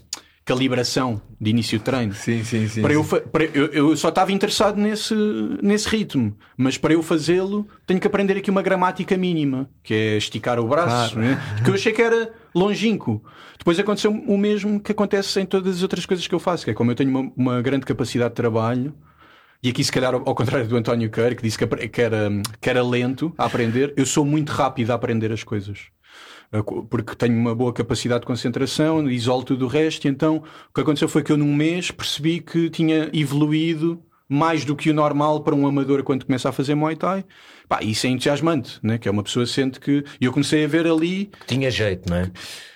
calibração 0.48 1.22
de 1.40 1.50
início 1.50 1.78
de 1.78 1.84
treino. 1.84 2.14
Sim, 2.14 2.42
sim, 2.42 2.70
sim. 2.70 2.82
Para 2.82 2.94
sim. 2.94 3.00
Eu, 3.00 3.04
para, 3.04 3.44
eu, 3.44 3.66
eu, 3.66 3.98
só 3.98 4.08
estava 4.08 4.32
interessado 4.32 4.78
nesse, 4.78 5.14
nesse 5.62 5.90
ritmo, 5.90 6.38
mas 6.56 6.78
para 6.78 6.94
eu 6.94 7.04
fazê-lo 7.04 7.68
tenho 7.86 8.00
que 8.00 8.08
aprender 8.08 8.38
aqui 8.38 8.50
uma 8.50 8.62
gramática 8.62 9.18
mínima, 9.18 9.70
que 9.84 9.94
é 9.94 10.18
esticar 10.18 10.58
o 10.58 10.66
braço, 10.66 11.16
claro. 11.16 11.28
né? 11.28 11.42
que 11.64 11.70
eu 11.70 11.74
achei 11.74 11.92
que 11.92 12.02
era 12.02 12.32
longínquo. 12.56 13.22
Depois 13.58 13.78
aconteceu 13.78 14.10
o 14.10 14.38
mesmo 14.38 14.80
que 14.80 14.94
acontece 14.94 15.38
em 15.42 15.46
todas 15.46 15.76
as 15.76 15.84
outras 15.84 16.06
coisas 16.06 16.26
que 16.26 16.34
eu 16.34 16.40
faço, 16.40 16.64
que 16.64 16.72
é 16.72 16.74
como 16.74 16.92
eu 16.92 16.96
tenho 16.96 17.10
uma, 17.10 17.32
uma 17.36 17.62
grande 17.62 17.86
capacidade 17.86 18.30
de 18.30 18.36
trabalho. 18.36 18.96
E 19.62 19.70
aqui, 19.70 19.84
se 19.84 19.92
calhar, 19.92 20.14
ao 20.14 20.36
contrário 20.36 20.66
do 20.66 20.78
António 20.78 21.10
Kerr, 21.10 21.36
que 21.36 21.44
disse 21.44 21.58
que 21.58 21.64
era, 22.02 22.30
que 22.62 22.70
era 22.70 22.84
lento 22.84 23.34
a 23.38 23.46
aprender, 23.46 23.94
eu 23.98 24.06
sou 24.06 24.24
muito 24.24 24.52
rápido 24.52 24.92
a 24.92 24.94
aprender 24.94 25.32
as 25.32 25.44
coisas 25.44 25.90
porque 26.90 27.16
tenho 27.16 27.38
uma 27.38 27.54
boa 27.54 27.74
capacidade 27.74 28.22
de 28.22 28.28
concentração, 28.28 29.10
isolo 29.10 29.44
tudo 29.44 29.66
o 29.66 29.68
resto, 29.68 30.06
e 30.06 30.10
então 30.10 30.44
o 30.70 30.74
que 30.74 30.82
aconteceu 30.82 31.10
foi 31.10 31.24
que 31.24 31.32
eu 31.32 31.38
num 31.38 31.54
mês 31.54 31.92
percebi 31.92 32.40
que 32.40 32.70
tinha 32.70 33.10
evoluído 33.14 34.02
mais 34.30 34.66
do 34.66 34.76
que 34.76 34.90
o 34.90 34.94
normal 34.94 35.42
para 35.42 35.56
um 35.56 35.66
amador 35.66 36.04
quando 36.04 36.26
começa 36.26 36.50
a 36.50 36.52
fazer 36.52 36.76
Muay 36.76 36.96
Thai. 36.96 37.24
Pá, 37.68 37.80
isso 37.82 38.08
é 38.08 38.10
entusiasmante, 38.10 38.80
né? 38.84 38.98
que 38.98 39.08
é 39.08 39.12
uma 39.12 39.24
pessoa 39.24 39.46
sente 39.46 39.80
que. 39.80 40.04
E 40.20 40.26
eu 40.26 40.32
comecei 40.32 40.64
a 40.64 40.68
ver 40.68 40.86
ali. 40.88 41.30
Que 41.40 41.48
tinha 41.48 41.72
jeito, 41.72 42.10
não 42.10 42.18
é? 42.18 42.32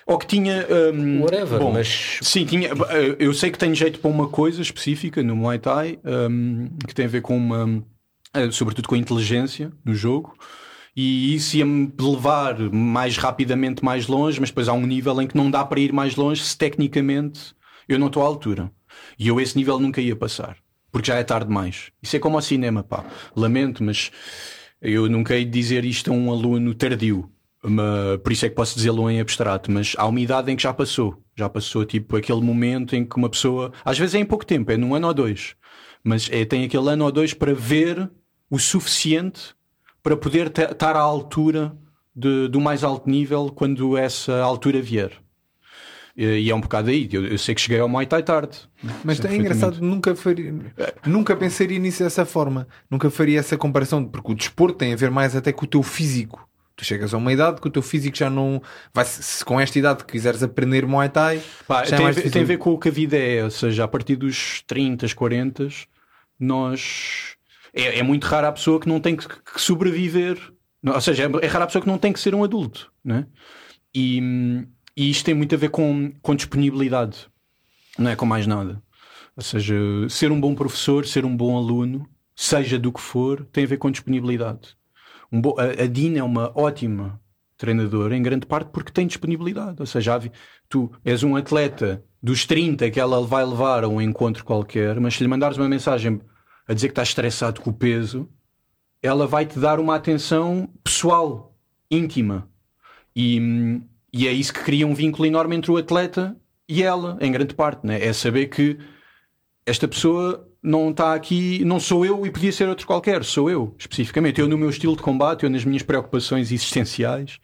Ou 0.06 0.18
que 0.18 0.26
tinha. 0.26 0.66
Um, 0.94 1.22
Whatever, 1.22 1.58
bom, 1.58 1.72
mas. 1.72 2.18
Sim, 2.20 2.44
tinha, 2.44 2.70
eu 3.18 3.32
sei 3.34 3.50
que 3.50 3.58
tenho 3.58 3.74
jeito 3.74 4.00
para 4.00 4.10
uma 4.10 4.28
coisa 4.28 4.60
específica 4.60 5.22
no 5.22 5.36
Muay 5.36 5.58
Thai, 5.58 5.98
um, 6.04 6.68
que 6.86 6.94
tem 6.94 7.06
a 7.06 7.08
ver 7.08 7.22
com 7.22 7.36
uma. 7.36 7.82
Eh, 8.34 8.50
sobretudo 8.50 8.88
com 8.88 8.94
a 8.94 8.98
inteligência 8.98 9.70
no 9.84 9.94
jogo 9.94 10.34
e 10.94 11.34
isso 11.34 11.56
ia-me 11.56 11.92
levar 11.98 12.58
mais 12.70 13.16
rapidamente 13.16 13.84
mais 13.84 14.06
longe, 14.06 14.38
mas 14.38 14.50
depois 14.50 14.68
há 14.68 14.72
um 14.72 14.86
nível 14.86 15.20
em 15.22 15.26
que 15.26 15.36
não 15.36 15.50
dá 15.50 15.64
para 15.64 15.80
ir 15.80 15.92
mais 15.92 16.16
longe 16.16 16.42
se 16.42 16.56
tecnicamente 16.56 17.54
eu 17.88 17.98
não 17.98 18.08
estou 18.08 18.22
à 18.22 18.26
altura. 18.26 18.70
E 19.18 19.28
eu 19.28 19.40
esse 19.40 19.56
nível 19.56 19.78
nunca 19.78 20.00
ia 20.00 20.14
passar, 20.14 20.56
porque 20.90 21.08
já 21.08 21.16
é 21.16 21.24
tarde 21.24 21.46
demais. 21.46 21.90
Isso 22.02 22.16
é 22.16 22.18
como 22.18 22.36
ao 22.36 22.42
cinema, 22.42 22.82
pá. 22.82 23.04
Lamento, 23.34 23.82
mas 23.82 24.10
eu 24.80 25.08
nunca 25.08 25.34
hei 25.34 25.44
de 25.44 25.50
dizer 25.50 25.84
isto 25.84 26.10
a 26.10 26.14
um 26.14 26.30
aluno 26.30 26.74
tardio. 26.74 27.30
Por 28.22 28.32
isso 28.32 28.44
é 28.44 28.48
que 28.48 28.54
posso 28.54 28.74
dizê-lo 28.74 29.08
em 29.08 29.20
abstrato, 29.20 29.70
mas 29.70 29.94
há 29.96 30.06
uma 30.06 30.20
idade 30.20 30.50
em 30.50 30.56
que 30.56 30.62
já 30.62 30.74
passou. 30.74 31.22
Já 31.34 31.48
passou, 31.48 31.84
tipo, 31.84 32.16
aquele 32.16 32.40
momento 32.40 32.94
em 32.94 33.04
que 33.04 33.16
uma 33.16 33.30
pessoa, 33.30 33.72
às 33.84 33.98
vezes 33.98 34.14
é 34.14 34.18
em 34.18 34.24
pouco 34.26 34.44
tempo, 34.44 34.70
é 34.70 34.76
num 34.76 34.94
ano 34.94 35.06
ou 35.06 35.14
dois, 35.14 35.54
mas 36.04 36.28
é, 36.30 36.44
tem 36.44 36.64
aquele 36.64 36.88
ano 36.90 37.04
ou 37.04 37.12
dois 37.12 37.32
para 37.32 37.54
ver 37.54 38.10
o 38.50 38.58
suficiente 38.58 39.54
para 40.02 40.16
poder 40.16 40.48
estar 40.48 40.96
à 40.96 41.00
altura 41.00 41.76
de, 42.14 42.48
do 42.48 42.60
mais 42.60 42.84
alto 42.84 43.08
nível 43.08 43.50
quando 43.54 43.96
essa 43.96 44.40
altura 44.40 44.80
vier. 44.80 45.12
E 46.14 46.50
é 46.50 46.54
um 46.54 46.60
bocado 46.60 46.90
aí. 46.90 47.08
Eu, 47.10 47.26
eu 47.26 47.38
sei 47.38 47.54
que 47.54 47.60
cheguei 47.60 47.80
ao 47.80 47.88
Muay 47.88 48.04
Thai 48.04 48.22
tarde. 48.22 48.58
Mas 49.02 49.24
é 49.24 49.34
engraçado, 49.34 49.80
nunca, 49.80 50.14
faria, 50.14 50.54
nunca 51.06 51.34
pensaria 51.34 51.78
nisso 51.78 52.02
dessa 52.02 52.26
forma. 52.26 52.68
Nunca 52.90 53.10
faria 53.10 53.40
essa 53.40 53.56
comparação, 53.56 54.04
porque 54.04 54.32
o 54.32 54.34
desporto 54.34 54.76
tem 54.78 54.92
a 54.92 54.96
ver 54.96 55.10
mais 55.10 55.34
até 55.34 55.52
com 55.52 55.64
o 55.64 55.68
teu 55.68 55.82
físico. 55.82 56.46
Tu 56.76 56.84
chegas 56.84 57.14
a 57.14 57.18
uma 57.18 57.32
idade 57.32 57.60
que 57.60 57.68
o 57.68 57.70
teu 57.70 57.82
físico 57.82 58.16
já 58.16 58.28
não. 58.28 58.62
Vai, 58.92 59.04
se 59.06 59.44
com 59.44 59.58
esta 59.58 59.78
idade 59.78 60.04
quiseres 60.04 60.42
aprender 60.42 60.86
Muay 60.86 61.08
Thai. 61.08 61.42
Pá, 61.66 61.82
tem, 61.82 62.04
é 62.04 62.08
a 62.08 62.10
ver, 62.10 62.30
tem, 62.30 62.42
a 62.42 62.46
ver, 62.46 62.58
com 62.58 62.72
o 62.72 62.78
que 62.78 62.88
a 62.88 62.92
vida 62.92 63.16
é. 63.16 63.44
Ou 63.44 63.50
seja, 63.50 63.84
a 63.84 63.88
partir 63.88 64.16
dos 64.16 64.62
30, 64.66 65.06
40, 65.14 65.68
nós 66.38 67.31
é, 67.72 67.98
é 67.98 68.02
muito 68.02 68.24
rara 68.24 68.48
a 68.48 68.52
pessoa 68.52 68.78
que 68.80 68.88
não 68.88 69.00
tem 69.00 69.16
que, 69.16 69.26
que 69.26 69.60
sobreviver. 69.60 70.38
Ou 70.84 71.00
seja, 71.00 71.24
é, 71.24 71.44
é 71.44 71.48
rara 71.48 71.64
a 71.64 71.66
pessoa 71.66 71.82
que 71.82 71.88
não 71.88 71.98
tem 71.98 72.12
que 72.12 72.20
ser 72.20 72.34
um 72.34 72.44
adulto. 72.44 72.92
Né? 73.04 73.26
E, 73.94 74.20
e 74.96 75.10
isto 75.10 75.24
tem 75.24 75.34
muito 75.34 75.54
a 75.54 75.58
ver 75.58 75.70
com, 75.70 76.12
com 76.20 76.34
disponibilidade, 76.34 77.26
não 77.98 78.10
é 78.10 78.16
com 78.16 78.26
mais 78.26 78.46
nada. 78.46 78.82
Ou 79.36 79.42
seja, 79.42 79.74
ser 80.08 80.30
um 80.30 80.40
bom 80.40 80.54
professor, 80.54 81.06
ser 81.06 81.24
um 81.24 81.34
bom 81.34 81.56
aluno, 81.56 82.06
seja 82.34 82.78
do 82.78 82.92
que 82.92 83.00
for, 83.00 83.46
tem 83.46 83.64
a 83.64 83.66
ver 83.66 83.78
com 83.78 83.90
disponibilidade. 83.90 84.76
Um 85.30 85.40
bo... 85.40 85.56
a, 85.58 85.86
Dina 85.86 86.18
é 86.18 86.22
uma 86.22 86.52
ótima 86.54 87.20
treinadora, 87.56 88.16
em 88.16 88.22
grande 88.22 88.44
parte 88.44 88.70
porque 88.70 88.92
tem 88.92 89.06
disponibilidade. 89.06 89.76
Ou 89.80 89.86
seja, 89.86 90.20
tu 90.68 90.90
és 91.04 91.22
um 91.22 91.36
atleta 91.36 92.04
dos 92.22 92.44
30 92.44 92.90
que 92.90 93.00
ela 93.00 93.24
vai 93.24 93.44
levar 93.44 93.84
a 93.84 93.88
um 93.88 94.00
encontro 94.00 94.44
qualquer, 94.44 95.00
mas 95.00 95.14
se 95.14 95.22
lhe 95.22 95.28
mandares 95.28 95.56
uma 95.56 95.68
mensagem 95.68 96.20
a 96.72 96.74
dizer 96.74 96.88
que 96.88 96.92
estás 96.92 97.08
estressado 97.08 97.60
com 97.60 97.70
o 97.70 97.74
peso, 97.74 98.28
ela 99.02 99.26
vai 99.26 99.44
te 99.44 99.58
dar 99.58 99.78
uma 99.78 99.94
atenção 99.94 100.68
pessoal, 100.82 101.54
íntima. 101.90 102.48
E, 103.14 103.80
e 104.12 104.26
é 104.26 104.32
isso 104.32 104.52
que 104.52 104.64
cria 104.64 104.86
um 104.86 104.94
vínculo 104.94 105.26
enorme 105.26 105.54
entre 105.54 105.70
o 105.70 105.76
atleta 105.76 106.36
e 106.68 106.82
ela, 106.82 107.18
em 107.20 107.30
grande 107.30 107.54
parte. 107.54 107.86
Né? 107.86 108.04
É 108.04 108.12
saber 108.12 108.46
que 108.46 108.78
esta 109.66 109.86
pessoa 109.86 110.48
não 110.62 110.90
está 110.90 111.14
aqui, 111.14 111.64
não 111.64 111.78
sou 111.78 112.06
eu 112.06 112.24
e 112.24 112.30
podia 112.30 112.52
ser 112.52 112.68
outro 112.68 112.86
qualquer, 112.86 113.22
sou 113.24 113.50
eu, 113.50 113.74
especificamente. 113.78 114.40
Eu 114.40 114.48
no 114.48 114.56
meu 114.56 114.70
estilo 114.70 114.96
de 114.96 115.02
combate, 115.02 115.44
eu 115.44 115.50
nas 115.50 115.64
minhas 115.64 115.82
preocupações 115.82 116.50
existenciais. 116.50 117.38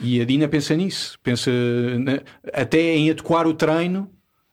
E 0.00 0.20
a 0.20 0.24
Dina 0.24 0.46
pensa 0.46 0.76
nisso, 0.76 1.18
pensa 1.22 1.50
na, 1.98 2.20
até 2.52 2.94
em 2.94 3.10
adequar 3.10 3.46
o 3.46 3.54
treino 3.54 4.10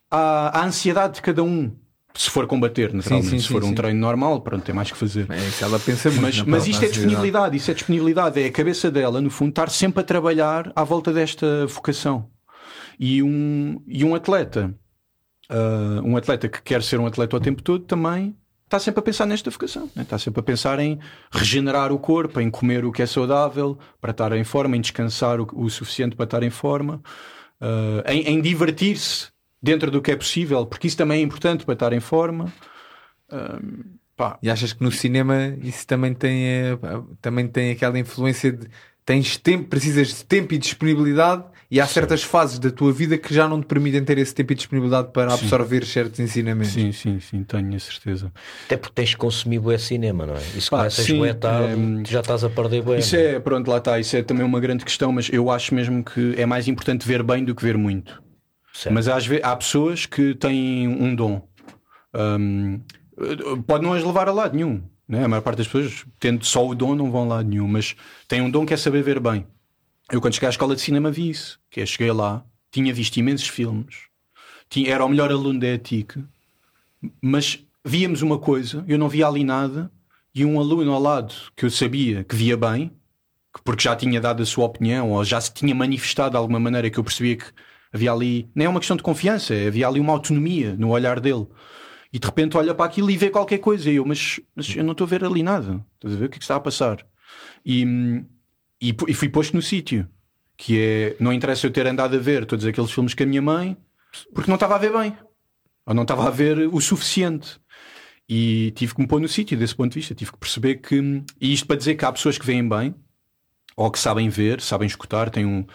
à, 0.09 0.61
à 0.61 0.66
ansiedade 0.66 1.16
de 1.16 1.22
cada 1.22 1.43
um 1.43 1.76
se 2.16 2.30
for 2.30 2.47
combater, 2.47 2.93
naturalmente. 2.93 3.30
Sim, 3.30 3.39
sim, 3.39 3.45
se 3.45 3.51
for 3.51 3.61
sim, 3.61 3.70
um 3.70 3.76
treino 3.76 3.99
normal, 3.99 4.41
pronto, 4.41 4.63
tem 4.63 4.74
mais 4.74 4.89
que 4.89 4.97
fazer. 4.97 5.28
É 5.30 5.38
isso, 5.38 5.63
ela 5.63 5.78
pensa 5.78 6.09
muito. 6.09 6.22
Mas, 6.22 6.41
mas 6.41 6.68
isto 6.68 6.84
é 6.86 6.88
disponibilidade, 6.88 7.57
isso 7.57 7.72
é 7.72 7.74
disponibilidade, 7.74 8.41
é 8.41 8.45
a 8.45 8.51
cabeça 8.51 8.89
dela, 8.89 9.20
no 9.20 9.30
fundo, 9.30 9.49
estar 9.49 9.70
sempre 9.70 10.01
a 10.01 10.03
trabalhar 10.03 10.72
à 10.76 10.84
volta 10.84 11.11
desta 11.11 11.68
vocação. 11.68 12.30
E 12.97 13.22
um, 13.22 13.82
e 13.86 14.05
um 14.05 14.16
atleta, 14.16 14.74
uh, 15.51 16.01
um 16.07 16.16
atleta 16.16 16.47
que 16.47 16.61
quer 16.61 16.82
ser 16.82 16.99
um 16.99 17.05
atleta 17.05 17.36
o 17.36 17.39
tempo 17.39 17.61
todo, 17.61 17.84
também 17.84 18.36
está 18.63 18.80
sempre 18.80 18.99
a 18.99 19.03
pensar 19.03 19.26
nesta 19.26 19.49
vocação, 19.51 19.89
né? 19.93 20.03
está 20.03 20.18
sempre 20.18 20.39
a 20.39 20.43
pensar 20.43 20.80
em 20.80 20.97
regenerar 21.32 21.91
o 21.91 21.99
corpo, 21.99 22.39
em 22.39 22.49
comer 22.49 22.86
o 22.86 22.91
que 22.91 23.01
é 23.01 23.05
saudável 23.05 23.78
para 23.99 24.11
estar 24.11 24.32
em 24.32 24.43
forma, 24.43 24.78
em 24.78 24.82
descansar 24.82 25.39
o, 25.39 25.47
o 25.53 25.70
suficiente 25.70 26.16
para 26.16 26.24
estar 26.24 26.43
em 26.43 26.49
forma, 26.49 27.01
uh, 27.61 28.09
em, 28.09 28.22
em 28.22 28.41
divertir-se 28.41 29.34
dentro 29.62 29.89
do 29.89 30.01
que 30.01 30.12
é 30.12 30.16
possível, 30.16 30.66
porque 30.66 30.88
isso 30.88 30.97
também 30.97 31.20
é 31.20 31.22
importante 31.24 31.66
para 31.66 31.74
estar 31.74 31.93
em 31.93 31.99
forma. 31.99 32.53
Um, 33.32 33.95
e 34.41 34.49
achas 34.49 34.72
que 34.72 34.82
no 34.82 34.91
cinema 34.91 35.58
isso 35.62 35.86
também 35.86 36.14
tem, 36.14 36.45
eh, 36.45 36.78
também 37.22 37.47
tem 37.47 37.72
aquela 37.72 37.99
influência 37.99 38.51
de 38.51 38.68
tens 39.06 39.38
tempo, 39.38 39.68
precisas 39.68 40.08
de 40.08 40.26
tempo 40.26 40.53
e 40.53 40.58
disponibilidade 40.58 41.43
e 41.70 41.82
há 41.82 41.86
sim. 41.86 41.95
certas 41.95 42.24
fases 42.24 42.58
da 42.58 42.72
tua 42.72 42.93
vida 42.93 43.18
que 43.18 43.34
já 43.34 43.47
não 43.47 43.60
te 43.60 43.66
permitem 43.66 44.03
ter 44.03 44.18
esse 44.18 44.34
tempo 44.34 44.53
e 44.53 44.56
disponibilidade 44.56 45.12
para 45.12 45.32
sim. 45.32 45.43
absorver 45.43 45.86
certos 45.86 46.20
ensinamentos. 46.20 46.74
Sim, 46.74 46.91
sim, 46.91 47.20
sim, 47.20 47.43
tenho 47.43 47.76
a 47.76 47.80
certeza. 47.80 48.32
Até 48.66 48.78
porque 48.78 48.93
tens 48.95 49.16
consumido 49.16 49.72
esse 49.72 49.86
cinema, 49.86 50.26
não 50.26 50.36
é? 50.36 50.41
Isso 50.56 50.70
Pá, 50.70 50.78
começas 50.78 51.06
sim, 51.06 51.18
bué 51.18 51.34
tarde, 51.34 51.74
é, 51.74 52.10
já 52.10 52.22
estás 52.22 52.43
a 52.43 52.49
perder 52.49 52.84
bem. 52.84 52.99
Isso 52.99 53.16
é, 53.16 53.39
pronto, 53.39 53.70
lá 53.70 53.78
está, 53.78 53.99
isso 53.99 54.16
é 54.16 54.24
também 54.24 54.45
uma 54.45 54.60
grande 54.60 54.86
questão, 54.86 55.12
mas 55.12 55.30
eu 55.32 55.51
acho 55.51 55.76
mesmo 55.76 56.03
que 56.03 56.36
é 56.38 56.45
mais 56.45 56.68
importante 56.68 57.08
ver 57.08 57.22
bem 57.22 57.43
do 57.43 57.53
que 57.53 57.64
ver 57.64 57.78
muito. 57.78 58.24
Certo. 58.76 58.93
Mas 58.93 59.07
às 59.07 59.26
vezes, 59.26 59.43
há 59.45 59.55
pessoas 59.55 60.05
que 60.05 60.36
têm 60.36 60.86
um 60.86 61.15
dom. 61.15 61.47
Um, 62.13 62.82
pode 63.65 63.86
não 63.86 63.93
as 63.93 64.03
levar 64.03 64.28
a 64.28 64.34
lado 64.34 64.53
nenhum. 64.53 64.84
Né? 65.07 65.23
A 65.23 65.28
maior 65.30 65.41
parte 65.41 65.59
das 65.59 65.67
pessoas, 65.67 66.05
tendo 66.19 66.45
só 66.45 66.67
o 66.67 66.76
dom, 66.76 66.93
não 66.93 67.09
vão 67.09 67.23
a 67.23 67.36
lado 67.36 67.47
nenhum. 67.47 67.69
Mas 67.69 67.95
têm 68.28 68.41
um 68.41 68.51
dom 68.51 68.65
que 68.65 68.73
é 68.73 68.78
saber 68.78 69.01
ver 69.01 69.21
bem. 69.21 69.47
Eu, 70.11 70.19
quando 70.19 70.34
cheguei 70.34 70.47
à 70.47 70.49
escola 70.49 70.76
de 70.76 70.82
cinema, 70.82 71.09
vi 71.09 71.30
isso. 71.30 71.57
Que 71.71 71.80
é, 71.80 71.86
cheguei 71.86 72.11
lá, 72.11 72.43
tinha 72.69 72.93
visto 72.93 73.15
imensos 73.15 73.47
filmes, 73.47 73.95
tinha, 74.69 74.91
era 74.91 75.05
o 75.05 75.09
melhor 75.09 75.32
aluno 75.32 75.57
da 75.57 75.67
ETIC, 75.67 76.21
mas 77.21 77.65
víamos 77.84 78.21
uma 78.21 78.38
coisa, 78.38 78.84
eu 78.89 78.97
não 78.97 79.07
via 79.07 79.26
ali 79.26 79.45
nada, 79.45 79.89
e 80.34 80.43
um 80.43 80.59
aluno 80.59 80.91
ao 80.91 81.01
lado 81.01 81.34
que 81.55 81.65
eu 81.65 81.71
sabia 81.71 82.26
que 82.26 82.36
via 82.36 82.57
bem, 82.57 82.91
porque 83.63 83.84
já 83.84 83.95
tinha 83.95 84.19
dado 84.19 84.43
a 84.43 84.45
sua 84.45 84.65
opinião 84.65 85.11
ou 85.11 85.23
já 85.23 85.39
se 85.39 85.53
tinha 85.53 85.73
manifestado 85.73 86.32
de 86.32 86.38
alguma 86.38 86.59
maneira 86.59 86.89
que 86.89 86.99
eu 86.99 87.03
percebia 87.03 87.38
que 87.38 87.45
havia 87.93 88.11
ali, 88.11 88.49
nem 88.55 88.65
é 88.65 88.69
uma 88.69 88.79
questão 88.79 88.97
de 88.97 89.03
confiança, 89.03 89.53
havia 89.53 89.88
ali 89.88 89.99
uma 89.99 90.13
autonomia 90.13 90.75
no 90.75 90.89
olhar 90.89 91.19
dele. 91.19 91.47
E 92.11 92.19
de 92.19 92.25
repente 92.25 92.55
olha 92.55 92.73
para 92.73 92.86
aquilo 92.86 93.11
e 93.11 93.17
vê 93.17 93.29
qualquer 93.29 93.57
coisa. 93.57 93.91
E 93.91 93.95
eu, 93.95 94.05
mas, 94.05 94.39
mas 94.55 94.73
eu 94.73 94.86
não 94.86 94.93
estou 94.93 95.05
a 95.05 95.09
ver 95.09 95.25
ali 95.25 95.43
nada. 95.43 95.86
Estás 95.95 96.15
a 96.15 96.17
ver 96.17 96.25
o 96.25 96.29
que 96.29 96.36
é 96.36 96.39
que 96.39 96.45
está 96.45 96.55
a 96.55 96.61
passar? 96.61 97.05
E, 97.65 97.83
e, 98.81 98.95
e 99.07 99.13
fui 99.13 99.27
posto 99.27 99.53
no 99.53 99.61
sítio. 99.61 100.07
Que 100.55 100.79
é, 100.79 101.15
não 101.19 101.33
interessa 101.33 101.67
eu 101.67 101.71
ter 101.71 101.86
andado 101.86 102.15
a 102.15 102.19
ver 102.19 102.45
todos 102.45 102.65
aqueles 102.65 102.89
filmes 102.89 103.13
com 103.13 103.23
a 103.23 103.25
minha 103.25 103.41
mãe, 103.41 103.75
porque 104.33 104.49
não 104.49 104.55
estava 104.55 104.75
a 104.75 104.77
ver 104.77 104.93
bem. 104.93 105.13
Ou 105.86 105.93
não 105.93 106.03
estava 106.03 106.25
a 106.27 106.29
ver 106.29 106.69
o 106.71 106.79
suficiente. 106.79 107.59
E 108.29 108.71
tive 108.77 108.95
que 108.95 109.01
me 109.01 109.07
pôr 109.07 109.19
no 109.19 109.27
sítio 109.27 109.57
desse 109.57 109.75
ponto 109.75 109.91
de 109.91 109.99
vista. 109.99 110.15
Tive 110.15 110.31
que 110.31 110.38
perceber 110.38 110.75
que. 110.75 111.21
E 111.41 111.53
isto 111.53 111.67
para 111.67 111.75
dizer 111.75 111.95
que 111.95 112.05
há 112.05 112.11
pessoas 112.13 112.38
que 112.38 112.45
veem 112.45 112.65
bem, 112.67 112.95
ou 113.75 113.91
que 113.91 113.99
sabem 113.99 114.29
ver, 114.29 114.61
sabem 114.61 114.88
escutar, 114.88 115.29
têm 115.29 115.45
um, 115.45 115.65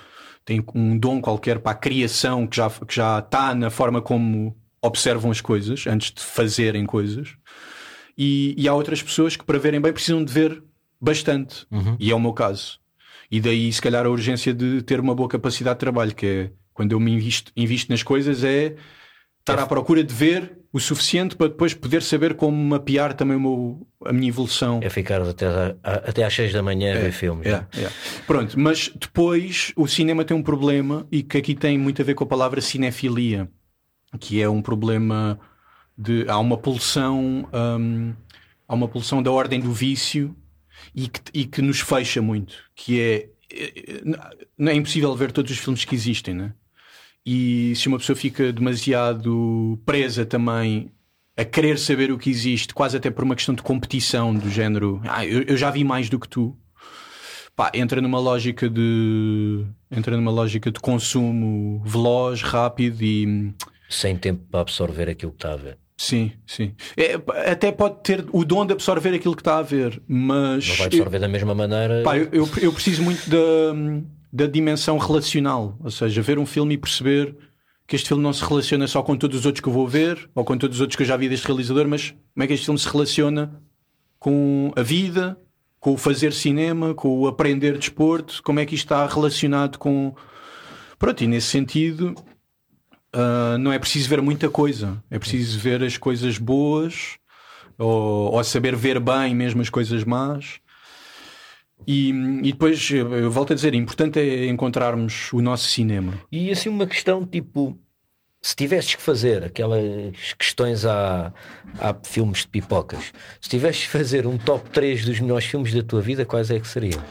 têm 0.44 0.64
um 0.74 0.98
dom 0.98 1.20
qualquer 1.20 1.58
para 1.58 1.72
a 1.72 1.74
criação 1.74 2.46
que 2.46 2.56
já, 2.56 2.70
que 2.70 2.94
já 2.94 3.18
está 3.18 3.54
na 3.54 3.70
forma 3.70 4.00
como 4.00 4.56
observam 4.82 5.30
as 5.30 5.40
coisas 5.40 5.86
antes 5.86 6.12
de 6.12 6.22
fazerem 6.22 6.86
coisas. 6.86 7.36
E, 8.16 8.54
e 8.56 8.68
há 8.68 8.74
outras 8.74 9.02
pessoas 9.02 9.36
que, 9.36 9.44
para 9.44 9.58
verem 9.58 9.80
bem, 9.80 9.92
precisam 9.92 10.24
de 10.24 10.32
ver 10.32 10.62
bastante. 11.00 11.66
Uhum. 11.70 11.96
E 11.98 12.10
é 12.10 12.14
o 12.14 12.20
meu 12.20 12.32
caso. 12.32 12.78
E 13.30 13.40
daí, 13.40 13.72
se 13.72 13.80
calhar, 13.80 14.04
a 14.04 14.10
urgência 14.10 14.52
de 14.52 14.82
ter 14.82 15.00
uma 15.00 15.14
boa 15.14 15.28
capacidade 15.28 15.76
de 15.76 15.80
trabalho, 15.80 16.14
que 16.14 16.26
é 16.26 16.50
quando 16.72 16.92
eu 16.92 17.00
me 17.00 17.12
invisto, 17.12 17.52
invisto 17.56 17.90
nas 17.90 18.02
coisas, 18.02 18.42
é 18.42 18.76
estar 19.38 19.58
à 19.58 19.66
procura 19.66 20.02
de 20.02 20.12
ver 20.12 20.59
o 20.72 20.78
suficiente 20.78 21.34
para 21.34 21.48
depois 21.48 21.74
poder 21.74 22.02
saber 22.02 22.34
como 22.34 22.56
mapear 22.56 23.12
também 23.14 23.38
meu, 23.38 23.86
a 24.04 24.12
minha 24.12 24.28
evolução. 24.28 24.80
É 24.82 24.88
ficar 24.88 25.20
até, 25.22 25.46
a- 25.46 25.74
até 25.82 26.24
às 26.24 26.32
6 26.32 26.52
da 26.52 26.62
manhã 26.62 26.94
a 26.96 26.98
ver 27.00 27.12
filmes. 27.12 27.46
É, 27.46 27.66
é? 27.76 27.82
é. 27.82 27.90
Pronto, 28.26 28.58
mas 28.58 28.88
depois 28.88 29.72
o 29.76 29.88
cinema 29.88 30.24
tem 30.24 30.36
um 30.36 30.42
problema 30.42 31.06
e 31.10 31.22
que 31.22 31.38
aqui 31.38 31.54
tem 31.54 31.76
muito 31.76 32.00
a 32.00 32.04
ver 32.04 32.14
com 32.14 32.22
a 32.24 32.26
palavra 32.26 32.60
cinefilia, 32.60 33.50
que 34.20 34.40
é 34.40 34.48
um 34.48 34.62
problema 34.62 35.40
de 35.98 36.24
há 36.28 36.38
uma 36.38 36.56
pulsão, 36.56 37.48
hum, 37.52 38.14
há 38.68 38.74
uma 38.74 38.88
pulsão 38.88 39.22
da 39.22 39.30
ordem 39.30 39.60
do 39.60 39.72
vício 39.72 40.36
e 40.94 41.08
que, 41.08 41.20
e 41.34 41.44
que 41.46 41.60
nos 41.60 41.80
fecha 41.80 42.22
muito, 42.22 42.54
que 42.76 43.00
é, 43.00 43.28
é 43.52 44.02
não 44.56 44.70
é 44.70 44.74
impossível 44.74 45.14
ver 45.16 45.32
todos 45.32 45.50
os 45.50 45.58
filmes 45.58 45.84
que 45.84 45.94
existem, 45.94 46.32
né? 46.32 46.54
E 47.24 47.74
se 47.76 47.88
uma 47.88 47.98
pessoa 47.98 48.16
fica 48.16 48.52
demasiado 48.52 49.78
presa 49.84 50.24
também 50.24 50.90
a 51.36 51.44
querer 51.44 51.78
saber 51.78 52.10
o 52.10 52.18
que 52.18 52.30
existe, 52.30 52.74
quase 52.74 52.96
até 52.96 53.10
por 53.10 53.24
uma 53.24 53.34
questão 53.34 53.54
de 53.54 53.62
competição 53.62 54.34
do 54.34 54.50
género, 54.50 55.00
ah, 55.04 55.24
eu, 55.24 55.42
eu 55.42 55.56
já 55.56 55.70
vi 55.70 55.84
mais 55.84 56.08
do 56.08 56.18
que 56.18 56.28
tu, 56.28 56.56
pá, 57.54 57.70
entra 57.74 58.00
numa 58.00 58.18
lógica 58.18 58.68
de 58.68 59.64
entra 59.90 60.16
numa 60.16 60.30
lógica 60.30 60.70
de 60.70 60.80
consumo 60.80 61.82
veloz, 61.84 62.42
rápido 62.42 63.02
e 63.02 63.54
Sem 63.88 64.16
tempo 64.16 64.44
para 64.50 64.60
absorver 64.60 65.08
aquilo 65.08 65.32
que 65.32 65.38
está 65.38 65.52
a 65.52 65.56
ver. 65.56 65.78
sim, 65.96 66.32
sim. 66.46 66.74
É, 66.96 67.14
até 67.50 67.70
pode 67.70 68.02
ter 68.02 68.24
o 68.32 68.44
dom 68.44 68.64
de 68.66 68.72
absorver 68.72 69.14
aquilo 69.14 69.36
que 69.36 69.42
está 69.42 69.58
a 69.58 69.62
ver, 69.62 70.00
mas 70.08 70.68
Não 70.68 70.74
vai 70.76 70.86
absorver 70.86 71.18
da 71.18 71.28
mesma 71.28 71.54
maneira. 71.54 72.02
Pá, 72.02 72.16
eu, 72.16 72.28
eu, 72.32 72.48
eu 72.62 72.72
preciso 72.72 73.02
muito 73.02 73.28
da, 73.28 73.36
da 74.32 74.46
dimensão 74.46 74.96
relacional, 74.98 75.76
ou 75.82 75.90
seja, 75.90 76.22
ver 76.22 76.38
um 76.38 76.46
filme 76.46 76.74
e 76.74 76.78
perceber 76.78 77.36
que 77.86 77.96
este 77.96 78.08
filme 78.08 78.22
não 78.22 78.32
se 78.32 78.44
relaciona 78.44 78.86
só 78.86 79.02
com 79.02 79.16
todos 79.16 79.40
os 79.40 79.46
outros 79.46 79.60
que 79.60 79.68
eu 79.68 79.72
vou 79.72 79.88
ver 79.88 80.30
ou 80.34 80.44
com 80.44 80.56
todos 80.56 80.76
os 80.76 80.80
outros 80.80 80.96
que 80.96 81.02
eu 81.02 81.06
já 81.06 81.16
vi 81.16 81.28
deste 81.28 81.46
realizador, 81.46 81.88
mas 81.88 82.10
como 82.10 82.44
é 82.44 82.46
que 82.46 82.52
este 82.52 82.64
filme 82.64 82.78
se 82.78 82.88
relaciona 82.88 83.60
com 84.18 84.72
a 84.76 84.82
vida, 84.82 85.36
com 85.80 85.94
o 85.94 85.96
fazer 85.96 86.32
cinema, 86.32 86.94
com 86.94 87.18
o 87.18 87.26
aprender 87.26 87.76
desporto, 87.78 88.40
como 88.44 88.60
é 88.60 88.66
que 88.66 88.74
isto 88.74 88.84
está 88.84 89.06
relacionado 89.06 89.78
com. 89.78 90.14
Pronto, 90.98 91.24
e 91.24 91.26
nesse 91.26 91.48
sentido. 91.48 92.14
ah, 93.12 93.56
não 93.58 93.72
é 93.72 93.78
preciso 93.78 94.08
ver 94.08 94.22
muita 94.22 94.48
coisa, 94.48 95.02
é 95.10 95.18
preciso 95.18 95.58
ver 95.58 95.82
as 95.82 95.96
coisas 95.96 96.38
boas 96.38 97.18
ou, 97.78 98.34
ou 98.34 98.44
saber 98.44 98.76
ver 98.76 99.00
bem 99.00 99.34
mesmo 99.34 99.62
as 99.62 99.70
coisas 99.70 100.04
más. 100.04 100.60
E, 101.86 102.10
e 102.10 102.52
depois, 102.52 102.90
eu 102.90 103.12
eu 103.14 103.30
volto 103.30 103.52
a 103.52 103.56
dizer, 103.56 103.74
importante 103.74 104.18
é 104.18 104.46
encontrarmos 104.46 105.32
o 105.32 105.40
nosso 105.40 105.68
cinema. 105.68 106.14
E 106.30 106.50
assim 106.50 106.68
uma 106.68 106.86
questão 106.86 107.24
tipo, 107.26 107.78
se 108.42 108.54
tivesses 108.56 108.94
que 108.94 109.02
fazer 109.02 109.44
aquelas 109.44 110.32
questões 110.38 110.84
a, 110.84 111.32
a 111.78 111.94
filmes 112.02 112.40
de 112.40 112.48
pipocas, 112.48 113.12
se 113.40 113.48
tivesses 113.48 113.82
que 113.84 113.90
fazer 113.90 114.26
um 114.26 114.38
top 114.38 114.70
3 114.70 115.04
dos 115.04 115.20
melhores 115.20 115.46
filmes 115.46 115.74
da 115.74 115.82
tua 115.82 116.00
vida, 116.00 116.24
quais 116.24 116.50
é 116.50 116.58
que 116.60 116.68
seriam? 116.68 117.02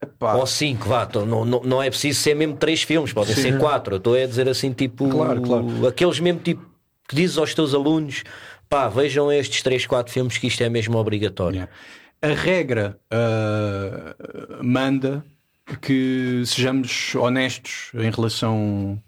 Epá, 0.00 0.34
Ou 0.34 0.46
5, 0.46 0.88
vá, 0.88 1.06
então 1.08 1.26
não, 1.26 1.44
não, 1.44 1.60
não 1.62 1.82
é 1.82 1.90
preciso 1.90 2.20
ser 2.20 2.34
mesmo 2.34 2.56
3 2.56 2.82
filmes, 2.82 3.12
podem 3.12 3.34
Sim. 3.34 3.42
ser 3.42 3.58
4. 3.58 3.94
Eu 3.94 3.98
estou 3.98 4.14
a 4.14 4.26
dizer 4.26 4.48
assim, 4.48 4.72
tipo, 4.72 5.08
Claro, 5.08 5.42
claro. 5.42 5.86
aqueles 5.86 6.20
mesmo 6.20 6.40
tipo 6.40 6.64
que 7.08 7.16
dizes 7.16 7.38
aos 7.38 7.54
teus 7.54 7.74
alunos, 7.74 8.22
pá, 8.68 8.88
vejam 8.88 9.32
estes 9.32 9.62
3, 9.62 9.86
4 9.86 10.12
filmes 10.12 10.38
que 10.38 10.46
isto 10.46 10.62
é 10.62 10.68
mesmo 10.68 10.98
obrigatório. 10.98 11.56
Yeah. 11.56 11.72
A 12.20 12.28
regra 12.28 12.98
ah, 13.10 14.14
manda 14.62 15.24
que 15.82 16.42
sejamos 16.46 17.14
honestos 17.14 17.90
em 17.94 18.10
relação 18.10 19.02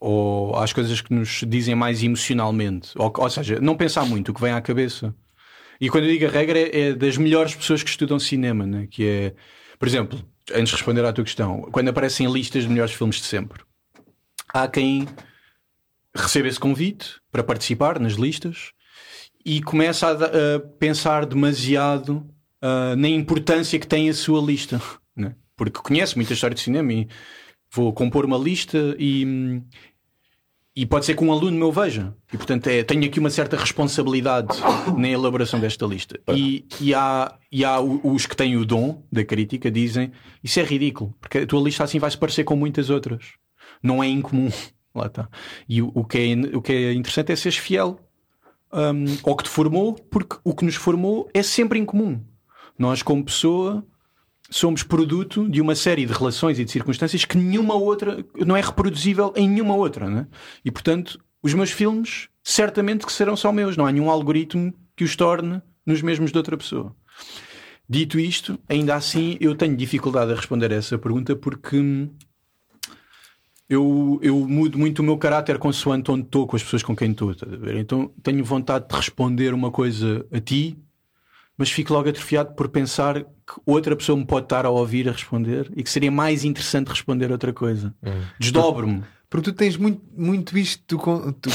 ao- 0.00 0.56
às 0.62 0.72
coisas 0.72 1.00
que 1.00 1.12
nos 1.12 1.42
dizem 1.46 1.74
mais 1.74 2.02
emocionalmente. 2.02 2.90
Ou, 2.96 3.12
ou 3.14 3.30
seja, 3.30 3.60
não 3.60 3.76
pensar 3.76 4.04
muito 4.06 4.30
o 4.30 4.34
que 4.34 4.40
vem 4.40 4.52
à 4.52 4.60
cabeça. 4.60 5.14
E 5.80 5.88
quando 5.90 6.04
eu 6.04 6.10
digo 6.12 6.26
a 6.26 6.30
regra 6.30 6.58
é, 6.58 6.80
é 6.88 6.92
das 6.94 7.16
melhores 7.16 7.54
pessoas 7.54 7.82
que 7.82 7.90
estudam 7.90 8.18
cinema, 8.18 8.66
né? 8.66 8.86
que 8.90 9.04
é, 9.06 9.34
por 9.78 9.88
exemplo, 9.88 10.18
antes 10.52 10.68
de 10.70 10.76
responder 10.76 11.04
à 11.04 11.12
tua 11.12 11.24
questão, 11.24 11.62
quando 11.72 11.88
aparecem 11.88 12.30
listas 12.30 12.62
de 12.64 12.68
melhores 12.68 12.92
filmes 12.94 13.16
de 13.16 13.24
sempre, 13.24 13.62
há 14.52 14.68
quem 14.68 15.06
receba 16.14 16.48
esse 16.48 16.60
convite 16.60 17.20
para 17.32 17.42
participar 17.42 17.98
nas 17.98 18.14
listas 18.14 18.72
e 19.50 19.60
começa 19.60 20.06
a, 20.06 20.12
a 20.12 20.60
pensar 20.78 21.26
demasiado 21.26 22.24
ah, 22.62 22.94
na 22.96 23.08
importância 23.08 23.80
que 23.80 23.86
tem 23.86 24.08
a 24.08 24.14
sua 24.14 24.40
lista, 24.40 24.80
né? 25.16 25.34
porque 25.56 25.80
conhece 25.80 26.14
muita 26.14 26.34
história 26.34 26.54
de 26.54 26.60
cinema 26.60 26.92
e 26.92 27.08
vou 27.68 27.92
compor 27.92 28.24
uma 28.24 28.38
lista 28.38 28.94
e, 28.96 29.60
e 30.76 30.86
pode 30.86 31.04
ser 31.04 31.16
que 31.16 31.24
um 31.24 31.32
aluno 31.32 31.58
meu 31.58 31.72
veja. 31.72 32.14
E 32.32 32.36
portanto 32.36 32.68
é, 32.68 32.84
tenho 32.84 33.04
aqui 33.04 33.18
uma 33.18 33.28
certa 33.28 33.56
responsabilidade 33.56 34.56
na 34.96 35.08
elaboração 35.08 35.58
desta 35.58 35.84
lista. 35.84 36.20
E, 36.28 36.64
e 36.80 36.94
há, 36.94 37.36
e 37.50 37.64
há 37.64 37.80
os 37.80 38.26
que 38.26 38.36
têm 38.36 38.56
o 38.56 38.64
dom 38.64 39.02
da 39.10 39.24
crítica 39.24 39.68
dizem 39.68 40.12
isso 40.44 40.60
é 40.60 40.62
ridículo, 40.62 41.12
porque 41.20 41.38
a 41.38 41.46
tua 41.46 41.60
lista 41.60 41.82
assim 41.82 41.98
vai 41.98 42.10
se 42.12 42.16
parecer 42.16 42.44
com 42.44 42.54
muitas 42.54 42.88
outras. 42.88 43.32
Não 43.82 44.00
é 44.00 44.06
incomum. 44.06 44.48
Lá 44.94 45.06
está. 45.06 45.28
E 45.68 45.82
o, 45.82 45.90
o 45.92 46.04
que 46.04 46.18
é, 46.18 46.56
o 46.56 46.62
que 46.62 46.72
é 46.72 46.92
interessante 46.92 47.32
é 47.32 47.36
seres 47.36 47.58
fiel 47.58 47.98
um, 48.72 49.04
ao 49.24 49.36
que 49.36 49.44
te 49.44 49.50
formou, 49.50 49.94
porque 49.94 50.36
o 50.44 50.54
que 50.54 50.64
nos 50.64 50.74
formou 50.74 51.28
é 51.34 51.42
sempre 51.42 51.78
incomum. 51.78 52.20
Nós, 52.78 53.02
como 53.02 53.24
pessoa, 53.24 53.84
somos 54.50 54.82
produto 54.82 55.48
de 55.48 55.60
uma 55.60 55.74
série 55.74 56.06
de 56.06 56.12
relações 56.12 56.58
e 56.58 56.64
de 56.64 56.70
circunstâncias 56.70 57.24
que 57.24 57.36
nenhuma 57.36 57.74
outra 57.74 58.24
não 58.44 58.56
é 58.56 58.60
reproduzível 58.60 59.32
em 59.36 59.48
nenhuma 59.48 59.74
outra, 59.74 60.08
né? 60.08 60.26
E 60.64 60.70
portanto, 60.70 61.18
os 61.42 61.54
meus 61.54 61.70
filmes 61.70 62.28
certamente 62.42 63.06
que 63.06 63.12
serão 63.12 63.36
só 63.36 63.52
meus, 63.52 63.76
não 63.76 63.86
há 63.86 63.92
nenhum 63.92 64.10
algoritmo 64.10 64.74
que 64.96 65.04
os 65.04 65.14
torne 65.14 65.62
nos 65.86 66.02
mesmos 66.02 66.32
de 66.32 66.38
outra 66.38 66.56
pessoa. 66.56 66.94
Dito 67.88 68.18
isto, 68.18 68.58
ainda 68.68 68.94
assim 68.94 69.36
eu 69.40 69.54
tenho 69.54 69.76
dificuldade 69.76 70.32
a 70.32 70.36
responder 70.36 70.72
a 70.72 70.76
essa 70.76 70.98
pergunta 70.98 71.34
porque 71.34 71.76
hum, 71.76 72.10
eu, 73.70 74.18
eu 74.20 74.36
mudo 74.48 74.76
muito 74.76 74.98
o 74.98 75.02
meu 75.02 75.16
caráter 75.16 75.56
consoante 75.58 76.10
onde 76.10 76.22
estou 76.24 76.46
com 76.46 76.56
as 76.56 76.62
pessoas 76.62 76.82
com 76.82 76.94
quem 76.96 77.12
estou. 77.12 77.32
Então 77.78 78.10
tenho 78.22 78.44
vontade 78.44 78.86
de 78.88 78.94
responder 78.96 79.54
uma 79.54 79.70
coisa 79.70 80.26
a 80.32 80.40
ti, 80.40 80.76
mas 81.56 81.70
fico 81.70 81.92
logo 81.92 82.08
atrofiado 82.08 82.54
por 82.54 82.68
pensar 82.68 83.20
que 83.22 83.60
outra 83.64 83.94
pessoa 83.94 84.18
me 84.18 84.24
pode 84.26 84.46
estar 84.46 84.66
a 84.66 84.70
ouvir 84.70 85.08
a 85.08 85.12
responder 85.12 85.70
e 85.76 85.82
que 85.84 85.90
seria 85.90 86.10
mais 86.10 86.44
interessante 86.44 86.88
responder 86.88 87.30
outra 87.30 87.52
coisa. 87.52 87.94
Desdobro-me. 88.40 89.02
Porque 89.28 89.52
tu 89.52 89.56
tens 89.56 89.76
muito, 89.76 90.02
muito 90.16 90.58
isto, 90.58 90.82
tu, 90.86 91.32
tu 91.40 91.50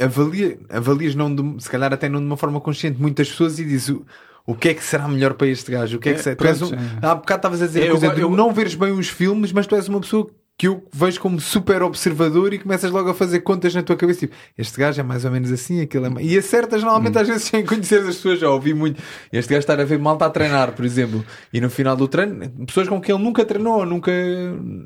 avalia, 0.00 0.58
avalias 0.70 1.14
não 1.14 1.34
de- 1.34 1.62
se 1.62 1.68
calhar 1.68 1.92
até 1.92 2.08
não 2.08 2.20
de 2.20 2.26
uma 2.26 2.36
forma 2.38 2.60
consciente 2.60 2.98
muitas 3.00 3.28
pessoas 3.28 3.58
e 3.58 3.64
dizes 3.66 3.90
o, 3.90 4.06
o 4.46 4.54
que 4.54 4.70
é 4.70 4.74
que 4.74 4.82
será 4.82 5.06
melhor 5.06 5.34
para 5.34 5.48
este 5.48 5.70
gajo? 5.70 5.98
O 5.98 6.00
que 6.00 6.08
é 6.08 6.14
que 6.14 6.20
É, 6.20 6.22
será? 6.22 6.36
Tu 6.36 6.46
és 6.46 6.58
pronto, 6.58 6.74
um, 6.74 6.78
é. 6.78 7.06
há 7.06 7.14
bocado 7.14 7.38
estavas 7.40 7.60
a 7.62 7.66
dizer 7.66 7.82
É, 7.82 7.88
a 7.88 7.90
coisa 7.90 8.06
eu- 8.06 8.18
eu- 8.20 8.30
não 8.30 8.52
veres 8.54 8.74
bem 8.74 8.92
os 8.92 9.08
filmes, 9.08 9.52
mas 9.52 9.66
tu 9.66 9.74
és 9.74 9.86
uma 9.88 10.00
pessoa 10.00 10.30
que 10.58 10.66
eu 10.66 10.84
vejo 10.92 11.20
como 11.20 11.40
super 11.40 11.82
observador 11.84 12.52
e 12.52 12.58
começas 12.58 12.90
logo 12.90 13.08
a 13.08 13.14
fazer 13.14 13.40
contas 13.40 13.72
na 13.76 13.82
tua 13.82 13.94
cabeça. 13.94 14.18
Tipo, 14.20 14.34
este 14.58 14.76
gajo 14.76 15.00
é 15.00 15.04
mais 15.04 15.24
ou 15.24 15.30
menos 15.30 15.52
assim, 15.52 15.80
aquele 15.80 16.06
é. 16.06 16.10
E 16.20 16.36
acertas 16.36 16.82
normalmente 16.82 17.16
Hum. 17.16 17.20
às 17.20 17.28
vezes 17.28 17.42
sem 17.44 17.64
conhecer 17.64 18.00
as 18.00 18.16
pessoas. 18.16 18.40
Já 18.40 18.50
ouvi 18.50 18.74
muito. 18.74 19.00
Este 19.32 19.50
gajo 19.50 19.60
estar 19.60 19.78
a 19.80 19.84
ver 19.84 20.00
malta 20.00 20.26
a 20.26 20.30
treinar, 20.30 20.72
por 20.72 20.84
exemplo. 20.84 21.24
E 21.52 21.60
no 21.60 21.70
final 21.70 21.96
do 21.96 22.08
treino, 22.08 22.50
pessoas 22.66 22.88
com 22.88 23.00
quem 23.00 23.14
ele 23.14 23.22
nunca 23.22 23.44
treinou, 23.44 23.86
nunca, 23.86 24.10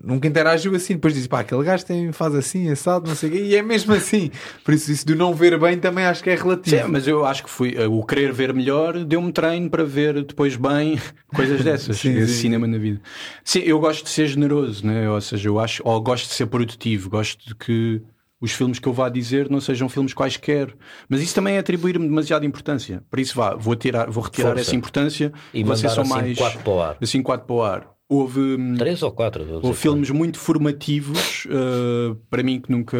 nunca 0.05 0.29
interagiu 0.29 0.75
assim. 0.75 0.95
Depois 0.95 1.15
diz, 1.15 1.27
pá, 1.27 1.41
aquele 1.41 1.65
gajo 1.65 1.87
tem, 1.87 2.13
faz 2.13 2.35
assim, 2.35 2.71
assado, 2.71 3.09
não 3.09 3.15
sei 3.17 3.31
o 3.31 3.33
quê. 3.33 3.39
E 3.43 3.57
é 3.57 3.63
mesmo 3.63 3.95
assim. 3.95 4.31
Por 4.63 4.75
isso, 4.75 4.93
isso 4.93 5.07
de 5.07 5.15
não 5.15 5.35
ver 5.35 5.59
bem 5.59 5.79
também 5.79 6.05
acho 6.05 6.23
que 6.23 6.29
é 6.29 6.35
relativo. 6.35 6.85
Sim, 6.85 6.91
mas 6.91 7.09
eu 7.09 7.25
acho 7.25 7.43
que 7.45 7.49
fui, 7.51 7.75
o 7.87 8.05
querer 8.05 8.31
ver 8.33 8.53
melhor 8.53 9.03
deu-me 9.05 9.33
treino 9.33 9.71
para 9.71 9.85
ver 9.85 10.23
depois 10.23 10.55
bem 10.55 11.01
coisas 11.35 11.65
dessas, 11.65 11.97
Sim, 11.97 12.15
esse 12.19 12.35
sim. 12.35 12.41
cinema 12.43 12.67
na 12.67 12.77
vida. 12.77 13.01
Sim, 13.43 13.61
eu 13.61 13.81
gosto 13.81 14.05
de 14.05 14.11
ser 14.11 14.27
generoso, 14.27 14.87
né? 14.87 15.09
ou 15.09 15.21
seja, 15.21 15.49
eu 15.49 15.62
acho, 15.63 15.83
ou 15.85 16.01
gosto 16.01 16.29
de 16.29 16.35
ser 16.35 16.47
produtivo, 16.47 17.09
gosto 17.09 17.47
de 17.47 17.55
que 17.55 18.03
os 18.41 18.53
filmes 18.53 18.81
que 18.81 18.89
eu 18.89 18.93
vá 18.93 19.09
dizer 19.09 19.49
não 19.49 19.61
sejam 19.61 19.89
filmes 19.89 20.13
quaisquer, 20.13 20.75
mas 21.09 21.23
isso 21.23 21.35
também 21.35 21.55
é 21.55 21.59
atribuir-me 21.59 22.09
demasiada 22.09 22.45
importância. 22.45 23.03
Por 23.09 23.21
isso 23.21 23.37
vá, 23.37 23.55
vou 23.55 23.77
tirar, 23.77 24.11
vou 24.11 24.25
retirar 24.25 24.49
Força. 24.49 24.63
essa 24.63 24.75
importância 24.75 25.33
E 25.55 25.63
mandar 25.63 25.89
só 25.91 26.01
assim 26.01 26.11
mais 26.11 26.37
quatro 26.37 26.59
para 26.59 26.73
o 26.73 26.81
ar. 26.81 26.97
assim 27.01 27.23
quatro 27.23 27.47
para 27.47 27.57
o 27.57 27.63
ar. 27.63 27.89
Houve 28.09 28.41
hum, 28.41 28.75
Três 28.77 29.03
ou 29.03 29.13
quatro? 29.13 29.61
Houve 29.63 29.79
filmes 29.79 30.11
muito 30.11 30.39
formativos 30.39 31.47
uh, 31.47 32.17
para 32.29 32.43
mim 32.43 32.61
que 32.61 32.71
nunca 32.71 32.99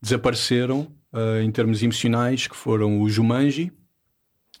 desapareceram 0.00 0.88
uh, 1.12 1.42
em 1.42 1.50
termos 1.50 1.82
emocionais, 1.82 2.46
que 2.46 2.56
foram 2.56 3.02
o 3.02 3.08
Jumanji. 3.08 3.70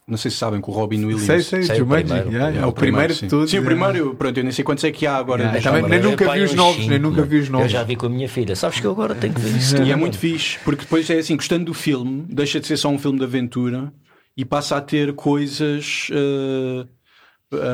Não 0.08 0.16
sei 0.16 0.30
se 0.30 0.38
sabem 0.38 0.58
com 0.60 0.72
o 0.72 0.74
Robin 0.74 1.04
Williams. 1.04 1.22
Sei, 1.26 1.40
sei, 1.42 1.62
Sei 1.64 1.74
o 1.76 1.78
Jumanji. 1.80 2.04
primeiro. 2.04 2.30
yeah, 2.32 2.56
é 2.56 2.62
É 2.62 2.66
o 2.66 2.72
primeiro 2.72 3.12
de 3.12 3.18
sim. 3.20 3.28
todos. 3.28 3.50
Sim, 3.50 3.58
o 3.58 3.60
yeah. 3.62 3.78
primeiro, 3.90 4.14
pronto, 4.14 4.38
eu 4.38 4.42
nem 4.42 4.52
sei 4.52 4.64
quantos 4.64 4.82
é 4.84 4.90
que 4.90 5.06
há 5.06 5.16
agora. 5.16 5.42
Yeah, 5.42 5.60
também 5.62 5.82
nem 5.90 6.00
nunca 6.00 6.32
vi 6.32 6.40
os 6.40 6.54
novos, 6.54 6.86
nem 6.86 6.98
nunca 6.98 7.22
vi 7.22 7.36
os 7.40 7.46
Eu 7.46 7.52
novos. 7.52 7.70
já 7.70 7.82
vi 7.82 7.94
com 7.94 8.06
a 8.06 8.08
minha 8.08 8.28
filha. 8.28 8.56
Sabes 8.56 8.80
que 8.80 8.86
eu 8.86 8.90
agora 8.90 9.14
tenho 9.14 9.34
que 9.34 9.40
ver 9.40 9.56
isso 9.56 9.74
E 9.74 9.78
tudo. 9.80 9.90
é 9.92 9.96
muito 9.96 10.16
fixe, 10.18 10.58
porque 10.64 10.82
depois 10.82 11.08
é 11.10 11.18
assim, 11.18 11.36
gostando 11.36 11.66
do 11.66 11.74
filme, 11.74 12.24
deixa 12.30 12.58
de 12.58 12.66
ser 12.66 12.78
só 12.78 12.88
um 12.88 12.98
filme 12.98 13.18
de 13.18 13.24
aventura 13.24 13.92
e 14.36 14.44
passa 14.46 14.76
a 14.76 14.80
ter 14.80 15.12
coisas 15.14 16.08
uh, 16.10 16.88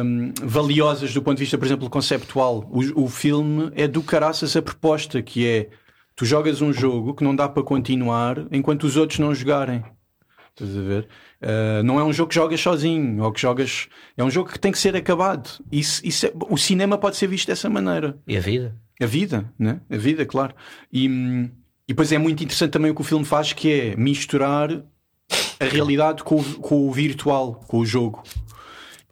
um, 0.05 0.33
valiosas 0.43 1.13
do 1.15 1.23
ponto 1.23 1.37
de 1.37 1.45
vista, 1.45 1.57
por 1.59 1.67
exemplo, 1.67 1.89
conceptual. 1.89 2.69
O, 2.71 3.05
o 3.05 3.09
filme 3.09 3.71
é 3.77 3.87
do 3.87 4.03
caraças 4.03 4.57
a 4.57 4.63
proposta, 4.63 5.23
que 5.23 5.47
é 5.47 5.69
tu 6.17 6.25
jogas 6.25 6.61
um 6.63 6.73
jogo 6.73 7.15
que 7.15 7.23
não 7.25 7.35
dá 7.37 7.49
para 7.49 7.63
continuar 7.63 8.45
enquanto 8.51 8.85
os 8.85 8.97
outros 8.97 9.19
não 9.19 9.35
jogarem. 9.35 9.85
Estás 10.57 10.77
a 10.77 10.81
ver? 10.83 11.09
Uh, 11.45 11.83
não 11.83 12.01
é 12.01 12.05
um 12.05 12.13
jogo 12.13 12.31
que 12.31 12.35
jogas 12.35 12.59
sozinho, 12.59 13.23
ou 13.23 13.31
que 13.31 13.41
jogas. 13.41 13.87
É 14.17 14.25
um 14.25 14.31
jogo 14.31 14.51
que 14.51 14.59
tem 14.59 14.73
que 14.73 14.79
ser 14.79 14.97
acabado. 14.97 15.63
Isso, 15.71 16.01
isso 16.03 16.27
é- 16.27 16.33
o 16.49 16.57
cinema 16.57 16.97
pode 16.97 17.17
ser 17.17 17.27
visto 17.27 17.47
dessa 17.49 17.69
maneira. 17.69 18.19
E 18.27 18.35
a 18.35 18.41
vida? 18.41 18.75
A 18.99 19.05
vida, 19.05 19.53
né? 19.59 19.81
A 19.91 19.97
vida, 19.99 20.25
claro. 20.25 20.55
E, 20.91 21.05
e 21.07 21.51
depois 21.89 22.11
é 22.13 22.17
muito 22.17 22.43
interessante 22.43 22.71
também 22.71 22.91
o 22.91 22.95
que 22.95 23.03
o 23.03 23.05
filme 23.05 23.27
faz, 23.27 23.53
que 23.53 23.71
é 23.71 23.97
misturar 23.97 24.71
a 25.61 25.65
realidade 25.65 26.25
com 26.25 26.37
o, 26.37 26.45
com 26.61 26.89
o 26.89 26.93
virtual, 26.93 27.57
com 27.67 27.79
o 27.79 27.85
jogo. 27.87 28.23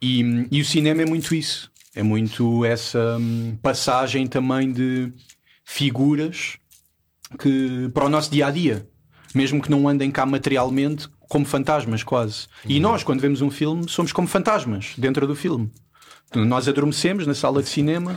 E, 0.01 0.47
e 0.51 0.59
o 0.59 0.65
cinema 0.65 1.03
é 1.03 1.05
muito 1.05 1.35
isso. 1.35 1.71
É 1.95 2.01
muito 2.01 2.65
essa 2.65 3.17
hum, 3.19 3.55
passagem 3.61 4.25
também 4.25 4.71
de 4.71 5.13
figuras 5.63 6.57
que 7.39 7.89
para 7.93 8.05
o 8.05 8.09
nosso 8.09 8.31
dia 8.31 8.47
a 8.47 8.51
dia, 8.51 8.87
mesmo 9.35 9.61
que 9.61 9.69
não 9.69 9.87
andem 9.87 10.09
cá 10.09 10.25
materialmente, 10.25 11.07
como 11.33 11.45
fantasmas 11.45 12.03
quase. 12.03 12.45
E 12.63 12.79
nós, 12.79 13.03
quando 13.03 13.19
vemos 13.19 13.41
um 13.41 13.49
filme, 13.49 13.89
somos 13.89 14.11
como 14.13 14.27
fantasmas 14.27 14.93
dentro 14.99 15.25
do 15.25 15.35
filme. 15.35 15.71
Nós 16.35 16.67
adormecemos 16.67 17.25
na 17.25 17.33
sala 17.33 17.63
de 17.63 17.69
cinema 17.69 18.15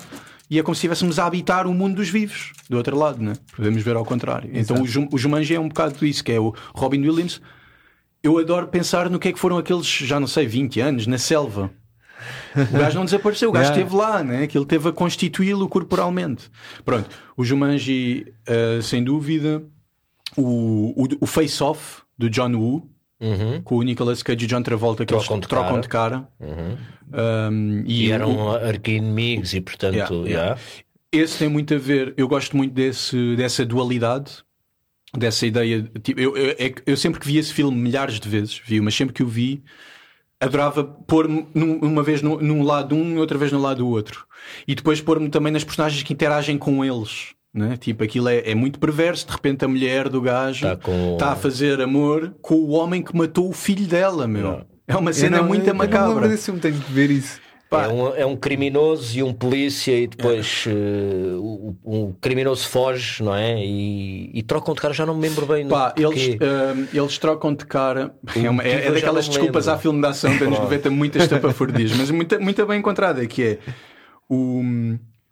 e 0.50 0.58
é 0.58 0.62
como 0.62 0.74
se 0.74 0.80
estivéssemos 0.80 1.18
a 1.18 1.24
habitar 1.26 1.66
o 1.66 1.72
mundo 1.72 1.96
dos 1.96 2.10
vivos, 2.10 2.52
do 2.68 2.76
outro 2.76 2.94
lado, 2.96 3.22
né? 3.22 3.32
Podemos 3.56 3.82
ver 3.82 3.96
ao 3.96 4.04
contrário. 4.04 4.50
Então 4.52 4.82
o, 4.82 4.86
Jum- 4.86 5.08
o 5.10 5.16
Jumanji 5.16 5.54
é 5.54 5.60
um 5.60 5.68
bocado 5.68 6.04
isso, 6.04 6.22
que 6.22 6.30
é 6.32 6.38
o 6.38 6.54
Robin 6.74 7.00
Williams. 7.00 7.40
Eu 8.22 8.38
adoro 8.38 8.68
pensar 8.68 9.08
no 9.08 9.18
que 9.18 9.28
é 9.28 9.32
que 9.32 9.38
foram 9.38 9.56
aqueles, 9.56 9.86
já 9.86 10.20
não 10.20 10.26
sei, 10.26 10.46
20 10.46 10.78
anos, 10.80 11.06
na 11.06 11.16
selva. 11.16 11.70
O 12.54 12.78
gajo 12.78 12.98
não 12.98 13.04
desapareceu, 13.06 13.48
o 13.48 13.52
gajo 13.52 13.70
Yeah. 13.72 13.82
esteve 13.82 13.96
lá, 13.96 14.22
né? 14.22 14.46
que 14.46 14.58
ele 14.58 14.66
teve 14.66 14.88
a 14.88 14.92
constituí-lo 14.92 15.66
corporalmente. 15.68 16.50
Pronto, 16.84 17.08
o 17.36 17.44
Jumanji, 17.44 18.26
eh, 18.46 18.80
sem 18.82 19.02
dúvida, 19.02 19.62
o, 20.36 21.02
o, 21.04 21.08
o 21.20 21.26
Face 21.26 21.62
Off 21.62 22.02
do 22.18 22.28
John 22.30 22.52
Woo, 22.54 22.90
Uhum. 23.20 23.62
com 23.62 23.76
o 23.76 23.82
Nicolas 23.82 24.22
Cage 24.22 24.44
e 24.44 24.48
John 24.48 24.62
Travolta, 24.62 25.04
que 25.06 25.14
Trocam 25.14 25.36
eles 25.36 25.42
de 25.42 25.48
trocam 25.48 25.68
cara. 25.70 25.80
de 25.80 25.88
cara. 25.88 26.28
Uhum. 26.38 26.76
Um, 27.50 27.82
E 27.86 28.04
e 28.06 28.10
o- 28.10 28.12
eram 28.14 28.50
arqui-inimigos 28.52 29.54
e 29.54 29.60
portanto. 29.60 29.94
Yeah, 29.94 30.14
yeah. 30.14 30.28
yeah. 30.28 30.60
esse 31.12 31.38
tem 31.38 31.48
muito 31.48 31.72
a 31.74 31.78
ver. 31.78 32.12
Eu 32.16 32.28
gosto 32.28 32.56
muito 32.56 32.74
desse, 32.74 33.34
dessa 33.36 33.64
dualidade, 33.64 34.32
dessa 35.16 35.46
ideia. 35.46 35.80
de- 35.82 36.00
Tipo, 36.00 36.20
eu, 36.20 36.36
eu, 36.36 36.50
é 36.58 36.74
eu 36.84 36.96
sempre 36.96 37.18
que 37.20 37.26
vi 37.26 37.38
esse 37.38 37.54
filme 37.54 37.76
milhares 37.76 38.20
de 38.20 38.28
vezes, 38.28 38.60
vi, 38.64 38.80
mas 38.82 38.94
sempre 38.94 39.14
que 39.14 39.22
o 39.22 39.26
vi, 39.26 39.62
adorava 40.38 40.84
pôr-me 40.84 41.46
num- 41.54 41.78
uma 41.78 42.02
vez 42.02 42.20
num, 42.20 42.36
num 42.38 42.62
lado 42.62 42.94
um 42.94 43.14
e 43.16 43.18
outra 43.18 43.38
vez 43.38 43.50
no 43.50 43.60
lado 43.60 43.78
do 43.78 43.88
outro. 43.88 44.26
E 44.68 44.74
depois 44.74 45.00
pôr-me 45.00 45.30
também 45.30 45.52
nas 45.52 45.64
personagens 45.64 46.02
que 46.02 46.12
interagem 46.12 46.58
com 46.58 46.84
eles. 46.84 47.34
Né? 47.56 47.76
Tipo, 47.78 48.04
aquilo 48.04 48.28
é, 48.28 48.42
é 48.50 48.54
muito 48.54 48.78
perverso. 48.78 49.26
De 49.26 49.32
repente, 49.32 49.64
a 49.64 49.68
mulher 49.68 50.10
do 50.10 50.20
gajo 50.20 50.66
Tá 50.66 50.76
com- 50.76 51.16
tá 51.16 51.32
a 51.32 51.36
fazer 51.36 51.80
amor 51.80 52.34
com 52.42 52.54
o 52.56 52.70
homem 52.72 53.02
que 53.02 53.16
matou 53.16 53.48
o 53.48 53.52
filho 53.54 53.86
dela, 53.86 54.28
meu. 54.28 54.42
Não. 54.42 54.66
É 54.86 54.94
uma 54.94 55.08
Eu 55.10 55.14
cena 55.14 55.38
não- 55.38 55.46
muito 55.48 55.62
eu 55.66 55.72
não 55.72 55.78
macabra. 55.78 56.28
desse 56.28 56.44
filme, 56.44 56.60
tenho 56.60 56.74
que 56.78 56.92
ver 56.92 57.10
isso. 57.10 57.40
Pá. 57.68 57.86
É, 57.86 57.88
um, 57.88 58.14
é 58.14 58.24
um 58.26 58.36
criminoso 58.36 59.18
e 59.18 59.22
um 59.24 59.32
polícia 59.32 59.98
e 59.98 60.06
depois 60.06 60.66
eh, 60.68 61.34
o, 61.36 61.74
o 61.82 62.14
criminoso 62.20 62.68
foge, 62.68 63.20
não 63.24 63.34
é? 63.34 63.58
E, 63.58 64.30
e 64.32 64.42
trocam 64.44 64.72
de 64.72 64.80
cara, 64.80 64.94
já 64.94 65.04
não 65.04 65.16
me 65.16 65.22
lembro 65.26 65.46
bem. 65.46 65.64
no 65.64 65.70
Pá, 65.70 65.92
eles, 65.96 66.28
hum, 66.36 66.86
eles 66.94 67.18
trocam 67.18 67.52
de 67.52 67.66
cara. 67.66 68.14
É, 68.36 68.48
uma- 68.48 68.62
é- 68.62 68.84
é 68.84 68.88
eu 68.88 68.94
daquelas 68.94 69.26
não 69.26 69.32
desculpas 69.34 69.64
lembro. 69.66 69.78
à 69.78 69.82
filme 69.82 70.00
de 70.00 70.06
ação 70.06 70.30
dos 70.30 70.42
anos 70.42 70.54
Pronto. 70.58 70.70
90, 70.70 70.90
muitas 70.90 71.22
estapafurdias, 71.24 71.90
mas 71.96 72.08
muito, 72.12 72.40
muito 72.40 72.64
bem 72.66 72.78
encontrada. 72.78 73.26
Que 73.26 73.42
é 73.42 73.58
o. 74.28 74.62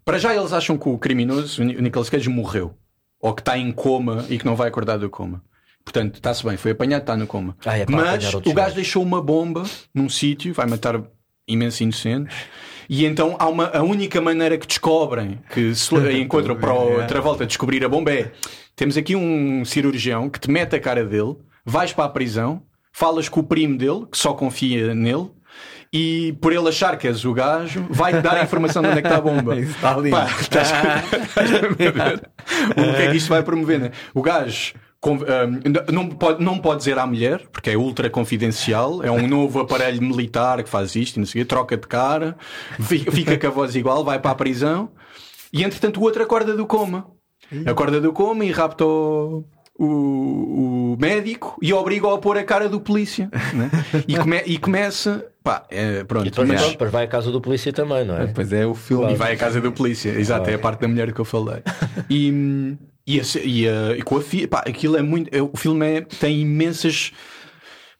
Para 0.04 0.18
já 0.18 0.34
eles 0.34 0.52
acham 0.52 0.76
que 0.76 0.88
o 0.88 0.98
criminoso, 0.98 1.62
o 1.62 1.64
Ni- 1.64 1.76
o 1.76 1.82
Nicolas 1.82 2.10
Cage, 2.10 2.28
morreu. 2.28 2.74
Ou 3.20 3.32
que 3.34 3.40
está 3.40 3.56
em 3.56 3.72
coma 3.72 4.26
e 4.28 4.38
que 4.38 4.44
não 4.44 4.54
vai 4.54 4.68
acordar 4.68 4.98
do 4.98 5.08
coma. 5.08 5.42
Portanto, 5.84 6.14
está-se 6.16 6.44
bem, 6.44 6.56
foi 6.56 6.72
apanhado, 6.72 7.02
está 7.02 7.16
no 7.16 7.26
coma. 7.26 7.56
Ah, 7.64 7.78
é 7.78 7.86
mas 7.88 8.32
o 8.34 8.52
gajo 8.54 8.74
deixou 8.74 9.02
uma 9.02 9.20
bomba 9.22 9.64
num 9.94 10.08
sítio, 10.08 10.52
vai 10.54 10.66
matar 10.66 11.02
imensos 11.46 11.80
inocentes. 11.80 12.34
E 12.88 13.04
então 13.06 13.36
há 13.38 13.48
uma, 13.48 13.66
a 13.68 13.82
única 13.82 14.20
maneira 14.20 14.58
que 14.58 14.66
descobrem, 14.66 15.40
que 15.52 15.74
se 15.74 15.94
encontram 16.20 16.56
para 16.56 16.72
o 16.74 16.84
Yeah. 16.88 17.06
Travolta 17.06 17.46
descobrir 17.46 17.84
a 17.84 17.88
bomba 17.88 18.12
é: 18.12 18.32
temos 18.76 18.96
aqui 18.96 19.14
um 19.16 19.64
cirurgião 19.64 20.28
que 20.28 20.38
te 20.40 20.50
mete 20.50 20.74
a 20.76 20.80
cara 20.80 21.04
dele, 21.04 21.36
vais 21.64 21.92
para 21.92 22.04
a 22.04 22.08
prisão, 22.10 22.62
falas 22.92 23.28
com 23.28 23.40
o 23.40 23.44
primo 23.44 23.76
dele, 23.78 24.06
que 24.10 24.18
só 24.18 24.32
confia 24.34 24.94
nele, 24.94 25.30
e 25.96 26.36
por 26.40 26.52
ele 26.52 26.68
achar 26.68 26.98
que 26.98 27.06
és 27.06 27.24
o 27.24 27.32
gajo, 27.32 27.86
vai-te 27.88 28.20
dar 28.20 28.36
a 28.36 28.42
informação 28.42 28.82
de 28.82 28.88
onde 28.88 28.98
é 28.98 29.02
que 29.02 29.06
está 29.06 29.18
a 29.18 29.20
bomba. 29.20 29.54
Isso 29.60 29.70
está 29.76 29.96
lindo. 29.96 30.10
Pá, 30.16 30.26
estás- 30.40 30.72
estás 31.28 31.54
a 31.54 31.58
ver? 31.68 32.30
o 32.72 32.96
que 32.96 33.02
é 33.02 33.10
que 33.12 33.16
isto 33.16 33.28
vai 33.28 33.42
promover? 33.44 33.78
Né? 33.78 33.90
O 34.12 34.20
gajo. 34.20 34.74
com- 35.00 35.14
um, 35.18 35.92
não, 35.92 36.08
pode, 36.08 36.42
não 36.42 36.58
pode 36.58 36.78
dizer 36.78 36.98
à 36.98 37.06
mulher, 37.06 37.42
porque 37.52 37.70
é 37.70 37.76
ultra 37.76 38.10
confidencial, 38.10 39.02
é 39.04 39.10
um 39.10 39.28
novo 39.28 39.60
aparelho 39.60 40.02
militar 40.02 40.62
que 40.64 40.68
faz 40.68 40.96
isto 40.96 41.16
e 41.16 41.20
não 41.20 41.26
sei 41.26 41.44
troca 41.44 41.76
de 41.76 41.86
cara, 41.86 42.36
fica, 42.80 43.12
fica 43.12 43.38
com 43.38 43.46
a 43.46 43.50
voz 43.50 43.76
igual, 43.76 44.02
vai 44.02 44.18
para 44.18 44.32
a 44.32 44.34
prisão 44.34 44.90
e 45.52 45.62
entretanto 45.62 46.00
o 46.00 46.02
outro 46.02 46.22
acorda 46.24 46.56
do 46.56 46.66
coma. 46.66 47.06
Acorda 47.66 48.00
do 48.00 48.12
coma 48.12 48.44
e 48.44 48.50
rapta 48.50 48.84
o, 48.84 49.44
o, 49.78 50.94
o 50.94 50.96
médico 51.00 51.56
e 51.60 51.72
obriga-o 51.72 52.12
a 52.14 52.18
pôr 52.18 52.38
a 52.38 52.44
cara 52.44 52.68
do 52.68 52.80
polícia. 52.80 53.30
né? 53.52 53.70
E, 54.06 54.16
come- 54.16 54.42
e 54.46 54.58
começa. 54.58 55.26
Pá, 55.42 55.64
é, 55.70 56.02
pronto, 56.04 56.26
E 56.26 56.30
depois, 56.30 56.48
mas- 56.48 56.74
pronto, 56.76 56.90
vai 56.90 57.04
à 57.04 57.08
casa 57.08 57.30
do 57.30 57.40
polícia 57.40 57.72
também, 57.72 58.04
não 58.04 58.16
é? 58.16 58.26
Depois 58.26 58.52
é 58.52 58.66
o 58.66 58.74
filme. 58.74 59.12
e 59.12 59.16
vai 59.16 59.34
à 59.34 59.36
casa 59.36 59.60
da 59.60 59.70
polícia, 59.70 60.10
exato, 60.10 60.48
é 60.48 60.54
a 60.54 60.58
parte 60.58 60.80
da 60.80 60.88
mulher 60.88 61.12
que 61.12 61.20
eu 61.20 61.24
falei. 61.24 61.62
E, 62.08 62.76
e, 63.06 63.20
a- 63.20 63.24
e 63.44 63.68
a- 63.68 63.96
e 63.98 64.02
com 64.02 64.16
a 64.16 64.20
filha, 64.22 64.48
pá, 64.48 64.60
aquilo 64.66 64.96
é 64.96 65.02
muito. 65.02 65.28
é- 65.34 65.42
O 65.42 65.50
filme 65.56 65.84
é- 65.86 66.00
tem 66.00 66.40
imensas. 66.40 67.12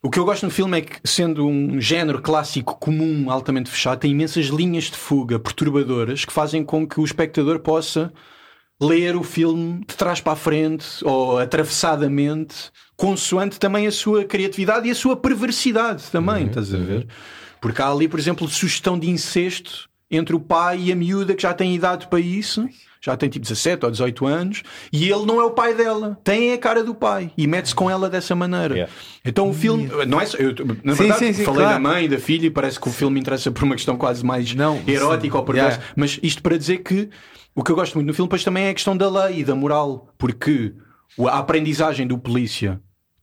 O 0.03 0.11
que 0.11 0.19
eu 0.19 0.25
gosto 0.25 0.45
no 0.45 0.51
filme 0.51 0.79
é 0.79 0.81
que, 0.83 0.97
sendo 1.05 1.47
um 1.47 1.81
género 1.81 2.21
clássico 2.21 2.79
comum, 2.79 3.31
altamente 3.31 3.71
fechado, 3.71 3.99
tem 4.01 4.11
imensas 4.11 4.47
linhas 4.47 4.85
de 4.85 4.97
fuga 4.99 5.39
perturbadoras 5.39 6.25
que 6.27 6.33
fazem 6.33 6.63
com 6.63 6.87
que 6.87 7.01
o 7.01 7.05
espectador 7.05 7.59
possa 7.61 8.13
ler 8.81 9.17
o 9.17 9.23
filme 9.23 9.81
de 9.87 9.97
trás 9.97 10.21
para 10.21 10.33
a 10.33 10.37
frente 10.37 10.87
ou 11.03 11.39
atravessadamente, 11.39 12.71
consoante 12.97 13.59
também 13.59 13.87
a 13.87 13.93
sua 13.93 14.25
criatividade 14.25 14.89
e 14.89 14.91
a 14.91 14.95
sua 14.95 15.17
perversidade 15.17 16.05
também, 16.11 16.47
estás 16.47 16.75
a 16.75 16.79
ver? 16.79 17.07
Porque 17.61 17.81
há 17.81 17.91
ali, 17.91 18.09
por 18.09 18.19
exemplo, 18.19 18.49
sugestão 18.49 18.99
de 18.99 19.09
incesto 19.09 19.89
entre 20.11 20.35
o 20.37 20.41
pai 20.41 20.81
e 20.85 20.93
a 20.93 20.97
miúda 20.97 21.35
que 21.35 21.43
já 21.43 21.55
tem 21.55 21.75
idade 21.75 22.07
para 22.09 22.21
isso, 22.21 22.69
já 23.01 23.17
tem 23.17 23.29
tipo 23.29 23.43
17 23.45 23.85
ou 23.85 23.91
18 23.91 24.27
anos, 24.27 24.63
e 24.93 25.11
ele 25.11 25.25
não 25.27 25.41
é 25.41 25.45
o 25.45 25.51
pai 25.51 25.75
dela, 25.75 26.19
tem 26.23 26.53
a 26.53 26.59
cara 26.59 26.83
do 26.85 26.95
pai 26.95 27.31
e 27.37 27.47
mete-se 27.47 27.75
com 27.75 27.91
ela 27.91 28.09
dessa 28.09 28.35
maneira. 28.35 28.75
Yeah. 28.75 28.93
Então 29.25 29.49
o 29.49 29.55
filme, 29.55 29.89
não 30.07 30.21
é 30.21 30.27
só, 30.27 30.37
eu, 30.37 30.55
na 30.83 30.95
Sim, 30.95 30.99
verdade, 31.03 31.19
sim, 31.27 31.33
sim, 31.33 31.45
falei 31.45 31.61
claro. 31.63 31.75
da 31.75 31.81
mãe 31.81 32.05
e 32.05 32.09
da 32.09 32.19
filha 32.19 32.47
e 32.47 32.51
parece 32.51 32.79
que 32.79 32.89
o 32.89 32.93
filme 32.93 33.19
interessa 33.21 33.51
por 33.51 33.65
uma 33.65 33.75
questão 33.75 33.97
quase 33.97 34.25
mais 34.25 34.55
Não, 34.55 34.83
erótica 34.87 35.33
sim. 35.33 35.39
ou 35.39 35.45
perversa, 35.45 35.79
Yeah. 35.79 35.95
mas 35.97 36.19
isto 36.23 36.43
para 36.43 36.57
dizer 36.57 36.79
que 36.79 37.09
o 37.55 37.63
que 37.63 37.71
eu 37.71 37.77
gosto 37.77 37.95
muito 37.95 38.09
no 38.09 38.15
filme, 38.15 38.29
depois 38.29 38.45
também 38.45 38.65
é 38.65 38.71
a 38.71 38.75
questão 38.75 38.97
da 38.97 39.09
lei 39.09 39.41
e 39.41 39.45
da 39.45 39.55
moral, 39.55 40.09
porque 40.19 40.75
a 41.29 41.39
aprendizagem 41.39 42.07
do 42.07 42.19
polícia, 42.19 42.81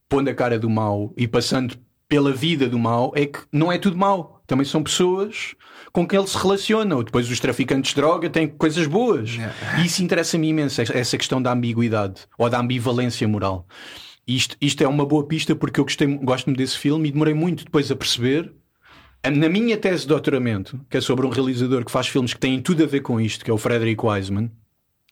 pondo 0.07 0.29
a 0.29 0.33
cara 0.33 0.57
do 0.57 0.69
mal 0.69 1.13
e 1.17 1.27
passando 1.27 1.75
pela 2.07 2.31
vida 2.33 2.67
do 2.67 2.77
mal, 2.77 3.11
é 3.15 3.25
que 3.25 3.39
não 3.51 3.71
é 3.71 3.77
tudo 3.77 3.97
mal. 3.97 4.41
Também 4.45 4.65
são 4.65 4.83
pessoas 4.83 5.55
com 5.93 6.05
quem 6.05 6.19
ele 6.19 6.27
se 6.27 6.37
relaciona. 6.37 7.01
Depois 7.03 7.29
os 7.31 7.39
traficantes 7.39 7.91
de 7.91 7.95
droga 7.95 8.29
têm 8.29 8.47
coisas 8.49 8.85
boas. 8.85 9.37
E 9.79 9.85
isso 9.85 10.03
interessa-me 10.03 10.49
imenso, 10.49 10.81
essa 10.81 11.17
questão 11.17 11.41
da 11.41 11.53
ambiguidade 11.53 12.21
ou 12.37 12.49
da 12.49 12.59
ambivalência 12.59 13.25
moral. 13.27 13.65
Isto, 14.27 14.55
isto 14.61 14.83
é 14.83 14.87
uma 14.87 15.05
boa 15.05 15.25
pista 15.25 15.55
porque 15.55 15.79
eu 15.79 15.85
gostei, 15.85 16.07
gosto-me 16.17 16.55
desse 16.55 16.77
filme 16.77 17.07
e 17.07 17.11
demorei 17.11 17.33
muito 17.33 17.63
depois 17.63 17.89
a 17.89 17.95
perceber. 17.95 18.53
Na 19.23 19.47
minha 19.47 19.77
tese 19.77 20.01
de 20.01 20.07
doutoramento, 20.07 20.83
que 20.89 20.97
é 20.97 21.01
sobre 21.01 21.27
um 21.27 21.29
realizador 21.29 21.85
que 21.85 21.91
faz 21.91 22.07
filmes 22.07 22.33
que 22.33 22.39
têm 22.39 22.59
tudo 22.59 22.83
a 22.83 22.87
ver 22.87 23.01
com 23.01 23.21
isto, 23.21 23.45
que 23.45 23.51
é 23.51 23.53
o 23.53 23.57
Frederick 23.57 24.03
Wiseman, 24.03 24.49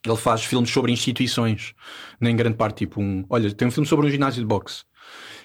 ele 0.04 0.16
faz 0.16 0.44
filmes 0.44 0.70
sobre 0.70 0.90
instituições, 0.90 1.74
nem 2.20 2.34
grande 2.34 2.56
parte, 2.56 2.78
tipo 2.78 3.00
um. 3.00 3.24
Olha, 3.30 3.52
tem 3.52 3.68
um 3.68 3.70
filme 3.70 3.86
sobre 3.86 4.06
um 4.06 4.10
ginásio 4.10 4.40
de 4.40 4.46
boxe. 4.46 4.82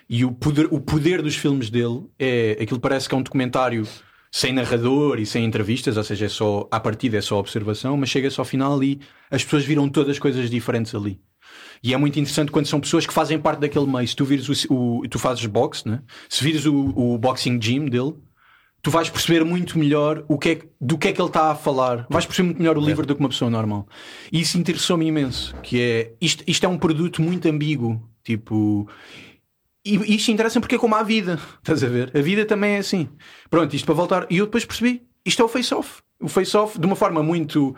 E 0.10 0.26
o 0.26 0.32
poder, 0.32 0.68
o 0.72 0.80
poder 0.80 1.22
dos 1.22 1.36
filmes 1.36 1.70
dele 1.70 2.06
é. 2.18 2.58
Aquilo 2.60 2.80
parece 2.80 3.08
que 3.08 3.14
é 3.14 3.18
um 3.18 3.22
documentário 3.22 3.88
sem 4.32 4.52
narrador 4.52 5.20
e 5.20 5.26
sem 5.26 5.46
entrevistas, 5.46 5.96
ou 5.96 6.04
seja, 6.04 6.26
é 6.26 6.30
só, 6.30 6.68
à 6.72 6.80
partida 6.80 7.18
é 7.18 7.22
só 7.22 7.38
observação, 7.38 7.96
mas 7.96 8.10
chega-se 8.10 8.40
ao 8.40 8.46
final 8.46 8.84
e 8.84 9.00
as 9.30 9.44
pessoas 9.44 9.64
viram 9.64 9.88
todas 9.88 10.18
coisas 10.18 10.50
diferentes 10.50 10.94
ali. 10.96 11.22
E 11.84 11.94
é 11.94 11.98
muito 11.98 12.20
interessante 12.20 12.52
quando 12.52 12.66
são 12.66 12.80
pessoas 12.80 13.06
que 13.06 13.14
fazem 13.14 13.40
parte 13.40 13.60
daquele 13.60 13.86
meio. 13.86 14.08
Se 14.08 14.16
tu 14.16 14.26
vires 14.26 14.68
o, 14.70 14.74
o 15.02 15.08
tu 15.08 15.20
fazes 15.20 15.46
boxe, 15.46 15.88
né? 15.88 16.02
se 16.28 16.44
vires 16.44 16.66
o, 16.66 16.74
o 16.96 17.18
boxing 17.18 17.60
gym 17.60 17.86
dele, 17.86 18.16
tu 18.86 18.92
vais 18.92 19.10
perceber 19.10 19.44
muito 19.44 19.80
melhor 19.80 20.24
o 20.28 20.38
que 20.38 20.50
é, 20.50 20.60
do 20.80 20.96
que 20.96 21.08
é 21.08 21.12
que 21.12 21.20
ele 21.20 21.28
está 21.28 21.50
a 21.50 21.56
falar. 21.56 22.06
Vais 22.08 22.24
perceber 22.24 22.50
muito 22.50 22.60
melhor 22.60 22.78
o 22.78 22.82
livro 22.82 23.04
do 23.04 23.16
que 23.16 23.20
uma 23.20 23.30
pessoa 23.30 23.50
normal. 23.50 23.88
E 24.32 24.40
isso 24.40 24.60
interessou-me 24.60 25.08
imenso. 25.08 25.56
Que 25.64 25.82
é 25.82 26.12
isto, 26.22 26.44
isto 26.46 26.64
é 26.68 26.70
um 26.70 26.78
produto 26.78 27.20
muito 27.20 27.50
ambíguo. 27.50 28.00
Tipo, 28.24 28.88
e 29.84 30.16
isto 30.16 30.30
interessa 30.30 30.60
porque 30.60 30.76
é 30.76 30.78
como 30.78 30.94
a 30.94 31.02
vida, 31.02 31.40
estás 31.58 31.84
a 31.84 31.88
ver? 31.88 32.16
A 32.16 32.22
vida 32.22 32.46
também 32.46 32.76
é 32.76 32.78
assim. 32.78 33.10
Pronto, 33.50 33.76
isto 33.76 33.86
para 33.88 33.96
voltar. 33.96 34.28
E 34.30 34.38
eu 34.38 34.46
depois 34.46 34.64
percebi: 34.64 35.02
isto 35.26 35.42
é 35.42 35.46
o 35.46 35.48
face-off. 35.48 36.04
O 36.20 36.28
face-off, 36.28 36.80
de 36.80 36.86
uma 36.86 36.96
forma 36.96 37.24
muito 37.24 37.76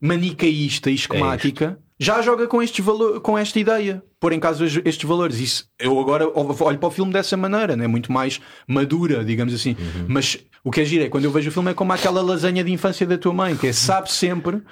manicaísta 0.00 0.90
e 0.90 0.94
esquemática, 0.94 1.78
é 1.80 1.86
já 1.98 2.20
joga 2.20 2.46
com, 2.46 2.62
estes 2.62 2.84
valor, 2.84 3.20
com 3.20 3.38
esta 3.38 3.58
ideia, 3.58 4.02
pôr 4.20 4.32
em 4.32 4.40
casa 4.40 4.66
estes 4.84 5.08
valores. 5.08 5.40
Isso, 5.40 5.68
eu 5.78 5.98
agora 5.98 6.28
olho 6.28 6.78
para 6.78 6.86
o 6.86 6.90
filme 6.90 7.12
dessa 7.12 7.36
maneira, 7.36 7.74
né? 7.74 7.86
muito 7.86 8.12
mais 8.12 8.40
madura, 8.68 9.24
digamos 9.24 9.54
assim. 9.54 9.70
Uhum. 9.70 10.06
Mas 10.08 10.38
o 10.62 10.70
que 10.70 10.82
é 10.82 10.84
giro 10.84 11.04
é 11.04 11.08
quando 11.08 11.24
eu 11.24 11.30
vejo 11.30 11.48
o 11.48 11.52
filme 11.52 11.70
é 11.70 11.74
como 11.74 11.92
aquela 11.92 12.20
lasanha 12.20 12.62
de 12.62 12.70
infância 12.70 13.06
da 13.06 13.16
tua 13.16 13.32
mãe, 13.32 13.56
que 13.56 13.68
é 13.68 13.72
sabe 13.72 14.12
sempre 14.12 14.62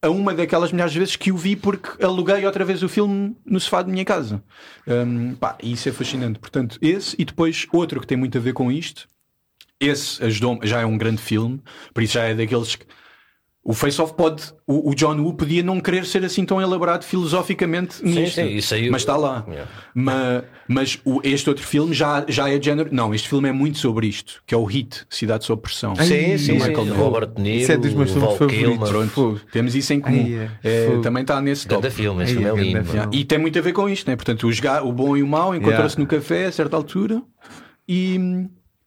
a 0.00 0.08
uma 0.08 0.34
daquelas 0.34 0.72
milhares 0.72 0.92
de 0.92 0.98
vezes 0.98 1.14
que 1.14 1.30
o 1.30 1.36
vi 1.36 1.54
porque 1.54 2.02
aluguei 2.02 2.44
outra 2.44 2.64
vez 2.64 2.82
o 2.82 2.88
filme 2.88 3.36
no 3.44 3.60
sofá 3.60 3.82
de 3.82 3.90
minha 3.90 4.04
casa. 4.04 4.42
Um, 4.86 5.34
pá, 5.34 5.56
isso 5.62 5.88
é 5.88 5.92
fascinante. 5.92 6.38
Portanto, 6.38 6.78
esse 6.80 7.14
e 7.18 7.24
depois 7.24 7.66
outro 7.72 8.00
que 8.00 8.06
tem 8.06 8.16
muito 8.16 8.36
a 8.36 8.40
ver 8.40 8.52
com 8.52 8.72
isto. 8.72 9.06
Esse 9.78 10.22
ajudou 10.24 10.58
já 10.62 10.80
é 10.80 10.86
um 10.86 10.96
grande 10.96 11.20
filme, 11.20 11.60
por 11.92 12.02
isso 12.02 12.14
já 12.14 12.24
é 12.24 12.34
daqueles 12.34 12.76
que 12.76 12.86
o 13.64 13.72
Face-Off 13.72 14.14
pode. 14.14 14.42
O, 14.66 14.90
o, 14.90 14.94
John 14.94 15.16
Woo 15.20 15.34
podia 15.34 15.62
não 15.62 15.80
querer 15.80 16.04
ser 16.04 16.24
assim 16.24 16.44
tão 16.44 16.60
elaborado 16.60 17.04
filosoficamente 17.04 18.04
nisto. 18.04 18.34
Sim, 18.34 18.60
sim, 18.60 18.74
aí, 18.74 18.90
mas 18.90 19.02
está 19.02 19.16
lá. 19.16 19.44
Yeah. 19.46 19.70
Mas, 19.94 20.44
mas 20.66 20.98
o, 21.04 21.20
este 21.22 21.48
outro 21.48 21.64
filme 21.64 21.94
já, 21.94 22.24
já 22.28 22.50
é 22.50 22.58
de 22.58 22.64
género. 22.64 22.88
Não, 22.92 23.14
este 23.14 23.28
filme 23.28 23.48
é 23.48 23.52
muito 23.52 23.78
sobre 23.78 24.08
isto, 24.08 24.42
que 24.44 24.52
é 24.52 24.58
o 24.58 24.64
Hit, 24.64 25.06
Cidade 25.08 25.44
sob 25.44 25.62
Pressão. 25.62 25.94
Sim, 25.94 26.04
sim, 26.04 26.38
sim. 26.38 26.52
Michael 26.54 26.86
sim. 26.86 26.90
Robert 26.90 27.26
De 27.28 27.42
Niro, 27.42 27.62
isso 27.62 27.72
é 27.72 27.76
dos 27.76 27.94
meus 27.94 28.10
filmes 28.10 28.36
favoritos. 28.36 28.90
Pronto, 28.90 29.40
temos 29.52 29.76
isso 29.76 29.92
em 29.92 30.00
comum. 30.00 30.38
Ai, 30.40 30.50
é, 30.64 30.86
é, 30.86 31.00
também 31.00 31.22
está 31.22 31.40
nesse 31.40 31.68
top. 31.68 31.88
filme, 31.88 32.24
esse 32.24 32.32
filme 32.32 32.48
é 32.48 32.54
lindo. 32.54 32.90
Yeah. 32.90 33.10
E 33.12 33.24
tem 33.24 33.38
muito 33.38 33.56
a 33.56 33.62
ver 33.62 33.72
com 33.72 33.88
isto, 33.88 34.10
né? 34.10 34.16
Portanto, 34.16 34.48
o, 34.48 34.88
o 34.88 34.92
bom 34.92 35.16
e 35.16 35.22
o 35.22 35.26
mau 35.26 35.54
encontram-se 35.54 35.96
yeah. 35.96 36.00
no 36.00 36.06
café 36.06 36.46
a 36.46 36.52
certa 36.52 36.76
altura 36.76 37.22
e, 37.88 38.18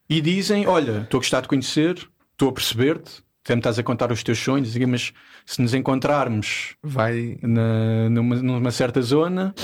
e 0.06 0.20
dizem: 0.20 0.66
Olha, 0.66 1.00
estou 1.04 1.16
a 1.16 1.20
gostar 1.22 1.40
de 1.40 1.48
conhecer, 1.48 1.96
estou 2.34 2.50
a 2.50 2.52
perceber-te 2.52 3.25
sempre 3.46 3.60
estás 3.60 3.78
a 3.78 3.82
contar 3.82 4.10
os 4.10 4.24
teus 4.24 4.38
sonhos, 4.38 4.76
mas 4.76 5.12
se 5.44 5.62
nos 5.62 5.72
encontrarmos 5.72 6.74
Vai... 6.82 7.38
na, 7.40 8.10
numa, 8.10 8.36
numa 8.36 8.70
certa 8.72 9.00
zona, 9.00 9.54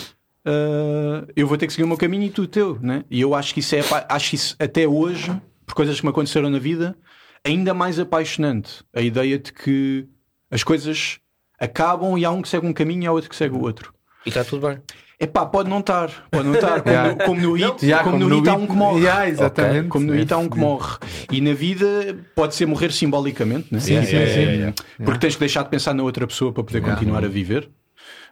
uh, 0.47 1.27
eu 1.35 1.49
vou 1.49 1.59
ter 1.59 1.67
que 1.67 1.73
seguir 1.73 1.83
o 1.83 1.89
meu 1.89 1.97
caminho 1.97 2.23
e 2.23 2.31
tu 2.31 2.43
o 2.43 2.47
teu, 2.47 2.79
né? 2.81 3.05
E 3.11 3.21
eu 3.21 3.35
acho 3.35 3.53
que 3.53 3.59
isso 3.59 3.75
é 3.75 3.81
acho 4.09 4.37
isso 4.37 4.55
até 4.59 4.87
hoje, 4.87 5.37
por 5.67 5.75
coisas 5.75 5.99
que 5.99 6.07
me 6.07 6.11
aconteceram 6.11 6.49
na 6.49 6.61
vida, 6.61 6.97
ainda 7.45 7.75
mais 7.75 7.99
apaixonante. 7.99 8.85
A 8.95 9.01
ideia 9.01 9.37
de 9.37 9.53
que 9.53 10.07
as 10.49 10.63
coisas 10.63 11.19
acabam 11.59 12.17
e 12.17 12.25
há 12.25 12.31
um 12.31 12.41
que 12.41 12.49
segue 12.49 12.67
um 12.67 12.73
caminho 12.73 13.03
e 13.03 13.07
há 13.09 13.13
outro 13.13 13.29
que 13.29 13.37
segue 13.37 13.57
o 13.57 13.63
outro. 13.63 13.93
E 14.25 14.29
está 14.29 14.45
tudo 14.45 14.69
bem. 14.69 14.79
É 15.23 15.27
pá, 15.29 15.47
pode 15.47 15.71
não 15.71 15.79
estar, 15.79 16.11
pode 16.33 16.49
não 16.49 16.55
estar. 16.55 16.83
Como, 16.83 16.91
yeah. 16.91 17.13
no, 17.13 17.25
como 17.25 17.41
no 17.41 17.53
Hit, 17.53 17.87
yeah, 17.87 18.03
como, 18.03 18.19
como 18.19 18.29
no, 18.29 18.29
no 18.29 18.43
Hit 18.43 18.49
há 18.49 18.57
um 18.57 18.67
que 18.67 18.73
morre. 18.73 19.01
Yeah, 19.03 19.29
exatamente. 19.29 19.79
Okay. 19.79 19.89
Como 19.89 20.07
no 20.07 20.15
Hit 20.15 20.33
há 20.33 20.37
um 20.37 20.49
que 20.49 20.59
morre. 20.59 20.99
E 21.31 21.41
na 21.41 21.55
vida 21.55 21.87
pode 22.35 22.57
ser 22.57 22.67
morrer 22.67 22.91
simbolicamente, 22.91 23.73
né? 23.73 23.79
sim, 23.79 24.03
sim, 24.03 24.27
sim. 24.27 24.75
Porque 25.05 25.21
tens 25.21 25.35
que 25.35 25.39
deixar 25.39 25.63
de 25.63 25.69
pensar 25.69 25.95
na 25.95 26.03
outra 26.03 26.27
pessoa 26.27 26.53
para 26.53 26.65
poder 26.65 26.81
continuar 26.81 27.25
a 27.25 27.29
viver, 27.29 27.71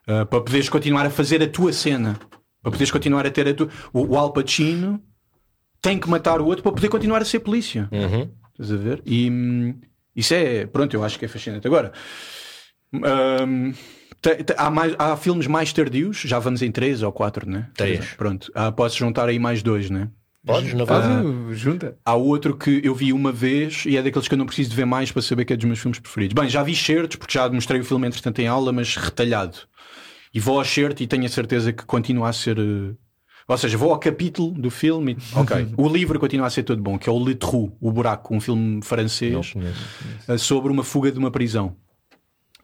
uh, 0.02 0.26
para 0.26 0.40
poderes 0.40 0.68
continuar 0.68 1.06
a 1.06 1.10
fazer 1.10 1.40
a 1.40 1.46
tua 1.46 1.72
cena, 1.72 2.18
para 2.60 2.72
poderes 2.72 2.90
continuar 2.90 3.24
a 3.24 3.30
ter 3.30 3.46
a 3.46 3.54
tua. 3.54 3.68
O, 3.92 4.14
o 4.14 4.18
Al 4.18 4.32
Pacino 4.32 5.00
tem 5.80 5.96
que 5.96 6.10
matar 6.10 6.40
o 6.40 6.46
outro 6.46 6.64
para 6.64 6.72
poder 6.72 6.88
continuar 6.88 7.22
a 7.22 7.24
ser 7.24 7.38
polícia. 7.38 7.88
Uhum. 7.92 8.28
Estás 8.50 8.72
a 8.72 8.76
ver? 8.76 9.00
E 9.06 9.30
hum, 9.30 9.80
isso 10.16 10.34
é, 10.34 10.66
pronto, 10.66 10.96
eu 10.96 11.04
acho 11.04 11.20
que 11.20 11.24
é 11.24 11.28
fascinante. 11.28 11.68
Agora. 11.68 11.92
Hum, 12.92 13.72
Há, 14.56 14.70
mais, 14.70 14.94
há 14.98 15.16
filmes 15.16 15.46
mais 15.46 15.72
tardios, 15.72 16.18
já 16.18 16.38
vamos 16.38 16.62
em 16.62 16.70
três 16.70 17.02
ou 17.02 17.12
quatro, 17.12 17.48
né? 17.48 17.68
Três. 17.74 18.04
Pronto. 18.16 18.50
Ah, 18.54 18.70
posso 18.70 18.98
juntar 18.98 19.28
aí 19.28 19.38
mais 19.38 19.62
dois, 19.62 19.88
né? 19.88 20.08
Podes, 20.44 20.72
não 20.72 20.86
ah, 20.88 21.52
junta. 21.52 21.98
Há 22.04 22.14
outro 22.14 22.56
que 22.56 22.80
eu 22.82 22.94
vi 22.94 23.12
uma 23.12 23.30
vez 23.30 23.84
e 23.84 23.96
é 23.96 24.02
daqueles 24.02 24.26
que 24.26 24.32
eu 24.32 24.38
não 24.38 24.46
preciso 24.46 24.70
de 24.70 24.76
ver 24.76 24.86
mais 24.86 25.12
para 25.12 25.20
saber 25.20 25.44
que 25.44 25.52
é 25.52 25.56
dos 25.56 25.66
meus 25.66 25.78
filmes 25.78 25.98
preferidos. 25.98 26.34
Bem, 26.34 26.48
já 26.48 26.62
vi 26.62 26.74
certos, 26.74 27.16
porque 27.16 27.34
já 27.34 27.48
mostrei 27.50 27.80
o 27.80 27.84
filme 27.84 28.06
entretanto 28.06 28.38
em 28.38 28.46
aula, 28.46 28.72
mas 28.72 28.96
retalhado. 28.96 29.58
E 30.32 30.40
vou 30.40 30.58
ao 30.58 30.64
certo 30.64 31.02
e 31.02 31.06
tenho 31.06 31.26
a 31.26 31.28
certeza 31.28 31.72
que 31.72 31.84
continua 31.84 32.30
a 32.30 32.32
ser. 32.32 32.58
Uh... 32.58 32.96
Ou 33.46 33.58
seja, 33.58 33.76
vou 33.76 33.92
ao 33.92 33.98
capítulo 33.98 34.52
do 34.52 34.70
filme 34.70 35.16
e... 35.18 35.38
Ok. 35.38 35.74
o 35.76 35.88
livro 35.88 36.18
continua 36.18 36.46
a 36.46 36.50
ser 36.50 36.62
todo 36.62 36.80
bom, 36.80 36.98
que 36.98 37.08
é 37.08 37.12
o 37.12 37.22
Le 37.22 37.34
Trou, 37.34 37.76
O 37.80 37.92
Buraco, 37.92 38.34
um 38.34 38.40
filme 38.40 38.80
francês 38.82 39.32
conheço, 39.32 39.52
conheço. 39.54 40.32
Uh, 40.32 40.38
sobre 40.38 40.72
uma 40.72 40.84
fuga 40.84 41.12
de 41.12 41.18
uma 41.18 41.30
prisão. 41.30 41.76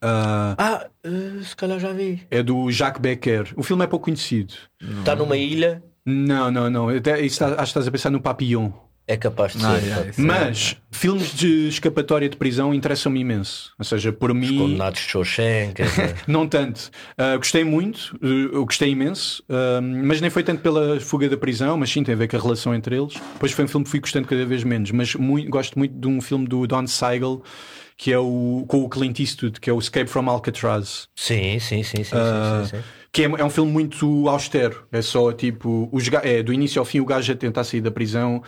Uh, 0.03 0.55
ah, 0.59 0.87
uh, 1.05 1.43
se 1.43 1.57
calhar 1.57 1.79
já 1.79 1.93
vi. 1.93 2.27
É 2.31 2.43
do 2.43 2.71
Jacques 2.71 3.01
Becker. 3.01 3.53
O 3.57 3.63
filme 3.63 3.85
é 3.85 3.87
pouco 3.87 4.05
conhecido. 4.05 4.55
Está 4.99 5.15
numa 5.17 5.37
ilha? 5.37 5.83
Não, 6.05 6.51
não, 6.51 6.71
não. 6.71 6.89
Até, 6.89 7.21
está, 7.25 7.47
acho 7.47 7.57
que 7.57 7.63
estás 7.65 7.89
a 7.89 7.91
pensar 7.91 8.11
no 8.11 8.21
Papillon. 8.21 8.71
É 9.09 9.17
capaz 9.17 9.53
de 9.53 9.65
ah, 9.65 9.79
ser. 9.79 9.89
É, 9.89 10.13
Mas 10.19 10.77
é. 10.77 10.97
filmes 10.97 11.33
de 11.33 11.69
escapatória 11.69 12.29
de 12.29 12.37
prisão 12.37 12.75
interessam-me 12.75 13.21
imenso. 13.21 13.73
Ou 13.79 13.85
seja, 13.85 14.13
por 14.13 14.33
Os 14.33 14.37
mim. 14.37 14.59
Condenados 14.59 15.01
de 15.01 15.07
Shawshank. 15.07 15.81
não 16.27 16.49
tanto. 16.49 16.91
Uh, 17.13 17.39
gostei 17.39 17.63
muito, 17.63 18.19
uh, 18.21 18.65
gostei 18.65 18.91
imenso. 18.91 19.45
Uh, 19.49 19.81
mas 19.81 20.21
nem 20.21 20.29
foi 20.29 20.43
tanto 20.43 20.61
pela 20.61 20.99
fuga 20.99 21.29
da 21.29 21.37
prisão, 21.37 21.77
mas 21.77 21.91
sim 21.91 22.03
tem 22.03 22.17
a 22.17 22.19
ver 22.19 22.27
com 22.27 22.37
a 22.37 22.41
relação 22.41 22.75
entre 22.75 22.97
eles. 22.97 23.15
Depois 23.35 23.53
foi 23.53 23.65
um 23.65 23.69
filme 23.69 23.85
que 23.85 23.91
fui 23.91 24.01
gostando 24.01 24.27
cada 24.27 24.45
vez 24.45 24.65
menos. 24.65 24.91
Mas 24.91 25.15
muito, 25.15 25.49
gosto 25.51 25.79
muito 25.79 25.97
de 25.97 26.09
um 26.09 26.21
filme 26.21 26.49
do 26.49 26.67
Don 26.67 26.85
Siegel 26.89 27.43
que 27.97 28.13
é 28.13 28.19
o 28.19 28.65
com 28.69 28.83
o 28.83 28.89
Clint 28.89 29.21
Eastwood, 29.21 29.61
que 29.61 29.71
é 29.71 29.73
o 29.73 29.79
Escape 29.79 30.09
from 30.09 30.29
Alcatraz. 30.29 31.09
Sim, 31.15 31.59
sim, 31.59 31.83
sim, 31.83 32.05
sim, 32.05 32.17
uh, 32.17 32.65
sim, 32.65 32.71
sim, 32.71 32.77
sim. 32.77 32.85
Que 33.11 33.23
é, 33.23 33.25
é, 33.25 33.45
um 33.45 33.51
filme 33.51 33.73
muito 33.73 34.29
austero. 34.29 34.87
É 34.93 35.01
só 35.01 35.33
tipo, 35.33 35.89
os, 35.91 36.07
é, 36.23 36.43
do 36.43 36.53
início 36.53 36.79
ao 36.79 36.85
fim, 36.85 37.01
o 37.01 37.07
gajo 37.07 37.33
a 37.33 37.37
tentar 37.37 37.65
sair 37.65 37.81
da 37.81 37.91
prisão. 37.91 38.43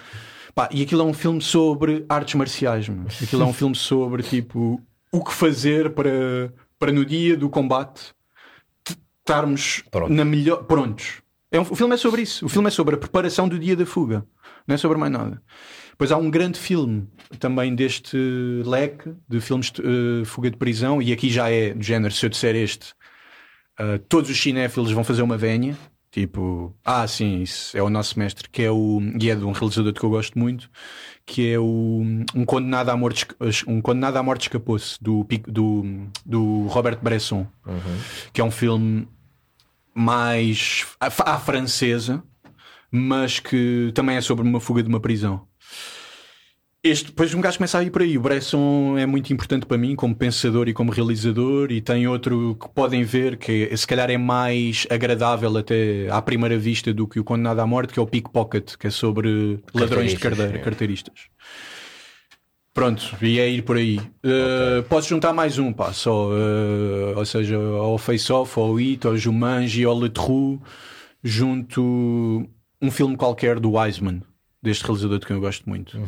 Pá, 0.54 0.68
e 0.70 0.82
aquilo 0.82 1.02
é 1.02 1.04
um 1.04 1.14
filme 1.14 1.40
sobre 1.40 2.04
artes 2.08 2.34
marciais, 2.34 2.88
mano. 2.88 3.06
Aquilo 3.22 3.42
é 3.42 3.46
um 3.46 3.52
filme 3.54 3.74
sobre 3.74 4.22
tipo 4.22 4.80
o 5.10 5.24
que 5.24 5.32
fazer 5.32 5.90
para, 5.94 6.52
para 6.78 6.92
no 6.92 7.04
dia 7.04 7.36
do 7.36 7.48
combate 7.48 8.12
estarmos 9.20 9.82
Pronto. 9.90 10.12
na 10.12 10.24
melhor. 10.24 10.64
Prontos. 10.64 11.22
É 11.50 11.58
um, 11.58 11.62
o 11.62 11.74
filme 11.74 11.94
é 11.94 11.96
sobre 11.96 12.22
isso. 12.22 12.44
O 12.44 12.48
filme 12.48 12.68
é 12.68 12.70
sobre 12.70 12.94
a 12.94 12.98
preparação 12.98 13.48
do 13.48 13.58
dia 13.58 13.74
da 13.74 13.86
fuga. 13.86 14.26
Não 14.66 14.74
é 14.74 14.78
sobre 14.78 14.98
mais 14.98 15.12
nada. 15.12 15.42
Pois 15.98 16.12
há 16.12 16.16
um 16.16 16.30
grande 16.30 16.60
filme 16.60 17.08
também 17.40 17.74
deste 17.74 18.16
leque 18.64 19.12
de 19.28 19.40
filmes 19.40 19.72
de 19.72 19.82
uh, 19.82 20.24
fuga 20.24 20.48
de 20.48 20.56
prisão, 20.56 21.02
e 21.02 21.12
aqui 21.12 21.28
já 21.28 21.50
é 21.50 21.74
do 21.74 21.82
género, 21.82 22.14
se 22.14 22.24
eu 22.24 22.30
disser 22.30 22.54
este, 22.54 22.92
uh, 23.80 23.98
todos 24.08 24.30
os 24.30 24.40
cinéfilos 24.40 24.92
vão 24.92 25.02
fazer 25.02 25.22
uma 25.22 25.36
venha. 25.36 25.76
Tipo, 26.10 26.74
ah, 26.84 27.06
sim, 27.06 27.42
isso 27.42 27.76
é 27.76 27.82
o 27.82 27.90
nosso 27.90 28.18
mestre, 28.18 28.48
que 28.48 28.62
é 28.62 28.70
o. 28.70 28.98
E 29.20 29.28
é 29.28 29.34
de 29.34 29.44
um 29.44 29.52
realizador 29.52 29.92
que 29.92 30.02
eu 30.02 30.08
gosto 30.08 30.38
muito, 30.38 30.70
que 31.26 31.52
é 31.52 31.58
o. 31.58 32.00
Um 32.34 32.44
Condenado 32.46 32.88
à 32.88 32.96
Morte, 32.96 33.26
um 33.66 33.82
condenado 33.82 34.16
à 34.16 34.22
morte 34.22 34.42
Escapou-se, 34.42 34.96
do, 35.02 35.26
do, 35.46 36.08
do 36.24 36.66
Robert 36.68 36.98
Bresson, 37.02 37.46
uhum. 37.66 37.98
que 38.32 38.40
é 38.40 38.44
um 38.44 38.50
filme 38.50 39.06
mais 39.94 40.86
à, 40.98 41.34
à 41.34 41.38
francesa, 41.38 42.22
mas 42.90 43.38
que 43.38 43.92
também 43.94 44.16
é 44.16 44.20
sobre 44.20 44.48
uma 44.48 44.60
fuga 44.60 44.82
de 44.82 44.88
uma 44.88 45.00
prisão. 45.00 45.47
Este, 46.82 47.06
depois 47.06 47.34
um 47.34 47.40
gajo 47.40 47.59
começa 47.59 47.78
a 47.78 47.82
ir 47.82 47.90
por 47.90 48.02
aí. 48.02 48.16
O 48.16 48.20
Bresson 48.20 48.96
é 48.96 49.05
muito 49.05 49.32
importante 49.32 49.66
para 49.66 49.76
mim 49.76 49.96
como 49.96 50.14
pensador 50.14 50.68
e 50.68 50.72
como 50.72 50.92
realizador, 50.92 51.72
e 51.72 51.80
tem 51.80 52.06
outro 52.06 52.56
que 52.60 52.68
podem 52.68 53.02
ver 53.02 53.36
que 53.36 53.76
se 53.76 53.86
calhar 53.86 54.10
é 54.10 54.16
mais 54.16 54.86
agradável 54.90 55.56
até 55.56 56.09
à 56.10 56.22
primeira 56.22 56.59
vista 56.59 56.94
do 56.94 57.06
que 57.06 57.18
o 57.18 57.24
Condenado 57.24 57.59
à 57.60 57.66
Morte, 57.66 57.92
que 57.92 57.98
é 57.98 58.02
o 58.02 58.06
Pickpocket, 58.06 58.76
que 58.76 58.86
é 58.86 58.90
sobre 58.90 59.60
ladrões 59.74 60.12
de 60.12 60.18
carteira, 60.18 60.59
carteiristas. 60.59 61.26
Pronto, 62.72 63.16
e 63.20 63.40
é 63.40 63.48
ir 63.48 63.62
por 63.62 63.76
aí. 63.76 63.98
Uh, 63.98 64.84
posso 64.88 65.09
juntar 65.09 65.32
mais 65.32 65.59
um, 65.59 65.72
pá, 65.72 65.92
só. 65.92 66.28
uh, 66.28 67.16
ou 67.16 67.24
seja, 67.24 67.56
ao 67.56 67.98
Face 67.98 68.32
Off, 68.32 68.56
ao 68.56 68.76
It, 68.76 69.05
ao 69.05 69.16
Jumanji, 69.16 69.84
ao 69.84 70.00
Le 70.00 70.09
Trou, 70.09 70.62
junto 71.24 72.48
um 72.80 72.90
filme 72.92 73.16
qualquer 73.16 73.59
do 73.59 73.72
Wiseman, 73.72 74.22
deste 74.62 74.84
realizador 74.84 75.18
de 75.18 75.26
quem 75.26 75.34
eu 75.34 75.40
gosto 75.40 75.68
muito, 75.68 75.98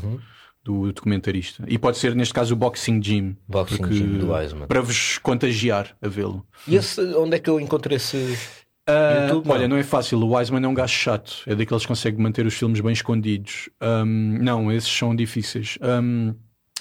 do 0.62 0.92
documentarista. 0.92 1.64
E 1.66 1.78
pode 1.78 1.98
ser, 1.98 2.14
neste 2.14 2.34
caso, 2.34 2.52
o 2.54 2.56
Boxing 2.56 3.00
Gym. 3.02 3.36
Boxing 3.48 3.76
porque- 3.78 4.00
do 4.00 4.32
Wiseman. 4.32 4.66
Para 4.66 4.80
vos 4.82 5.18
contagiar 5.18 5.96
a 6.02 6.08
vê-lo. 6.08 6.46
E 6.68 6.76
esse, 6.76 7.00
onde 7.14 7.36
é 7.36 7.38
que 7.38 7.48
eu 7.48 7.58
encontro 7.58 7.94
esse. 7.94 8.38
Ah, 8.86 9.26
YouTube, 9.28 9.48
olha, 9.50 9.62
não. 9.62 9.70
não 9.70 9.76
é 9.76 9.82
fácil. 9.82 10.18
O 10.18 10.34
Wiseman 10.36 10.64
é 10.64 10.68
um 10.68 10.74
gajo 10.74 10.92
chato. 10.92 11.42
É 11.46 11.54
daqueles 11.54 11.82
que 11.82 11.88
consegue 11.88 12.20
manter 12.20 12.44
os 12.46 12.54
filmes 12.54 12.80
bem 12.80 12.92
escondidos. 12.92 13.68
Ahm, 13.80 14.38
não, 14.42 14.70
esses 14.72 14.90
são 14.90 15.14
difíceis. 15.14 15.78
Ahm, 15.80 16.32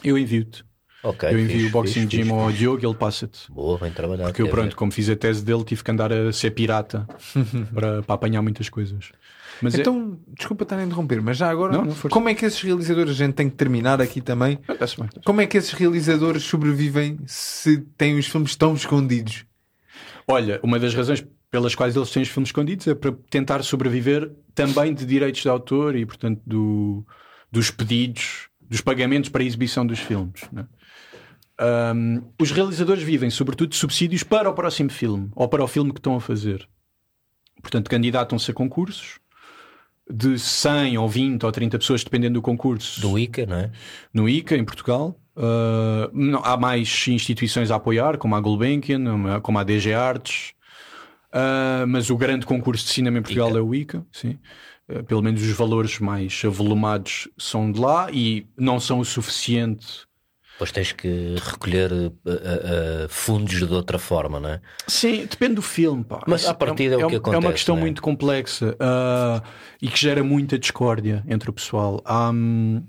eu 0.04 0.18
envio-te. 0.18 0.64
Ok. 1.02 1.30
eu 1.30 1.40
envio 1.40 1.56
fixe, 1.56 1.68
o 1.68 1.72
Boxing 1.72 1.94
fixe, 2.02 2.18
Gym 2.18 2.24
fixe, 2.24 2.36
ao. 2.36 2.52
Diogo 2.52 2.84
e 2.84 2.86
ele 2.86 2.96
passa-te. 2.96 3.50
Boa, 3.50 3.78
bem 3.78 3.92
trabalhado. 3.92 4.30
Porque 4.32 4.42
eu, 4.42 4.50
pronto, 4.50 4.72
ver. 4.72 4.76
como 4.76 4.92
fiz 4.92 5.10
a 5.10 5.16
tese 5.16 5.46
dele, 5.46 5.64
tive 5.64 5.82
que 5.82 5.92
andar 5.92 6.12
a 6.12 6.34
ser 6.34 6.52
pirata 6.52 7.08
para, 7.74 8.02
para 8.04 8.16
apanhar 8.16 8.42
muitas 8.42 8.68
coisas. 8.68 9.12
Mas 9.62 9.76
é- 9.76 9.82
Então, 9.82 10.20
desculpa 10.38 10.64
estar 10.64 10.78
a 10.78 10.84
interromper, 10.84 11.22
mas 11.22 11.38
já 11.38 11.50
agora, 11.50 11.74
Não, 11.78 11.86
não, 11.86 11.96
como 12.10 12.30
é 12.30 12.34
que 12.36 12.46
esses 12.46 12.62
realizadores, 12.62 13.12
a 13.12 13.16
gente 13.26 13.34
tem 13.34 13.50
que 13.50 13.56
terminar 13.56 14.02
aqui 14.02 14.22
também, 14.22 14.60
é. 14.68 14.74
Bem, 14.74 14.88
bem. 14.98 15.10
como 15.26 15.42
é 15.42 15.48
que 15.48 15.58
esses 15.58 15.72
realizadores 15.74 16.44
sobrevivem 16.44 17.20
se 17.26 17.80
têm 17.98 18.18
os 18.18 18.26
filmes 18.28 18.56
tão 18.56 18.74
escondidos? 18.74 19.46
Olha, 20.28 20.60
uma 20.64 20.80
das 20.80 20.94
razões 20.94 21.26
pelas 21.52 21.74
quais 21.76 21.96
eles 21.96 22.12
têm 22.12 22.22
os 22.24 22.30
filmes 22.30 22.50
escondidos 22.50 22.88
é 22.88 22.94
para 22.94 23.12
tentar 23.30 23.64
sobreviver 23.64 24.32
também 24.54 24.94
de 24.94 25.06
direitos 25.06 25.42
de 25.42 25.50
autor 25.50 25.96
e, 25.96 26.06
portanto, 26.06 26.40
do- 26.46 27.06
dos 27.52 27.72
pedidos, 27.72 28.48
dos 28.62 28.82
pagamentos 28.82 29.30
para 29.30 29.42
a 29.42 29.46
exibição 29.46 29.86
dos 29.86 30.00
filmes. 30.00 30.42
né? 30.52 30.68
Ahm, 31.58 32.22
os 32.40 32.52
realizadores 32.52 33.04
vivem, 33.04 33.30
sobretudo, 33.30 33.72
de 33.72 33.76
subsídios 33.76 34.24
para 34.24 34.50
o 34.50 34.54
próximo 34.54 34.90
filme 34.90 35.30
ou 35.36 35.48
para 35.50 35.64
o 35.64 35.68
filme 35.68 35.92
que 35.92 36.00
estão 36.00 36.16
a 36.16 36.22
fazer. 36.22 36.68
Portanto, 37.62 37.90
candidatam-se 37.90 38.50
a 38.52 38.54
concursos 38.54 39.20
de 40.12 40.40
100 40.40 40.98
ou 40.98 41.08
20 41.08 41.44
ou 41.46 41.52
30 41.52 41.78
pessoas, 41.80 42.04
dependendo 42.04 42.36
do 42.36 42.42
concurso 42.42 43.00
Do 43.02 43.18
ICA, 43.20 43.46
não 43.46 43.58
é? 43.58 43.72
no 44.14 44.28
ICA, 44.28 44.56
em 44.58 44.66
Portugal. 44.66 45.16
Uh, 45.36 46.10
não- 46.12 46.44
há 46.44 46.58
mais 46.58 47.06
instituições 47.08 47.72
a 47.72 47.76
apoiar, 47.76 48.18
como 48.18 48.36
a 48.36 48.42
Gulbenkian, 48.42 49.40
como 49.42 49.58
a 49.60 49.64
DG 49.64 49.94
Artes. 49.94 50.54
Uh, 51.34 51.86
mas 51.88 52.10
o 52.10 52.18
grande 52.18 52.46
concurso 52.46 52.86
de 52.86 52.92
cinema 52.92 53.20
em 53.20 53.22
Portugal 53.22 53.50
ICA. 53.50 53.58
é 53.60 53.62
o 53.62 53.76
ICA, 53.76 54.06
sim. 54.12 54.40
Uh, 54.90 55.04
pelo 55.04 55.22
menos 55.22 55.42
os 55.44 55.52
valores 55.52 56.00
mais 56.00 56.42
avolumados 56.44 57.28
são 57.38 57.72
de 57.72 57.80
lá 57.80 58.10
e 58.12 58.48
não 58.58 58.80
são 58.80 59.00
o 59.00 59.06
suficiente. 59.06 60.09
Depois 60.60 60.74
tens 60.74 60.92
que 60.92 61.36
recolher 61.42 61.90
eh, 61.94 62.10
eh, 62.26 63.08
fundos 63.08 63.66
de 63.66 63.74
outra 63.74 63.98
forma, 63.98 64.42
não 64.42 64.50
é? 64.50 64.62
Sim, 64.88 65.26
depende 65.26 65.56
do 65.56 65.62
filme. 65.62 66.04
pá. 66.04 66.20
Mas 66.28 66.42
Isso 66.42 66.50
à 66.50 66.54
partida 66.54 66.96
é 66.96 66.98
o 66.98 67.08
que 67.08 67.16
É 67.16 67.18
uma 67.20 67.30
acontece, 67.30 67.54
questão 67.54 67.78
é? 67.78 67.80
muito 67.80 68.02
complexa 68.02 68.76
uh, 68.76 69.42
e 69.82 69.88
que 69.88 69.98
gera 69.98 70.22
muita 70.22 70.60
discórdia 70.60 71.24
entre 71.30 71.50
o 71.50 71.54
pessoal. 71.54 72.02
Há, 72.04 72.32
hum, 72.32 72.84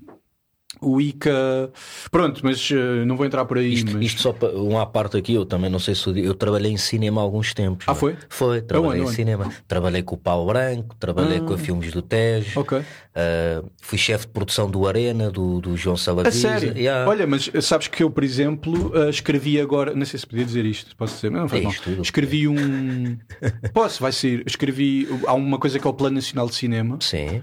o 0.81 0.99
ICA. 0.99 1.71
Pronto, 2.09 2.41
mas 2.43 2.69
uh, 2.71 3.05
não 3.05 3.15
vou 3.15 3.25
entrar 3.25 3.45
por 3.45 3.57
aí. 3.57 3.73
Isto, 3.73 3.91
mas... 3.93 4.05
isto 4.05 4.21
só 4.21 4.33
para 4.33 4.49
um 4.57 4.79
à 4.79 4.85
parte 4.85 5.15
aqui, 5.17 5.33
eu 5.35 5.45
também 5.45 5.69
não 5.69 5.79
sei 5.79 5.93
se 5.95 6.09
eu 6.19 6.33
trabalhei 6.33 6.71
em 6.71 6.77
cinema 6.77 7.21
há 7.21 7.23
alguns 7.23 7.53
tempos. 7.53 7.85
Ah, 7.87 7.91
não 7.91 7.97
é? 7.97 7.99
foi? 7.99 8.17
Foi, 8.27 8.61
trabalhei 8.61 8.93
Aonde, 8.93 9.03
em 9.03 9.07
onde? 9.07 9.15
cinema. 9.15 9.51
Trabalhei 9.67 10.01
com 10.03 10.15
o 10.15 10.17
Pau 10.17 10.45
Branco, 10.45 10.95
trabalhei 10.99 11.39
com 11.39 11.53
a 11.53 11.57
Filmes 11.57 11.91
do 11.91 12.01
Tejo, 12.01 12.59
Ok. 12.59 12.81
ah, 13.15 13.63
fui 13.81 13.97
chefe 13.97 14.25
de 14.25 14.33
produção 14.33 14.69
do 14.69 14.87
Arena, 14.87 15.29
do, 15.29 15.61
do 15.61 15.77
João 15.77 15.95
A 15.95 15.97
Salaviza. 15.99 16.37
sério? 16.49 16.77
Yeah. 16.77 17.09
Olha, 17.09 17.27
mas 17.27 17.49
sabes 17.61 17.87
que 17.87 18.01
eu, 18.03 18.09
por 18.09 18.23
exemplo, 18.23 18.91
uh, 18.95 19.09
escrevi 19.09 19.59
agora. 19.61 19.93
Não 19.93 20.05
sei 20.05 20.19
se 20.19 20.25
podia 20.25 20.43
dizer 20.45 20.65
isto, 20.65 20.95
posso 20.95 21.15
dizer, 21.15 21.29
mas 21.29 21.41
não 21.41 21.49
faz 21.49 21.61
É 21.61 21.65
mal. 21.65 21.73
tudo. 21.83 22.01
Escrevi 22.01 22.47
um. 22.47 23.17
Posso, 23.73 24.01
vai 24.01 24.11
sair. 24.11 24.43
Escrevi. 24.47 25.07
Há 25.27 25.33
uma 25.33 25.59
coisa 25.59 25.77
que 25.79 25.85
é 25.85 25.89
o 25.89 25.93
Plano 25.93 26.15
Nacional 26.15 26.47
de 26.47 26.55
Cinema. 26.55 26.97
Sim, 27.01 27.41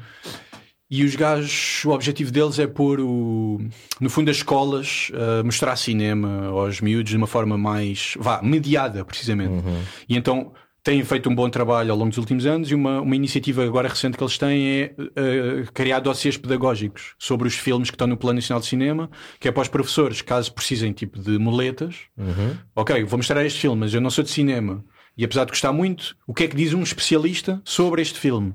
E 0.91 1.05
os 1.05 1.15
gajos, 1.15 1.85
o 1.85 1.91
objetivo 1.91 2.31
deles 2.33 2.59
é 2.59 2.67
pôr 2.67 2.99
o, 3.01 3.61
no 4.01 4.09
fundo 4.09 4.31
as 4.31 4.39
escolas 4.39 5.13
a 5.13 5.43
mostrar 5.45 5.77
cinema 5.77 6.47
aos 6.47 6.81
miúdos 6.81 7.11
de 7.11 7.17
uma 7.17 7.27
forma 7.27 7.59
mais, 7.59 8.15
vá, 8.19 8.41
mediada, 8.43 9.05
precisamente. 9.05 9.63
E 10.09 10.17
então 10.17 10.53
têm 10.83 11.05
feito 11.05 11.29
um 11.29 11.35
bom 11.35 11.51
trabalho 11.51 11.93
ao 11.93 11.99
longo 11.99 12.09
dos 12.09 12.17
últimos 12.17 12.47
anos 12.47 12.71
e 12.71 12.75
uma, 12.75 13.03
uma 13.03 13.15
iniciativa 13.15 13.63
agora 13.63 13.89
recente 13.89 14.17
que 14.17 14.23
eles 14.23 14.39
têm 14.39 14.67
é 14.67 14.95
eh, 15.17 15.65
criar 15.75 16.01
dossiês 16.01 16.39
pedagógicos 16.39 17.15
sobre 17.19 17.47
os 17.47 17.55
filmes 17.55 17.91
que 17.91 17.95
estão 17.95 18.07
no 18.07 18.17
Plano 18.17 18.37
Nacional 18.37 18.61
de 18.61 18.69
Cinema, 18.69 19.11
que 19.39 19.49
é 19.49 19.53
para 19.53 19.61
os 19.61 19.69
professores, 19.69 20.23
caso 20.23 20.51
precisem 20.55 20.93
tipo 20.93 21.21
de 21.21 21.37
muletas. 21.39 21.97
Ok, 22.75 23.05
vou 23.05 23.19
mostrar 23.19 23.45
este 23.45 23.61
filme, 23.61 23.81
mas 23.81 23.93
eu 23.93 24.01
não 24.01 24.09
sou 24.09 24.25
de 24.25 24.31
cinema. 24.31 24.83
E 25.19 25.25
apesar 25.25 25.45
de 25.45 25.51
gostar 25.51 25.73
muito, 25.73 26.17
o 26.29 26.33
que 26.33 26.45
é 26.45 26.49
que 26.49 26.55
diz 26.55 26.73
um 26.73 26.83
especialista 26.83 27.61
sobre 27.65 28.01
este 28.01 28.21
filme? 28.21 28.55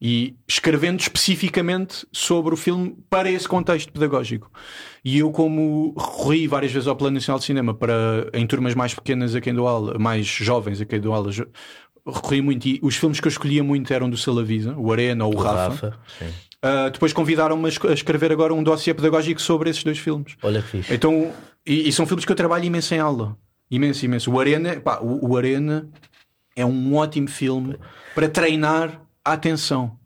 E 0.00 0.36
escrevendo 0.46 1.00
especificamente 1.00 2.06
sobre 2.12 2.54
o 2.54 2.56
filme 2.56 2.96
para 3.10 3.28
esse 3.28 3.48
contexto 3.48 3.92
pedagógico. 3.92 4.48
E 5.04 5.18
eu, 5.18 5.32
como 5.32 5.92
recorri 5.98 6.46
várias 6.46 6.70
vezes 6.70 6.86
ao 6.86 6.94
Plano 6.94 7.14
Nacional 7.14 7.40
de 7.40 7.46
Cinema 7.46 7.74
para, 7.74 8.30
em 8.32 8.46
turmas 8.46 8.76
mais 8.76 8.94
pequenas 8.94 9.34
a 9.34 9.40
quem 9.40 9.52
dou 9.52 9.66
aula, 9.66 9.98
mais 9.98 10.24
jovens 10.24 10.80
a 10.80 10.84
quem 10.84 11.00
dou 11.00 11.12
aula, 11.12 11.32
recorri 12.06 12.40
muito. 12.40 12.68
E 12.68 12.78
os 12.80 12.94
filmes 12.94 13.18
que 13.18 13.26
eu 13.26 13.30
escolhia 13.30 13.64
muito 13.64 13.92
eram 13.92 14.08
do 14.08 14.16
Salavisa, 14.16 14.72
o 14.78 14.92
Arena 14.92 15.24
ou 15.24 15.34
o, 15.34 15.36
o 15.36 15.40
Rafa. 15.40 15.88
Rafa. 15.88 15.98
Ah, 16.62 16.90
depois 16.90 17.12
convidaram-me 17.12 17.66
a 17.66 17.92
escrever 17.92 18.30
agora 18.30 18.54
um 18.54 18.62
dossiê 18.62 18.94
pedagógico 18.94 19.42
sobre 19.42 19.68
esses 19.68 19.82
dois 19.82 19.98
filmes. 19.98 20.36
Olha 20.42 20.62
que 20.62 20.68
fixe. 20.68 20.94
Então, 20.94 21.30
e, 21.66 21.88
e 21.88 21.92
são 21.92 22.06
filmes 22.06 22.24
que 22.24 22.32
eu 22.32 22.36
trabalho 22.36 22.64
imenso 22.64 22.94
em 22.94 23.00
aula. 23.00 23.36
Imenso, 23.70 24.04
imenso. 24.04 24.30
O 24.30 24.38
Arena, 24.40 24.80
pá, 24.80 24.98
o, 25.00 25.30
o 25.30 25.36
Arena 25.36 25.88
é 26.56 26.64
um 26.64 26.94
ótimo 26.94 27.28
filme 27.28 27.76
para 28.14 28.28
treinar 28.28 29.00
a 29.24 29.32
atenção. 29.32 29.98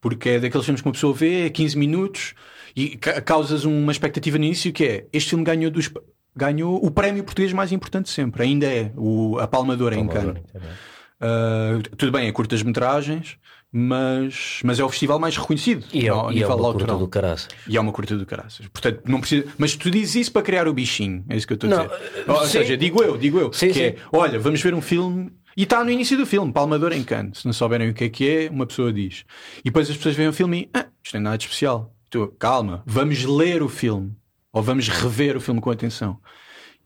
Porque 0.00 0.30
é 0.30 0.40
daqueles 0.40 0.64
filmes 0.64 0.80
que 0.80 0.88
uma 0.88 0.92
pessoa 0.94 1.12
vê, 1.14 1.46
é 1.46 1.50
15 1.50 1.78
minutos 1.78 2.34
e 2.74 2.96
ca- 2.96 3.20
causas 3.20 3.64
uma 3.64 3.92
expectativa 3.92 4.38
no 4.38 4.44
início 4.44 4.72
que 4.72 4.84
é 4.84 5.06
este 5.12 5.30
filme 5.30 5.44
ganhou 5.44 5.70
dos 5.70 5.90
ganhou 6.34 6.82
o 6.84 6.90
prémio 6.90 7.22
português 7.22 7.52
mais 7.52 7.70
importante 7.72 8.08
sempre, 8.08 8.42
ainda 8.42 8.66
é 8.66 8.90
o, 8.96 9.38
a 9.38 9.46
Palmadora 9.46 9.94
em 9.94 10.08
Cannes. 10.08 10.42
Uh, 11.20 11.96
tudo 11.96 12.10
bem, 12.10 12.26
é 12.26 12.32
curtas 12.32 12.62
metragens, 12.62 13.36
mas, 13.72 14.60
mas 14.62 14.78
é 14.78 14.84
o 14.84 14.88
festival 14.88 15.18
mais 15.18 15.36
reconhecido 15.36 15.86
E 15.92 16.06
é, 16.06 16.08
ao 16.10 16.30
e 16.32 16.42
é 16.42 16.46
uma 16.46 16.56
curta 16.56 16.66
autoral. 16.68 16.98
do 16.98 17.08
caraças. 17.08 17.48
E 17.66 17.76
é 17.76 17.80
uma 17.80 17.90
curta 17.92 18.16
do 18.16 18.26
caraças. 18.26 18.66
Portanto, 18.68 19.00
não 19.06 19.18
precisa. 19.20 19.46
Mas 19.56 19.74
tu 19.74 19.90
dizes 19.90 20.14
isso 20.14 20.32
para 20.32 20.42
criar 20.42 20.68
o 20.68 20.74
bichinho. 20.74 21.24
É 21.28 21.36
isso 21.36 21.46
que 21.46 21.54
eu 21.54 21.56
estou 21.56 21.72
a 21.72 21.84
dizer. 21.86 21.90
eh, 22.26 22.30
Ou 22.30 22.40
sim. 22.44 22.48
seja, 22.52 22.76
digo 22.76 23.02
eu, 23.02 23.16
digo 23.16 23.38
eu. 23.38 23.52
Sim, 23.52 23.68
que 23.68 23.74
sim. 23.74 23.82
é, 23.82 23.96
olha, 24.12 24.38
vamos 24.38 24.60
ver 24.60 24.74
um 24.74 24.80
filme. 24.82 25.32
E 25.56 25.64
está 25.64 25.82
no 25.84 25.90
início 25.90 26.16
do 26.16 26.24
filme, 26.26 26.52
Palmador 26.52 26.92
em 26.92 27.02
Cannes. 27.02 27.38
Se 27.40 27.46
não 27.46 27.52
souberem 27.52 27.90
o 27.90 27.94
que 27.94 28.04
é 28.04 28.08
que 28.08 28.28
é, 28.28 28.50
uma 28.50 28.66
pessoa 28.66 28.92
diz. 28.92 29.24
E 29.60 29.64
depois 29.64 29.88
as 29.90 29.96
pessoas 29.96 30.14
veem 30.16 30.28
o 30.28 30.32
filme 30.32 30.62
e. 30.62 30.70
Ah, 30.78 30.86
isto 31.02 31.14
não 31.14 31.20
é 31.20 31.24
nada 31.24 31.38
de 31.38 31.44
especial. 31.44 31.94
Tu, 32.10 32.28
calma, 32.38 32.82
vamos 32.86 33.24
ler 33.24 33.62
o 33.62 33.68
filme. 33.68 34.12
Ou 34.52 34.62
vamos 34.62 34.86
rever 34.88 35.34
o 35.36 35.40
filme 35.40 35.60
com 35.62 35.70
atenção. 35.70 36.18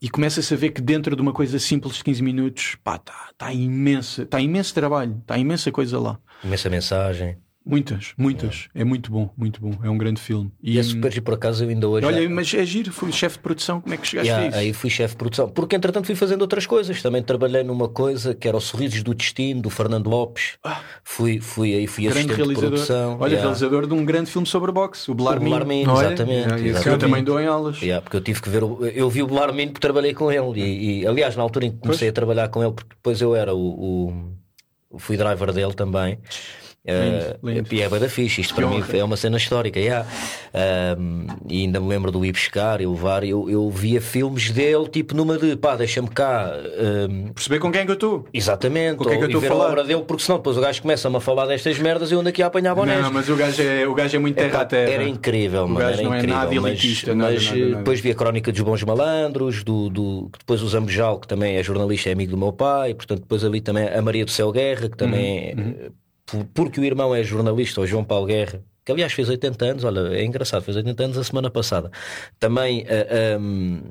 E 0.01 0.09
começa-se 0.09 0.53
a 0.53 0.57
ver 0.57 0.71
que 0.71 0.81
dentro 0.81 1.15
de 1.15 1.21
uma 1.21 1.33
coisa 1.33 1.57
simples 1.57 1.95
de 1.95 2.03
15 2.03 2.21
minutos, 2.23 2.77
pá, 2.83 2.97
está 2.97 3.31
tá 3.37 3.53
imensa, 3.53 4.23
está 4.23 4.39
imenso 4.39 4.73
trabalho, 4.73 5.17
está 5.19 5.37
imensa 5.37 5.71
coisa 5.71 5.99
lá. 5.99 6.19
Começa 6.41 6.67
a 6.67 6.71
mensagem. 6.71 7.37
Muitas, 7.69 8.13
muitas. 8.17 8.69
É 8.73 8.83
muito 8.83 9.11
bom, 9.11 9.29
muito 9.35 9.59
bom. 9.59 9.71
É 9.83 9.89
um 9.89 9.97
grande 9.97 10.21
filme. 10.21 10.51
E 10.63 10.79
é 10.79 10.83
super 10.83 11.11
giro, 11.11 11.25
por 11.25 11.33
acaso 11.33 11.63
eu 11.65 11.69
ainda 11.69 11.87
hoje. 11.87 12.05
Olha, 12.05 12.29
mas 12.29 12.53
é 12.53 12.65
giro, 12.65 12.91
fui 12.93 13.11
chefe 13.11 13.35
de 13.37 13.43
produção, 13.43 13.81
como 13.81 13.93
é 13.93 13.97
que 13.97 14.07
chegaste 14.07 14.29
Yeah, 14.29 14.45
a 14.45 14.49
isso? 14.49 14.57
aí 14.59 14.73
fui 14.73 14.89
chefe 14.89 15.13
de 15.15 15.17
produção, 15.17 15.49
porque 15.49 15.75
entretanto 15.75 16.05
fui 16.05 16.15
fazendo 16.15 16.41
outras 16.41 16.65
coisas. 16.65 17.01
Também 17.01 17.21
trabalhei 17.21 17.63
numa 17.63 17.89
coisa 17.89 18.33
que 18.33 18.47
era 18.47 18.55
o 18.55 18.61
Sorrisos 18.61 19.03
do 19.03 19.13
Destino, 19.13 19.61
do 19.61 19.69
Fernando 19.69 20.07
Lopes. 20.09 20.57
Fui, 21.03 21.39
fui 21.41 21.73
aí, 21.75 21.87
fui 21.87 22.07
Ah. 22.07 22.11
Grande 22.11 22.31
assistente 22.31 22.35
de 22.37 22.41
realizador. 22.55 22.69
produção. 22.69 23.17
Olha, 23.19 23.29
yeah. 23.31 23.41
realizador 23.41 23.87
de 23.87 23.93
um 23.93 24.05
grande 24.05 24.31
filme 24.31 24.47
sobre 24.47 24.71
boxe, 24.71 25.09
o 25.09 25.13
O 25.13 25.15
Belarmino. 25.15 25.49
Belarmino, 25.51 25.91
Olha, 25.93 26.07
exatamente. 26.07 26.37
yeah, 26.39 26.55
esse 26.55 26.63
Que 26.63 26.67
eu 26.69 26.71
exatamente. 26.77 26.99
também 27.01 27.23
dou 27.23 27.39
em 27.41 27.47
aulas. 27.47 27.81
Yeah, 27.81 28.01
porque 28.01 28.15
eu 28.17 28.21
tive 28.21 28.41
que 28.41 28.49
ver, 28.49 28.63
o- 28.63 28.85
eu 28.85 29.09
vi 29.09 29.21
o 29.23 29.27
Belarmino 29.27 29.71
porque 29.73 29.81
trabalhei 29.81 30.13
com 30.13 30.31
ele 30.31 30.61
e, 30.61 31.01
e, 31.01 31.07
aliás 31.07 31.35
na 31.35 31.43
altura 31.43 31.65
em 31.65 31.71
que 31.71 31.77
comecei 31.79 32.07
a 32.07 32.13
trabalhar 32.13 32.47
com 32.47 32.63
ele, 32.63 32.71
porque 32.71 32.95
depois 32.95 33.19
eu 33.21 33.35
era 33.35 33.53
o, 33.53 33.59
o- 34.91 34.99
fui 34.99 35.17
driver 35.17 35.51
dele 35.51 35.73
também. 35.73 36.17
Uh, 36.87 37.45
lindo. 37.45 37.67
E 37.69 37.81
é 37.81 37.89
bada 37.89 38.07
fixe, 38.07 38.39
isto 38.39 38.53
que 38.53 38.61
para 38.61 38.69
honra. 38.69 38.87
mim 38.87 38.99
é 38.99 39.03
uma 39.03 39.17
cena 39.17 39.35
histórica. 39.35 39.77
Yeah. 39.77 40.07
Uh, 40.53 41.27
e 41.49 41.63
ainda 41.63 41.81
me 41.81 41.89
lembro 41.89 42.11
do 42.11 42.25
ir 42.25 42.31
buscar 42.31 42.79
e 42.79 42.87
levar. 42.87 43.25
Eu, 43.25 43.49
eu 43.49 43.69
via 43.69 43.99
filmes 43.99 44.51
dele, 44.51 44.87
tipo 44.87 45.13
numa 45.13 45.37
de 45.37 45.57
pá, 45.57 45.75
deixa-me 45.75 46.07
cá 46.07 46.49
uh, 46.55 47.33
perceber 47.33 47.59
com 47.59 47.69
quem 47.71 47.81
é 47.81 47.85
que 47.85 47.91
eu 47.91 47.95
estou. 47.95 48.25
Exatamente, 48.33 48.95
com 48.95 49.03
quem 49.03 49.15
é 49.15 49.17
que 49.17 49.23
eu 49.23 49.27
estou 49.27 49.43
a 49.43 49.47
falar. 49.47 49.65
a 49.65 49.69
obra 49.71 49.83
dele, 49.83 50.03
porque 50.07 50.23
senão 50.23 50.37
depois 50.37 50.57
o 50.57 50.61
gajo 50.61 50.81
começa-me 50.81 51.17
a 51.17 51.19
falar 51.19 51.45
destas 51.47 51.77
merdas 51.77 52.09
e 52.09 52.13
eu 52.13 52.21
ando 52.21 52.29
aqui 52.29 52.41
a 52.41 52.47
apanhar 52.47 52.73
bonés. 52.73 53.01
Não, 53.01 53.11
mas 53.11 53.27
o 53.27 53.35
gajo 53.35 53.61
é, 53.61 53.85
o 53.85 53.93
gajo 53.93 54.15
é 54.15 54.19
muito 54.19 54.35
terra 54.35 54.61
a 54.61 54.65
terra. 54.65 54.91
Era 54.91 55.03
incrível, 55.03 55.65
o 55.65 55.69
mano. 55.69 55.89
Era 55.89 56.01
não 56.01 56.15
incrível, 56.15 56.35
é 56.35 56.39
nada 56.39 56.55
elitista, 56.55 57.13
mas, 57.13 57.17
nada, 57.17 57.33
mas 57.33 57.45
nada, 57.45 57.57
nada, 57.57 57.75
depois 57.79 57.99
vi 57.99 58.11
a 58.11 58.15
crónica 58.15 58.51
dos 58.51 58.61
bons 58.61 58.83
malandros, 58.83 59.61
do, 59.61 59.89
do, 59.89 60.29
depois 60.39 60.63
o 60.63 60.67
Zambejal, 60.69 61.19
que 61.19 61.27
também 61.27 61.57
é 61.57 61.63
jornalista, 61.63 62.09
é 62.09 62.13
amigo 62.13 62.31
do 62.31 62.37
meu 62.37 62.53
pai, 62.53 62.93
portanto, 62.93 63.19
depois 63.19 63.43
ali 63.43 63.59
também 63.59 63.89
a 63.89 64.01
Maria 64.01 64.23
do 64.23 64.31
Céu 64.31 64.53
Guerra, 64.53 64.87
que 64.87 64.97
também 64.97 65.53
uhum, 65.53 65.63
uhum 65.63 65.91
porque 66.53 66.79
o 66.79 66.83
irmão 66.83 67.15
é 67.15 67.23
jornalista, 67.23 67.81
o 67.81 67.87
João 67.87 68.03
Paulo 68.03 68.25
Guerra, 68.25 68.61
que 68.87 68.91
aliás 68.93 69.11
fez 69.11 69.27
80 69.27 69.65
anos, 69.65 69.83
olha, 69.83 70.15
é 70.15 70.23
engraçado, 70.23 70.63
fez 70.63 70.77
80 70.77 71.03
anos 71.03 71.17
a 71.17 71.23
semana 71.23 71.49
passada. 71.49 71.91
Também 72.39 72.83
uh, 72.83 72.85
eh, 72.89 73.37
um, 73.37 73.81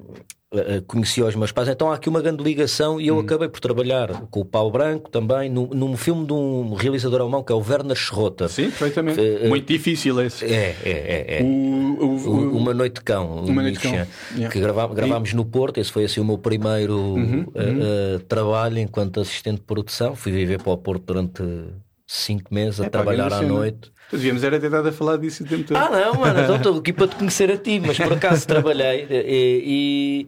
uh, 0.55 0.59
eh, 0.59 0.83
conheci 0.87 1.23
os 1.23 1.35
meus 1.35 1.53
pais, 1.53 1.69
então 1.69 1.91
há 1.91 1.97
aqui 1.97 2.09
uma 2.09 2.23
grande 2.23 2.43
ligação 2.43 2.99
e 2.99 3.09
eu 3.09 3.17
hum. 3.17 3.21
acabei 3.21 3.47
por 3.47 3.61
trabalhar 3.61 4.23
com 4.31 4.41
o 4.41 4.45
Paulo 4.47 4.71
Branco 4.71 5.11
também, 5.11 5.51
no, 5.51 5.67
num 5.67 5.99
filme 5.99 6.27
de 6.27 6.33
um 6.33 6.73
realizador 6.73 7.21
alemão 7.21 7.43
que 7.43 7.53
é 7.53 7.55
o 7.55 7.59
Werner 7.59 7.95
Schrotter. 7.95 8.49
Sim, 8.49 8.71
perfeitamente. 8.71 9.21
Uh, 9.21 9.49
Muito 9.49 9.71
difícil 9.71 10.19
esse. 10.23 10.47
É, 10.47 10.75
é, 10.83 10.91
é. 10.91 11.39
é. 11.41 11.43
O, 11.43 11.47
o, 11.47 12.29
o, 12.29 12.57
uma 12.57 12.73
Noite 12.73 12.95
de 12.95 13.03
Cão, 13.03 13.45
uma 13.45 13.61
noite 13.61 13.79
cão. 13.79 13.93
Yeah. 13.93 14.51
que 14.51 14.59
grava, 14.59 14.95
gravámos 14.95 15.31
e... 15.31 15.37
no 15.37 15.45
Porto, 15.45 15.77
esse 15.79 15.93
foi 15.93 16.05
assim 16.05 16.21
o 16.21 16.25
meu 16.25 16.39
primeiro 16.39 16.97
uhum, 16.97 17.45
uhum. 17.55 18.19
trabalho 18.27 18.79
enquanto 18.79 19.21
assistente 19.21 19.57
de 19.57 19.65
produção. 19.65 20.17
Fui 20.17 20.33
viver 20.33 20.63
para 20.63 20.73
o 20.73 20.79
Porto 20.79 21.05
durante 21.05 21.43
cinco 22.07 22.55
meses 22.55 22.81
a 22.81 22.87
é, 22.87 22.89
trabalhar 22.89 23.33
à 23.33 23.43
noite. 23.43 23.91
Devíamos 24.11 24.45
era 24.45 24.61
ter 24.61 24.71
dado 24.71 24.89
a 24.89 24.93
falar 24.93 25.17
disso 25.17 25.43
o 25.43 25.47
tempo 25.47 25.65
todo. 25.65 25.77
Ah, 25.77 25.91
não, 25.91 26.15
mano, 26.21 26.41
então 26.41 26.57
estou 26.57 26.77
aqui 26.79 26.93
para 26.93 27.09
te 27.09 27.17
conhecer 27.17 27.51
a 27.51 27.57
ti, 27.57 27.81
mas 27.81 27.97
por 27.99 28.13
acaso 28.13 28.47
trabalhei 28.47 29.07
e. 29.11 29.63
e... 29.67 30.27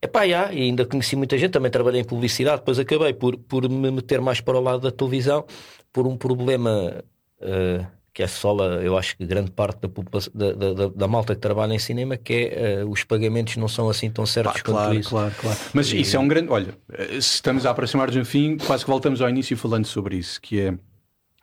Epá, 0.00 0.28
já, 0.28 0.52
e 0.52 0.62
ainda 0.62 0.86
conheci 0.86 1.16
muita 1.16 1.36
gente, 1.36 1.50
também 1.50 1.72
trabalhei 1.72 2.00
em 2.00 2.04
publicidade, 2.04 2.58
depois 2.58 2.78
acabei 2.78 3.12
por, 3.12 3.36
por 3.36 3.68
me 3.68 3.90
meter 3.90 4.20
mais 4.20 4.40
para 4.40 4.56
o 4.56 4.60
lado 4.60 4.78
da 4.78 4.92
televisão 4.92 5.44
por 5.92 6.06
um 6.06 6.16
problema 6.16 7.02
uh, 7.40 7.84
que 8.18 8.22
é 8.24 8.26
só, 8.26 8.56
eu 8.80 8.98
acho 8.98 9.16
que 9.16 9.24
grande 9.24 9.52
parte 9.52 9.78
da, 9.80 10.52
da, 10.52 10.72
da, 10.72 10.88
da, 10.88 11.06
malta 11.06 11.36
que 11.36 11.40
trabalha 11.40 11.72
em 11.72 11.78
cinema, 11.78 12.16
que 12.16 12.50
é 12.52 12.84
uh, 12.84 12.90
os 12.90 13.04
pagamentos 13.04 13.56
não 13.56 13.68
são 13.68 13.88
assim 13.88 14.10
tão 14.10 14.26
certos 14.26 14.54
Pá, 14.54 14.62
quanto 14.62 14.74
claro, 14.74 14.94
isso. 14.94 15.10
Claro, 15.10 15.34
claro. 15.40 15.58
Mas 15.72 15.92
e... 15.92 16.00
isso 16.00 16.16
é 16.16 16.18
um 16.18 16.26
grande. 16.26 16.50
Olha, 16.50 16.74
eh, 16.92 17.20
se 17.20 17.34
estamos 17.34 17.64
a 17.64 17.70
aproximar 17.70 18.10
de 18.10 18.18
um 18.18 18.24
fim, 18.24 18.56
quase 18.56 18.84
que 18.84 18.90
voltamos 18.90 19.20
ao 19.20 19.28
início 19.28 19.56
falando 19.56 19.84
sobre 19.84 20.16
isso, 20.16 20.40
que 20.40 20.60
é 20.60 20.74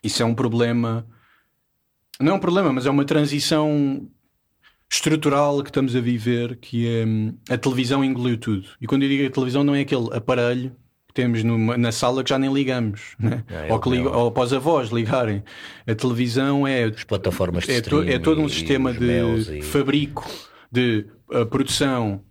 isso 0.06 0.22
é 0.22 0.26
um 0.26 0.36
problema. 0.36 1.06
Não 2.20 2.34
é 2.34 2.36
um 2.36 2.40
problema, 2.40 2.72
mas 2.72 2.86
é 2.86 2.90
uma 2.90 3.04
transição 3.04 4.08
estrutural 4.90 5.64
que 5.64 5.70
estamos 5.70 5.96
a 5.96 6.00
viver, 6.00 6.58
que 6.58 6.88
é 6.88 7.06
hum, 7.06 7.36
a 7.50 7.58
televisão 7.58 8.04
engoliu 8.04 8.38
tudo. 8.38 8.68
E 8.80 8.88
quando 8.88 9.04
eu 9.04 9.10
digo 9.10 9.28
a 9.28 9.30
televisão, 9.30 9.64
não 9.64 9.76
é 9.76 9.82
aquele 9.82 10.08
aparelho 10.14 10.72
que 11.08 11.14
temos 11.14 11.44
numa, 11.44 11.76
na 11.78 11.92
sala 11.92 12.24
que 12.24 12.30
já 12.30 12.38
nem 12.38 12.54
ligamos, 12.54 13.16
né? 13.20 13.44
é, 13.50 13.74
ou, 13.74 13.80
que 13.80 13.90
liga, 13.90 14.10
ou 14.10 14.28
após 14.28 14.54
a 14.54 14.60
voz 14.60 14.90
ligarem. 14.90 15.44
A 15.88 15.96
televisão 15.96 16.68
é. 16.68 16.84
As 16.86 17.04
plataformas 17.04 17.66
de 17.66 17.74
é, 17.74 17.82
to, 17.82 18.04
é 18.04 18.20
todo 18.20 18.42
um 18.42 18.48
sistema 18.48 18.94
de 18.94 19.58
e... 19.58 19.62
fabrico, 19.62 20.30
de 20.72 21.06
uh, 21.30 21.46
produção, 21.48 22.22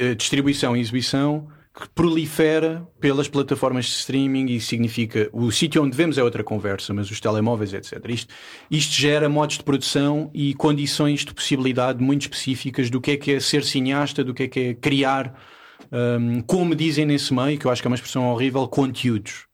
uh, 0.00 0.14
distribuição 0.14 0.76
e 0.76 0.80
exibição 0.80 1.48
que 1.78 1.88
prolifera 1.90 2.84
pelas 2.98 3.28
plataformas 3.28 3.84
de 3.84 3.92
streaming 3.92 4.46
e 4.46 4.60
significa 4.60 5.30
o 5.32 5.48
sítio 5.52 5.80
onde 5.80 5.96
vemos 5.96 6.18
é 6.18 6.22
outra 6.24 6.42
conversa, 6.42 6.92
mas 6.92 7.08
os 7.08 7.20
telemóveis, 7.20 7.72
etc. 7.72 8.04
Isto, 8.08 8.34
isto 8.68 8.92
gera 8.94 9.28
modos 9.28 9.58
de 9.58 9.62
produção 9.62 10.28
e 10.34 10.54
condições 10.54 11.24
de 11.24 11.32
possibilidade 11.32 12.02
muito 12.02 12.22
específicas 12.22 12.90
do 12.90 13.00
que 13.00 13.12
é 13.12 13.16
que 13.16 13.32
é 13.32 13.40
ser 13.40 13.62
cineasta, 13.62 14.24
do 14.24 14.34
que 14.34 14.42
é 14.42 14.48
que 14.48 14.60
é 14.60 14.74
criar, 14.74 15.40
um, 15.92 16.40
como 16.40 16.74
dizem 16.74 17.06
nesse 17.06 17.32
meio, 17.32 17.56
que 17.56 17.66
eu 17.66 17.70
acho 17.70 17.80
que 17.80 17.86
é 17.86 17.90
uma 17.90 17.96
expressão 17.96 18.28
horrível, 18.28 18.66
conteúdos. 18.66 19.46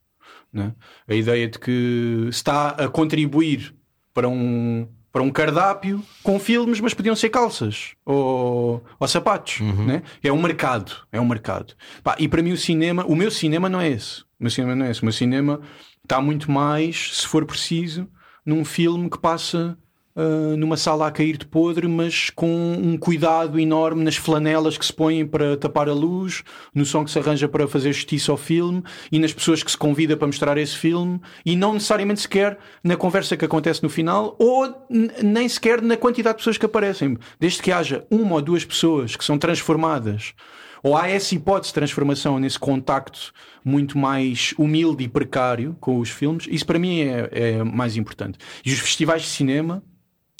Né? 0.50 0.72
A 1.06 1.14
ideia 1.14 1.46
de 1.46 1.58
que 1.58 2.26
está 2.30 2.70
a 2.70 2.88
contribuir 2.88 3.74
para 4.14 4.28
um 4.28 4.88
para 5.14 5.22
um 5.22 5.30
cardápio 5.30 6.02
com 6.24 6.40
filmes, 6.40 6.80
mas 6.80 6.92
podiam 6.92 7.14
ser 7.14 7.28
calças 7.28 7.92
ou, 8.04 8.82
ou 8.98 9.06
sapatos. 9.06 9.60
Uhum. 9.60 9.86
Né? 9.86 10.02
É 10.20 10.32
um 10.32 10.42
mercado. 10.42 10.90
É 11.12 11.20
um 11.20 11.24
mercado. 11.24 11.74
Pá, 12.02 12.16
e 12.18 12.26
para 12.26 12.42
mim 12.42 12.50
o 12.50 12.56
cinema, 12.56 13.06
o 13.06 13.14
meu 13.14 13.30
cinema 13.30 13.68
não 13.68 13.80
é 13.80 13.88
esse. 13.88 14.22
O 14.22 14.26
meu 14.40 14.50
cinema 14.50 14.74
não 14.74 14.86
é 14.86 14.90
esse. 14.90 15.02
O 15.02 15.04
meu 15.04 15.12
cinema 15.12 15.60
está 16.02 16.20
muito 16.20 16.50
mais, 16.50 17.20
se 17.20 17.28
for 17.28 17.46
preciso, 17.46 18.08
num 18.44 18.64
filme 18.64 19.08
que 19.08 19.16
passa 19.16 19.78
uh, 20.16 20.56
numa 20.56 20.76
sala 20.76 21.06
a 21.06 21.10
cair 21.10 21.36
de 21.36 21.46
podre, 21.46 21.86
mas 21.88 22.30
com 22.30 22.48
um 22.48 22.96
cuidado 22.96 23.58
enorme 23.58 24.02
nas 24.02 24.16
flanelas 24.16 24.78
que 24.78 24.86
se 24.86 24.92
põem 24.92 25.26
para 25.26 25.56
tapar 25.56 25.88
a 25.88 25.92
luz, 25.92 26.42
no 26.74 26.84
som 26.84 27.04
que 27.04 27.10
se 27.10 27.18
arranja 27.18 27.48
para 27.48 27.66
fazer 27.68 27.92
justiça 27.92 28.32
ao 28.32 28.38
filme 28.38 28.82
e 29.10 29.18
nas 29.18 29.32
pessoas 29.32 29.62
que 29.62 29.70
se 29.70 29.78
convida 29.78 30.16
para 30.16 30.26
mostrar 30.26 30.58
esse 30.58 30.76
filme, 30.76 31.20
e 31.44 31.56
não 31.56 31.74
necessariamente 31.74 32.20
sequer 32.20 32.58
na 32.82 32.96
conversa 32.96 33.36
que 33.36 33.44
acontece 33.44 33.82
no 33.82 33.88
final, 33.88 34.36
ou 34.38 34.86
nem 35.22 35.48
sequer 35.48 35.82
na 35.82 35.96
quantidade 35.96 36.36
de 36.36 36.40
pessoas 36.40 36.58
que 36.58 36.66
aparecem. 36.66 37.16
Desde 37.38 37.62
que 37.62 37.72
haja 37.72 38.06
uma 38.10 38.36
ou 38.36 38.42
duas 38.42 38.64
pessoas 38.64 39.16
que 39.16 39.24
são 39.24 39.38
transformadas 39.38 40.34
ou 40.82 40.94
há 40.94 41.08
essa 41.08 41.34
hipótese 41.34 41.70
de 41.70 41.74
transformação 41.74 42.38
nesse 42.38 42.58
contacto 42.58 43.32
muito 43.64 43.96
mais 43.96 44.52
humilde 44.58 45.04
e 45.04 45.08
precário 45.08 45.74
com 45.80 45.98
os 45.98 46.10
filmes, 46.10 46.46
isso 46.50 46.66
para 46.66 46.78
mim 46.78 47.00
é, 47.00 47.28
é 47.32 47.64
mais 47.64 47.96
importante. 47.96 48.38
E 48.62 48.70
os 48.70 48.78
festivais 48.80 49.22
de 49.22 49.28
cinema 49.28 49.82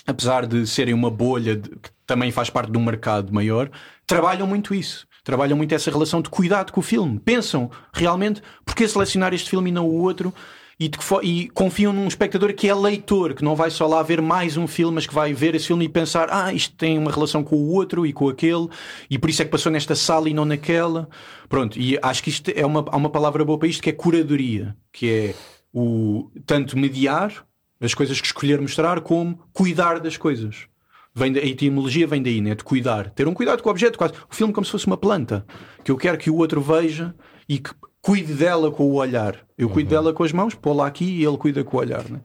apesar 0.07 0.47
de 0.47 0.67
serem 0.67 0.95
uma 0.95 1.11
bolha 1.11 1.57
de, 1.57 1.71
que 1.71 1.91
também 2.07 2.31
faz 2.31 2.51
parte 2.51 2.71
de 2.71 2.79
um 2.79 2.85
mercado 2.85 3.33
maior, 3.33 3.71
trabalham 4.07 4.47
muito 4.47 4.75
isso. 4.75 5.07
Trabalham 5.23 5.57
muito 5.57 5.75
essa 5.75 5.91
relação 5.91 6.21
de 6.21 6.29
cuidado 6.29 6.71
com 6.71 6.81
o 6.81 6.83
filme. 6.83 7.19
Pensam 7.19 7.71
realmente 7.93 8.43
porque 8.65 8.87
selecionar 8.87 9.33
este 9.33 9.49
filme 9.49 9.71
e 9.71 9.73
não 9.73 9.89
o 9.89 10.03
outro. 10.03 10.35
E, 10.79 10.91
e, 11.23 11.49
confiam 11.51 11.93
num 11.93 12.07
espectador 12.07 12.53
que 12.53 12.69
é 12.69 12.75
leitor, 12.75 13.33
que 13.33 13.45
não 13.45 13.55
vai 13.55 13.71
só 13.71 13.87
lá 13.87 14.03
ver 14.03 14.21
mais 14.21 14.57
um 14.57 14.67
filme, 14.67 14.97
mas 14.97 15.07
que 15.07 15.15
vai 15.15 15.33
ver 15.33 15.55
esse 15.55 15.69
filme 15.69 15.85
e 15.85 15.89
pensar: 15.89 16.29
ah, 16.31 16.53
isto 16.53 16.77
tem 16.77 16.99
uma 16.99 17.13
relação 17.13 17.45
com 17.45 17.57
o 17.57 17.73
outro 17.73 18.05
e 18.05 18.13
com 18.13 18.29
aquele, 18.29 18.69
e 19.09 19.17
por 19.17 19.31
isso 19.31 19.41
é 19.41 19.45
que 19.45 19.53
passou 19.53 19.71
nesta 19.71 19.95
sala 19.95 20.29
e 20.29 20.35
não 20.35 20.45
naquela. 20.45 21.09
Pronto, 21.49 21.79
e 21.79 21.97
acho 22.03 22.23
que 22.23 22.29
isto 22.29 22.51
é 22.55 22.67
uma, 22.67 22.85
há 22.89 22.97
uma 22.97 23.09
palavra 23.09 23.45
boa 23.45 23.57
para 23.57 23.69
isto 23.69 23.83
que 23.83 23.91
é 23.91 23.93
curadoria, 23.93 24.77
que 24.93 25.09
é 25.09 25.35
o 25.73 26.29
tanto 26.45 26.77
mediar 26.77 27.47
as 27.85 27.95
coisas 27.95 28.21
que 28.21 28.27
escolher 28.27 28.61
mostrar 28.61 29.01
como 29.01 29.39
cuidar 29.53 30.01
das 30.01 30.17
coisas. 30.17 30.67
Vem 31.15 31.33
da, 31.33 31.41
a 31.41 31.45
etimologia 31.45 32.07
vem 32.07 32.23
daí, 32.23 32.41
né? 32.41 32.55
de 32.55 32.65
cuidar. 32.65 33.11
Ter 33.11 33.29
um 33.29 33.35
cuidado 33.35 33.63
com 33.63 33.69
o 33.69 33.73
objeto, 33.73 33.97
quase. 33.97 34.15
O 34.31 34.35
filme 34.35 34.53
como 34.53 34.65
se 34.65 34.73
fosse 34.73 34.87
uma 34.87 34.97
planta, 34.97 35.47
que 35.85 35.91
eu 35.91 35.97
quero 35.97 36.19
que 36.19 36.31
o 36.31 36.37
outro 36.37 36.61
veja 36.61 37.15
e 37.49 37.59
que 37.59 37.71
cuide 38.03 38.35
dela 38.35 38.71
com 38.71 38.85
o 38.85 38.95
olhar. 38.95 39.47
Eu 39.57 39.69
cuido 39.69 39.95
uhum. 39.95 40.03
dela 40.03 40.13
com 40.13 40.25
as 40.25 40.33
mãos, 40.33 40.55
pô-la 40.55 40.87
aqui 40.87 41.05
e 41.05 41.25
ele 41.25 41.39
cuida 41.39 41.63
com 41.63 41.77
o 41.77 41.81
olhar. 41.81 42.05
Né? 42.09 42.21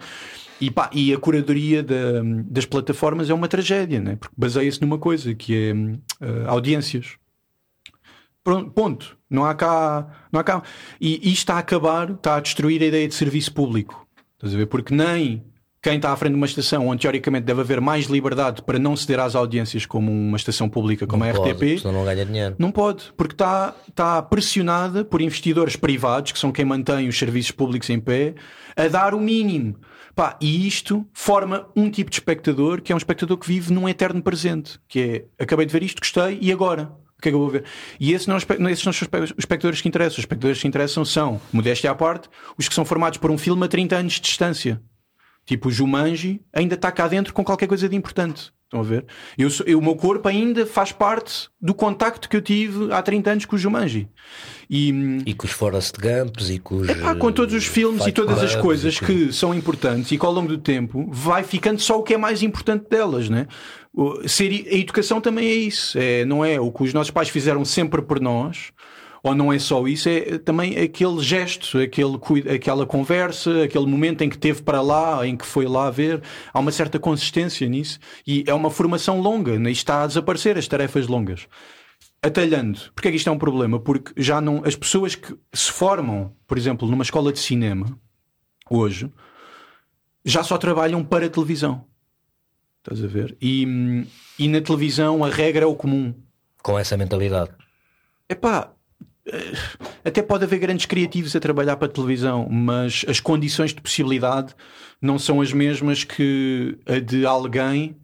E, 0.59 0.69
pá, 0.69 0.89
e 0.91 1.13
a 1.13 1.17
curadoria 1.17 1.81
da, 1.81 2.21
das 2.45 2.65
plataformas 2.65 3.29
é 3.29 3.33
uma 3.33 3.47
tragédia, 3.47 4.01
né? 4.01 4.15
porque 4.15 4.35
baseia-se 4.37 4.81
numa 4.81 4.97
coisa 4.97 5.33
que 5.33 5.55
é 5.55 5.73
uh, 6.25 6.49
audiências. 6.49 7.17
Pronto, 8.43 8.71
ponto. 8.71 9.17
Não 9.29 9.45
há 9.45 9.53
cá. 9.53 10.27
Não 10.31 10.39
há 10.39 10.43
cá. 10.43 10.63
E 10.99 11.15
isto 11.31 11.43
está 11.43 11.55
a 11.55 11.59
acabar, 11.59 12.09
está 12.11 12.37
a 12.37 12.39
destruir 12.39 12.81
a 12.81 12.85
ideia 12.85 13.07
de 13.07 13.13
serviço 13.13 13.53
público. 13.53 14.07
Estás 14.33 14.53
a 14.53 14.57
ver? 14.57 14.65
Porque 14.65 14.93
nem 14.93 15.45
quem 15.81 15.95
está 15.95 16.11
à 16.11 16.15
frente 16.15 16.33
de 16.33 16.37
uma 16.37 16.45
estação 16.45 16.87
onde 16.87 17.01
teoricamente 17.01 17.45
deve 17.45 17.61
haver 17.61 17.79
mais 17.79 18.05
liberdade 18.05 18.61
para 18.61 18.77
não 18.77 18.95
ceder 18.95 19.19
às 19.19 19.35
audiências 19.35 19.85
como 19.85 20.11
uma 20.11 20.35
estação 20.37 20.69
pública 20.69 21.07
como 21.07 21.23
não 21.23 21.31
a 21.31 21.33
pode, 21.33 21.51
RTP 21.51 21.85
não 21.85 22.03
ganha 22.03 22.25
dinheiro 22.25 22.55
não 22.59 22.71
pode 22.71 23.11
porque 23.15 23.33
está, 23.33 23.75
está 23.87 24.21
pressionada 24.21 25.05
por 25.05 25.21
investidores 25.21 25.75
privados 25.75 26.31
que 26.31 26.39
são 26.39 26.51
quem 26.51 26.65
mantém 26.65 27.07
os 27.07 27.17
serviços 27.17 27.51
públicos 27.51 27.89
em 27.89 27.99
pé 27.99 28.35
a 28.75 28.87
dar 28.87 29.13
o 29.13 29.19
mínimo 29.19 29.75
Pá, 30.15 30.35
e 30.41 30.67
isto 30.67 31.07
forma 31.13 31.69
um 31.73 31.89
tipo 31.89 32.09
de 32.09 32.17
espectador 32.17 32.81
que 32.81 32.91
é 32.91 32.95
um 32.95 32.97
espectador 32.97 33.37
que 33.37 33.47
vive 33.47 33.71
num 33.71 33.87
eterno 33.87 34.21
presente 34.21 34.79
que 34.87 35.25
é 35.37 35.43
acabei 35.43 35.65
de 35.65 35.71
ver 35.71 35.83
isto 35.83 35.99
gostei 35.99 36.37
e 36.41 36.51
agora 36.51 36.91
o 37.17 37.21
que 37.21 37.27
é 37.27 37.31
que 37.33 37.35
eu 37.35 37.39
vou 37.39 37.49
ver? 37.49 37.65
E 37.99 38.13
esses 38.13 38.27
não, 38.27 38.37
esses 38.37 38.85
não 38.85 38.93
são 38.93 39.07
os 39.21 39.33
espectadores 39.37 39.81
que 39.81 39.89
interessam. 39.89 40.13
Os 40.13 40.19
espectadores 40.19 40.61
que 40.61 40.67
interessam 40.69 41.03
são, 41.03 41.41
modéstia 41.51 41.91
à 41.91 41.95
parte, 41.95 42.29
os 42.57 42.69
que 42.69 42.73
são 42.73 42.85
formados 42.85 43.17
por 43.17 43.29
um 43.29 43.37
filme 43.37 43.65
a 43.65 43.67
30 43.67 43.97
anos 43.97 44.13
de 44.13 44.21
distância. 44.21 44.81
Tipo, 45.49 45.69
o 45.69 45.71
Jumanji 45.71 46.41
ainda 46.53 46.75
está 46.75 46.91
cá 46.91 47.07
dentro 47.07 47.33
com 47.33 47.43
qualquer 47.43 47.65
coisa 47.65 47.89
de 47.89 47.95
importante. 47.95 48.53
Estão 48.65 48.81
a 48.81 48.83
ver? 48.83 49.03
Eu, 49.35 49.49
eu, 49.65 49.79
o 49.79 49.81
meu 49.81 49.95
corpo 49.95 50.27
ainda 50.27 50.63
faz 50.63 50.91
parte 50.91 51.49
do 51.59 51.73
contacto 51.73 52.29
que 52.29 52.37
eu 52.37 52.41
tive 52.43 52.93
há 52.93 53.01
30 53.01 53.31
anos 53.31 53.45
com 53.45 53.55
o 53.55 53.57
Jumanji. 53.57 54.07
E, 54.69 54.89
e 55.25 55.33
com 55.33 55.47
os 55.47 55.51
Forrest 55.51 55.95
Gumps 55.99 56.51
e 56.51 56.59
com 56.59 56.75
os. 56.75 56.89
Epá, 56.89 57.15
com 57.15 57.31
todos 57.31 57.55
os 57.55 57.65
filmes 57.65 58.05
e 58.05 58.11
todas 58.11 58.43
as 58.43 58.55
coisas 58.57 58.99
que 58.99 59.33
são 59.33 59.55
importantes 59.55 60.11
e 60.11 60.19
que 60.19 60.25
ao 60.27 60.31
longo 60.31 60.49
do 60.49 60.59
tempo 60.59 61.09
vai 61.11 61.41
ficando 61.41 61.81
só 61.81 61.97
o 61.97 62.03
que 62.03 62.13
é 62.13 62.17
mais 62.17 62.43
importante 62.43 62.87
delas, 62.87 63.27
né? 63.27 63.47
Ser, 64.27 64.67
a 64.71 64.75
educação 64.75 65.19
também 65.19 65.47
é 65.47 65.55
isso. 65.55 65.97
É, 65.97 66.25
não 66.25 66.45
é 66.45 66.59
o 66.59 66.71
que 66.71 66.83
os 66.83 66.93
nossos 66.93 67.09
pais 67.09 67.29
fizeram 67.29 67.65
sempre 67.65 68.03
por 68.03 68.19
nós 68.19 68.71
ou 69.23 69.35
não 69.35 69.51
é 69.51 69.59
só 69.59 69.85
isso, 69.87 70.07
é 70.09 70.37
também 70.37 70.77
aquele 70.77 71.21
gesto, 71.21 71.77
aquele, 71.77 72.17
aquela 72.53 72.85
conversa, 72.85 73.63
aquele 73.63 73.85
momento 73.85 74.23
em 74.23 74.29
que 74.29 74.37
teve 74.37 74.61
para 74.61 74.81
lá, 74.81 75.25
em 75.27 75.35
que 75.35 75.45
foi 75.45 75.65
lá 75.67 75.89
ver. 75.89 76.21
Há 76.53 76.59
uma 76.59 76.71
certa 76.71 76.99
consistência 76.99 77.67
nisso 77.67 77.99
e 78.25 78.43
é 78.47 78.53
uma 78.53 78.69
formação 78.69 79.19
longa, 79.19 79.59
né? 79.59 79.71
está 79.71 80.03
a 80.03 80.07
desaparecer 80.07 80.57
as 80.57 80.67
tarefas 80.67 81.07
longas. 81.07 81.47
Atalhando, 82.21 82.79
porque 82.93 83.07
é 83.07 83.11
que 83.11 83.17
isto 83.17 83.29
é 83.29 83.31
um 83.31 83.37
problema? 83.37 83.79
Porque 83.79 84.11
já 84.21 84.41
não. 84.41 84.61
As 84.65 84.75
pessoas 84.75 85.15
que 85.15 85.33
se 85.53 85.71
formam, 85.71 86.33
por 86.45 86.57
exemplo, 86.57 86.85
numa 86.87 87.03
escola 87.03 87.31
de 87.31 87.39
cinema, 87.39 87.97
hoje, 88.69 89.09
já 90.25 90.43
só 90.43 90.57
trabalham 90.57 91.03
para 91.03 91.27
a 91.27 91.29
televisão. 91.29 91.85
Estás 92.79 93.03
a 93.03 93.07
ver? 93.07 93.37
E, 93.41 94.05
e 94.37 94.47
na 94.49 94.59
televisão 94.59 95.23
a 95.23 95.29
regra 95.29 95.63
é 95.63 95.67
o 95.67 95.75
comum. 95.75 96.13
Com 96.61 96.77
essa 96.77 96.97
mentalidade. 96.97 97.51
Epá, 98.27 98.73
até 100.03 100.21
pode 100.21 100.43
haver 100.43 100.59
grandes 100.59 100.85
criativos 100.85 101.35
a 101.35 101.39
trabalhar 101.39 101.77
para 101.77 101.87
a 101.87 101.91
televisão, 101.91 102.47
mas 102.49 103.05
as 103.07 103.19
condições 103.19 103.73
de 103.73 103.81
possibilidade 103.81 104.55
não 105.01 105.19
são 105.19 105.41
as 105.41 105.53
mesmas 105.53 106.03
que 106.03 106.77
a 106.85 106.99
de 106.99 107.25
alguém 107.25 107.95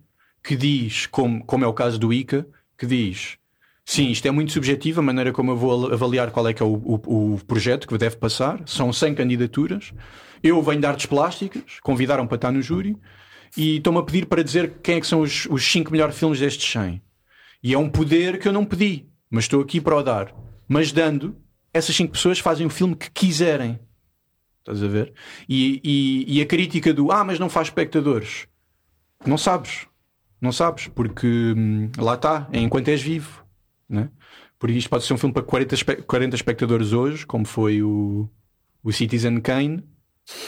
que 0.43 0.56
diz, 0.56 1.07
como, 1.07 1.43
como 1.45 1.64
é 1.64 1.68
o 1.68 1.73
caso 1.73 1.97
do 1.99 2.14
ICA, 2.14 2.47
que 2.77 2.85
diz 2.85 3.38
sim, 3.85 4.10
isto 4.10 4.27
é 4.27 4.31
muito 4.31 4.52
subjetivo, 4.52 4.99
a 4.99 5.03
maneira 5.03 5.31
como 5.31 5.52
eu 5.52 5.57
vou 5.57 5.93
avaliar 5.93 6.31
qual 6.31 6.47
é 6.47 6.53
que 6.53 6.64
é 6.64 6.65
o, 6.65 6.73
o, 6.73 7.35
o 7.35 7.45
projeto 7.45 7.88
que 7.88 7.97
deve 7.97 8.15
passar, 8.15 8.61
são 8.65 8.91
100 8.91 9.14
candidaturas, 9.14 9.93
eu 10.41 10.61
venho 10.61 10.81
de 10.81 10.88
artes 10.88 11.06
plásticas, 11.06 11.80
convidaram 11.84 12.26
para 12.26 12.35
estar 12.35 12.52
no 12.52 12.61
júri 12.61 12.97
e 13.56 13.77
estão-me 13.77 13.99
a 13.99 14.03
pedir 14.03 14.26
para 14.26 14.43
dizer 14.43 14.80
quem 14.81 14.95
é 14.95 15.02
que 15.02 15.07
são 15.07 15.22
os, 15.22 15.45
os 15.45 15.64
5 15.72 15.91
melhores 15.91 16.18
filmes 16.18 16.39
destes 16.39 16.69
100. 16.72 17.02
E 17.64 17.73
é 17.73 17.77
um 17.77 17.89
poder 17.89 18.39
que 18.39 18.47
eu 18.47 18.53
não 18.53 18.65
pedi, 18.65 19.07
mas 19.30 19.45
estou 19.45 19.61
aqui 19.61 19.80
para 19.80 19.95
o 19.95 20.03
dar 20.03 20.34
mas 20.67 20.91
dando, 20.91 21.35
essas 21.73 21.95
cinco 21.95 22.13
pessoas 22.13 22.39
fazem 22.39 22.65
o 22.65 22.69
filme 22.69 22.95
que 22.95 23.09
quiserem. 23.11 23.79
Estás 24.59 24.81
a 24.81 24.87
ver? 24.87 25.13
E, 25.47 25.79
e, 25.83 26.37
e, 26.37 26.41
a 26.41 26.45
crítica 26.45 26.93
do 26.93 27.11
ah, 27.11 27.23
mas 27.23 27.37
não 27.37 27.49
faz 27.49 27.67
espectadores. 27.67 28.47
Não 29.25 29.37
sabes. 29.37 29.87
Não 30.41 30.51
sabes, 30.51 30.87
porque 30.87 31.27
hum, 31.27 31.89
lá 31.97 32.15
está, 32.15 32.47
é 32.51 32.59
enquanto 32.59 32.87
és 32.87 33.01
vivo. 33.01 33.45
Né? 33.87 34.09
Por 34.57 34.69
isto 34.69 34.89
pode 34.89 35.03
ser 35.03 35.13
um 35.13 35.17
filme 35.17 35.33
para 35.33 35.43
40, 35.43 36.03
40 36.03 36.35
espectadores 36.35 36.93
hoje, 36.93 37.25
como 37.25 37.45
foi 37.45 37.83
o, 37.83 38.27
o 38.83 38.91
Citizen 38.91 39.39
Kane, 39.39 39.83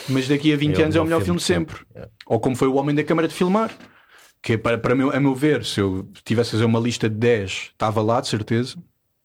mas 0.08 0.26
daqui 0.26 0.52
a 0.52 0.56
20 0.56 0.78
é 0.78 0.82
anos 0.82 0.96
é 0.96 1.00
o 1.00 1.04
melhor 1.04 1.22
filme, 1.22 1.40
filme 1.40 1.64
sempre. 1.64 1.86
É. 1.94 2.08
Ou 2.26 2.40
como 2.40 2.56
foi 2.56 2.68
o 2.68 2.74
Homem 2.74 2.94
da 2.94 3.04
Câmara 3.04 3.28
de 3.28 3.34
Filmar, 3.34 3.70
que 4.42 4.54
é 4.54 4.58
para, 4.58 4.78
para 4.78 4.94
meu, 4.94 5.10
a 5.14 5.20
meu 5.20 5.34
ver, 5.34 5.64
se 5.64 5.80
eu 5.80 6.10
tivesse 6.24 6.50
a 6.50 6.52
fazer 6.52 6.64
uma 6.64 6.80
lista 6.80 7.08
de 7.08 7.16
10, 7.16 7.70
estava 7.72 8.02
lá, 8.02 8.20
de 8.20 8.28
certeza 8.28 8.76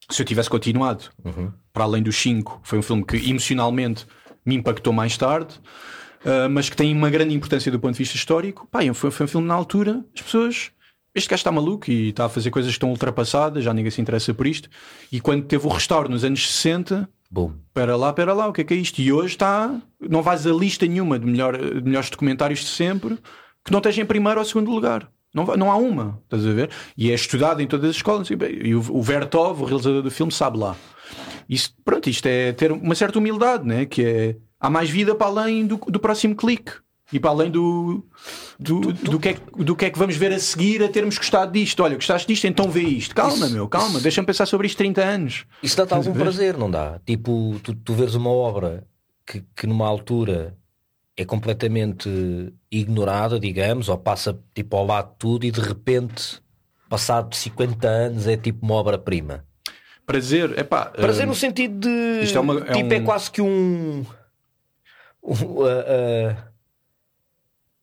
se 0.10 0.22
eu 0.22 0.26
tivesse 0.26 0.50
continuado, 0.50 1.06
uhum. 1.24 1.52
para 1.72 1.84
além 1.84 2.04
dos 2.04 2.16
5, 2.18 2.62
foi 2.64 2.80
um 2.80 2.82
filme 2.82 3.06
que 3.06 3.18
emocionalmente 3.30 4.06
me 4.46 4.56
impactou 4.56 4.92
mais 4.92 5.18
tarde, 5.18 5.56
uh, 6.26 6.50
mas 6.50 6.70
que 6.70 6.76
tem 6.76 6.94
uma 6.94 7.10
grande 7.10 7.34
importância 7.34 7.72
do 7.72 7.80
ponto 7.80 7.94
de 7.94 8.00
vista 8.00 8.16
histórico. 8.16 8.68
Pá, 8.70 8.80
foi, 8.94 9.12
foi 9.12 9.26
um 9.26 9.30
filme 9.30 9.48
na 9.48 9.54
altura, 9.54 10.04
as 10.16 10.22
pessoas. 10.22 10.72
Este 11.16 11.30
gajo 11.30 11.42
está 11.42 11.52
maluco 11.52 11.92
e 11.92 12.10
está 12.10 12.26
a 12.26 12.30
fazer 12.30 12.50
coisas 12.50 12.72
que 12.72 12.76
estão 12.76 12.90
ultrapassadas, 12.90 13.64
já 13.64 13.74
ninguém 13.74 13.92
se 13.92 14.02
interessa 14.02 14.34
por 14.34 14.48
isto. 14.48 14.68
E 15.12 15.20
quando 15.20 15.46
teve 15.46 15.66
o 15.68 15.70
restauro 15.70 16.10
nos 16.10 16.24
anos 16.24 16.52
60, 16.52 17.08
Bom. 17.34 17.52
Pera 17.74 17.96
lá, 17.96 18.14
pera 18.14 18.32
lá, 18.32 18.48
o 18.48 18.54
que 18.54 18.62
é 18.62 18.64
que 18.64 18.76
é 18.76 18.78
isto? 18.78 19.00
E 19.02 19.12
hoje 19.12 19.34
está. 19.34 19.82
Não 20.00 20.22
vais 20.22 20.46
a 20.46 20.52
lista 20.52 20.86
nenhuma 20.86 21.18
de, 21.18 21.26
melhor, 21.26 21.58
de 21.58 21.82
melhores 21.82 22.12
documentários 22.12 22.60
de 22.60 22.68
sempre 22.68 23.18
que 23.66 23.72
não 23.72 23.80
esteja 23.80 24.04
em 24.04 24.06
primeiro 24.06 24.40
ou 24.40 24.46
segundo 24.46 24.70
lugar. 24.70 25.10
Não, 25.34 25.46
não 25.58 25.72
há 25.72 25.76
uma, 25.76 26.20
estás 26.24 26.46
a 26.46 26.52
ver? 26.52 26.70
E 26.96 27.10
é 27.12 27.14
estudado 27.16 27.62
em 27.62 27.68
todas 27.68 27.90
as 27.90 27.96
escolas. 27.96 28.30
E 28.30 28.76
o, 28.76 28.80
o 28.92 29.02
Vertov, 29.02 29.62
o 29.62 29.66
realizador 29.66 30.04
do 30.04 30.12
filme, 30.12 30.32
sabe 30.32 30.60
lá. 30.60 30.76
Isto, 31.50 31.76
pronto, 31.84 32.10
isto 32.10 32.26
é 32.28 32.54
ter 32.54 32.72
uma 32.72 32.96
certa 32.96 33.20
humildade, 33.20 33.66
né? 33.66 33.86
que 33.86 34.04
é 34.04 34.36
há 34.60 34.70
mais 34.70 34.90
vida 34.90 35.16
para 35.16 35.28
além 35.28 35.66
do, 35.66 35.78
do 35.78 36.00
próximo 36.00 36.36
clique 36.36 36.74
e 37.12 37.20
para 37.20 37.32
além 37.32 37.52
do, 37.52 38.06
do, 38.60 38.94
do, 38.94 39.20
que 39.20 39.30
é, 39.30 39.38
do 39.58 39.76
que 39.76 39.86
é 39.86 39.90
que 39.90 40.00
vamos 40.00 40.16
ver 40.16 40.32
a 40.32 40.40
seguir 40.40 40.82
a 40.84 40.88
termos 40.88 41.18
gostado 41.18 41.52
disto. 41.52 41.84
Olha, 41.84 41.96
gostaste 41.96 42.28
disto, 42.28 42.46
então 42.46 42.70
vê 42.70 42.82
isto. 42.82 43.14
Calma, 43.14 43.46
isso, 43.46 43.54
meu, 43.54 43.68
calma, 43.68 44.00
deixa-me 44.00 44.26
pensar 44.26 44.46
sobre 44.46 44.68
isto 44.68 44.78
30 44.78 45.02
anos. 45.02 45.46
Isso 45.62 45.78
dá-te 45.78 45.94
algum 45.94 46.14
prazer, 46.14 46.58
não 46.58 46.72
dá? 46.72 47.00
Tipo, 47.06 47.60
tu, 47.62 47.76
tu 47.76 47.94
veres 47.94 48.16
uma 48.16 48.30
obra 48.30 48.88
que, 49.28 49.44
que 49.56 49.68
numa 49.68 49.88
altura 49.88 50.58
é 51.16 51.26
completamente 51.26 52.10
ignorada, 52.72 53.40
digamos, 53.40 53.90
ou 53.90 53.98
passa 53.98 54.38
tipo 54.54 54.76
ao 54.76 54.86
lado 54.86 55.12
de 55.12 55.18
tudo 55.18 55.46
e 55.46 55.52
de 55.52 55.62
repente, 55.62 56.42
passado 56.90 57.36
50 57.36 57.88
anos, 57.88 58.28
é 58.28 58.36
tipo 58.36 58.66
uma 58.66 58.76
obra-prima. 58.76 59.46
Prazer, 60.06 60.58
é 60.58 60.64
pá. 60.64 60.86
Prazer 60.86 61.26
uh, 61.26 61.28
no 61.30 61.36
sentido 61.36 61.88
de. 61.88 62.24
Isto 62.24 62.38
é, 62.38 62.42
uma, 62.42 62.60
é 62.60 62.74
tipo, 62.74 62.94
é 62.94 62.98
um... 62.98 63.02
é 63.02 63.06
quase 63.06 63.32
que 63.32 63.42
um. 63.42 64.06
um 65.24 65.32
uh, 65.32 65.64
uh, 65.64 66.54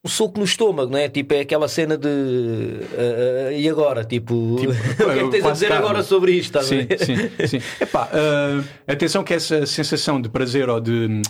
um 0.02 0.09
soco 0.09 0.39
no 0.39 0.44
estômago, 0.44 0.90
não 0.90 0.98
é? 0.98 1.09
Tipo, 1.09 1.35
é 1.35 1.40
aquela 1.40 1.69
cena 1.69 1.97
de. 1.97 2.09
Uh, 2.09 3.48
uh, 3.48 3.52
e 3.52 3.69
agora? 3.69 4.05
Tipo, 4.05 4.57
tipo 4.59 4.73
o 5.05 5.12
que 5.12 5.19
é 5.19 5.24
que 5.24 5.31
tens 5.31 5.44
a 5.47 5.52
dizer 5.52 5.69
carne. 5.69 5.85
agora 5.85 6.02
sobre 6.02 6.32
isto? 6.32 6.62
Sim, 6.62 6.86
sim, 6.98 7.47
sim. 7.47 7.62
Epá, 7.81 8.09
uh, 8.09 8.65
atenção 8.86 9.23
que 9.23 9.35
essa 9.35 9.65
sensação 9.66 10.20
de 10.20 10.28
prazer 10.28 10.69
ou 10.69 10.81
de 10.81 11.23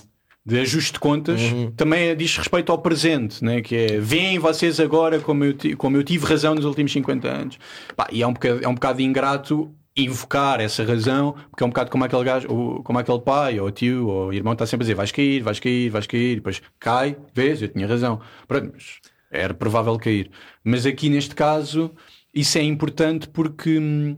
de 0.44 0.58
ajuste 0.58 0.94
de 0.94 1.00
contas, 1.00 1.40
uhum. 1.40 1.70
também 1.72 2.16
diz 2.16 2.36
respeito 2.36 2.72
ao 2.72 2.78
presente, 2.78 3.44
né? 3.44 3.60
que 3.60 3.76
é 3.76 3.98
veem 4.00 4.38
vocês 4.38 4.80
agora 4.80 5.20
como 5.20 5.44
eu, 5.44 5.54
como 5.76 5.96
eu 5.96 6.02
tive 6.02 6.26
razão 6.26 6.54
nos 6.54 6.64
últimos 6.64 6.92
50 6.92 7.28
anos. 7.28 7.58
Pá, 7.94 8.08
e 8.10 8.22
é 8.22 8.26
um, 8.26 8.32
bocado, 8.32 8.64
é 8.64 8.68
um 8.68 8.74
bocado 8.74 9.02
ingrato 9.02 9.74
invocar 9.96 10.60
essa 10.60 10.84
razão, 10.84 11.34
porque 11.50 11.62
é 11.62 11.66
um 11.66 11.70
bocado 11.70 11.90
como 11.90 12.04
aquele 12.04 12.24
gajo, 12.24 12.48
como 12.82 12.98
aquele 12.98 13.20
pai, 13.20 13.60
ou 13.60 13.70
tio, 13.70 14.06
ou 14.08 14.32
irmão 14.32 14.54
está 14.54 14.64
sempre 14.64 14.84
a 14.84 14.86
dizer 14.86 14.94
vais 14.94 15.12
cair, 15.12 15.42
vais 15.42 15.60
cair, 15.60 15.90
vais 15.90 16.06
cair, 16.06 16.32
e 16.32 16.36
depois 16.36 16.62
cai, 16.78 17.16
vês, 17.34 17.60
eu 17.60 17.68
tinha 17.68 17.86
razão. 17.86 18.20
Pronto, 18.48 18.70
mas 18.72 18.98
era 19.30 19.52
provável 19.52 19.98
cair. 19.98 20.30
Mas 20.64 20.86
aqui 20.86 21.10
neste 21.10 21.34
caso, 21.34 21.92
isso 22.34 22.56
é 22.56 22.62
importante 22.62 23.28
porque. 23.28 23.78
Hum, 23.78 24.16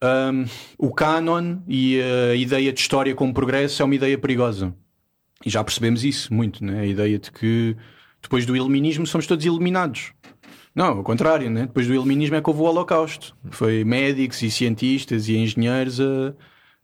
um, 0.00 0.44
o 0.78 0.94
canon 0.94 1.58
e 1.66 2.00
a 2.00 2.34
ideia 2.36 2.72
de 2.72 2.78
história 2.80 3.14
como 3.16 3.34
progresso 3.34 3.82
é 3.82 3.84
uma 3.84 3.94
ideia 3.94 4.16
perigosa. 4.16 4.72
E 5.44 5.50
já 5.50 5.62
percebemos 5.62 6.04
isso 6.04 6.32
muito, 6.32 6.64
né? 6.64 6.80
a 6.80 6.86
ideia 6.86 7.18
de 7.18 7.30
que 7.30 7.76
depois 8.20 8.44
do 8.44 8.56
iluminismo 8.56 9.06
somos 9.06 9.26
todos 9.26 9.44
iluminados. 9.44 10.12
Não, 10.74 10.98
ao 10.98 11.02
contrário, 11.02 11.50
né? 11.50 11.62
depois 11.62 11.86
do 11.86 11.94
iluminismo 11.94 12.36
é 12.36 12.42
que 12.42 12.48
houve 12.48 12.62
o 12.62 12.64
Holocausto. 12.64 13.36
Foi 13.50 13.84
médicos 13.84 14.42
e 14.42 14.50
cientistas 14.50 15.28
e 15.28 15.36
engenheiros 15.36 16.00
a, 16.00 16.34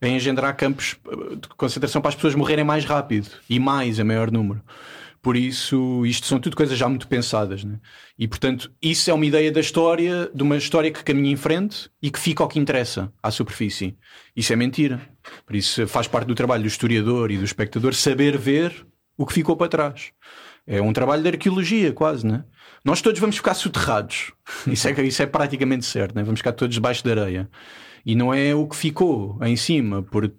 a 0.00 0.08
engendrar 0.08 0.56
campos 0.56 0.96
de 1.40 1.48
concentração 1.56 2.00
para 2.00 2.10
as 2.10 2.14
pessoas 2.14 2.34
morrerem 2.34 2.64
mais 2.64 2.84
rápido 2.84 3.28
e 3.48 3.58
mais, 3.58 3.98
a 3.98 4.04
maior 4.04 4.30
número. 4.30 4.62
Por 5.24 5.38
isso, 5.38 6.04
isto 6.04 6.26
são 6.26 6.38
tudo 6.38 6.54
coisas 6.54 6.76
já 6.76 6.86
muito 6.86 7.08
pensadas. 7.08 7.64
Né? 7.64 7.80
E, 8.18 8.28
portanto, 8.28 8.70
isso 8.82 9.10
é 9.10 9.14
uma 9.14 9.24
ideia 9.24 9.50
da 9.50 9.58
história, 9.58 10.30
de 10.34 10.42
uma 10.42 10.58
história 10.58 10.90
que 10.90 11.02
caminha 11.02 11.32
em 11.32 11.36
frente 11.36 11.88
e 12.02 12.10
que 12.10 12.18
fica 12.18 12.42
ao 12.42 12.48
que 12.48 12.58
interessa, 12.58 13.10
à 13.22 13.30
superfície. 13.30 13.96
Isso 14.36 14.52
é 14.52 14.56
mentira. 14.56 15.00
Por 15.46 15.56
isso, 15.56 15.88
faz 15.88 16.06
parte 16.06 16.26
do 16.26 16.34
trabalho 16.34 16.64
do 16.64 16.68
historiador 16.68 17.30
e 17.30 17.38
do 17.38 17.44
espectador 17.44 17.94
saber 17.94 18.36
ver 18.36 18.86
o 19.16 19.24
que 19.24 19.32
ficou 19.32 19.56
para 19.56 19.68
trás. 19.68 20.12
É 20.66 20.82
um 20.82 20.92
trabalho 20.92 21.22
de 21.22 21.30
arqueologia, 21.30 21.90
quase, 21.94 22.26
né? 22.26 22.44
Nós 22.84 23.00
todos 23.00 23.18
vamos 23.18 23.38
ficar 23.38 23.54
soterrados. 23.54 24.30
Isso 24.70 24.86
é, 24.86 25.02
isso 25.06 25.22
é 25.22 25.26
praticamente 25.26 25.86
certo, 25.86 26.14
né? 26.14 26.22
Vamos 26.22 26.40
ficar 26.40 26.52
todos 26.52 26.74
debaixo 26.74 27.02
da 27.02 27.12
areia. 27.12 27.48
E 28.04 28.14
não 28.14 28.34
é 28.34 28.54
o 28.54 28.68
que 28.68 28.76
ficou 28.76 29.38
em 29.42 29.56
cima, 29.56 30.02
por, 30.02 30.30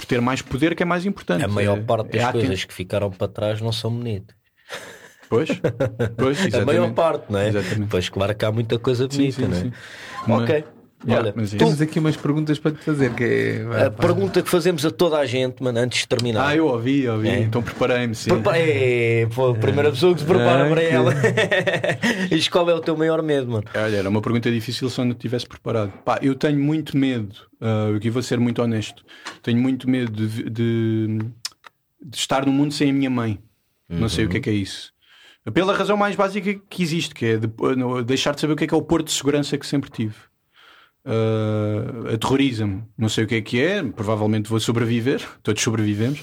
por 0.00 0.06
ter 0.06 0.20
mais 0.20 0.40
poder 0.40 0.74
que 0.74 0.82
é 0.82 0.86
mais 0.86 1.04
importante. 1.04 1.44
A 1.44 1.48
maior 1.48 1.76
é, 1.76 1.82
parte 1.82 2.16
das 2.16 2.28
é 2.28 2.32
coisas 2.32 2.64
que 2.64 2.72
ficaram 2.72 3.10
para 3.10 3.28
trás 3.28 3.60
não 3.60 3.70
são 3.70 3.90
bonitas. 3.90 4.34
Pois, 5.28 5.48
pois 6.16 6.54
a 6.54 6.64
maior 6.64 6.92
parte, 6.92 7.30
não 7.30 7.38
é? 7.38 7.48
Exatamente. 7.48 7.90
Pois, 7.90 8.08
claro 8.08 8.34
que 8.34 8.44
há 8.44 8.50
muita 8.50 8.78
coisa 8.78 9.06
bonita, 9.06 9.32
sim, 9.32 9.42
sim, 9.42 9.48
não 9.48 9.56
é? 9.56 9.60
Sim. 9.60 9.72
Ok. 10.42 10.64
Yeah, 11.06 11.28
Olha, 11.28 11.34
mas 11.34 11.50
temos 11.50 11.80
aqui 11.80 11.98
umas 11.98 12.14
perguntas 12.14 12.58
para 12.58 12.72
te 12.72 12.84
fazer. 12.84 13.14
Que 13.14 13.24
é... 13.24 13.86
A 13.86 13.90
pergunta 13.90 14.42
que 14.42 14.50
fazemos 14.50 14.84
a 14.84 14.90
toda 14.90 15.18
a 15.18 15.24
gente, 15.24 15.62
mano, 15.62 15.78
antes 15.78 16.00
de 16.00 16.08
terminar. 16.08 16.46
Ah, 16.46 16.54
eu 16.54 16.66
ouvi, 16.66 17.08
ouvi. 17.08 17.28
É. 17.28 17.40
Então 17.40 17.62
preparei-me. 17.62 18.14
Sim. 18.14 18.30
É, 18.54 19.26
a 19.26 19.54
primeira 19.58 19.90
pessoa 19.90 20.12
que 20.12 20.20
se 20.20 20.26
prepara 20.26 20.68
para 20.68 20.82
ela. 20.82 21.14
e 22.30 22.50
qual 22.50 22.68
é 22.68 22.74
o 22.74 22.80
teu 22.80 22.96
maior 22.96 23.22
medo, 23.22 23.50
mano? 23.50 23.64
Olha, 23.74 23.96
era 23.96 24.08
uma 24.08 24.20
pergunta 24.20 24.50
difícil 24.50 24.90
se 24.90 24.98
eu 25.00 25.04
não 25.06 25.14
tivesse 25.14 25.46
preparado. 25.46 25.90
Pá, 26.04 26.18
eu 26.20 26.34
tenho 26.34 26.58
muito 26.58 26.96
medo, 26.96 27.34
uh, 27.60 27.96
aqui 27.96 28.10
vou 28.10 28.22
ser 28.22 28.38
muito 28.38 28.60
honesto, 28.60 29.02
tenho 29.42 29.58
muito 29.58 29.88
medo 29.88 30.12
de, 30.12 30.50
de, 30.50 31.18
de 32.02 32.16
estar 32.16 32.44
no 32.44 32.52
mundo 32.52 32.74
sem 32.74 32.90
a 32.90 32.92
minha 32.92 33.10
mãe. 33.10 33.38
Uhum. 33.88 34.00
Não 34.00 34.08
sei 34.08 34.26
o 34.26 34.28
que 34.28 34.36
é 34.36 34.40
que 34.40 34.50
é 34.50 34.54
isso. 34.54 34.92
Pela 35.54 35.74
razão 35.74 35.96
mais 35.96 36.14
básica 36.14 36.60
que 36.68 36.82
existe, 36.82 37.14
que 37.14 37.24
é 37.24 37.36
de, 37.38 37.48
deixar 38.04 38.34
de 38.34 38.42
saber 38.42 38.52
o 38.52 38.56
que 38.56 38.64
é 38.64 38.66
que 38.66 38.74
é 38.74 38.76
o 38.76 38.82
porto 38.82 39.06
de 39.06 39.12
segurança 39.12 39.56
que 39.56 39.66
sempre 39.66 39.90
tive 39.90 40.29
uh, 41.04 42.14
aterroriza-me. 42.14 42.84
Não 42.96 43.08
sei 43.08 43.24
o 43.24 43.26
que 43.26 43.34
é 43.36 43.40
que 43.40 43.60
é, 43.60 43.82
provavelmente 43.82 44.48
vou 44.48 44.60
sobreviver, 44.60 45.26
todos 45.42 45.62
sobrevivemos, 45.62 46.22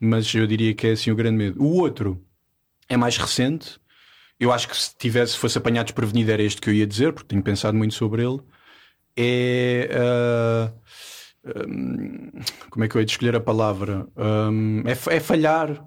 mas 0.00 0.32
eu 0.34 0.46
diria 0.46 0.74
que 0.74 0.86
é 0.86 0.90
assim 0.92 1.10
o 1.10 1.16
grande 1.16 1.36
medo. 1.36 1.62
O 1.62 1.78
outro 1.78 2.24
é 2.88 2.96
mais 2.96 3.16
recente. 3.16 3.80
Eu 4.38 4.52
acho 4.52 4.68
que 4.68 4.76
se 4.76 4.96
tivesse, 4.96 5.36
fosse 5.36 5.56
apanhado 5.58 5.86
desprevenido, 5.86 6.32
era 6.32 6.42
este 6.42 6.60
que 6.60 6.68
eu 6.68 6.74
ia 6.74 6.86
dizer, 6.86 7.12
porque 7.12 7.28
tenho 7.28 7.42
pensado 7.42 7.76
muito 7.76 7.94
sobre 7.94 8.22
ele. 8.24 8.40
É 9.16 9.90
uh, 9.94 11.68
hum, 11.68 12.30
como 12.70 12.84
é 12.84 12.88
que 12.88 12.96
eu 12.96 13.00
ia 13.00 13.06
escolher 13.06 13.36
a 13.36 13.40
palavra? 13.40 14.06
Hum, 14.16 14.82
é, 14.86 15.16
é 15.16 15.20
falhar, 15.20 15.84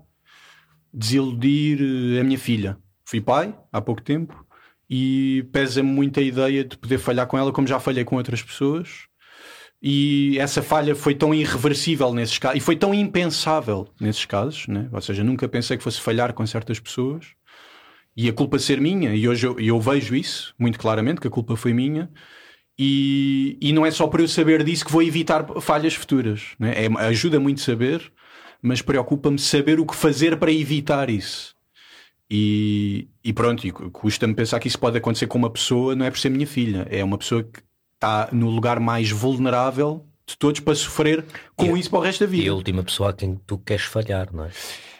desiludir 0.94 1.80
eh, 1.82 2.22
a 2.22 2.24
minha 2.24 2.38
filha. 2.38 2.78
Fui 3.04 3.20
pai 3.20 3.54
há 3.72 3.82
pouco 3.82 4.02
tempo 4.02 4.45
e 4.90 5.48
pesa-me 5.52 5.90
muito 5.90 6.20
a 6.20 6.24
ideia 6.24 6.64
de 6.64 6.78
poder 6.78 6.98
falhar 6.98 7.28
com 7.28 7.38
ela, 7.38 7.52
como 7.52 7.68
já 7.68 7.80
falhei 7.80 8.04
com 8.04 8.16
outras 8.16 8.42
pessoas. 8.42 9.08
E 9.82 10.38
essa 10.40 10.64
falha 10.64 10.96
foi 10.96 11.14
tão 11.14 11.34
irreversível 11.34 12.14
nesses 12.14 12.40
casos, 12.40 12.58
e 12.58 12.60
foi 12.60 12.76
tão 12.76 12.94
impensável 12.94 13.88
nesses 14.00 14.26
casos, 14.26 14.68
né? 14.68 14.90
ou 14.92 15.02
seja, 15.02 15.24
nunca 15.24 15.48
pensei 15.48 15.78
que 15.78 15.84
fosse 15.84 16.02
falhar 16.02 16.34
com 16.34 16.46
certas 16.46 16.80
pessoas 16.80 17.36
e 18.16 18.30
a 18.30 18.34
culpa 18.34 18.58
ser 18.58 18.80
minha, 18.80 19.14
e 19.14 19.28
hoje 19.28 19.46
eu, 19.46 19.60
eu 19.60 19.80
vejo 19.80 20.16
isso 20.16 20.56
muito 20.58 20.80
claramente, 20.80 21.20
que 21.20 21.28
a 21.28 21.32
culpa 21.32 21.56
foi 21.56 21.74
minha, 21.74 22.10
e, 22.80 23.58
e 23.62 23.74
não 23.74 23.86
é 23.86 23.92
só 23.92 24.08
por 24.08 24.20
eu 24.20 24.28
saber 24.28 24.64
disso 24.64 24.86
que 24.86 24.92
vou 24.92 25.04
evitar 25.04 25.46
falhas 25.62 25.94
futuras. 25.94 26.56
Né? 26.60 26.86
É, 26.86 26.88
ajuda 27.08 27.40
muito 27.40 27.62
saber, 27.62 28.12
mas 28.62 28.82
preocupa-me 28.82 29.40
saber 29.40 29.80
o 29.80 29.86
que 29.86 29.96
fazer 29.96 30.38
para 30.38 30.52
evitar 30.52 31.10
isso. 31.10 31.55
E, 32.30 33.08
e 33.24 33.32
pronto, 33.34 33.66
e 33.68 33.72
custa-me 33.72 34.34
pensar 34.34 34.60
que 34.60 34.68
isso 34.68 34.80
pode 34.80 34.98
acontecer 34.98 35.28
com 35.28 35.38
uma 35.38 35.50
pessoa, 35.50 35.96
não 35.96 36.06
é 36.06 36.12
por 36.12 36.18
ser 36.20 36.30
minha 36.30 36.48
filha, 36.48 36.88
é 36.90 37.04
uma 37.04 37.18
pessoa 37.18 37.44
que 37.44 37.62
está 37.94 38.30
no 38.32 38.50
lugar 38.50 38.80
mais 38.80 39.12
vulnerável 39.12 40.06
de 40.28 40.36
todos 40.38 40.60
para 40.60 40.74
sofrer 40.74 41.24
com 41.56 41.78
E- 41.78 41.80
isso 41.80 41.90
para 41.90 42.00
o 42.00 42.02
resto 42.02 42.22
da 42.22 42.26
vida. 42.32 42.46
E 42.46 42.50
a 42.50 42.54
última 42.54 42.84
pessoa 42.84 43.12
a 43.12 43.14
quem 43.14 43.36
tu 43.46 43.60
queres 43.60 43.86
falhar, 43.86 44.34
não 44.34 44.46
é? 44.46 44.50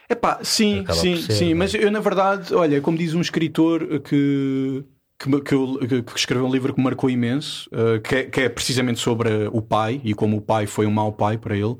Epá, 0.08 0.40
sim, 0.44 0.82
Acaba 0.82 0.94
sim, 1.00 1.16
ser, 1.16 1.32
sim, 1.34 1.52
é? 1.52 1.56
mas 1.56 1.74
eu 1.74 1.90
na 1.90 2.00
verdade, 2.00 2.54
olha, 2.54 2.80
como 2.80 2.96
diz 2.96 3.16
um 3.16 3.22
escritor 3.22 4.00
que, 4.02 4.84
que, 5.18 5.42
que, 5.42 5.56
eu- 5.56 5.80
que- 6.04 6.16
escreveu 6.16 6.46
um 6.46 6.52
livro 6.52 6.74
que 6.74 6.80
me 6.80 6.84
marcou 6.84 7.10
imenso, 7.10 7.68
eh, 7.72 8.00
que, 8.00 8.16
é, 8.16 8.24
que 8.26 8.42
é 8.42 8.50
precisamente 8.50 9.00
sobre 9.00 9.48
o 9.52 9.64
pai 9.64 10.00
e 10.04 10.14
como 10.14 10.38
o 10.38 10.42
pai 10.42 10.68
foi 10.68 10.86
um 10.86 10.92
mau 10.92 11.12
pai 11.12 11.40
para 11.40 11.56
ele. 11.56 11.76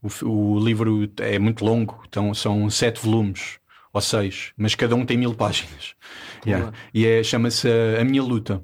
O, 0.00 0.28
o 0.28 0.60
livro 0.60 1.10
é 1.18 1.38
muito 1.38 1.64
longo, 1.64 2.00
então 2.08 2.32
são 2.34 2.70
sete 2.70 3.00
volumes 3.00 3.58
ou 3.96 4.00
seis, 4.02 4.52
mas 4.56 4.74
cada 4.74 4.94
um 4.94 5.06
tem 5.06 5.16
mil 5.16 5.34
páginas. 5.34 5.94
Yeah. 6.46 6.70
E 6.92 7.06
é, 7.06 7.22
chama-se 7.24 7.66
A 7.98 8.04
Minha 8.04 8.22
Luta. 8.22 8.62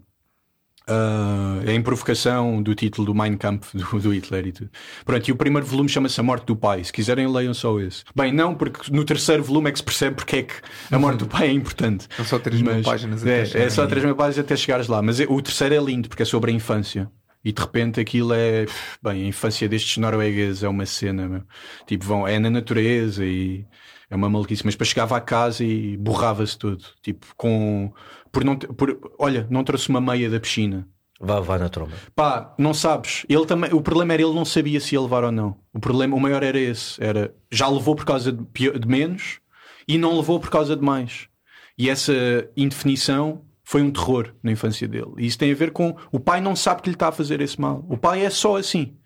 É 1.66 1.72
em 1.72 1.80
provocação 1.80 2.62
do 2.62 2.74
título 2.74 3.06
do 3.06 3.14
Mein 3.14 3.36
Kampf 3.36 3.74
do, 3.74 3.98
do 3.98 4.12
Hitler 4.12 4.46
e 4.48 4.52
tudo. 4.52 4.70
Pronto, 5.04 5.26
e 5.28 5.32
o 5.32 5.36
primeiro 5.36 5.66
volume 5.66 5.88
chama-se 5.88 6.20
A 6.20 6.22
Morte 6.22 6.44
do 6.46 6.56
Pai. 6.56 6.84
Se 6.84 6.92
quiserem, 6.92 7.26
leiam 7.26 7.54
só 7.54 7.78
esse. 7.80 8.04
Bem, 8.14 8.32
não, 8.32 8.54
porque 8.54 8.92
no 8.92 9.04
terceiro 9.04 9.42
volume 9.42 9.70
é 9.70 9.72
que 9.72 9.78
se 9.78 9.84
percebe 9.84 10.16
porque 10.16 10.36
é 10.36 10.42
que 10.42 10.54
a 10.90 10.98
morte 10.98 11.20
do 11.20 11.26
pai 11.26 11.48
é 11.48 11.52
importante. 11.52 12.06
São 12.16 12.24
só 12.24 12.38
3 12.38 12.60
mil 12.60 12.82
páginas 12.82 13.22
até 13.22 13.42
É, 13.58 13.62
é 13.64 13.70
só 13.70 13.82
aí. 13.82 13.88
3 13.88 14.04
mil 14.04 14.16
páginas 14.16 14.38
até 14.44 14.56
chegares 14.56 14.86
lá. 14.88 15.00
Mas 15.00 15.18
é- 15.20 15.26
o 15.28 15.40
terceiro 15.40 15.74
é 15.74 15.78
lindo 15.78 16.08
porque 16.08 16.24
é 16.24 16.26
sobre 16.26 16.50
a 16.50 16.54
infância. 16.54 17.10
E 17.44 17.52
de 17.52 17.60
repente 17.60 17.98
aquilo 18.00 18.32
é. 18.34 18.66
Bem, 19.02 19.24
a 19.24 19.26
infância 19.26 19.68
destes 19.68 19.96
noruegueses 19.96 20.62
é 20.62 20.68
uma 20.68 20.84
cena, 20.86 21.28
meu. 21.28 21.42
Tipo, 21.86 22.04
vão, 22.04 22.28
é 22.28 22.38
na 22.38 22.50
natureza 22.50 23.24
e 23.24 23.64
é 24.12 24.16
uma 24.16 24.28
maluquice. 24.28 24.62
Mas 24.64 24.74
depois 24.74 24.90
chegava 24.90 25.16
a 25.16 25.20
casa 25.20 25.64
e 25.64 25.96
borrava-se 25.96 26.56
tudo. 26.58 26.84
Tipo, 27.00 27.26
com. 27.34 27.92
Por 28.30 28.44
não, 28.44 28.56
por, 28.56 29.14
olha, 29.18 29.46
não 29.50 29.64
trouxe 29.64 29.88
uma 29.88 30.00
meia 30.00 30.28
da 30.28 30.38
piscina. 30.38 30.86
Vá, 31.18 31.40
vá 31.40 31.58
na 31.58 31.68
tromba. 31.68 31.92
Pá, 32.14 32.54
não 32.58 32.74
sabes. 32.74 33.24
Ele 33.28 33.46
também, 33.46 33.72
o 33.72 33.80
problema 33.80 34.12
era 34.12 34.22
ele 34.22 34.34
não 34.34 34.44
sabia 34.44 34.80
se 34.80 34.94
ia 34.94 35.00
levar 35.00 35.24
ou 35.24 35.32
não. 35.32 35.56
O 35.72 35.80
problema, 35.80 36.14
o 36.14 36.20
maior 36.20 36.42
era 36.42 36.58
esse. 36.58 37.02
Era 37.02 37.34
já 37.50 37.68
levou 37.68 37.96
por 37.96 38.04
causa 38.04 38.30
de, 38.30 38.78
de 38.78 38.88
menos 38.88 39.38
e 39.88 39.96
não 39.96 40.16
levou 40.16 40.38
por 40.38 40.50
causa 40.50 40.76
de 40.76 40.82
mais. 40.82 41.28
E 41.78 41.88
essa 41.88 42.12
indefinição 42.56 43.42
foi 43.64 43.80
um 43.80 43.90
terror 43.90 44.34
na 44.42 44.52
infância 44.52 44.86
dele. 44.86 45.12
E 45.16 45.26
isso 45.26 45.38
tem 45.38 45.52
a 45.52 45.54
ver 45.54 45.70
com 45.70 45.96
o 46.10 46.20
pai 46.20 46.40
não 46.40 46.54
sabe 46.54 46.82
que 46.82 46.90
lhe 46.90 46.94
está 46.96 47.08
a 47.08 47.12
fazer 47.12 47.40
esse 47.40 47.58
mal. 47.58 47.86
O 47.88 47.96
pai 47.96 48.24
é 48.24 48.30
só 48.30 48.58
assim. 48.58 48.96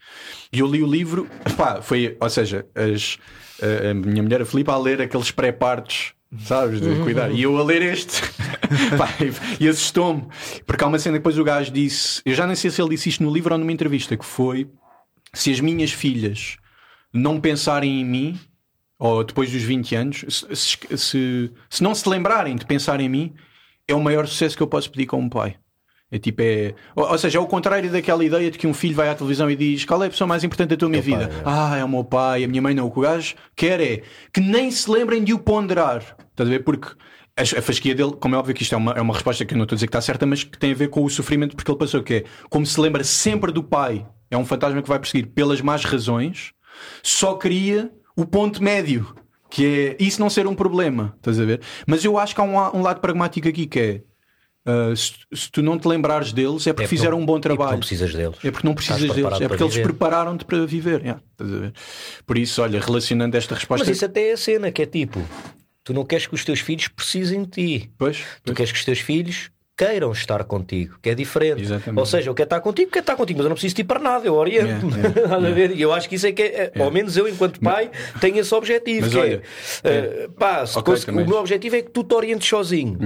E 0.53 0.59
eu 0.59 0.67
li 0.67 0.83
o 0.83 0.87
livro, 0.87 1.29
pá, 1.57 1.81
foi, 1.81 2.17
ou 2.19 2.31
seja, 2.31 2.67
as, 2.75 3.19
a, 3.63 3.95
minha 3.95 4.23
mulher 4.23 4.43
a 4.43 4.47
Filipe 4.47 4.71
a 4.71 4.77
ler 4.79 5.01
aqueles 5.03 5.31
pré-partos. 5.31 6.13
Sabes, 6.41 6.81
de 6.81 6.97
cuidar. 7.03 7.31
E 7.31 7.43
eu 7.43 7.57
a 7.57 7.63
ler 7.63 7.81
este 7.83 8.21
e- 9.61 9.69
assustou-me. 9.69 10.25
Porque 10.67 10.83
há 10.83 10.87
uma 10.87 10.99
cena 10.99 11.15
que 11.15 11.21
depois 11.21 11.39
o 11.39 11.45
gajo 11.45 11.71
disse. 11.71 12.21
Eu 12.25 12.35
já 12.35 12.47
nem 12.47 12.57
sei 12.57 12.71
se 12.71 12.81
ele 12.83 12.91
disse 12.91 13.09
isto 13.09 13.23
no 13.23 13.33
livro 13.33 13.55
ou 13.55 13.59
numa 13.59 13.73
entrevista. 13.73 14.17
Que 14.17 14.25
foi: 14.25 14.69
se 15.33 15.51
as 15.53 15.61
minhas 15.61 15.93
filhas 15.93 16.57
não 17.13 17.41
pensarem 17.41 18.01
em 18.01 18.05
mim, 18.05 18.41
ou 18.99 19.23
depois 19.25 19.51
dos 19.51 19.63
20 19.63 19.95
anos, 19.95 20.25
se, 20.29 20.57
se, 20.57 20.79
se- 20.99 21.53
se 21.71 21.83
não 21.83 21.95
se 21.95 22.09
lembrarem 22.09 22.57
de 22.57 22.67
pensar 22.67 23.01
em 23.01 23.09
mim, 23.09 23.35
é 23.87 23.95
o 23.95 24.03
maior 24.03 24.27
sucesso 24.27 24.57
que 24.57 24.63
eu 24.63 24.67
posso 24.67 24.91
pedir 24.91 25.07
como 25.07 25.31
pai. 25.31 25.57
É 26.11 26.19
tipo, 26.19 26.41
é. 26.41 26.75
Ou, 26.95 27.11
ou 27.11 27.19
seja, 27.19 27.39
é 27.39 27.41
o 27.41 27.47
contrário 27.47 27.91
daquela 27.91 28.25
ideia 28.25 28.51
de 28.51 28.59
que 28.59 28.67
um 28.67 28.75
filho 28.75 28.95
vai 28.95 29.09
à 29.09 29.15
televisão 29.15 29.51
e 29.51 29.57
diz 29.57 29.85
qual 29.85 30.03
é 30.03 30.07
a 30.07 30.11
pessoa 30.11 30.29
mais 30.29 30.45
importante 30.45 30.71
da 30.71 30.77
tua 30.77 30.89
minha 30.89 31.03
vida? 31.03 31.29
pai, 31.29 31.39
é. 31.39 31.43
Ah, 31.45 31.77
é 31.79 31.85
o 31.85 31.89
meu 31.89 32.05
pai, 32.05 32.45
a 32.45 32.49
minha 32.49 32.63
mãe 32.63 32.75
não. 32.75 32.87
O 32.87 32.91
que 32.91 32.99
o 32.99 33.03
gajo 33.03 33.35
quer 33.57 33.81
é 33.81 34.03
que 34.33 34.41
nem 34.41 34.71
se 34.71 34.89
lembrem 34.91 35.25
de 35.25 35.35
o 35.35 35.39
ponderar. 35.39 36.17
Estás 36.31 36.49
a 36.49 36.53
ver? 36.53 36.61
Porque 36.61 36.95
a, 37.37 37.43
a 37.43 37.63
fasquia 37.63 37.95
dele, 37.95 38.13
como 38.13 38.35
é 38.35 38.39
óbvio 38.39 38.55
que 38.55 38.63
isto 38.63 38.75
é 38.75 38.79
uma, 38.79 38.93
é 38.93 39.01
uma 39.01 39.13
resposta 39.13 39.45
que 39.45 39.53
eu 39.53 39.59
não 39.59 39.65
estou 39.65 39.75
a 39.75 39.79
dizer 39.79 39.87
que 39.87 39.91
está 39.91 40.01
certa, 40.01 40.25
mas 40.25 40.45
que 40.45 40.57
tem 40.57 40.73
a 40.73 40.77
ver 40.77 40.89
com 40.89 41.03
o 41.03 41.11
sofrimento 41.11 41.57
porque 41.57 41.71
ele 41.71 41.79
passou, 41.79 42.03
que 42.03 42.15
é 42.15 42.25
como 42.49 42.65
se 42.65 42.81
lembra 42.81 43.03
sempre 43.03 43.51
do 43.51 43.63
pai. 43.63 44.07
É 44.31 44.37
um 44.37 44.45
fantasma 44.45 44.81
que 44.83 44.89
vai 44.89 44.99
perseguir 44.99 45.27
pelas 45.29 45.61
más 45.61 45.85
razões, 45.85 46.53
só 47.03 47.35
queria 47.35 47.91
o 48.17 48.25
ponto 48.25 48.63
médio. 48.63 49.15
Que 49.49 49.97
é 50.01 50.03
isso 50.03 50.21
não 50.21 50.29
ser 50.29 50.47
um 50.47 50.55
problema, 50.55 51.15
estás 51.17 51.39
a 51.39 51.45
ver? 51.45 51.61
Mas 51.87 52.05
eu 52.05 52.19
acho 52.19 52.35
que 52.35 52.41
há 52.41 52.45
um, 52.45 52.79
um 52.79 52.83
lado 52.83 53.01
pragmático 53.01 53.49
aqui 53.49 53.67
que 53.67 53.79
é 53.79 54.03
uh, 54.67 54.97
se, 54.97 55.13
se 55.33 55.51
tu 55.51 55.63
não 55.63 55.79
te 55.79 55.87
lembrares 55.89 56.33
deles 56.33 56.67
é 56.67 56.73
porque 56.73 56.85
É 56.85 56.87
porque 56.87 56.87
fizeram 56.89 57.17
não- 57.19 57.23
um 57.23 57.27
bom 57.27 57.35
porque 57.35 57.49
trabalho. 57.49 57.73
Não 57.73 57.79
precisas 57.79 58.13
deles. 58.15 58.37
É 58.45 58.51
porque 58.51 58.67
não 58.67 58.75
Estás 58.75 58.99
precisas 59.01 59.17
deles, 59.17 59.41
é 59.41 59.49
porque 59.49 59.63
eles 59.63 59.79
prepararam-te 59.79 60.45
para 60.45 60.65
viver. 60.67 61.01
Yeah? 61.01 61.21
Por 62.27 62.39
isso, 62.39 62.63
olha, 62.63 62.81
relacionando 62.81 63.37
esta 63.37 63.55
resposta. 63.55 63.85
Mas 63.87 63.97
isso 63.97 64.05
até 64.05 64.29
é 64.31 64.33
a 64.33 64.37
cena, 64.37 64.71
que 64.73 64.83
é 64.83 64.87
tipo, 64.87 65.21
tu 65.85 65.93
não 65.95 66.05
queres 66.05 66.27
que 66.27 66.35
os 66.35 66.45
teus 66.45 66.61
filhos 66.61 66.89
precisem 66.89 67.43
de 67.45 67.51
ti. 67.51 67.91
Pois, 67.97 68.19
Tu 68.19 68.25
pois. 68.47 68.57
queres 68.57 68.73
que 68.73 68.79
os 68.79 68.85
teus 68.85 68.99
filhos 68.99 69.51
queiram 69.79 70.11
estar 70.11 70.43
contigo, 70.45 70.97
que 71.03 71.11
é 71.11 71.15
diferente. 71.15 71.61
Exatamente. 71.61 72.01
Ou 72.01 72.07
seja, 72.07 72.31
eu 72.31 72.35
quero 72.35 72.47
estar 72.47 72.61
contigo, 72.61 72.91
quero 72.91 73.03
estar 73.03 73.15
contigo, 73.15 73.37
mas 73.39 73.45
eu 73.45 73.51
não 73.51 73.57
preciso 73.57 73.75
de 73.75 73.83
ti 73.83 73.87
para 73.87 74.01
nada, 74.01 74.27
eu 74.27 74.33
oriento. 74.35 74.87
Yeah, 74.89 75.09
yeah, 75.21 75.37
a 75.37 75.51
ver? 75.51 75.77
E 75.77 75.83
eu 75.83 75.93
acho 75.93 76.09
que 76.09 76.15
isso 76.15 76.27
é 76.27 76.33
que 76.33 76.41
é, 76.43 76.73
ao 76.81 76.91
menos 76.91 77.15
eu, 77.15 77.29
enquanto 77.29 77.61
pai, 77.61 77.91
tenho 78.19 78.39
esse 78.39 78.55
objetivo. 78.55 79.05
Mas 79.05 79.15
olha, 79.15 79.43
é, 79.85 79.91
eh, 79.91 80.29
pá, 80.39 80.65
se 80.67 80.79
Ok, 80.79 80.95
cons- 80.95 81.05
também. 81.05 81.27
o 81.27 81.29
meu 81.29 81.37
objetivo 81.37 81.77
é 81.77 81.83
que 81.83 81.91
tu 81.91 82.03
te 82.03 82.15
orientes 82.15 82.49
sozinho. 82.49 82.99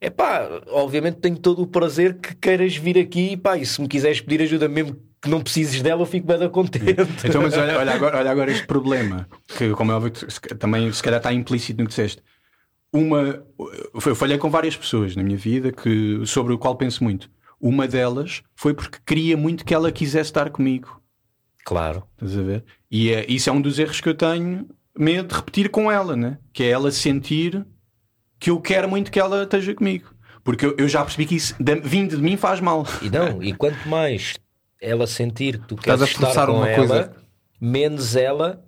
É 0.00 0.10
pá, 0.10 0.48
obviamente 0.68 1.16
tenho 1.16 1.38
todo 1.38 1.62
o 1.62 1.66
prazer 1.66 2.18
que 2.18 2.34
queiras 2.34 2.76
vir 2.76 2.98
aqui 2.98 3.36
pá, 3.36 3.56
e 3.56 3.64
se 3.64 3.80
me 3.80 3.88
quiseres 3.88 4.20
pedir 4.20 4.42
ajuda 4.42 4.68
mesmo 4.68 4.96
que 5.24 5.30
não 5.30 5.40
precises 5.40 5.80
dela, 5.80 6.02
eu 6.02 6.06
fico 6.06 6.26
bem 6.26 6.48
contente. 6.50 6.84
Então, 7.24 7.40
mas 7.40 7.56
olha, 7.56 7.78
olha 7.78 7.92
agora, 7.92 8.18
olha 8.18 8.30
agora 8.30 8.50
este 8.52 8.66
problema, 8.66 9.26
que 9.56 9.70
como 9.70 9.90
é 9.90 9.94
óbvio, 9.94 10.12
também 10.58 10.92
se 10.92 11.02
calhar 11.02 11.18
está 11.18 11.32
implícito 11.32 11.80
no 11.80 11.86
que 11.86 11.90
disseste. 11.90 12.22
Uma, 12.92 13.42
eu 14.04 14.14
falhei 14.14 14.38
com 14.38 14.50
várias 14.50 14.76
pessoas 14.76 15.16
na 15.16 15.22
minha 15.22 15.36
vida 15.36 15.72
que, 15.72 16.20
sobre 16.26 16.52
o 16.52 16.58
qual 16.58 16.76
penso 16.76 17.02
muito. 17.02 17.30
Uma 17.58 17.88
delas 17.88 18.42
foi 18.54 18.74
porque 18.74 18.98
queria 19.04 19.36
muito 19.36 19.64
que 19.64 19.74
ela 19.74 19.90
quisesse 19.90 20.28
estar 20.28 20.50
comigo. 20.50 21.00
Claro. 21.64 22.04
Estás 22.12 22.38
a 22.38 22.42
ver? 22.42 22.64
E 22.90 23.10
é, 23.10 23.24
isso 23.26 23.48
é 23.48 23.52
um 23.52 23.60
dos 23.60 23.78
erros 23.78 24.00
que 24.00 24.08
eu 24.08 24.14
tenho 24.14 24.68
medo 24.96 25.28
de 25.28 25.34
repetir 25.34 25.70
com 25.70 25.90
ela, 25.90 26.14
né? 26.14 26.38
Que 26.52 26.64
é 26.64 26.68
ela 26.68 26.92
sentir 26.92 27.66
que 28.44 28.50
eu 28.50 28.60
quero 28.60 28.86
muito 28.90 29.10
que 29.10 29.18
ela 29.18 29.44
esteja 29.44 29.74
comigo. 29.74 30.12
Porque 30.42 30.66
eu, 30.66 30.74
eu 30.76 30.86
já 30.86 31.02
percebi 31.02 31.24
que 31.24 31.34
isso 31.36 31.54
da- 31.58 31.76
vindo 31.76 32.14
de 32.14 32.22
mim 32.22 32.36
faz 32.36 32.60
mal. 32.60 32.84
E 33.00 33.08
não, 33.08 33.42
e 33.42 33.54
quanto 33.54 33.88
mais 33.88 34.34
ela 34.78 35.06
sentir 35.06 35.58
que 35.58 35.66
tu 35.68 35.74
Estás 35.76 35.98
queres 35.98 36.22
a 36.22 36.28
estar 36.28 36.46
com 36.46 36.52
uma 36.58 36.68
ela, 36.68 36.86
coisa. 36.86 37.12
menos 37.58 38.14
ela, 38.14 38.62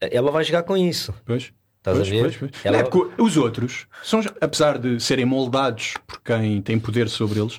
ela 0.00 0.30
vai 0.30 0.44
jogar 0.44 0.62
com 0.62 0.76
isso. 0.76 1.12
Pois. 1.24 1.52
Estás 1.78 1.96
Pois, 1.96 2.06
a 2.06 2.10
ver? 2.12 2.20
pois, 2.20 2.36
pois. 2.36 2.50
Ela- 2.64 2.76
Não 2.78 2.86
é 2.86 2.88
porque 2.88 3.20
os 3.20 3.36
outros, 3.36 3.88
são, 4.04 4.20
apesar 4.40 4.78
de 4.78 5.00
serem 5.00 5.24
moldados 5.24 5.94
por 6.06 6.20
quem 6.22 6.62
tem 6.62 6.78
poder 6.78 7.08
sobre 7.08 7.40
eles, 7.40 7.58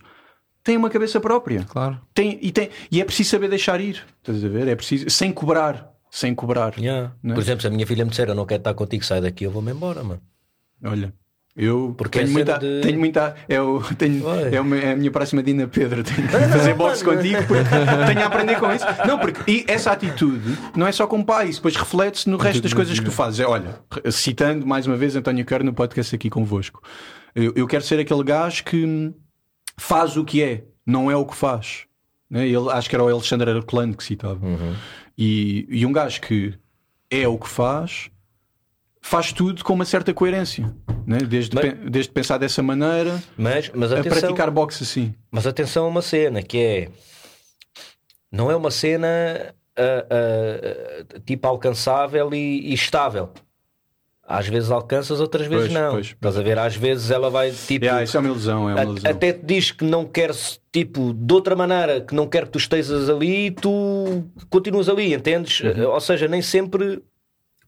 têm 0.64 0.78
uma 0.78 0.90
cabeça 0.90 1.19
própria. 1.19 1.65
Claro. 1.65 1.99
Tem, 2.14 2.40
e, 2.41 2.49
tem, 2.52 2.69
e 2.90 3.02
é 3.02 3.03
preciso 3.03 3.32
saber 3.32 3.49
deixar 3.49 3.82
ir. 3.82 4.06
Estás 4.22 4.41
a 4.45 4.48
ver? 4.48 4.69
É 4.69 4.76
preciso, 4.78 5.10
sem 5.10 5.34
cobrar. 5.34 5.91
Sem 6.10 6.34
cobrar. 6.34 6.78
Yeah. 6.78 7.14
É? 7.26 7.34
Por 7.34 7.40
exemplo, 7.41 7.61
se 7.61 7.68
a 7.68 7.69
minha 7.69 7.86
filha 7.86 8.06
me 8.06 8.11
disser 8.11 8.30
eu 8.30 8.36
não 8.36 8.45
quero 8.45 8.61
estar 8.61 8.73
contigo, 8.73 9.03
sai 9.03 9.19
daqui, 9.19 9.44
eu 9.44 9.52
vou-me 9.52 9.72
embora, 9.72 10.02
mano. 10.03 10.22
Olha, 10.84 11.14
eu 11.56 11.94
Porque 11.98 12.19
tenho, 12.19 12.30
é 12.30 12.34
muita, 12.34 12.57
de- 12.60 12.82
tenho 12.82 12.99
muita. 12.99 13.36
É, 13.49 13.61
o, 13.61 13.82
tenho, 13.95 14.23
é, 14.53 14.60
uma- 14.61 14.78
é 14.78 14.91
a 14.94 14.95
minha 14.95 15.11
próxima 15.11 15.44
Dina 15.44 15.68
Pedro. 15.68 16.03
Tenho 16.03 16.28
que 16.28 16.34
fazer 16.34 16.73
boxe 16.73 17.03
contigo 17.03 17.44
porque 17.45 17.64
tenho 18.07 18.22
a 18.22 18.26
aprender 18.26 18.60
com 18.60 18.72
isso. 18.73 18.86
Não, 19.06 19.19
porque 19.19 19.52
e 19.52 19.65
essa 19.68 19.91
atitude 19.91 20.57
não 20.76 20.88
é 20.88 20.91
só 20.91 21.06
com 21.07 21.22
pai, 21.23 21.49
isso 21.49 21.60
depois 21.60 21.76
reflete-se 21.76 22.30
no 22.30 22.38
resto 22.38 22.61
das 22.61 22.73
coisas 22.73 22.98
que 22.99 23.06
tu 23.06 23.11
fazes. 23.11 23.40
É, 23.40 23.45
olha, 23.45 23.80
citando 24.11 24.65
mais 24.65 24.88
uma 24.88 24.95
vez 24.95 25.15
António 25.15 25.45
Quero 25.45 25.64
no 25.64 25.73
podcast 25.73 26.15
aqui 26.15 26.30
convosco, 26.30 26.82
eu, 27.36 27.52
eu 27.56 27.68
quero 27.68 27.84
ser 27.84 27.99
aquele 27.99 28.23
gajo 28.23 28.64
que 28.64 29.11
faz 29.78 30.15
o 30.18 30.23
que 30.23 30.41
é, 30.41 30.64
não 30.86 31.10
é 31.11 31.15
o 31.15 31.26
que 31.26 31.36
faz. 31.36 31.86
Né? 32.30 32.48
Ele, 32.48 32.69
acho 32.72 32.90
que 32.90 32.95
era 32.95 33.03
o 33.03 33.10
Alexandre 33.10 33.52
Herculano 33.52 33.94
que 33.95 34.03
citava. 34.03 34.40
E, 35.18 35.68
e 35.69 35.86
um 35.86 35.91
gajo 35.91 36.22
que 36.22 36.53
é 37.10 37.28
o 37.28 37.38
que 37.38 37.49
faz, 37.49 38.10
faz 39.02 39.34
tudo 39.34 39.64
com 39.64 39.73
uma 39.73 39.86
certa 39.86 40.14
coerência. 40.14 40.72
Né? 41.06 41.18
Desde, 41.18 41.56
Mas- 41.56 41.65
pe- 41.73 41.90
desde 41.90 42.11
pensar 42.11 42.38
dessa 42.38 42.61
maneira 42.61 43.22
Mas, 43.36 43.69
mas 43.73 43.91
a 43.91 43.99
atenção, 43.99 44.19
praticar 44.19 44.52
boxe 44.52 44.84
assim. 44.84 45.14
mas 45.32 45.48
atenção 45.48 45.86
a 45.86 45.88
uma 45.88 46.02
cena 46.02 46.41
que 46.44 46.57
é 46.57 46.90
não 48.32 48.49
é 48.49 48.56
uma 48.56 48.72
cena 48.72 49.07
uh, 49.78 51.15
uh, 51.15 51.19
tipo 51.26 51.48
alcançável 51.48 52.34
e, 52.34 52.69
e 52.69 52.73
estável. 52.73 53.30
Às 54.26 54.48
vezes 54.48 54.72
alcanças, 54.72 55.19
outras 55.19 55.45
vezes 55.48 55.68
Pois, 55.68 55.82
não. 55.84 55.91
pois. 55.91 56.06
Estás 56.07 56.38
a 56.38 56.41
ver? 56.41 56.57
Às 56.57 56.76
vezes 56.78 57.11
ela 57.11 57.30
vai 57.30 57.52
tipo. 57.52 57.84
Yeah, 57.84 58.02
isso 58.03 58.15
é 58.15 58.19
uma 58.22 58.30
ilusão, 58.30 58.69
é 58.69 58.73
uma 58.76 58.80
a- 58.80 58.84
ilusão. 58.86 59.11
até 59.11 59.34
te 59.34 59.45
diz 59.45 59.72
que 59.72 59.84
não 59.84 60.06
quer, 60.06 60.32
tipo, 60.72 61.14
de 61.14 61.34
outra 61.34 61.53
maneira, 61.53 61.99
que 61.99 62.15
não 62.15 62.26
quer 62.28 62.45
que 62.45 62.52
tu 62.52 62.57
estejas 62.57 63.10
ali 63.10 63.48
e 63.48 63.52
tu 63.52 64.23
continuas 64.49 64.88
ali, 64.88 65.14
entendes? 65.14 65.60
Uhum. 65.60 65.90
Ou 65.90 65.99
seja, 65.99 66.30
nem 66.30 66.41
sempre 66.41 67.03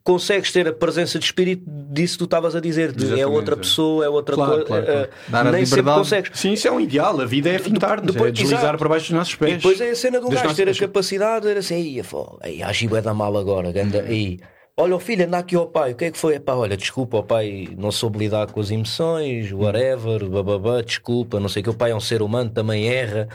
consegues 0.03 0.51
ter 0.51 0.67
a 0.67 0.73
presença 0.73 1.17
de 1.17 1.25
espírito 1.25 1.63
disso 1.65 2.15
que 2.15 2.19
tu 2.19 2.25
estavas 2.25 2.55
a 2.55 2.59
dizer, 2.59 2.91
de 2.91 3.19
é 3.19 3.25
outra 3.25 3.55
é. 3.55 3.57
pessoa, 3.57 4.03
é 4.05 4.09
outra 4.09 4.35
Claro, 4.35 4.51
coisa. 4.65 4.65
claro, 4.67 5.09
claro. 5.29 5.47
a 5.47 5.51
nem 5.51 5.65
sempre 5.65 5.83
consegues. 5.93 6.31
Sim, 6.39 6.53
isso 6.53 6.67
é 6.67 6.71
um 6.71 6.79
ideal. 6.79 7.19
A 7.21 7.25
vida 7.25 7.49
é 7.49 7.57
fintar-nos, 7.57 8.13
depois- 8.13 8.29
é 8.29 8.31
deslizar 8.33 8.59
exato. 8.59 8.77
para 8.77 8.89
baixo 8.89 9.05
dos 9.05 9.17
nossos 9.17 9.35
pés. 9.35 9.53
E 9.53 9.55
depois 9.57 9.79
é 9.79 9.89
a 9.91 9.95
cena 9.95 10.19
de 10.19 10.25
um 10.25 10.29
gajo 10.29 10.53
ter 10.55 10.67
a 10.67 10.75
capacidade 10.75 11.47
de 11.47 11.53
dizer 11.53 11.59
assim, 11.59 12.01
aí, 12.41 12.61
a 12.61 12.71
Giba 12.73 12.97
é 12.97 13.01
da 13.01 13.13
mal 13.13 13.35
agora, 13.37 13.71
ganda, 13.71 13.99
Uhum. 13.99 14.05
aí. 14.07 14.39
Olha, 14.75 14.95
o 14.95 14.99
filho, 14.99 15.25
anda 15.25 15.37
aqui 15.37 15.55
ao 15.55 15.67
pai, 15.67 15.91
o 15.91 15.95
que 15.95 16.05
é 16.05 16.11
que 16.11 16.17
foi? 16.17 16.35
Epá, 16.35 16.53
olha, 16.55 16.75
desculpa, 16.75 17.17
o 17.19 17.23
pai 17.23 17.69
não 17.77 17.91
soube 17.91 18.17
lidar 18.17 18.51
com 18.51 18.59
as 18.59 18.71
emoções, 18.71 19.51
Uhum. 19.51 19.59
whatever, 19.61 20.27
bababá, 20.27 20.81
desculpa, 20.81 21.39
não 21.39 21.47
sei 21.47 21.61
o 21.61 21.63
que, 21.65 21.69
o 21.69 21.73
pai 21.75 21.91
é 21.91 21.95
um 21.95 21.99
ser 22.01 22.21
humano, 22.23 22.49
também 22.49 22.87
erra. 22.87 23.29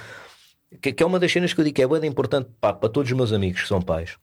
Que, 0.82 0.93
que 0.93 1.03
é 1.03 1.07
uma 1.07 1.19
das 1.19 1.32
cenas 1.32 1.55
que 1.55 1.61
eu 1.61 1.65
digo 1.65 1.77
que 1.77 1.82
é 1.82 1.86
bem 1.89 2.11
importante 2.11 2.51
pá, 2.61 2.73
para 2.74 2.89
todos 2.90 3.11
os 3.11 3.16
meus 3.16 3.32
amigos 3.32 3.62
que 3.62 3.69
são 3.69 3.81
pais. 3.81 4.16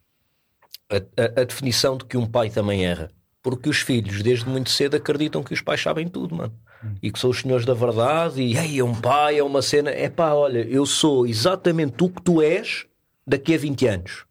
A, 0.89 0.97
a- 0.97 1.41
a 1.41 1.43
definição 1.43 1.97
de 1.97 2.05
que 2.05 2.17
um 2.17 2.25
pai 2.25 2.49
também 2.49 2.85
erra. 2.85 3.09
Porque 3.41 3.69
os 3.69 3.77
filhos, 3.79 4.21
desde 4.23 4.47
muito 4.49 4.69
cedo, 4.69 4.95
acreditam 4.97 5.43
que 5.43 5.53
os 5.53 5.61
pais 5.61 5.81
sabem 5.81 6.07
tudo, 6.07 6.35
mano. 6.35 6.53
E 7.01 7.11
que 7.11 7.19
são 7.19 7.29
os 7.29 7.39
senhores 7.41 7.65
da 7.65 7.73
verdade. 7.73 8.41
E 8.41 8.57
ei, 8.57 8.79
é 8.79 8.83
um 8.83 8.93
pai, 8.93 9.37
é 9.39 9.43
uma 9.43 9.61
cena. 9.61 9.89
É 9.91 10.09
pá, 10.09 10.33
olha, 10.33 10.59
eu 10.59 10.85
sou 10.85 11.25
exatamente 11.27 12.03
o 12.03 12.09
que 12.09 12.21
tu 12.21 12.41
és 12.41 12.85
daqui 13.25 13.53
a 13.55 13.57
20 13.57 13.87
anos 13.87 14.25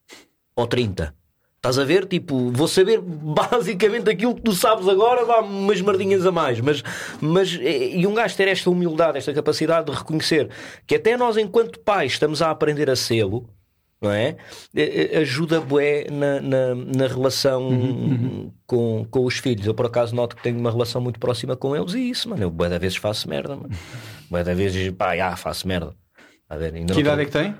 ou 0.56 0.66
30. 0.66 1.14
Estás 1.56 1.78
a 1.78 1.84
ver? 1.84 2.06
Tipo, 2.06 2.50
vou 2.50 2.68
saber 2.68 3.00
basicamente 3.02 4.10
aquilo 4.10 4.34
que 4.34 4.42
tu 4.42 4.52
sabes 4.52 4.86
agora, 4.88 5.24
dá 5.24 5.40
umas 5.40 5.80
merdinhas 5.80 6.26
a 6.26 6.30
mais. 6.32 6.60
Mas, 6.60 6.82
mas 7.20 7.58
e 7.60 8.06
um 8.06 8.14
gajo 8.14 8.36
ter 8.36 8.48
esta 8.48 8.68
humildade, 8.70 9.18
esta 9.18 9.32
capacidade 9.32 9.90
de 9.90 9.96
reconhecer 9.96 10.50
que 10.86 10.94
até 10.96 11.16
nós, 11.16 11.36
enquanto 11.36 11.80
pais, 11.80 12.12
estamos 12.12 12.42
a 12.42 12.50
aprender 12.50 12.90
a 12.90 12.96
sê-lo, 12.96 13.48
não 14.04 14.12
é? 14.12 14.36
Eh, 14.74 15.08
eh, 15.12 15.18
Ajuda 15.18 15.60
bué 15.60 16.06
na, 16.10 16.40
na, 16.40 16.74
na 16.74 17.06
relação 17.06 18.52
com, 18.66 19.04
com 19.10 19.24
os 19.24 19.38
filhos. 19.38 19.66
Eu, 19.66 19.74
por 19.74 19.86
acaso, 19.86 20.14
noto 20.14 20.36
que 20.36 20.42
tenho 20.42 20.58
uma 20.58 20.70
relação 20.70 21.00
muito 21.00 21.18
próxima 21.18 21.56
com 21.56 21.74
eles 21.74 21.94
e 21.94 22.10
isso, 22.10 22.28
mano. 22.28 22.42
Eu, 22.42 22.50
bué 22.50 22.68
da 22.68 22.78
vezes, 22.78 22.96
faço 22.96 23.28
merda, 23.28 23.56
mano. 23.56 23.70
Bué 24.30 24.42
da 24.42 24.54
vezes, 24.54 24.90
pá, 24.92 25.16
já, 25.16 25.34
faço 25.36 25.66
merda. 25.68 25.94
A 26.48 26.56
ver, 26.56 26.74
ainda 26.74 26.94
Que 26.94 27.00
idade 27.00 27.22
é 27.22 27.24
tô- 27.24 27.30
que 27.30 27.38
tem? 27.38 27.54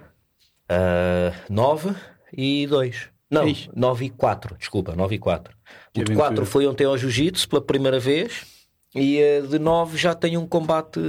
9 1.51 1.95
e 2.37 2.67
2. 2.67 3.09
Não, 3.31 3.49
Ixi. 3.49 3.69
9 3.75 4.05
e 4.05 4.11
4, 4.11 4.57
desculpa, 4.59 4.95
9 4.95 5.15
e 5.17 5.19
4. 5.19 5.55
Que 5.93 6.01
O 6.03 6.05
de. 6.05 6.15
4 6.15 6.47
foi 6.47 6.67
ontem 6.67 6.85
ao 6.85 6.97
Jiu-Jitsu 6.97 7.49
pela 7.49 7.63
primeira 7.63 7.99
vez 7.99 8.47
e 8.95 9.21
a 9.23 9.41
de 9.41 9.59
9 9.59 9.97
já 9.99 10.15
tem 10.15 10.37
um 10.37 10.47
combate, 10.47 11.01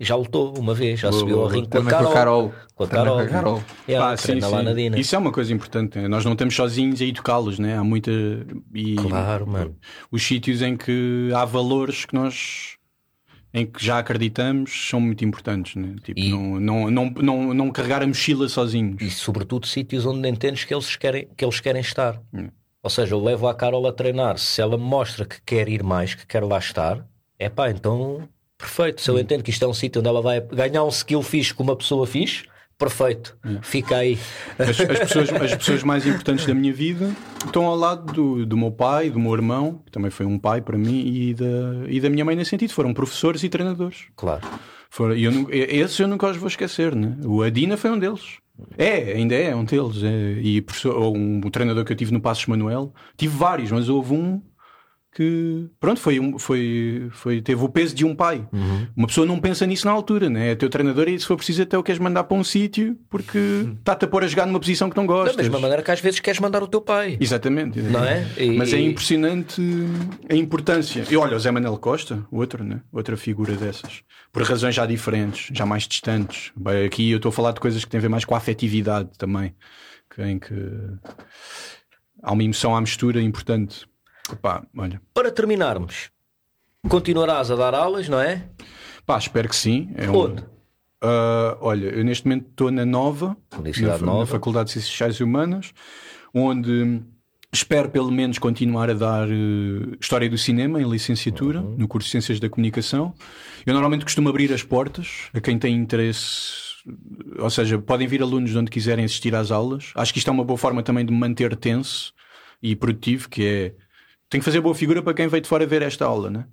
já 0.00 0.16
lutou 0.16 0.52
uma 0.58 0.74
vez, 0.74 0.98
já 1.00 1.08
Boa, 1.10 1.20
subiu 1.20 1.36
boa, 1.36 1.46
ao 1.48 1.52
ringue 1.54 1.68
com 1.68 1.78
a 1.78 1.84
Carol. 1.84 2.04
com 2.04 2.10
a 2.10 2.14
Carol. 2.14 2.52
Com 2.74 2.84
a 2.84 2.88
Carol. 2.88 3.16
com 3.16 3.22
a 3.22 3.26
Carol. 3.28 3.62
Yeah, 3.88 4.10
Pá, 4.10 4.16
sim, 4.16 4.40
sim. 4.40 4.90
Isso 5.00 5.14
é 5.14 5.18
uma 5.18 5.30
coisa 5.32 5.52
importante. 5.52 5.98
né? 5.98 6.08
Nós 6.08 6.24
não 6.24 6.32
estamos 6.32 6.54
sozinhos 6.56 7.00
a 7.00 7.04
educá-los, 7.04 7.58
né? 7.58 7.76
Há 7.78 7.84
muita. 7.84 8.10
E 8.74 8.96
Claro, 8.96 9.46
mano. 9.46 9.76
Os 10.10 10.22
sítios 10.26 10.60
em 10.62 10.76
que 10.76 11.30
há 11.34 11.44
valores 11.44 12.04
que 12.04 12.14
nós. 12.14 12.76
em 13.56 13.64
que 13.64 13.84
já 13.84 14.00
acreditamos 14.00 14.88
são 14.90 15.00
muito 15.00 15.24
importantes, 15.24 15.76
né? 15.76 15.94
Tipo, 16.02 16.18
E- 16.18 16.28
não, 16.30 16.58
não, 16.58 16.90
não, 16.90 17.10
não, 17.10 17.54
não 17.54 17.70
carregar 17.70 18.02
a 18.02 18.06
mochila 18.08 18.48
sozinhos. 18.48 19.00
E 19.00 19.08
sobretudo 19.08 19.68
sítios 19.68 20.04
onde 20.04 20.28
entendes 20.28 20.64
que 20.64 20.74
eles 20.74 20.96
querem, 20.96 21.28
que 21.36 21.44
eles 21.44 21.60
querem 21.60 21.80
estar. 21.80 22.20
Hum. 22.34 22.48
Ou 22.84 22.90
seja, 22.90 23.14
eu 23.14 23.20
levo 23.24 23.48
a 23.48 23.54
Carol 23.54 23.86
a 23.86 23.92
treinar. 23.92 24.36
Se 24.36 24.60
ela 24.60 24.76
mostra 24.76 25.24
que 25.24 25.40
quer 25.40 25.70
ir 25.70 25.82
mais, 25.82 26.14
que 26.14 26.26
quer 26.26 26.44
lá 26.44 26.58
estar, 26.58 27.02
é 27.38 27.48
pá, 27.48 27.70
então 27.70 28.28
perfeito. 28.58 29.00
Hum. 29.00 29.02
Se 29.02 29.10
eu 29.10 29.18
entendo 29.18 29.42
que 29.42 29.50
isto 29.50 29.64
é 29.64 29.68
um 29.68 29.72
sítio 29.72 30.00
onde 30.00 30.08
ela 30.08 30.20
vai 30.20 30.38
ganhar 30.42 30.84
um 30.84 30.88
skill 30.88 31.22
fixe 31.22 31.54
com 31.54 31.62
uma 31.62 31.74
pessoa 31.74 32.06
fixe, 32.06 32.44
perfeito. 32.76 33.38
Hum. 33.42 33.58
Fica 33.62 33.96
aí. 33.96 34.18
As, 34.58 34.78
as 34.78 34.98
pessoas, 34.98 35.32
as 35.32 35.54
pessoas 35.54 35.82
mais 35.82 36.06
importantes 36.06 36.44
da 36.44 36.52
minha 36.52 36.74
vida 36.74 37.10
estão 37.42 37.64
ao 37.64 37.74
lado 37.74 38.12
do, 38.12 38.44
do 38.44 38.56
meu 38.56 38.70
pai, 38.70 39.08
do 39.08 39.18
meu 39.18 39.32
irmão, 39.32 39.80
que 39.86 39.90
também 39.90 40.10
foi 40.10 40.26
um 40.26 40.38
pai 40.38 40.60
para 40.60 40.76
mim, 40.76 41.06
e 41.06 41.32
da, 41.32 41.88
e 41.88 42.00
da 42.00 42.10
minha 42.10 42.24
mãe 42.24 42.36
nesse 42.36 42.50
sentido. 42.50 42.74
Foram 42.74 42.92
professores 42.92 43.42
e 43.42 43.48
treinadores. 43.48 44.08
Claro. 44.14 44.46
Foram, 44.90 45.14
eu, 45.16 45.48
esses 45.50 45.98
eu 45.98 46.06
nunca 46.06 46.30
os 46.30 46.36
vou 46.36 46.48
esquecer, 46.48 46.94
né? 46.94 47.16
O 47.24 47.42
Adina 47.42 47.78
foi 47.78 47.90
um 47.90 47.98
deles. 47.98 48.43
É, 48.76 49.12
ainda 49.12 49.34
é 49.34 49.54
um 49.54 49.64
deles. 49.64 50.02
é. 50.02 50.40
E 50.40 50.60
professor, 50.60 50.96
um, 51.12 51.40
treinador 51.50 51.84
que 51.84 51.92
eu 51.92 51.96
tive 51.96 52.12
no 52.12 52.20
Passos 52.20 52.46
Manuel, 52.46 52.92
tive 53.16 53.36
vários, 53.36 53.70
mas 53.70 53.88
houve 53.88 54.14
um 54.14 54.40
que, 55.14 55.68
pronto, 55.78 56.00
foi, 56.00 56.18
foi, 56.38 57.08
foi, 57.12 57.40
teve 57.40 57.62
o 57.62 57.68
peso 57.68 57.94
de 57.94 58.04
um 58.04 58.16
pai. 58.16 58.44
Uma 58.96 59.06
pessoa 59.06 59.24
não 59.24 59.38
pensa 59.38 59.64
nisso 59.64 59.86
na 59.86 59.92
altura, 59.92 60.28
né? 60.28 60.50
É 60.50 60.54
teu 60.56 60.68
treinador 60.68 61.08
e 61.08 61.16
se 61.18 61.24
for 61.24 61.36
preciso 61.36 61.62
até 61.62 61.78
o 61.78 61.82
queres 61.84 62.00
mandar 62.00 62.24
para 62.24 62.36
um 62.36 62.42
sítio 62.42 62.98
porque 63.08 63.38
está-te 63.78 64.04
a 64.04 64.08
pôr 64.08 64.24
a 64.24 64.26
jogar 64.26 64.44
numa 64.46 64.58
posição 64.58 64.90
que 64.90 64.96
não 64.96 65.06
Da 65.06 65.12
gostas. 65.12 65.36
mesma 65.36 65.60
maneira 65.60 65.82
que 65.84 65.90
às 65.92 66.00
vezes 66.00 66.18
queres 66.18 66.40
mandar 66.40 66.62
o 66.64 66.66
teu 66.66 66.80
pai. 66.80 67.16
Exatamente. 67.20 67.80
Não 67.80 68.04
é? 68.04 68.26
E- 68.36 68.50
Mas 68.56 68.72
é 68.72 68.80
e- 68.80 68.86
impressionante 68.90 69.62
a 70.28 70.34
importância. 70.34 71.04
E 71.08 71.16
olha, 71.16 71.36
o 71.36 71.38
Zé 71.38 71.50
Manuel 71.52 71.78
Costa, 71.78 72.26
outro, 72.30 72.64
né? 72.64 72.80
outra 72.92 73.16
figura 73.16 73.54
dessas, 73.54 74.02
por 74.32 74.42
razões 74.42 74.74
já 74.74 74.84
diferentes, 74.84 75.48
já 75.56 75.64
mais 75.64 75.86
distantes. 75.86 76.50
Bem, 76.56 76.84
aqui 76.84 77.10
eu 77.12 77.18
estou 77.18 77.28
a 77.28 77.32
falar 77.32 77.52
de 77.52 77.60
coisas 77.60 77.84
que 77.84 77.90
têm 77.90 77.98
a 77.98 78.02
ver 78.02 78.08
mais 78.08 78.24
com 78.24 78.34
a 78.34 78.38
afetividade 78.38 79.10
também, 79.16 79.54
que- 80.12 80.22
em 80.22 80.40
que 80.40 80.54
há 82.22 82.32
uma 82.32 82.42
emoção 82.42 82.74
à 82.74 82.80
mistura 82.80 83.20
importante. 83.22 83.86
Para 85.12 85.30
terminarmos, 85.30 86.10
continuarás 86.88 87.50
a 87.50 87.56
dar 87.56 87.74
aulas, 87.74 88.08
não 88.08 88.20
é? 88.20 88.48
pá, 89.06 89.18
espero 89.18 89.48
que 89.48 89.56
sim. 89.56 89.90
É 89.96 90.10
um- 90.10 90.16
Onde? 90.16 90.44
Ah, 91.02 91.58
olha, 91.60 91.86
eu 91.88 92.02
neste 92.04 92.26
momento 92.26 92.46
estou 92.50 92.70
na 92.70 92.86
Nova, 92.86 93.36
na, 93.52 93.72
fa- 93.74 93.98
na 93.98 93.98
Nova. 93.98 94.26
Faculdade 94.26 94.66
de 94.66 94.72
Ciências 94.72 94.90
Sociais 94.92 95.16
e 95.16 95.24
Humanas, 95.24 95.72
onde 96.32 97.02
espero 97.52 97.90
pelo 97.90 98.10
menos 98.10 98.38
continuar 98.38 98.88
a 98.90 98.94
dar 98.94 99.28
eh, 99.30 99.96
História 100.00 100.28
do 100.30 100.38
Cinema 100.38 100.80
em 100.80 100.88
licenciatura, 100.88 101.60
Uhum. 101.60 101.76
no 101.76 101.86
curso 101.86 102.06
de 102.06 102.12
Ciências 102.12 102.40
da 102.40 102.48
Comunicação. 102.48 103.12
Eu 103.66 103.74
normalmente 103.74 104.04
costumo 104.04 104.30
abrir 104.30 104.50
as 104.52 104.62
portas 104.62 105.28
a 105.34 105.40
quem 105.40 105.58
tem 105.58 105.74
interesse, 105.76 106.72
ou 107.38 107.50
seja, 107.50 107.78
podem 107.78 108.06
vir 108.08 108.22
alunos 108.22 108.50
de 108.50 108.58
onde 108.58 108.70
quiserem 108.70 109.04
assistir 109.04 109.34
às 109.34 109.50
aulas. 109.50 109.92
Acho 109.94 110.12
que 110.12 110.18
isto 110.18 110.28
é 110.28 110.32
uma 110.32 110.44
boa 110.44 110.56
forma 110.58 110.82
também 110.82 111.04
de 111.04 111.12
me 111.12 111.18
manter 111.18 111.54
tenso 111.54 112.14
e 112.62 112.74
produtivo, 112.74 113.28
que 113.28 113.46
é 113.46 113.74
tenho 114.34 114.40
que 114.42 114.46
fazer 114.46 114.60
boa 114.60 114.74
figura 114.74 115.00
para 115.00 115.14
quem 115.14 115.28
veio 115.28 115.40
de 115.40 115.48
fora 115.48 115.64
ver 115.64 115.80
esta 115.82 116.04
aula, 116.04 116.28
né? 116.28 116.44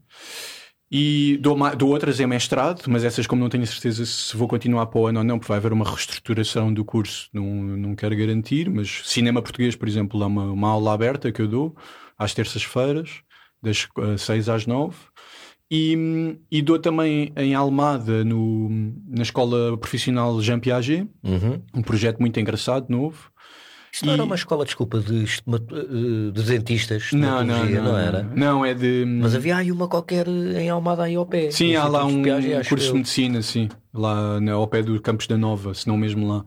E 0.92 1.38
dou, 1.42 1.58
dou 1.76 1.90
outras 1.90 2.20
em 2.20 2.28
mestrado, 2.28 2.84
mas 2.88 3.04
essas, 3.04 3.26
como 3.26 3.42
não 3.42 3.50
tenho 3.50 3.66
certeza 3.66 4.06
se 4.06 4.38
vou 4.38 4.48
continuar 4.48 4.86
para 4.86 5.00
o 5.00 5.08
ano 5.08 5.20
ou 5.20 5.24
não, 5.26 5.40
porque 5.40 5.48
vai 5.48 5.58
haver 5.58 5.74
uma 5.74 5.86
reestruturação 5.90 6.72
do 6.72 6.86
curso, 6.86 7.28
não, 7.34 7.44
não 7.44 7.96
quero 7.96 8.16
garantir. 8.16 8.70
Mas 8.70 9.02
cinema 9.06 9.42
português, 9.42 9.76
por 9.76 9.88
exemplo, 9.88 10.22
há 10.22 10.28
uma, 10.28 10.52
uma 10.52 10.68
aula 10.70 10.94
aberta 10.94 11.32
que 11.32 11.42
eu 11.42 11.48
dou 11.48 11.76
às 12.20 12.36
terças-feiras, 12.36 13.22
das 13.64 13.88
6 14.18 14.48
às 14.50 14.68
9. 14.68 14.96
E, 15.72 16.38
e 16.52 16.62
dou 16.62 16.78
também 16.78 17.32
em 17.38 17.56
Almada, 17.56 18.24
no, 18.26 18.70
na 19.08 19.24
Escola 19.24 19.78
Profissional 19.78 20.40
Jean 20.42 20.60
Piaget, 20.60 21.08
Uhum. 21.24 21.62
um 21.74 21.82
projeto 21.82 22.20
muito 22.20 22.40
engraçado, 22.40 22.88
novo. 22.90 23.31
Isto 23.94 24.06
não 24.06 24.14
era 24.14 24.24
E- 24.24 24.26
uma 24.26 24.36
escola, 24.36 24.64
desculpa, 24.64 25.00
de, 25.00 25.24
eh, 25.26 26.32
de 26.32 26.44
dentistas? 26.44 27.04
de 27.10 27.16
Não, 27.18 27.44
não, 27.44 27.66
stomatologia, 27.66 27.82
não, 27.82 27.98
era? 27.98 28.24
Não, 28.24 28.66
é 28.66 28.74
de. 28.74 29.06
Mas 29.06 29.36
havia 29.36 29.58
aí 29.58 29.72
uma 29.72 29.88
qualquer 29.88 30.28
em 30.28 30.70
Almada 30.70 31.04
aí 31.04 31.16
ao 31.16 31.26
pé. 31.26 31.52
Sim, 31.52 31.76
há 31.76 31.88
lá 31.88 32.06
um 32.06 32.24
acho 32.60 32.70
curso 32.70 32.88
eu. 32.88 32.92
de 32.94 32.98
medicina, 33.00 33.42
sim, 33.42 33.68
lá 33.94 34.40
na, 34.40 34.54
ao 34.54 34.68
pé 34.68 34.82
do 34.82 35.00
Campos 35.02 35.28
da 35.28 35.38
Nova, 35.38 35.74
se 35.74 35.88
não 35.88 35.98
mesmo 35.98 36.28
lá. 36.28 36.46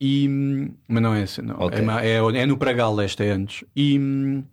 E, 0.00 0.28
hum, 0.28 0.74
mas 0.86 1.02
não 1.02 1.14
é 1.14 1.22
essa, 1.22 1.40
não. 1.40 1.56
Ok. 1.60 1.78
É, 2.02 2.08
é, 2.16 2.42
é 2.42 2.46
no 2.46 2.58
Pragal, 2.58 3.00
esta 3.00 3.24
é 3.24 3.30
antes. 3.30 3.64
E, 3.74 3.98
hum, 3.98 4.44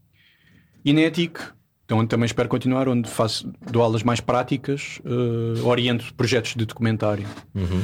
e 0.85 0.93
na 0.93 1.01
ETIC, 1.01 1.39
então, 1.83 1.97
onde 1.97 2.07
também 2.07 2.25
espero 2.25 2.47
continuar, 2.47 2.87
onde 2.87 3.09
faço, 3.09 3.51
dou 3.71 3.81
aulas 3.81 4.03
mais 4.03 4.19
práticas, 4.21 5.01
eh, 5.03 5.61
oriento 5.63 6.13
projetos 6.13 6.53
de 6.55 6.63
documentário. 6.63 7.25
Uhum. 7.55 7.81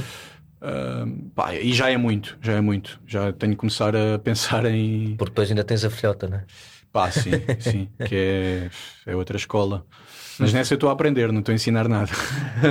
Pá, 1.35 1.53
e 1.53 1.73
já 1.73 1.89
é 1.89 1.97
muito, 1.97 2.37
já 2.41 2.53
é 2.53 2.61
muito. 2.61 2.99
Já 3.05 3.31
tenho 3.31 3.53
que 3.53 3.57
começar 3.57 3.95
a 3.95 4.17
pensar 4.19 4.65
em. 4.65 5.15
Porque 5.17 5.31
depois 5.31 5.49
ainda 5.49 5.63
tens 5.63 5.83
a 5.83 5.89
filhota, 5.89 6.27
não 6.27 6.37
é? 6.37 6.45
Pá, 6.91 7.11
sim, 7.11 7.31
sim, 7.59 7.89
que 8.07 8.15
é, 8.15 8.69
é 9.05 9.15
outra 9.15 9.35
escola. 9.37 9.85
Mas 10.39 10.51
nessa 10.53 10.73
eu 10.73 10.75
estou 10.77 10.89
a 10.89 10.93
aprender, 10.93 11.31
não 11.31 11.39
estou 11.39 11.51
a 11.51 11.55
ensinar 11.55 11.87
nada. 11.89 12.11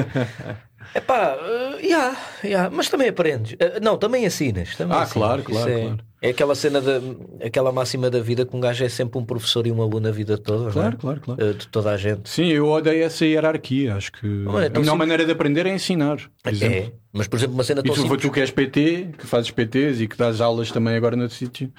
Epá, 0.95 1.37
uh, 1.37 1.81
yeah, 1.85 2.17
yeah, 2.45 2.71
mas 2.71 2.89
também 2.89 3.09
aprendes. 3.09 3.55
Uh, 3.55 3.81
não, 3.83 3.99
também 3.99 4.25
ensinas. 4.25 4.77
Também 4.77 4.97
Ah, 4.97 5.03
ensinas. 5.03 5.13
claro, 5.13 5.43
claro, 5.43 5.69
é, 5.71 5.81
claro. 5.83 5.99
é 6.23 6.29
aquela 6.31 6.55
cena 6.55 6.81
da 6.81 7.01
aquela 7.45 7.73
máxima 7.73 8.09
da 8.09 8.21
vida 8.21 8.47
que 8.47 8.57
um 8.57 8.61
gajo 8.61 8.85
é 8.85 8.89
sempre 8.89 9.19
um 9.19 9.25
professor 9.25 9.67
e 9.67 9.73
um 9.73 9.83
aluno 9.83 10.07
a 10.07 10.13
vida 10.13 10.39
toda, 10.39 10.63
não 10.65 10.69
é? 10.69 10.73
Claro, 10.73 10.97
claro, 10.99 11.21
claro. 11.21 11.45
Uh, 11.51 11.55
de 11.55 11.67
toda 11.67 11.91
a 11.91 11.97
gente. 11.97 12.29
Sim, 12.29 12.47
eu 12.47 12.69
odeio 12.69 13.03
essa 13.03 13.27
hierarquia. 13.27 13.97
Acho 13.97 14.13
que 14.13 14.45
Olha, 14.47 14.67
a 14.67 14.69
então 14.69 14.81
melhor 14.83 14.93
sim. 14.93 14.99
maneira 14.99 15.25
de 15.27 15.33
aprender 15.33 15.67
é 15.67 15.75
ensinar. 15.75 16.19
Por 16.43 16.53
exemplo. 16.53 16.77
É, 16.77 16.93
mas 17.13 17.27
por 17.27 17.37
exemplo, 17.39 17.55
uma 17.55 17.65
cena 17.65 17.81
E 17.81 17.85
tão 17.85 17.95
tu, 17.95 18.01
simples. 18.03 18.23
tu 18.23 18.31
que 18.31 18.41
és 18.41 18.51
PT, 18.53 19.09
que 19.19 19.27
fazes 19.27 19.51
PTs 19.51 20.01
e 20.01 20.07
que 20.07 20.17
dás 20.17 20.41
aulas 20.41 20.71
também 20.71 20.95
agora 20.95 21.17
no 21.17 21.29
sítio, 21.29 21.73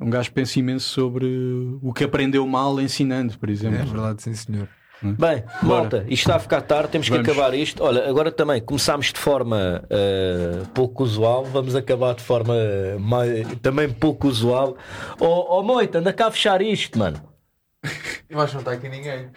Um 0.00 0.10
gajo 0.10 0.32
pensa 0.32 0.58
imenso 0.58 0.88
sobre 0.88 1.26
o 1.80 1.92
que 1.92 2.02
aprendeu 2.02 2.44
mal 2.44 2.80
ensinando, 2.80 3.38
por 3.38 3.48
É 3.48 3.52
exemplo. 3.52 3.86
verdade, 3.86 4.20
sim 4.22 4.34
senhor. 4.34 4.68
Bem, 5.02 5.42
malta, 5.62 5.98
isto 6.08 6.22
está 6.28 6.36
a 6.36 6.38
ficar 6.38 6.60
tarde, 6.62 6.90
temos 6.90 7.08
que 7.08 7.16
Vamos. 7.16 7.28
acabar 7.28 7.54
isto. 7.54 7.82
Olha, 7.82 8.08
agora 8.08 8.30
também 8.30 8.60
começámos 8.60 9.12
de 9.12 9.18
forma 9.18 9.82
eh, 9.90 10.62
pouco 10.72 11.02
usual, 11.02 11.44
vamos 11.44 11.74
acabar 11.74 12.14
de 12.14 12.22
forma 12.22 12.54
eh, 12.56 12.96
mai- 13.00 13.44
também 13.60 13.88
pouco 13.90 14.28
usual. 14.28 14.76
Ó 15.20 15.58
oh, 15.58 15.62
Moita, 15.62 15.98
anda 15.98 16.12
cá 16.12 16.28
a 16.28 16.30
fechar 16.30 16.62
isto, 16.62 16.98
mano. 16.98 17.20
Eu 18.30 18.38
acho 18.40 18.48
que 18.48 18.54
não 18.54 18.60
está 18.60 18.72
aqui 18.72 18.88
ninguém. 18.88 19.28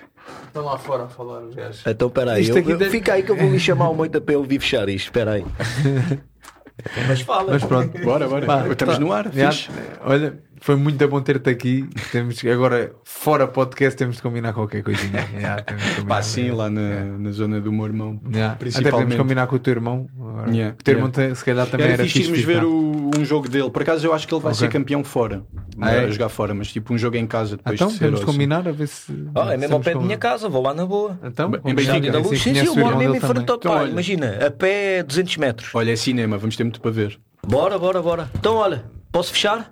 Estão 0.47 0.63
lá 0.63 0.77
fora 0.77 1.03
a 1.05 1.07
falar 1.07 1.41
os 1.43 1.55
gajos. 1.55 1.83
Então 1.85 2.07
espera 2.07 2.33
aí, 2.33 2.43
Isto 2.43 2.57
eu- 2.57 2.61
aqui 2.61 2.71
eu- 2.71 2.77
deve- 2.77 2.91
fica 2.91 3.13
aí 3.13 3.23
que 3.23 3.31
eu 3.31 3.35
vou 3.35 3.49
lhe 3.49 3.59
chamar 3.59 3.89
o 3.89 3.95
Moita 3.95 4.21
para 4.21 4.35
ele 4.35 4.47
vir 4.47 4.59
fechar 4.59 4.87
isto. 4.87 5.05
Espera 5.07 5.31
aí. 5.33 5.45
Mas 7.07 7.21
fala. 7.21 7.53
Mas 7.53 7.63
pronto. 7.63 7.97
Bora, 8.03 8.27
bora. 8.27 8.45
Pá, 8.45 8.67
Estamos 8.67 8.95
tá. 8.95 8.99
no 9.01 9.11
ar, 9.11 9.31
fixe. 9.31 9.69
olha, 10.03 10.37
foi 10.65 10.75
muito 10.75 11.07
bom 11.07 11.21
ter-te 11.21 11.47
aqui. 11.47 11.87
Temos 12.11 12.41
que- 12.41 12.49
agora, 12.49 12.91
fora 13.03 13.47
podcast, 13.47 13.95
temos 13.95 14.15
de 14.15 14.21
combinar 14.23 14.51
qualquer 14.51 14.81
coisinha. 14.81 15.21
Combinar. 15.29 15.63
Pá, 16.07 16.21
sim, 16.23 16.49
lá 16.49 16.71
na, 16.71 17.05
na 17.19 17.31
zona 17.31 17.61
do 17.61 17.71
meu 17.71 17.85
irmão. 17.85 18.19
Já. 18.31 18.47
Até 18.47 18.55
podemos 18.55 18.73
Principalmente. 18.75 19.17
combinar 19.17 19.45
com 19.47 19.55
o 19.57 19.59
teu 19.59 19.73
irmão. 19.73 20.07
Yeah, 20.51 20.75
O 20.79 20.83
teu 20.83 20.95
irmão 20.95 21.11
yeah. 21.15 21.35
se 21.35 21.45
calhar 21.45 21.67
também 21.67 21.85
Era 21.85 21.93
era, 21.93 22.03
fixe 22.03 22.23
fixe 22.31 22.43
ver 22.45 22.63
o- 22.63 23.11
um 23.15 23.23
jogo 23.23 23.47
dele. 23.47 23.69
Por 23.69 23.83
acaso 23.83 24.07
eu 24.07 24.13
acho 24.13 24.27
que 24.27 24.33
ele 24.33 24.41
vai 24.41 24.53
Ok. 24.53 24.59
ser 24.67 24.71
campeão 24.73 25.03
fora. 25.03 25.43
Ah, 25.79 25.91
é? 25.93 26.09
Jogar 26.11 26.29
fora, 26.29 26.53
mas 26.55 26.71
tipo 26.71 26.93
um 26.93 26.97
jogo 26.97 27.15
em 27.17 27.27
casa 27.27 27.57
depois 27.57 27.75
Então, 27.75 27.87
de 27.89 27.93
ser. 27.93 27.99
temos 28.05 28.19
de 28.21 28.25
ou 28.25 28.29
assim. 28.29 28.37
combinar 28.37 28.67
a 28.67 28.71
ver 28.71 28.87
se. 28.87 29.13
Ah, 29.35 29.53
é 29.53 29.57
mesmo 29.57 29.75
ao 29.75 29.81
pé 29.81 29.93
da 29.93 29.99
minha 29.99 30.17
casa, 30.17 30.49
vou 30.49 30.63
lá 30.63 30.73
na 30.73 30.85
boa. 30.85 31.19
Então, 31.23 31.51
Em 31.63 31.75
Benfica, 31.75 32.11
da 32.11 32.17
luz. 32.19 32.41
Sim, 32.41 32.55
sim, 32.55 32.61
o 32.61 32.65
eu 32.65 32.75
moro 32.77 32.97
mesmo 32.97 33.15
em 33.15 33.19
frente 33.19 33.51
ao 33.51 33.59
pai. 33.59 33.71
olha. 33.83 33.91
Imagina, 33.91 34.47
a 34.47 34.49
pé 34.49 35.03
200 35.03 35.37
metros. 35.37 35.69
Olha, 35.75 35.91
é 35.91 35.95
cinema, 35.95 36.37
vamos 36.39 36.55
ter 36.55 36.63
muito 36.63 36.81
para 36.81 36.89
ver. 36.91 37.19
Bora, 37.45 37.77
bora, 37.77 38.01
bora. 38.01 38.29
Então 38.33 38.55
olha, 38.55 38.83
Posso 39.15 39.31
fechar? 39.31 39.71